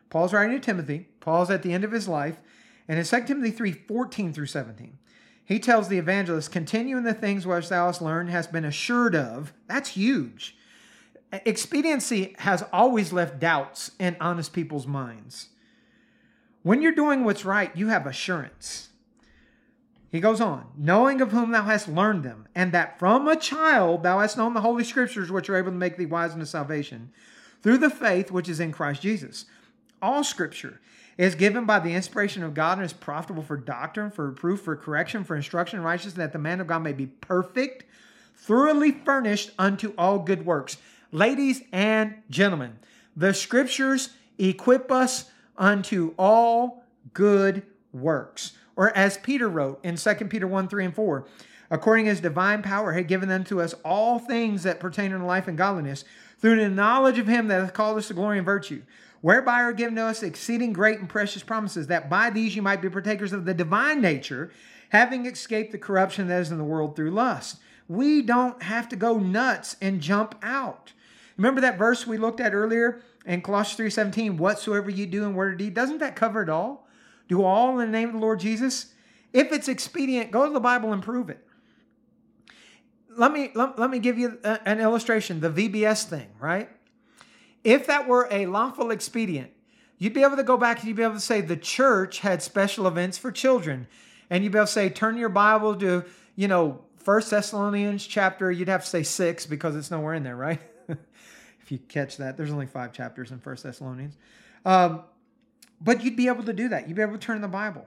Paul's 0.10 0.34
writing 0.34 0.60
to 0.60 0.66
Timothy. 0.66 1.08
Paul's 1.20 1.50
at 1.50 1.64
the 1.64 1.72
end 1.72 1.84
of 1.84 1.92
his 1.92 2.08
life. 2.08 2.38
And 2.88 2.98
in 2.98 3.06
2 3.06 3.24
Timothy 3.26 3.52
3.14 3.52 4.34
through 4.34 4.48
17, 4.48 4.98
he 5.46 5.60
tells 5.60 5.88
the 5.88 5.98
evangelist, 5.98 6.52
continue 6.52 6.98
in 6.98 7.04
the 7.04 7.14
things 7.14 7.46
which 7.46 7.70
thou 7.70 7.86
hast 7.86 8.02
learned, 8.02 8.30
has 8.30 8.48
been 8.48 8.66
assured 8.66 9.16
of. 9.16 9.54
That's 9.68 9.90
huge. 9.90 10.58
Expediency 11.32 12.36
has 12.40 12.64
always 12.74 13.14
left 13.14 13.40
doubts 13.40 13.92
in 14.00 14.18
honest 14.20 14.54
people's 14.54 14.88
minds. 14.88 15.50
When 16.64 16.82
you're 16.82 16.92
doing 16.92 17.24
what's 17.24 17.46
right, 17.46 17.76
you 17.76 17.88
have 17.88 18.06
assurance. 18.06 18.87
He 20.10 20.20
goes 20.22 20.40
on, 20.40 20.68
knowing 20.78 21.20
of 21.20 21.32
whom 21.32 21.52
thou 21.52 21.64
hast 21.64 21.90
learned 21.90 22.24
them, 22.24 22.48
and 22.56 22.72
that 22.72 22.98
from 22.98 23.28
a 23.28 23.36
child 23.36 24.04
thou 24.04 24.20
hast 24.20 24.38
known 24.38 24.54
the 24.54 24.62
holy 24.62 24.84
scriptures, 24.84 25.32
which 25.32 25.50
are 25.50 25.58
able 25.58 25.72
to 25.72 25.78
make 25.78 25.98
thee 25.98 26.06
wise 26.06 26.32
unto 26.32 26.46
salvation, 26.46 27.12
through 27.62 27.78
the 27.78 27.90
faith 27.90 28.32
which 28.32 28.48
is 28.48 28.60
in 28.60 28.72
Christ 28.72 29.02
Jesus. 29.02 29.46
All 30.02 30.24
scripture 30.24 30.80
is 31.18 31.36
given 31.36 31.66
by 31.66 31.80
the 31.80 31.94
inspiration 31.94 32.44
of 32.44 32.54
God 32.54 32.78
and 32.78 32.86
is 32.86 32.94
profitable 32.94 33.44
for 33.44 33.58
doctrine, 33.58 34.12
for 34.12 34.30
reproof, 34.30 34.62
for 34.62 34.76
correction, 34.76 35.24
for 35.24 35.36
instruction 35.36 35.80
in 35.80 35.86
righteousness, 35.86 36.14
that 36.14 36.32
the 36.32 36.40
man 36.40 36.62
of 36.62 36.68
God 36.68 36.84
may 36.84 36.94
be 36.94 37.08
perfect, 37.08 37.84
thoroughly 38.36 38.92
furnished 38.92 39.52
unto 39.58 39.94
all 39.98 40.20
good 40.20 40.46
works. 40.46 40.78
Ladies 41.12 41.64
and 41.72 42.16
gentlemen, 42.30 42.78
the 43.16 43.34
scriptures 43.34 44.12
equip 44.38 44.92
us 44.92 45.32
unto 45.58 46.14
all 46.18 46.84
good 47.14 47.64
works. 47.92 48.54
Or 48.78 48.96
as 48.96 49.18
Peter 49.18 49.50
wrote 49.50 49.84
in 49.84 49.98
2 49.98 50.14
Peter 50.30 50.48
1 50.48 50.70
3 50.70 50.86
and 50.86 50.96
4, 50.96 51.26
according 51.70 52.08
as 52.08 52.22
divine 52.22 52.62
power 52.62 52.94
had 52.94 53.08
given 53.08 53.30
unto 53.30 53.60
us 53.60 53.74
all 53.84 54.20
things 54.20 54.64
that 54.64 54.80
pertain 54.80 55.12
unto 55.12 55.26
life 55.26 55.48
and 55.48 55.58
godliness, 55.58 56.06
through 56.40 56.58
the 56.58 56.70
knowledge 56.70 57.18
of 57.18 57.28
him 57.28 57.48
that 57.48 57.60
hath 57.60 57.74
called 57.74 57.98
us 57.98 58.08
to 58.08 58.14
glory 58.14 58.38
and 58.38 58.46
virtue, 58.46 58.84
whereby 59.22 59.62
are 59.62 59.74
given 59.74 59.96
to 59.96 60.04
us 60.04 60.22
exceeding 60.22 60.72
great 60.72 61.00
and 61.00 61.10
precious 61.10 61.42
promises, 61.42 61.88
that 61.88 62.10
by 62.10 62.30
these 62.30 62.56
you 62.56 62.62
might 62.62 62.82
be 62.82 62.90
partakers 62.90 63.34
of 63.34 63.46
the 63.46 63.54
divine 63.54 64.00
nature, 64.00 64.52
having 64.90 65.26
escaped 65.26 65.72
the 65.72 65.78
corruption 65.78 66.28
that 66.28 66.40
is 66.40 66.52
in 66.52 66.60
the 66.60 66.64
world 66.64 66.96
through 66.96 67.12
lust. 67.12 67.58
We 67.90 68.22
don't 68.22 68.62
have 68.62 68.88
to 68.90 68.96
go 68.96 69.18
nuts 69.18 69.76
and 69.82 70.02
jump 70.02 70.36
out. 70.44 70.94
Remember 71.36 71.62
that 71.62 71.80
verse 71.80 72.06
we 72.06 72.18
looked 72.18 72.40
at 72.40 72.54
earlier 72.54 73.02
in 73.26 73.42
Colossians 73.42 73.96
3:17, 73.96 74.38
whatsoever 74.38 74.92
you 74.92 75.08
do 75.08 75.24
in 75.24 75.34
word 75.34 75.54
or 75.54 75.58
deed, 75.58 75.74
doesn't 75.74 75.98
that 75.98 76.16
cover 76.16 76.44
it 76.44 76.50
all? 76.50 76.87
Do 77.28 77.44
all 77.44 77.80
in 77.80 77.92
the 77.92 77.92
name 77.92 78.10
of 78.10 78.16
the 78.16 78.22
Lord 78.22 78.40
Jesus? 78.40 78.94
If 79.34 79.52
it's 79.52 79.68
expedient, 79.68 80.32
go 80.32 80.46
to 80.46 80.54
the 80.54 80.60
Bible 80.60 80.94
and 80.94 81.04
prove 81.04 81.30
it. 81.30 81.46
Let 83.10 83.32
me 83.32 83.52
let, 83.56 83.80
let 83.80 83.90
me 83.90 84.00
give 84.00 84.18
you 84.18 84.40
a, 84.44 84.60
an 84.68 84.80
illustration, 84.80 85.40
the 85.40 85.50
VBS 85.50 86.06
thing, 86.06 86.28
right? 86.40 86.70
If 87.64 87.88
that 87.88 88.08
were 88.08 88.28
a 88.32 88.46
lawful 88.46 88.92
expedient, 88.92 89.52
you'd 89.98 90.14
be 90.14 90.24
able 90.24 90.38
to 90.38 90.44
go 90.44 90.58
back 90.58 90.80
and 90.80 90.88
you'd 90.88 90.98
be 90.98 91.04
able 91.04 91.16
to 91.16 91.20
say 91.20 91.42
the 91.42 91.58
church 91.58 92.20
had 92.20 92.42
special 92.42 92.88
events 92.88 93.18
for 93.18 93.32
children. 93.32 93.88
And 94.30 94.44
you'd 94.44 94.52
be 94.52 94.58
able 94.58 94.68
to 94.68 94.72
say, 94.72 94.90
turn 94.90 95.18
your 95.18 95.30
Bible 95.30 95.76
to, 95.78 96.06
you 96.36 96.48
know, 96.48 96.82
First 96.98 97.32
Thessalonians 97.32 98.06
chapter, 98.06 98.52
you'd 98.52 98.68
have 98.68 98.84
to 98.84 98.90
say 98.90 99.04
six 99.04 99.46
because 99.46 99.76
it's 99.76 99.90
nowhere 99.90 100.14
in 100.14 100.24
there, 100.24 100.36
right? 100.36 100.60
if 100.90 101.72
you 101.72 101.78
catch 101.78 102.18
that, 102.18 102.36
there's 102.36 102.52
only 102.52 102.66
five 102.66 102.92
chapters 102.92 103.32
in 103.32 103.40
First 103.40 103.64
Thessalonians. 103.64 104.18
Um, 104.66 105.04
but 105.80 106.04
you'd 106.04 106.16
be 106.16 106.28
able 106.28 106.44
to 106.44 106.54
do 106.54 106.70
that. 106.70 106.88
You'd 106.88 106.96
be 106.96 107.02
able 107.02 107.14
to 107.14 107.20
turn 107.20 107.42
the 107.42 107.48
Bible. 107.48 107.86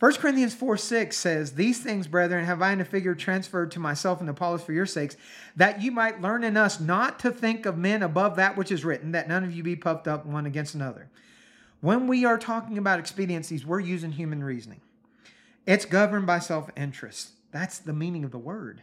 1 0.00 0.14
Corinthians 0.14 0.54
4 0.54 0.78
6 0.78 1.16
says, 1.16 1.52
These 1.52 1.80
things, 1.80 2.06
brethren, 2.06 2.46
have 2.46 2.62
I 2.62 2.72
in 2.72 2.80
a 2.80 2.86
figure 2.86 3.14
transferred 3.14 3.70
to 3.72 3.78
myself 3.80 4.20
and 4.20 4.30
Apollos 4.30 4.62
for 4.62 4.72
your 4.72 4.86
sakes, 4.86 5.16
that 5.56 5.82
you 5.82 5.92
might 5.92 6.22
learn 6.22 6.42
in 6.42 6.56
us 6.56 6.80
not 6.80 7.18
to 7.20 7.30
think 7.30 7.66
of 7.66 7.76
men 7.76 8.02
above 8.02 8.36
that 8.36 8.56
which 8.56 8.72
is 8.72 8.84
written, 8.84 9.12
that 9.12 9.28
none 9.28 9.44
of 9.44 9.54
you 9.54 9.62
be 9.62 9.76
puffed 9.76 10.08
up 10.08 10.24
one 10.24 10.46
against 10.46 10.74
another. 10.74 11.10
When 11.82 12.06
we 12.06 12.24
are 12.24 12.38
talking 12.38 12.78
about 12.78 12.98
expediencies, 12.98 13.66
we're 13.66 13.80
using 13.80 14.12
human 14.12 14.42
reasoning. 14.42 14.80
It's 15.66 15.84
governed 15.84 16.26
by 16.26 16.38
self 16.38 16.70
interest. 16.76 17.32
That's 17.52 17.78
the 17.78 17.92
meaning 17.92 18.24
of 18.24 18.30
the 18.30 18.38
word. 18.38 18.82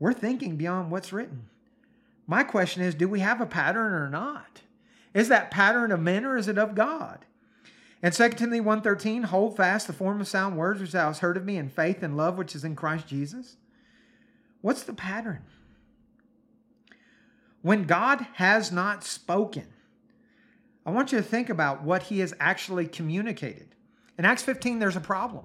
We're 0.00 0.12
thinking 0.12 0.56
beyond 0.56 0.90
what's 0.90 1.12
written. 1.12 1.50
My 2.26 2.42
question 2.42 2.82
is 2.82 2.96
do 2.96 3.08
we 3.08 3.20
have 3.20 3.40
a 3.40 3.46
pattern 3.46 3.92
or 3.92 4.08
not? 4.08 4.62
Is 5.14 5.28
that 5.28 5.50
pattern 5.50 5.92
of 5.92 6.00
men 6.00 6.24
or 6.24 6.36
is 6.36 6.48
it 6.48 6.58
of 6.58 6.74
God? 6.74 7.24
And 8.02 8.14
2 8.14 8.30
Timothy 8.30 8.60
1.13, 8.60 9.24
hold 9.24 9.56
fast 9.56 9.86
the 9.86 9.92
form 9.92 10.20
of 10.20 10.28
sound 10.28 10.56
words 10.56 10.80
which 10.80 10.92
thou 10.92 11.08
hast 11.08 11.20
heard 11.20 11.36
of 11.36 11.44
me 11.44 11.56
in 11.56 11.68
faith 11.68 12.02
and 12.02 12.16
love 12.16 12.38
which 12.38 12.54
is 12.54 12.64
in 12.64 12.74
Christ 12.74 13.06
Jesus. 13.06 13.56
What's 14.62 14.82
the 14.82 14.92
pattern? 14.92 15.42
When 17.62 17.84
God 17.84 18.26
has 18.34 18.72
not 18.72 19.04
spoken, 19.04 19.66
I 20.86 20.90
want 20.90 21.12
you 21.12 21.18
to 21.18 21.24
think 21.24 21.50
about 21.50 21.82
what 21.82 22.04
he 22.04 22.20
has 22.20 22.32
actually 22.40 22.86
communicated. 22.86 23.74
In 24.16 24.24
Acts 24.24 24.42
15, 24.42 24.78
there's 24.78 24.96
a 24.96 25.00
problem. 25.00 25.44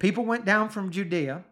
People 0.00 0.24
went 0.24 0.44
down 0.44 0.68
from 0.68 0.90
Judea 0.90 1.44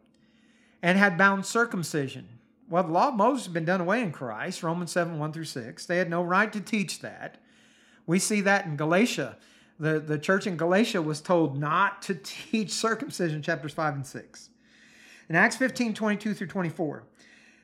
and 0.82 0.98
had 0.98 1.16
bound 1.16 1.46
circumcision. 1.46 2.26
Well, 2.68 2.84
the 2.84 2.92
law 2.92 3.08
of 3.08 3.14
Moses 3.14 3.46
had 3.46 3.54
been 3.54 3.64
done 3.64 3.80
away 3.80 4.02
in 4.02 4.10
Christ, 4.10 4.62
Romans 4.62 4.90
7 4.92 5.18
1 5.18 5.32
through 5.32 5.44
6. 5.44 5.86
They 5.86 5.98
had 5.98 6.10
no 6.10 6.22
right 6.22 6.52
to 6.52 6.60
teach 6.60 7.00
that. 7.00 7.38
We 8.10 8.18
see 8.18 8.40
that 8.40 8.66
in 8.66 8.74
Galatia. 8.74 9.36
The, 9.78 10.00
the 10.00 10.18
church 10.18 10.44
in 10.48 10.56
Galatia 10.56 11.00
was 11.00 11.20
told 11.20 11.56
not 11.56 12.02
to 12.02 12.14
teach 12.24 12.72
circumcision, 12.72 13.40
chapters 13.40 13.72
5 13.72 13.94
and 13.94 14.04
6. 14.04 14.48
In 15.28 15.36
Acts 15.36 15.54
15 15.54 15.94
22 15.94 16.34
through 16.34 16.48
24, 16.48 17.04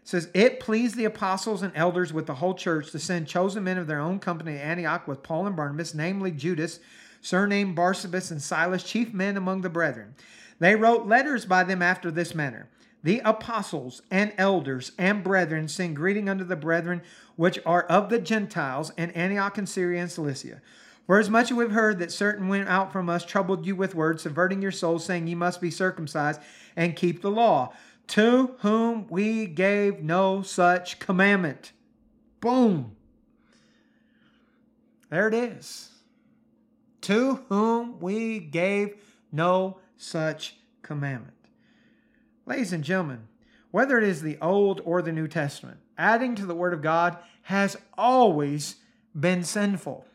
says, 0.05 0.29
It 0.35 0.61
pleased 0.61 0.95
the 0.95 1.05
apostles 1.05 1.63
and 1.63 1.73
elders 1.75 2.13
with 2.13 2.27
the 2.27 2.37
whole 2.37 2.55
church 2.55 2.93
to 2.93 3.01
send 3.01 3.27
chosen 3.27 3.65
men 3.65 3.77
of 3.77 3.89
their 3.89 3.99
own 3.99 4.21
company 4.21 4.53
to 4.53 4.63
Antioch 4.63 5.09
with 5.09 5.25
Paul 5.25 5.49
and 5.49 5.57
Barnabas, 5.57 5.97
namely 5.97 6.31
Judas, 6.31 6.79
surnamed 7.21 7.77
Barsabas, 7.77 8.31
and 8.31 8.41
Silas, 8.41 8.85
chief 8.85 9.13
men 9.13 9.37
among 9.37 9.63
the 9.63 9.69
brethren. 9.69 10.15
They 10.61 10.77
wrote 10.77 11.09
letters 11.09 11.45
by 11.45 11.65
them 11.65 11.83
after 11.83 12.13
this 12.13 12.37
manner 12.37 12.69
The 13.03 13.21
apostles 13.25 14.03
and 14.11 14.33
elders 14.37 14.93
and 14.99 15.23
brethren 15.23 15.69
send 15.69 15.97
greeting 15.97 16.29
unto 16.29 16.45
the 16.45 16.57
brethren 16.57 17.03
which 17.37 17.59
are 17.65 17.83
of 17.85 18.09
the 18.09 18.19
Gentiles 18.19 18.91
in 18.97 19.11
Antioch 19.13 19.59
and 19.59 19.69
Syria 19.69 20.03
and 20.03 20.11
Cilicia. 20.11 20.61
For 21.07 21.21
as 21.21 21.31
much 21.31 21.53
as 21.53 21.57
we've 21.57 21.71
heard 21.71 22.01
that 22.01 22.11
certain 22.11 22.49
went 22.49 22.69
out 22.69 22.93
from 22.93 23.09
us, 23.09 23.25
troubled 23.25 23.65
you 23.65 23.77
with 23.77 23.95
words, 23.95 24.23
subverting 24.23 24.61
your 24.61 24.73
souls, 24.73 25.05
saying, 25.05 25.29
Ye 25.29 25.37
must 25.37 25.61
be 25.61 25.71
circumcised 25.71 26.41
and 26.75 26.97
keep 26.97 27.23
the 27.23 27.31
law, 27.31 27.73
to 28.09 28.57
whom 28.59 29.07
we 29.09 29.47
gave 29.47 30.03
no 30.03 30.43
such 30.43 30.99
commandment. 30.99 31.73
Boom. 32.41 32.97
There 35.11 35.29
it 35.29 35.35
is. 35.35 35.91
To 37.03 37.45
whom 37.49 38.01
we 38.01 38.41
gave 38.41 38.97
no 39.31 39.79
such 39.97 40.57
commandment. 40.83 41.36
Ladies 42.47 42.73
and 42.73 42.85
gentlemen, 42.85 43.27
whether 43.73 43.99
it 43.99 44.05
is 44.05 44.23
the 44.23 44.39
Old 44.41 44.81
or 44.85 45.03
the 45.03 45.11
New 45.11 45.27
Testament, 45.27 45.79
adding 45.99 46.37
to 46.37 46.47
the 46.47 46.55
Word 46.55 46.73
of 46.73 46.81
God 46.81 47.19
has 47.43 47.77
always 47.99 48.77
been 49.19 49.43
sinful. 49.43 50.07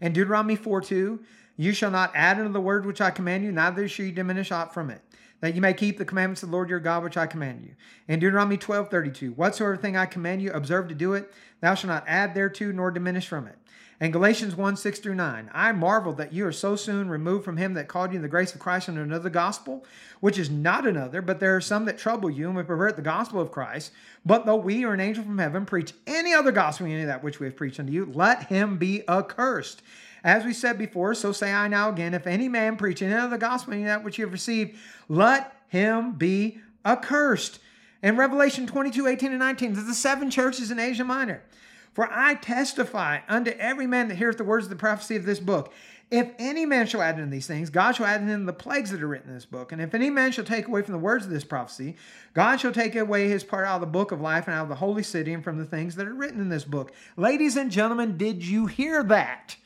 In 0.00 0.12
Deuteronomy 0.12 0.54
4 0.54 0.80
2, 0.80 1.20
you 1.56 1.72
shall 1.72 1.90
not 1.90 2.12
add 2.14 2.38
unto 2.38 2.52
the 2.52 2.60
word 2.60 2.86
which 2.86 3.00
I 3.00 3.10
command 3.10 3.44
you, 3.44 3.50
neither 3.50 3.88
shall 3.88 4.06
you 4.06 4.12
diminish 4.12 4.52
aught 4.52 4.72
from 4.72 4.90
it, 4.90 5.02
that 5.40 5.54
you 5.54 5.60
may 5.60 5.74
keep 5.74 5.98
the 5.98 6.04
commandments 6.04 6.42
of 6.42 6.50
the 6.50 6.56
Lord 6.56 6.70
your 6.70 6.80
God 6.80 7.02
which 7.02 7.16
I 7.16 7.26
command 7.26 7.62
you. 7.64 7.74
In 8.06 8.20
Deuteronomy 8.20 8.56
twelve 8.56 8.88
thirty 8.88 9.10
two, 9.10 9.32
whatsoever 9.32 9.76
thing 9.76 9.96
I 9.96 10.06
command 10.06 10.40
you, 10.40 10.52
observe 10.52 10.88
to 10.88 10.94
do 10.94 11.14
it, 11.14 11.32
thou 11.60 11.74
shalt 11.74 11.88
not 11.88 12.04
add 12.06 12.34
thereto 12.34 12.72
nor 12.72 12.92
diminish 12.92 13.26
from 13.26 13.48
it. 13.48 13.58
And 14.02 14.12
Galatians 14.12 14.56
1 14.56 14.76
6 14.78 14.98
through 14.98 15.14
9. 15.14 15.48
I 15.54 15.70
marvel 15.70 16.12
that 16.14 16.32
you 16.32 16.44
are 16.44 16.50
so 16.50 16.74
soon 16.74 17.08
removed 17.08 17.44
from 17.44 17.56
him 17.56 17.74
that 17.74 17.86
called 17.86 18.10
you 18.10 18.16
in 18.16 18.22
the 18.22 18.28
grace 18.28 18.52
of 18.52 18.58
Christ 18.58 18.88
unto 18.88 19.00
another 19.00 19.30
gospel, 19.30 19.84
which 20.18 20.40
is 20.40 20.50
not 20.50 20.84
another, 20.84 21.22
but 21.22 21.38
there 21.38 21.54
are 21.54 21.60
some 21.60 21.84
that 21.84 21.98
trouble 21.98 22.28
you 22.28 22.48
and 22.48 22.56
would 22.56 22.66
pervert 22.66 22.96
the 22.96 23.02
gospel 23.02 23.40
of 23.40 23.52
Christ. 23.52 23.92
But 24.26 24.44
though 24.44 24.56
we 24.56 24.84
or 24.84 24.92
an 24.92 24.98
angel 24.98 25.22
from 25.22 25.38
heaven 25.38 25.64
preach 25.64 25.92
any 26.04 26.34
other 26.34 26.50
gospel, 26.50 26.86
any 26.86 27.02
of 27.02 27.06
that 27.06 27.22
which 27.22 27.38
we 27.38 27.46
have 27.46 27.54
preached 27.54 27.78
unto 27.78 27.92
you, 27.92 28.10
let 28.12 28.48
him 28.48 28.76
be 28.76 29.08
accursed. 29.08 29.82
As 30.24 30.44
we 30.44 30.52
said 30.52 30.78
before, 30.78 31.14
so 31.14 31.30
say 31.30 31.52
I 31.52 31.68
now 31.68 31.88
again, 31.88 32.12
if 32.12 32.26
any 32.26 32.48
man 32.48 32.76
preach 32.76 33.02
any 33.02 33.14
other 33.14 33.38
gospel, 33.38 33.74
any 33.74 33.82
of 33.82 33.86
that 33.86 34.02
which 34.02 34.18
you 34.18 34.24
have 34.24 34.32
received, 34.32 34.76
let 35.08 35.54
him 35.68 36.14
be 36.14 36.58
accursed. 36.84 37.60
In 38.02 38.16
Revelation 38.16 38.66
22, 38.66 39.06
18 39.06 39.30
and 39.30 39.38
19, 39.38 39.74
there's 39.74 39.86
the 39.86 39.94
seven 39.94 40.28
churches 40.28 40.72
in 40.72 40.80
Asia 40.80 41.04
Minor. 41.04 41.44
For 41.92 42.08
I 42.10 42.34
testify 42.34 43.20
unto 43.28 43.50
every 43.52 43.86
man 43.86 44.08
that 44.08 44.16
heareth 44.16 44.38
the 44.38 44.44
words 44.44 44.66
of 44.66 44.70
the 44.70 44.76
prophecy 44.76 45.16
of 45.16 45.26
this 45.26 45.40
book. 45.40 45.72
If 46.10 46.30
any 46.38 46.66
man 46.66 46.86
shall 46.86 47.00
add 47.00 47.14
unto 47.14 47.30
these 47.30 47.46
things, 47.46 47.70
God 47.70 47.92
shall 47.92 48.04
add 48.04 48.20
unto 48.20 48.32
him 48.32 48.44
the 48.44 48.52
plagues 48.52 48.90
that 48.90 49.02
are 49.02 49.08
written 49.08 49.30
in 49.30 49.34
this 49.34 49.46
book. 49.46 49.72
And 49.72 49.80
if 49.80 49.94
any 49.94 50.10
man 50.10 50.30
shall 50.30 50.44
take 50.44 50.68
away 50.68 50.82
from 50.82 50.92
the 50.92 50.98
words 50.98 51.24
of 51.24 51.30
this 51.30 51.44
prophecy, 51.44 51.96
God 52.34 52.58
shall 52.58 52.72
take 52.72 52.94
away 52.94 53.28
his 53.28 53.44
part 53.44 53.66
out 53.66 53.76
of 53.76 53.80
the 53.80 53.86
book 53.86 54.12
of 54.12 54.20
life 54.20 54.46
and 54.46 54.54
out 54.54 54.64
of 54.64 54.68
the 54.68 54.74
holy 54.74 55.02
city 55.02 55.32
and 55.32 55.42
from 55.42 55.56
the 55.56 55.64
things 55.64 55.96
that 55.96 56.06
are 56.06 56.14
written 56.14 56.40
in 56.40 56.50
this 56.50 56.64
book. 56.64 56.92
Ladies 57.16 57.56
and 57.56 57.70
gentlemen, 57.70 58.18
did 58.18 58.44
you 58.44 58.66
hear 58.66 59.02
that? 59.04 59.56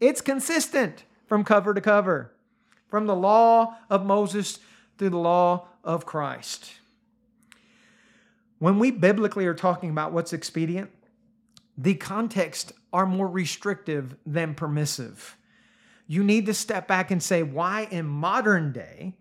It's 0.00 0.20
consistent 0.20 1.04
from 1.26 1.44
cover 1.44 1.72
to 1.72 1.80
cover, 1.80 2.32
from 2.88 3.06
the 3.06 3.14
law 3.14 3.76
of 3.88 4.04
Moses 4.04 4.58
to 4.98 5.08
the 5.08 5.18
law 5.18 5.68
of 5.84 6.04
Christ. 6.04 6.72
When 8.58 8.80
we 8.80 8.90
biblically 8.90 9.46
are 9.46 9.54
talking 9.54 9.90
about 9.90 10.12
what's 10.12 10.32
expedient, 10.32 10.90
the 11.76 11.94
context 11.94 12.72
are 12.92 13.06
more 13.06 13.28
restrictive 13.28 14.16
than 14.26 14.54
permissive. 14.54 15.36
You 16.06 16.22
need 16.22 16.46
to 16.46 16.54
step 16.54 16.86
back 16.86 17.10
and 17.10 17.22
say, 17.22 17.42
why 17.42 17.88
in 17.90 18.06
modern 18.06 18.72
day 18.72 19.14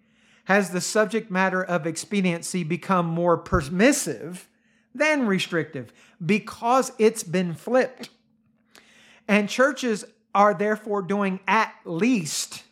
has 0.46 0.72
the 0.72 0.82
subject 0.82 1.32
matter 1.32 1.64
of 1.64 1.88
expediency 1.88 2.64
become 2.64 3.06
more 3.06 3.38
permissive 3.38 4.50
than 4.94 5.26
restrictive? 5.26 5.94
Because 6.24 6.92
it's 6.98 7.24
been 7.24 7.54
flipped. 7.54 8.10
And 9.28 9.48
churches 9.48 10.04
are 10.36 10.54
therefore 10.54 11.02
doing 11.02 11.40
at 11.48 11.74
least 11.86 12.64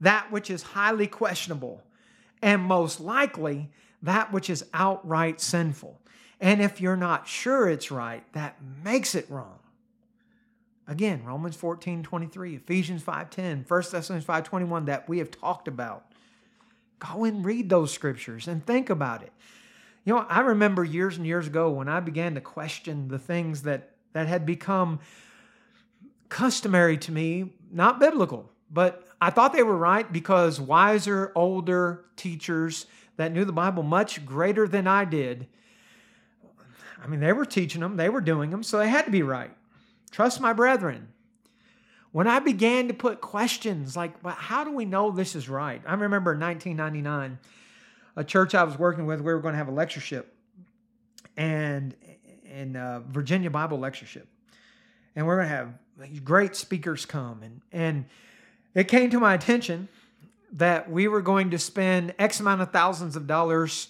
that 0.00 0.30
which 0.32 0.50
is 0.50 0.62
highly 0.62 1.06
questionable 1.06 1.82
and 2.42 2.62
most 2.62 3.00
likely 3.00 3.70
that 4.02 4.32
which 4.32 4.48
is 4.48 4.64
outright 4.72 5.40
sinful. 5.40 5.97
And 6.40 6.62
if 6.62 6.80
you're 6.80 6.96
not 6.96 7.26
sure 7.26 7.68
it's 7.68 7.90
right, 7.90 8.22
that 8.32 8.56
makes 8.84 9.14
it 9.14 9.28
wrong. 9.28 9.58
Again, 10.86 11.22
Romans 11.24 11.56
14, 11.56 12.02
23, 12.02 12.56
Ephesians 12.56 13.02
5, 13.02 13.30
10, 13.30 13.64
1 13.68 13.82
Thessalonians 13.90 14.24
5, 14.24 14.44
21 14.44 14.84
that 14.86 15.08
we 15.08 15.18
have 15.18 15.30
talked 15.30 15.68
about. 15.68 16.06
Go 16.98 17.24
and 17.24 17.44
read 17.44 17.68
those 17.68 17.92
scriptures 17.92 18.48
and 18.48 18.64
think 18.64 18.88
about 18.88 19.22
it. 19.22 19.32
You 20.04 20.14
know, 20.14 20.24
I 20.28 20.40
remember 20.40 20.84
years 20.84 21.18
and 21.18 21.26
years 21.26 21.46
ago 21.46 21.70
when 21.70 21.88
I 21.88 22.00
began 22.00 22.34
to 22.36 22.40
question 22.40 23.08
the 23.08 23.18
things 23.18 23.62
that, 23.62 23.90
that 24.14 24.26
had 24.26 24.46
become 24.46 25.00
customary 26.30 26.96
to 26.98 27.12
me, 27.12 27.52
not 27.70 28.00
biblical, 28.00 28.50
but 28.70 29.06
I 29.20 29.28
thought 29.30 29.52
they 29.52 29.62
were 29.62 29.76
right 29.76 30.10
because 30.10 30.58
wiser, 30.60 31.32
older 31.34 32.04
teachers 32.16 32.86
that 33.16 33.32
knew 33.32 33.44
the 33.44 33.52
Bible 33.52 33.82
much 33.82 34.24
greater 34.24 34.66
than 34.66 34.86
I 34.86 35.04
did 35.04 35.48
I 37.02 37.06
mean, 37.06 37.20
they 37.20 37.32
were 37.32 37.44
teaching 37.44 37.80
them, 37.80 37.96
they 37.96 38.08
were 38.08 38.20
doing 38.20 38.50
them, 38.50 38.62
so 38.62 38.78
they 38.78 38.88
had 38.88 39.04
to 39.04 39.10
be 39.10 39.22
right. 39.22 39.50
Trust 40.10 40.40
my 40.40 40.52
brethren. 40.52 41.08
When 42.12 42.26
I 42.26 42.38
began 42.38 42.88
to 42.88 42.94
put 42.94 43.20
questions 43.20 43.96
like, 43.96 44.24
well, 44.24 44.34
how 44.34 44.64
do 44.64 44.72
we 44.72 44.84
know 44.84 45.10
this 45.10 45.34
is 45.34 45.48
right? 45.48 45.82
I 45.86 45.94
remember 45.94 46.32
in 46.32 46.40
1999, 46.40 47.38
a 48.16 48.24
church 48.24 48.54
I 48.54 48.64
was 48.64 48.78
working 48.78 49.06
with, 49.06 49.20
we 49.20 49.32
were 49.32 49.40
going 49.40 49.52
to 49.52 49.58
have 49.58 49.68
a 49.68 49.72
lectureship 49.72 50.34
and 51.36 51.94
in 52.44 52.76
uh, 52.76 53.00
Virginia 53.08 53.50
Bible 53.50 53.78
lectureship. 53.78 54.26
And 55.14 55.26
we're 55.26 55.36
going 55.36 55.48
to 55.48 55.54
have 55.54 56.24
great 56.24 56.54
speakers 56.54 57.06
come, 57.06 57.42
and 57.42 57.60
and 57.72 58.04
it 58.74 58.88
came 58.88 59.10
to 59.10 59.18
my 59.18 59.34
attention 59.34 59.88
that 60.52 60.90
we 60.90 61.08
were 61.08 61.20
going 61.20 61.50
to 61.50 61.58
spend 61.58 62.14
X 62.18 62.40
amount 62.40 62.60
of 62.60 62.70
thousands 62.70 63.16
of 63.16 63.26
dollars 63.26 63.88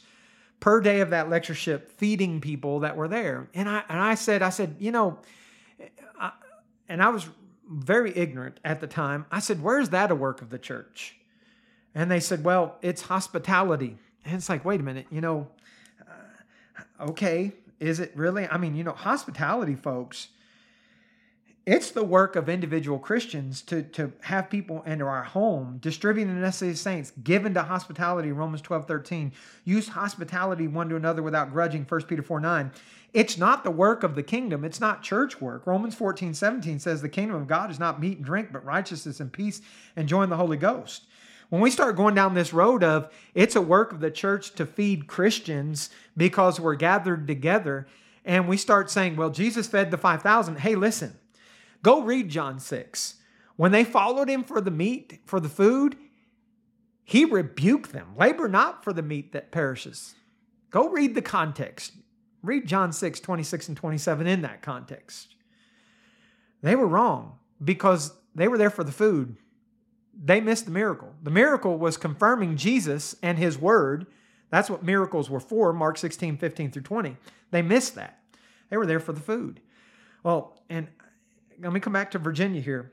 per 0.60 0.80
day 0.80 1.00
of 1.00 1.10
that 1.10 1.28
lectureship 1.28 1.90
feeding 1.92 2.40
people 2.40 2.80
that 2.80 2.96
were 2.96 3.08
there. 3.08 3.48
And 3.54 3.68
I 3.68 3.82
and 3.88 4.00
I 4.00 4.14
said, 4.14 4.42
I 4.42 4.50
said, 4.50 4.76
you 4.78 4.92
know, 4.92 5.18
I, 6.18 6.32
and 6.88 7.02
I 7.02 7.08
was 7.10 7.28
very 7.70 8.16
ignorant 8.16 8.60
at 8.64 8.80
the 8.80 8.86
time. 8.86 9.26
I 9.30 9.40
said, 9.40 9.62
where's 9.62 9.90
that 9.90 10.10
a 10.10 10.14
work 10.14 10.42
of 10.42 10.50
the 10.50 10.58
church? 10.58 11.16
And 11.94 12.10
they 12.10 12.20
said, 12.20 12.44
well, 12.44 12.76
it's 12.82 13.02
hospitality. 13.02 13.98
And 14.24 14.34
it's 14.34 14.48
like, 14.48 14.64
wait 14.64 14.80
a 14.80 14.82
minute, 14.82 15.06
you 15.10 15.20
know, 15.20 15.48
uh, 16.08 17.04
okay, 17.10 17.52
is 17.80 18.00
it 18.00 18.12
really? 18.14 18.46
I 18.46 18.56
mean, 18.58 18.74
you 18.74 18.84
know, 18.84 18.92
hospitality, 18.92 19.74
folks 19.74 20.28
it's 21.68 21.90
the 21.90 22.02
work 22.02 22.34
of 22.34 22.48
individual 22.48 22.98
Christians 22.98 23.60
to, 23.62 23.82
to 23.82 24.10
have 24.22 24.48
people 24.48 24.82
enter 24.86 25.06
our 25.06 25.24
home, 25.24 25.76
distributing 25.82 26.34
the 26.34 26.40
necessary 26.40 26.74
saints, 26.74 27.12
given 27.22 27.52
to 27.52 27.62
hospitality, 27.62 28.32
Romans 28.32 28.62
12, 28.62 28.88
13. 28.88 29.32
Use 29.64 29.88
hospitality 29.88 30.66
one 30.66 30.88
to 30.88 30.96
another 30.96 31.22
without 31.22 31.52
grudging, 31.52 31.84
1 31.84 32.02
Peter 32.04 32.22
4, 32.22 32.40
9. 32.40 32.70
It's 33.12 33.36
not 33.36 33.64
the 33.64 33.70
work 33.70 34.02
of 34.02 34.14
the 34.14 34.22
kingdom. 34.22 34.64
It's 34.64 34.80
not 34.80 35.02
church 35.02 35.42
work. 35.42 35.66
Romans 35.66 35.94
14, 35.94 36.32
17 36.32 36.78
says 36.78 37.02
the 37.02 37.08
kingdom 37.10 37.36
of 37.36 37.46
God 37.46 37.70
is 37.70 37.78
not 37.78 38.00
meat 38.00 38.16
and 38.16 38.24
drink, 38.24 38.50
but 38.50 38.64
righteousness 38.64 39.20
and 39.20 39.30
peace 39.30 39.60
and 39.94 40.08
joy 40.08 40.22
in 40.22 40.30
the 40.30 40.36
Holy 40.36 40.56
Ghost. 40.56 41.04
When 41.50 41.60
we 41.60 41.70
start 41.70 41.96
going 41.96 42.14
down 42.14 42.32
this 42.32 42.54
road 42.54 42.82
of 42.82 43.12
it's 43.34 43.56
a 43.56 43.60
work 43.60 43.92
of 43.92 44.00
the 44.00 44.10
church 44.10 44.54
to 44.54 44.64
feed 44.64 45.06
Christians 45.06 45.90
because 46.16 46.58
we're 46.58 46.76
gathered 46.76 47.26
together, 47.26 47.86
and 48.24 48.48
we 48.48 48.56
start 48.56 48.90
saying, 48.90 49.16
well, 49.16 49.28
Jesus 49.28 49.66
fed 49.66 49.90
the 49.90 49.98
5,000. 49.98 50.60
Hey, 50.60 50.74
listen, 50.74 51.14
Go 51.82 52.02
read 52.02 52.28
John 52.28 52.58
6. 52.58 53.14
When 53.56 53.72
they 53.72 53.84
followed 53.84 54.28
him 54.28 54.44
for 54.44 54.60
the 54.60 54.70
meat, 54.70 55.20
for 55.24 55.40
the 55.40 55.48
food, 55.48 55.96
he 57.04 57.24
rebuked 57.24 57.92
them. 57.92 58.14
Labor 58.16 58.48
not 58.48 58.84
for 58.84 58.92
the 58.92 59.02
meat 59.02 59.32
that 59.32 59.50
perishes. 59.50 60.14
Go 60.70 60.88
read 60.88 61.14
the 61.14 61.22
context. 61.22 61.94
Read 62.42 62.66
John 62.66 62.92
6, 62.92 63.20
26 63.20 63.68
and 63.68 63.76
27 63.76 64.26
in 64.26 64.42
that 64.42 64.62
context. 64.62 65.34
They 66.62 66.76
were 66.76 66.86
wrong 66.86 67.38
because 67.62 68.12
they 68.34 68.48
were 68.48 68.58
there 68.58 68.70
for 68.70 68.84
the 68.84 68.92
food. 68.92 69.36
They 70.20 70.40
missed 70.40 70.64
the 70.66 70.70
miracle. 70.70 71.14
The 71.22 71.30
miracle 71.30 71.78
was 71.78 71.96
confirming 71.96 72.56
Jesus 72.56 73.16
and 73.22 73.38
his 73.38 73.58
word. 73.58 74.06
That's 74.50 74.70
what 74.70 74.82
miracles 74.82 75.30
were 75.30 75.40
for, 75.40 75.72
Mark 75.72 75.98
16, 75.98 76.36
15 76.36 76.70
through 76.70 76.82
20. 76.82 77.16
They 77.50 77.62
missed 77.62 77.94
that. 77.94 78.18
They 78.68 78.76
were 78.76 78.86
there 78.86 79.00
for 79.00 79.12
the 79.12 79.20
food. 79.20 79.60
Well, 80.22 80.60
and 80.68 80.88
let 81.60 81.72
me 81.72 81.80
come 81.80 81.92
back 81.92 82.12
to 82.12 82.18
Virginia 82.18 82.60
here. 82.60 82.92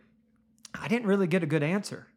I 0.74 0.88
didn't 0.88 1.08
really 1.08 1.28
get 1.28 1.44
a 1.44 1.48
good 1.48 1.64
answer. 1.64 2.08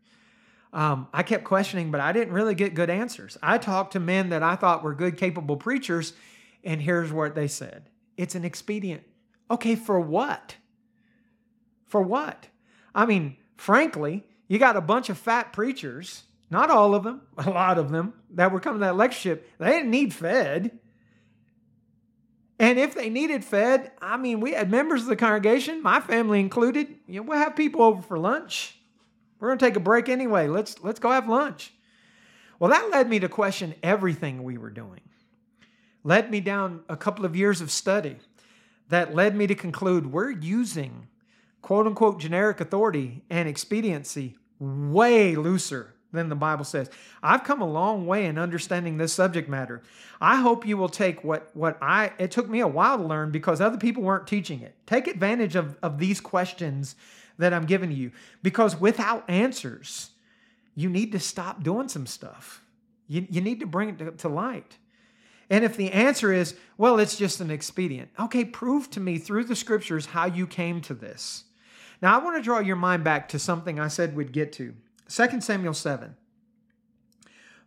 Um, 0.72 1.08
I 1.12 1.22
kept 1.22 1.44
questioning, 1.44 1.90
but 1.90 2.00
I 2.00 2.12
didn't 2.12 2.34
really 2.34 2.54
get 2.54 2.74
good 2.74 2.90
answers. 2.90 3.38
I 3.42 3.58
talked 3.58 3.92
to 3.92 4.00
men 4.00 4.30
that 4.30 4.42
I 4.42 4.56
thought 4.56 4.82
were 4.82 4.94
good, 4.94 5.16
capable 5.16 5.56
preachers, 5.56 6.12
and 6.62 6.82
here's 6.82 7.12
what 7.12 7.34
they 7.34 7.48
said 7.48 7.88
it's 8.16 8.34
an 8.34 8.44
expedient. 8.44 9.02
Okay, 9.50 9.76
for 9.76 9.98
what? 9.98 10.56
For 11.86 12.02
what? 12.02 12.48
I 12.94 13.06
mean, 13.06 13.36
frankly, 13.56 14.24
you 14.46 14.58
got 14.58 14.76
a 14.76 14.82
bunch 14.82 15.08
of 15.08 15.16
fat 15.16 15.52
preachers, 15.52 16.24
not 16.50 16.70
all 16.70 16.94
of 16.94 17.04
them, 17.04 17.22
a 17.38 17.48
lot 17.48 17.78
of 17.78 17.90
them, 17.90 18.12
that 18.34 18.52
were 18.52 18.60
coming 18.60 18.80
to 18.80 18.86
that 18.86 18.96
lectureship. 18.96 19.48
They 19.58 19.70
didn't 19.70 19.90
need 19.90 20.12
fed. 20.12 20.78
And 22.58 22.78
if 22.78 22.94
they 22.94 23.08
needed 23.08 23.44
fed, 23.44 23.92
I 24.00 24.16
mean, 24.16 24.40
we 24.40 24.52
had 24.52 24.70
members 24.70 25.02
of 25.02 25.08
the 25.08 25.16
congregation, 25.16 25.82
my 25.82 26.00
family 26.00 26.40
included. 26.40 26.92
You 27.06 27.20
know, 27.20 27.22
we'll 27.22 27.38
have 27.38 27.54
people 27.54 27.82
over 27.82 28.02
for 28.02 28.18
lunch. 28.18 28.76
We're 29.38 29.48
going 29.48 29.58
to 29.58 29.64
take 29.64 29.76
a 29.76 29.80
break 29.80 30.08
anyway. 30.08 30.48
Let's 30.48 30.82
let's 30.82 30.98
go 30.98 31.10
have 31.10 31.28
lunch. 31.28 31.72
Well, 32.58 32.70
that 32.70 32.90
led 32.90 33.08
me 33.08 33.20
to 33.20 33.28
question 33.28 33.74
everything 33.82 34.42
we 34.42 34.58
were 34.58 34.70
doing. 34.70 35.00
Led 36.02 36.30
me 36.30 36.40
down 36.40 36.80
a 36.88 36.96
couple 36.96 37.24
of 37.24 37.36
years 37.36 37.60
of 37.60 37.70
study 37.70 38.16
that 38.88 39.14
led 39.14 39.36
me 39.36 39.46
to 39.46 39.54
conclude 39.54 40.10
we're 40.10 40.30
using 40.30 41.06
quote 41.62 41.86
unquote 41.86 42.18
generic 42.18 42.60
authority 42.60 43.22
and 43.30 43.48
expediency 43.48 44.36
way 44.58 45.36
looser 45.36 45.94
than 46.12 46.28
the 46.28 46.34
Bible 46.34 46.64
says. 46.64 46.90
I've 47.22 47.44
come 47.44 47.60
a 47.60 47.70
long 47.70 48.06
way 48.06 48.26
in 48.26 48.38
understanding 48.38 48.96
this 48.96 49.12
subject 49.12 49.48
matter. 49.48 49.82
I 50.20 50.36
hope 50.36 50.66
you 50.66 50.76
will 50.76 50.88
take 50.88 51.22
what, 51.22 51.50
what 51.54 51.76
I, 51.82 52.12
it 52.18 52.30
took 52.30 52.48
me 52.48 52.60
a 52.60 52.66
while 52.66 52.98
to 52.98 53.04
learn 53.04 53.30
because 53.30 53.60
other 53.60 53.76
people 53.76 54.02
weren't 54.02 54.26
teaching 54.26 54.60
it. 54.60 54.74
Take 54.86 55.06
advantage 55.06 55.54
of, 55.54 55.76
of 55.82 55.98
these 55.98 56.20
questions 56.20 56.96
that 57.38 57.52
I'm 57.52 57.66
giving 57.66 57.92
you 57.92 58.10
because 58.42 58.80
without 58.80 59.28
answers, 59.28 60.10
you 60.74 60.88
need 60.88 61.12
to 61.12 61.20
stop 61.20 61.62
doing 61.62 61.88
some 61.88 62.06
stuff. 62.06 62.62
You, 63.06 63.26
you 63.30 63.40
need 63.40 63.60
to 63.60 63.66
bring 63.66 63.90
it 63.90 63.98
to, 63.98 64.10
to 64.12 64.28
light. 64.28 64.78
And 65.50 65.64
if 65.64 65.76
the 65.76 65.92
answer 65.92 66.32
is, 66.32 66.54
well, 66.76 66.98
it's 66.98 67.16
just 67.16 67.40
an 67.40 67.50
expedient, 67.50 68.10
okay, 68.18 68.44
prove 68.44 68.90
to 68.90 69.00
me 69.00 69.18
through 69.18 69.44
the 69.44 69.56
scriptures 69.56 70.06
how 70.06 70.26
you 70.26 70.46
came 70.46 70.80
to 70.82 70.94
this. 70.94 71.44
Now, 72.02 72.18
I 72.18 72.22
want 72.22 72.36
to 72.36 72.42
draw 72.42 72.60
your 72.60 72.76
mind 72.76 73.02
back 73.02 73.28
to 73.30 73.38
something 73.38 73.80
I 73.80 73.88
said 73.88 74.14
we'd 74.14 74.32
get 74.32 74.52
to. 74.54 74.74
2 75.08 75.40
Samuel 75.40 75.74
7, 75.74 76.14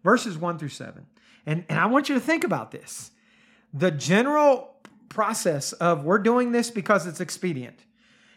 verses 0.04 0.38
1 0.38 0.60
through 0.60 0.70
7. 0.70 1.06
And, 1.46 1.66
and 1.70 1.80
I 1.80 1.88
want 1.88 2.08
you 2.08 2.16
to 2.16 2.22
think 2.22 2.44
about 2.44 2.72
this. 2.72 3.12
The 3.74 3.92
general 3.92 4.76
process 5.10 5.74
of 5.74 6.04
we're 6.04 6.20
doing 6.20 6.52
this 6.52 6.70
because 6.70 7.08
it's 7.08 7.20
expedient. 7.20 7.80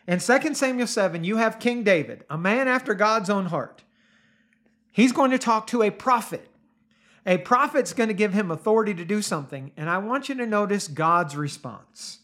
In 0.06 0.18
2 0.18 0.54
Samuel 0.54 0.86
7, 0.86 1.24
you 1.24 1.36
have 1.36 1.58
King 1.58 1.82
David, 1.82 2.24
a 2.28 2.36
man 2.36 2.68
after 2.68 2.94
God's 2.94 3.30
own 3.30 3.46
heart. 3.46 3.82
He's 4.90 5.12
going 5.12 5.30
to 5.30 5.38
talk 5.38 5.66
to 5.68 5.82
a 5.82 5.90
prophet. 5.90 6.48
A 7.26 7.38
prophet's 7.38 7.94
going 7.94 8.08
to 8.08 8.14
give 8.14 8.34
him 8.34 8.50
authority 8.50 8.92
to 8.94 9.04
do 9.04 9.22
something. 9.22 9.72
And 9.76 9.88
I 9.88 9.98
want 9.98 10.28
you 10.28 10.34
to 10.36 10.46
notice 10.46 10.88
God's 10.88 11.36
response. 11.36 12.20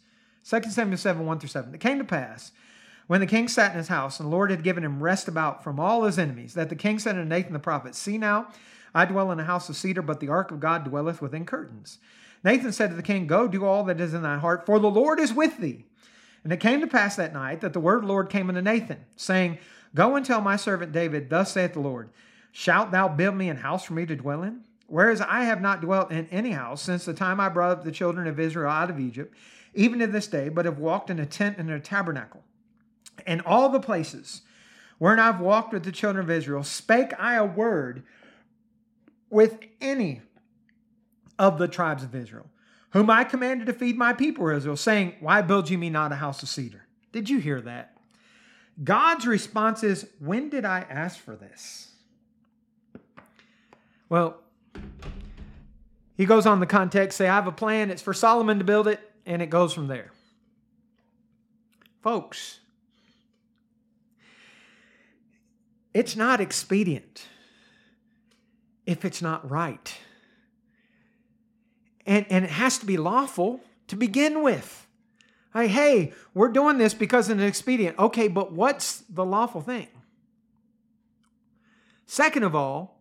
2 0.48 0.70
Samuel 0.70 0.98
7, 0.98 1.24
1 1.24 1.38
through 1.38 1.48
7. 1.48 1.74
It 1.74 1.80
came 1.80 1.98
to 1.98 2.04
pass 2.04 2.52
when 3.10 3.18
the 3.18 3.26
king 3.26 3.48
sat 3.48 3.72
in 3.72 3.78
his 3.78 3.88
house, 3.88 4.20
and 4.20 4.28
the 4.28 4.30
Lord 4.30 4.52
had 4.52 4.62
given 4.62 4.84
him 4.84 5.02
rest 5.02 5.26
about 5.26 5.64
from 5.64 5.80
all 5.80 6.04
his 6.04 6.16
enemies, 6.16 6.54
that 6.54 6.68
the 6.68 6.76
king 6.76 7.00
said 7.00 7.16
unto 7.16 7.28
Nathan 7.28 7.52
the 7.52 7.58
prophet, 7.58 7.96
See 7.96 8.18
now, 8.18 8.46
I 8.94 9.04
dwell 9.04 9.32
in 9.32 9.40
a 9.40 9.44
house 9.44 9.68
of 9.68 9.74
cedar, 9.74 10.00
but 10.00 10.20
the 10.20 10.28
ark 10.28 10.52
of 10.52 10.60
God 10.60 10.84
dwelleth 10.84 11.20
within 11.20 11.44
curtains. 11.44 11.98
Nathan 12.44 12.70
said 12.70 12.90
to 12.90 12.94
the 12.94 13.02
king, 13.02 13.26
Go, 13.26 13.48
do 13.48 13.64
all 13.64 13.82
that 13.82 14.00
is 14.00 14.14
in 14.14 14.22
thy 14.22 14.38
heart, 14.38 14.64
for 14.64 14.78
the 14.78 14.88
Lord 14.88 15.18
is 15.18 15.32
with 15.32 15.58
thee. 15.58 15.86
And 16.44 16.52
it 16.52 16.60
came 16.60 16.80
to 16.82 16.86
pass 16.86 17.16
that 17.16 17.32
night 17.32 17.62
that 17.62 17.72
the 17.72 17.80
word 17.80 17.96
of 17.96 18.02
the 18.02 18.06
Lord 18.06 18.30
came 18.30 18.48
unto 18.48 18.60
Nathan, 18.60 19.04
saying, 19.16 19.58
Go 19.92 20.14
and 20.14 20.24
tell 20.24 20.40
my 20.40 20.54
servant 20.54 20.92
David, 20.92 21.30
Thus 21.30 21.50
saith 21.50 21.72
the 21.72 21.80
Lord, 21.80 22.10
Shalt 22.52 22.92
thou 22.92 23.08
build 23.08 23.34
me 23.34 23.48
an 23.48 23.56
house 23.56 23.82
for 23.82 23.94
me 23.94 24.06
to 24.06 24.14
dwell 24.14 24.44
in? 24.44 24.60
Whereas 24.86 25.20
I 25.20 25.42
have 25.42 25.60
not 25.60 25.80
dwelt 25.80 26.12
in 26.12 26.28
any 26.28 26.52
house 26.52 26.80
since 26.80 27.06
the 27.06 27.14
time 27.14 27.40
I 27.40 27.48
brought 27.48 27.72
up 27.72 27.82
the 27.82 27.90
children 27.90 28.28
of 28.28 28.38
Israel 28.38 28.70
out 28.70 28.88
of 28.88 29.00
Egypt, 29.00 29.34
even 29.74 29.98
to 29.98 30.06
this 30.06 30.28
day, 30.28 30.48
but 30.48 30.64
have 30.64 30.78
walked 30.78 31.10
in 31.10 31.18
a 31.18 31.26
tent 31.26 31.58
and 31.58 31.68
a 31.72 31.80
tabernacle. 31.80 32.44
And 33.26 33.42
all 33.42 33.68
the 33.68 33.80
places 33.80 34.42
wherein 34.98 35.18
I've 35.18 35.40
walked 35.40 35.72
with 35.72 35.84
the 35.84 35.92
children 35.92 36.24
of 36.24 36.30
Israel, 36.30 36.62
spake 36.62 37.12
I 37.18 37.34
a 37.34 37.44
word 37.44 38.02
with 39.30 39.58
any 39.80 40.20
of 41.38 41.58
the 41.58 41.68
tribes 41.68 42.02
of 42.04 42.14
Israel, 42.14 42.50
whom 42.90 43.08
I 43.08 43.24
commanded 43.24 43.66
to 43.66 43.72
feed 43.72 43.96
my 43.96 44.12
people 44.12 44.48
Israel, 44.48 44.76
saying, 44.76 45.14
Why 45.20 45.42
build 45.42 45.70
you 45.70 45.78
me 45.78 45.88
not 45.88 46.12
a 46.12 46.16
house 46.16 46.42
of 46.42 46.48
cedar? 46.48 46.86
Did 47.12 47.30
you 47.30 47.38
hear 47.38 47.60
that? 47.62 47.96
God's 48.84 49.26
response 49.26 49.82
is, 49.82 50.06
When 50.18 50.50
did 50.50 50.64
I 50.64 50.80
ask 50.88 51.18
for 51.18 51.34
this? 51.34 51.92
Well, 54.10 54.40
he 56.16 56.26
goes 56.26 56.44
on 56.44 56.60
the 56.60 56.66
context, 56.66 57.16
say, 57.16 57.28
I 57.28 57.36
have 57.36 57.46
a 57.46 57.52
plan, 57.52 57.90
it's 57.90 58.02
for 58.02 58.12
Solomon 58.12 58.58
to 58.58 58.64
build 58.64 58.86
it, 58.86 59.00
and 59.24 59.40
it 59.40 59.48
goes 59.48 59.72
from 59.72 59.86
there. 59.86 60.10
Folks, 62.02 62.60
It's 65.92 66.16
not 66.16 66.40
expedient 66.40 67.26
if 68.86 69.04
it's 69.04 69.20
not 69.20 69.48
right. 69.50 69.96
And, 72.06 72.26
and 72.30 72.44
it 72.44 72.50
has 72.50 72.78
to 72.78 72.86
be 72.86 72.96
lawful 72.96 73.60
to 73.88 73.96
begin 73.96 74.42
with. 74.42 74.86
Like, 75.54 75.70
hey, 75.70 76.12
we're 76.32 76.48
doing 76.48 76.78
this 76.78 76.94
because 76.94 77.28
it's 77.28 77.42
expedient. 77.42 77.98
Okay, 77.98 78.28
but 78.28 78.52
what's 78.52 79.00
the 79.08 79.24
lawful 79.24 79.60
thing? 79.60 79.88
Second 82.06 82.44
of 82.44 82.54
all, 82.54 83.00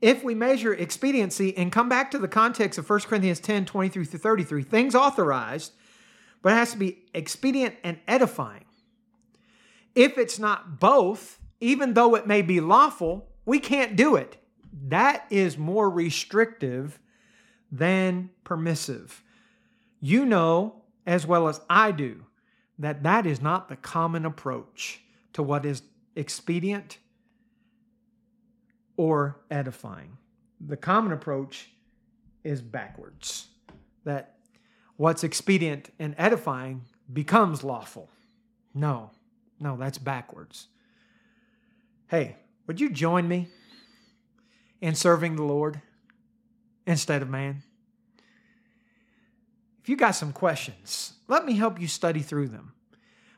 if 0.00 0.24
we 0.24 0.34
measure 0.34 0.74
expediency 0.74 1.56
and 1.56 1.70
come 1.70 1.88
back 1.88 2.10
to 2.10 2.18
the 2.18 2.28
context 2.28 2.78
of 2.78 2.88
1 2.90 3.00
Corinthians 3.00 3.38
10 3.38 3.64
23 3.64 4.04
through 4.04 4.18
33, 4.18 4.62
things 4.64 4.94
authorized, 4.94 5.72
but 6.42 6.52
it 6.52 6.56
has 6.56 6.72
to 6.72 6.78
be 6.78 7.04
expedient 7.14 7.76
and 7.84 7.98
edifying. 8.08 8.64
If 9.94 10.18
it's 10.18 10.38
not 10.38 10.80
both, 10.80 11.38
even 11.62 11.94
though 11.94 12.16
it 12.16 12.26
may 12.26 12.42
be 12.42 12.60
lawful, 12.60 13.28
we 13.46 13.60
can't 13.60 13.94
do 13.94 14.16
it. 14.16 14.36
That 14.88 15.26
is 15.30 15.56
more 15.56 15.88
restrictive 15.88 16.98
than 17.70 18.30
permissive. 18.42 19.22
You 20.00 20.26
know 20.26 20.82
as 21.06 21.26
well 21.26 21.48
as 21.48 21.60
I 21.70 21.92
do 21.92 22.26
that 22.78 23.04
that 23.04 23.26
is 23.26 23.40
not 23.40 23.68
the 23.68 23.76
common 23.76 24.26
approach 24.26 25.00
to 25.34 25.42
what 25.42 25.64
is 25.64 25.82
expedient 26.16 26.98
or 28.96 29.40
edifying. 29.50 30.18
The 30.60 30.76
common 30.76 31.12
approach 31.12 31.70
is 32.42 32.60
backwards. 32.60 33.48
That 34.04 34.34
what's 34.96 35.22
expedient 35.22 35.90
and 36.00 36.14
edifying 36.18 36.82
becomes 37.12 37.62
lawful. 37.62 38.10
No, 38.74 39.10
no, 39.60 39.76
that's 39.76 39.98
backwards. 39.98 40.66
Hey, 42.12 42.36
would 42.66 42.78
you 42.78 42.90
join 42.90 43.26
me 43.26 43.48
in 44.82 44.94
serving 44.94 45.36
the 45.36 45.44
Lord 45.44 45.80
instead 46.86 47.22
of 47.22 47.30
man? 47.30 47.62
If 49.82 49.88
you 49.88 49.96
got 49.96 50.10
some 50.10 50.30
questions, 50.30 51.14
let 51.26 51.46
me 51.46 51.54
help 51.54 51.80
you 51.80 51.88
study 51.88 52.20
through 52.20 52.48
them. 52.48 52.74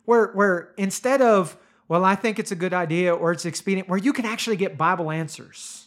Where, 0.06 0.32
where 0.32 0.74
instead 0.76 1.22
of, 1.22 1.56
well, 1.86 2.05
I 2.05 2.16
think 2.16 2.40
it's 2.40 2.51
a 2.51 2.56
good 2.56 2.74
idea 2.74 3.14
or 3.14 3.30
it's 3.30 3.44
expedient, 3.44 3.88
where 3.88 3.96
you 3.96 4.12
can 4.12 4.26
actually 4.26 4.56
get 4.56 4.76
Bible 4.76 5.09
answers. 5.09 5.86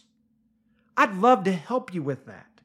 I'd 0.96 1.14
love 1.14 1.44
to 1.44 1.52
help 1.52 1.92
you 1.92 2.02
with 2.02 2.24
that. 2.24 2.57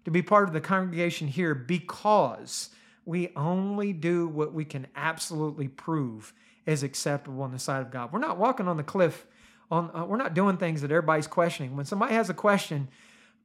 to 0.06 0.11
be 0.11 0.22
part 0.22 0.47
of 0.47 0.53
the 0.53 0.61
congregation 0.61 1.27
here 1.27 1.53
because 1.53 2.69
we 3.06 3.31
only 3.35 3.91
do 3.91 4.27
what 4.27 4.53
we 4.53 4.64
can 4.64 4.88
absolutely 4.95 5.68
prove 5.68 6.34
is 6.65 6.84
acceptable 6.84 7.43
in 7.45 7.51
the 7.51 7.60
sight 7.60 7.81
of 7.81 7.91
God. 7.91 8.14
We're 8.14 8.19
not 8.19 8.38
walking 8.38 8.68
on 8.68 8.77
the 8.77 8.84
cliff. 8.84 9.26
On, 9.72 9.91
uh, 9.94 10.06
we're 10.06 10.18
not 10.18 10.34
doing 10.34 10.58
things 10.58 10.82
that 10.82 10.91
everybody's 10.91 11.28
questioning. 11.28 11.76
When 11.76 11.86
somebody 11.86 12.14
has 12.16 12.30
a 12.30 12.34
question, 12.34 12.88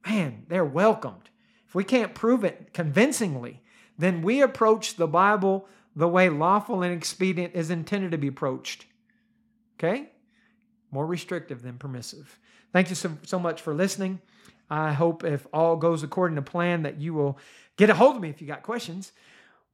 man, 0.05 0.45
they're 0.47 0.65
welcomed. 0.65 1.29
If 1.67 1.75
we 1.75 1.83
can't 1.83 2.15
prove 2.15 2.43
it 2.43 2.73
convincingly, 2.73 3.61
then 3.97 4.21
we 4.21 4.41
approach 4.41 4.95
the 4.95 5.07
Bible 5.07 5.67
the 5.95 6.07
way 6.07 6.29
lawful 6.29 6.83
and 6.83 6.93
expedient 6.93 7.55
is 7.55 7.69
intended 7.69 8.11
to 8.11 8.17
be 8.17 8.27
approached. 8.27 8.85
Okay? 9.77 10.09
More 10.91 11.05
restrictive 11.05 11.61
than 11.61 11.77
permissive. 11.77 12.39
Thank 12.73 12.89
you 12.89 12.95
so, 12.95 13.17
so 13.23 13.39
much 13.39 13.61
for 13.61 13.73
listening. 13.73 14.19
I 14.69 14.93
hope 14.93 15.23
if 15.23 15.47
all 15.53 15.75
goes 15.77 16.03
according 16.03 16.35
to 16.35 16.41
plan 16.41 16.83
that 16.83 16.99
you 16.99 17.13
will 17.13 17.37
get 17.77 17.89
a 17.89 17.93
hold 17.93 18.15
of 18.15 18.21
me 18.21 18.29
if 18.29 18.41
you 18.41 18.47
got 18.47 18.63
questions. 18.63 19.11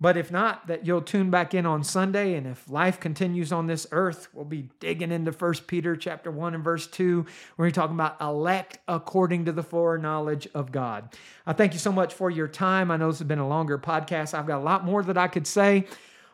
But 0.01 0.17
if 0.17 0.31
not, 0.31 0.65
that 0.65 0.83
you'll 0.83 1.03
tune 1.03 1.29
back 1.29 1.53
in 1.53 1.67
on 1.67 1.83
Sunday. 1.83 2.33
And 2.33 2.47
if 2.47 2.67
life 2.67 2.99
continues 2.99 3.51
on 3.51 3.67
this 3.67 3.85
earth, 3.91 4.29
we'll 4.33 4.45
be 4.45 4.67
digging 4.79 5.11
into 5.11 5.31
First 5.31 5.67
Peter 5.67 5.95
chapter 5.95 6.31
1 6.31 6.55
and 6.55 6.63
verse 6.63 6.87
2, 6.87 7.23
where 7.55 7.67
we're 7.67 7.71
talking 7.71 7.95
about 7.95 8.19
elect 8.19 8.79
according 8.87 9.45
to 9.45 9.51
the 9.51 9.61
foreknowledge 9.61 10.47
of 10.55 10.71
God. 10.71 11.15
I 11.45 11.53
thank 11.53 11.73
you 11.73 11.79
so 11.79 11.91
much 11.91 12.15
for 12.15 12.31
your 12.31 12.47
time. 12.47 12.89
I 12.89 12.97
know 12.97 13.11
this 13.11 13.19
has 13.19 13.27
been 13.27 13.37
a 13.37 13.47
longer 13.47 13.77
podcast. 13.77 14.33
I've 14.33 14.47
got 14.47 14.59
a 14.59 14.63
lot 14.63 14.83
more 14.83 15.03
that 15.03 15.19
I 15.19 15.27
could 15.27 15.45
say, 15.45 15.85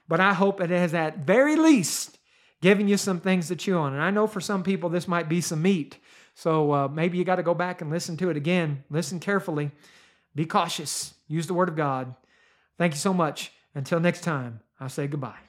but 0.07 0.22
I 0.22 0.34
hope 0.34 0.61
it 0.61 0.69
has 0.69 0.94
at 0.94 1.18
very 1.18 1.57
least 1.57 2.18
given 2.61 2.88
you 2.88 2.95
some 2.95 3.19
things 3.19 3.49
to 3.49 3.57
chew 3.57 3.77
on. 3.77 3.91
And 3.91 4.02
I 4.02 4.11
know 4.11 4.27
for 4.27 4.39
some 4.39 4.64
people 4.64 4.89
this 4.89 5.10
might 5.10 5.27
be 5.27 5.41
some 5.41 5.61
meat. 5.61 5.98
So 6.35 6.72
uh, 6.72 6.88
maybe 6.88 7.18
you 7.18 7.26
got 7.26 7.35
to 7.35 7.44
go 7.44 7.53
back 7.53 7.81
and 7.81 7.91
listen 7.91 8.15
to 8.18 8.30
it 8.30 8.38
again. 8.38 8.85
Listen 8.89 9.19
carefully. 9.19 9.72
Be 10.34 10.45
cautious. 10.45 11.15
Use 11.27 11.48
the 11.48 11.53
word 11.53 11.68
of 11.68 11.76
God. 11.76 12.15
Thank 12.77 12.94
you 12.94 12.99
so 12.99 13.14
much. 13.14 13.52
Until 13.77 13.99
next 13.99 14.21
time, 14.21 14.61
I'll 14.79 14.89
say 14.89 15.05
goodbye. 15.05 15.46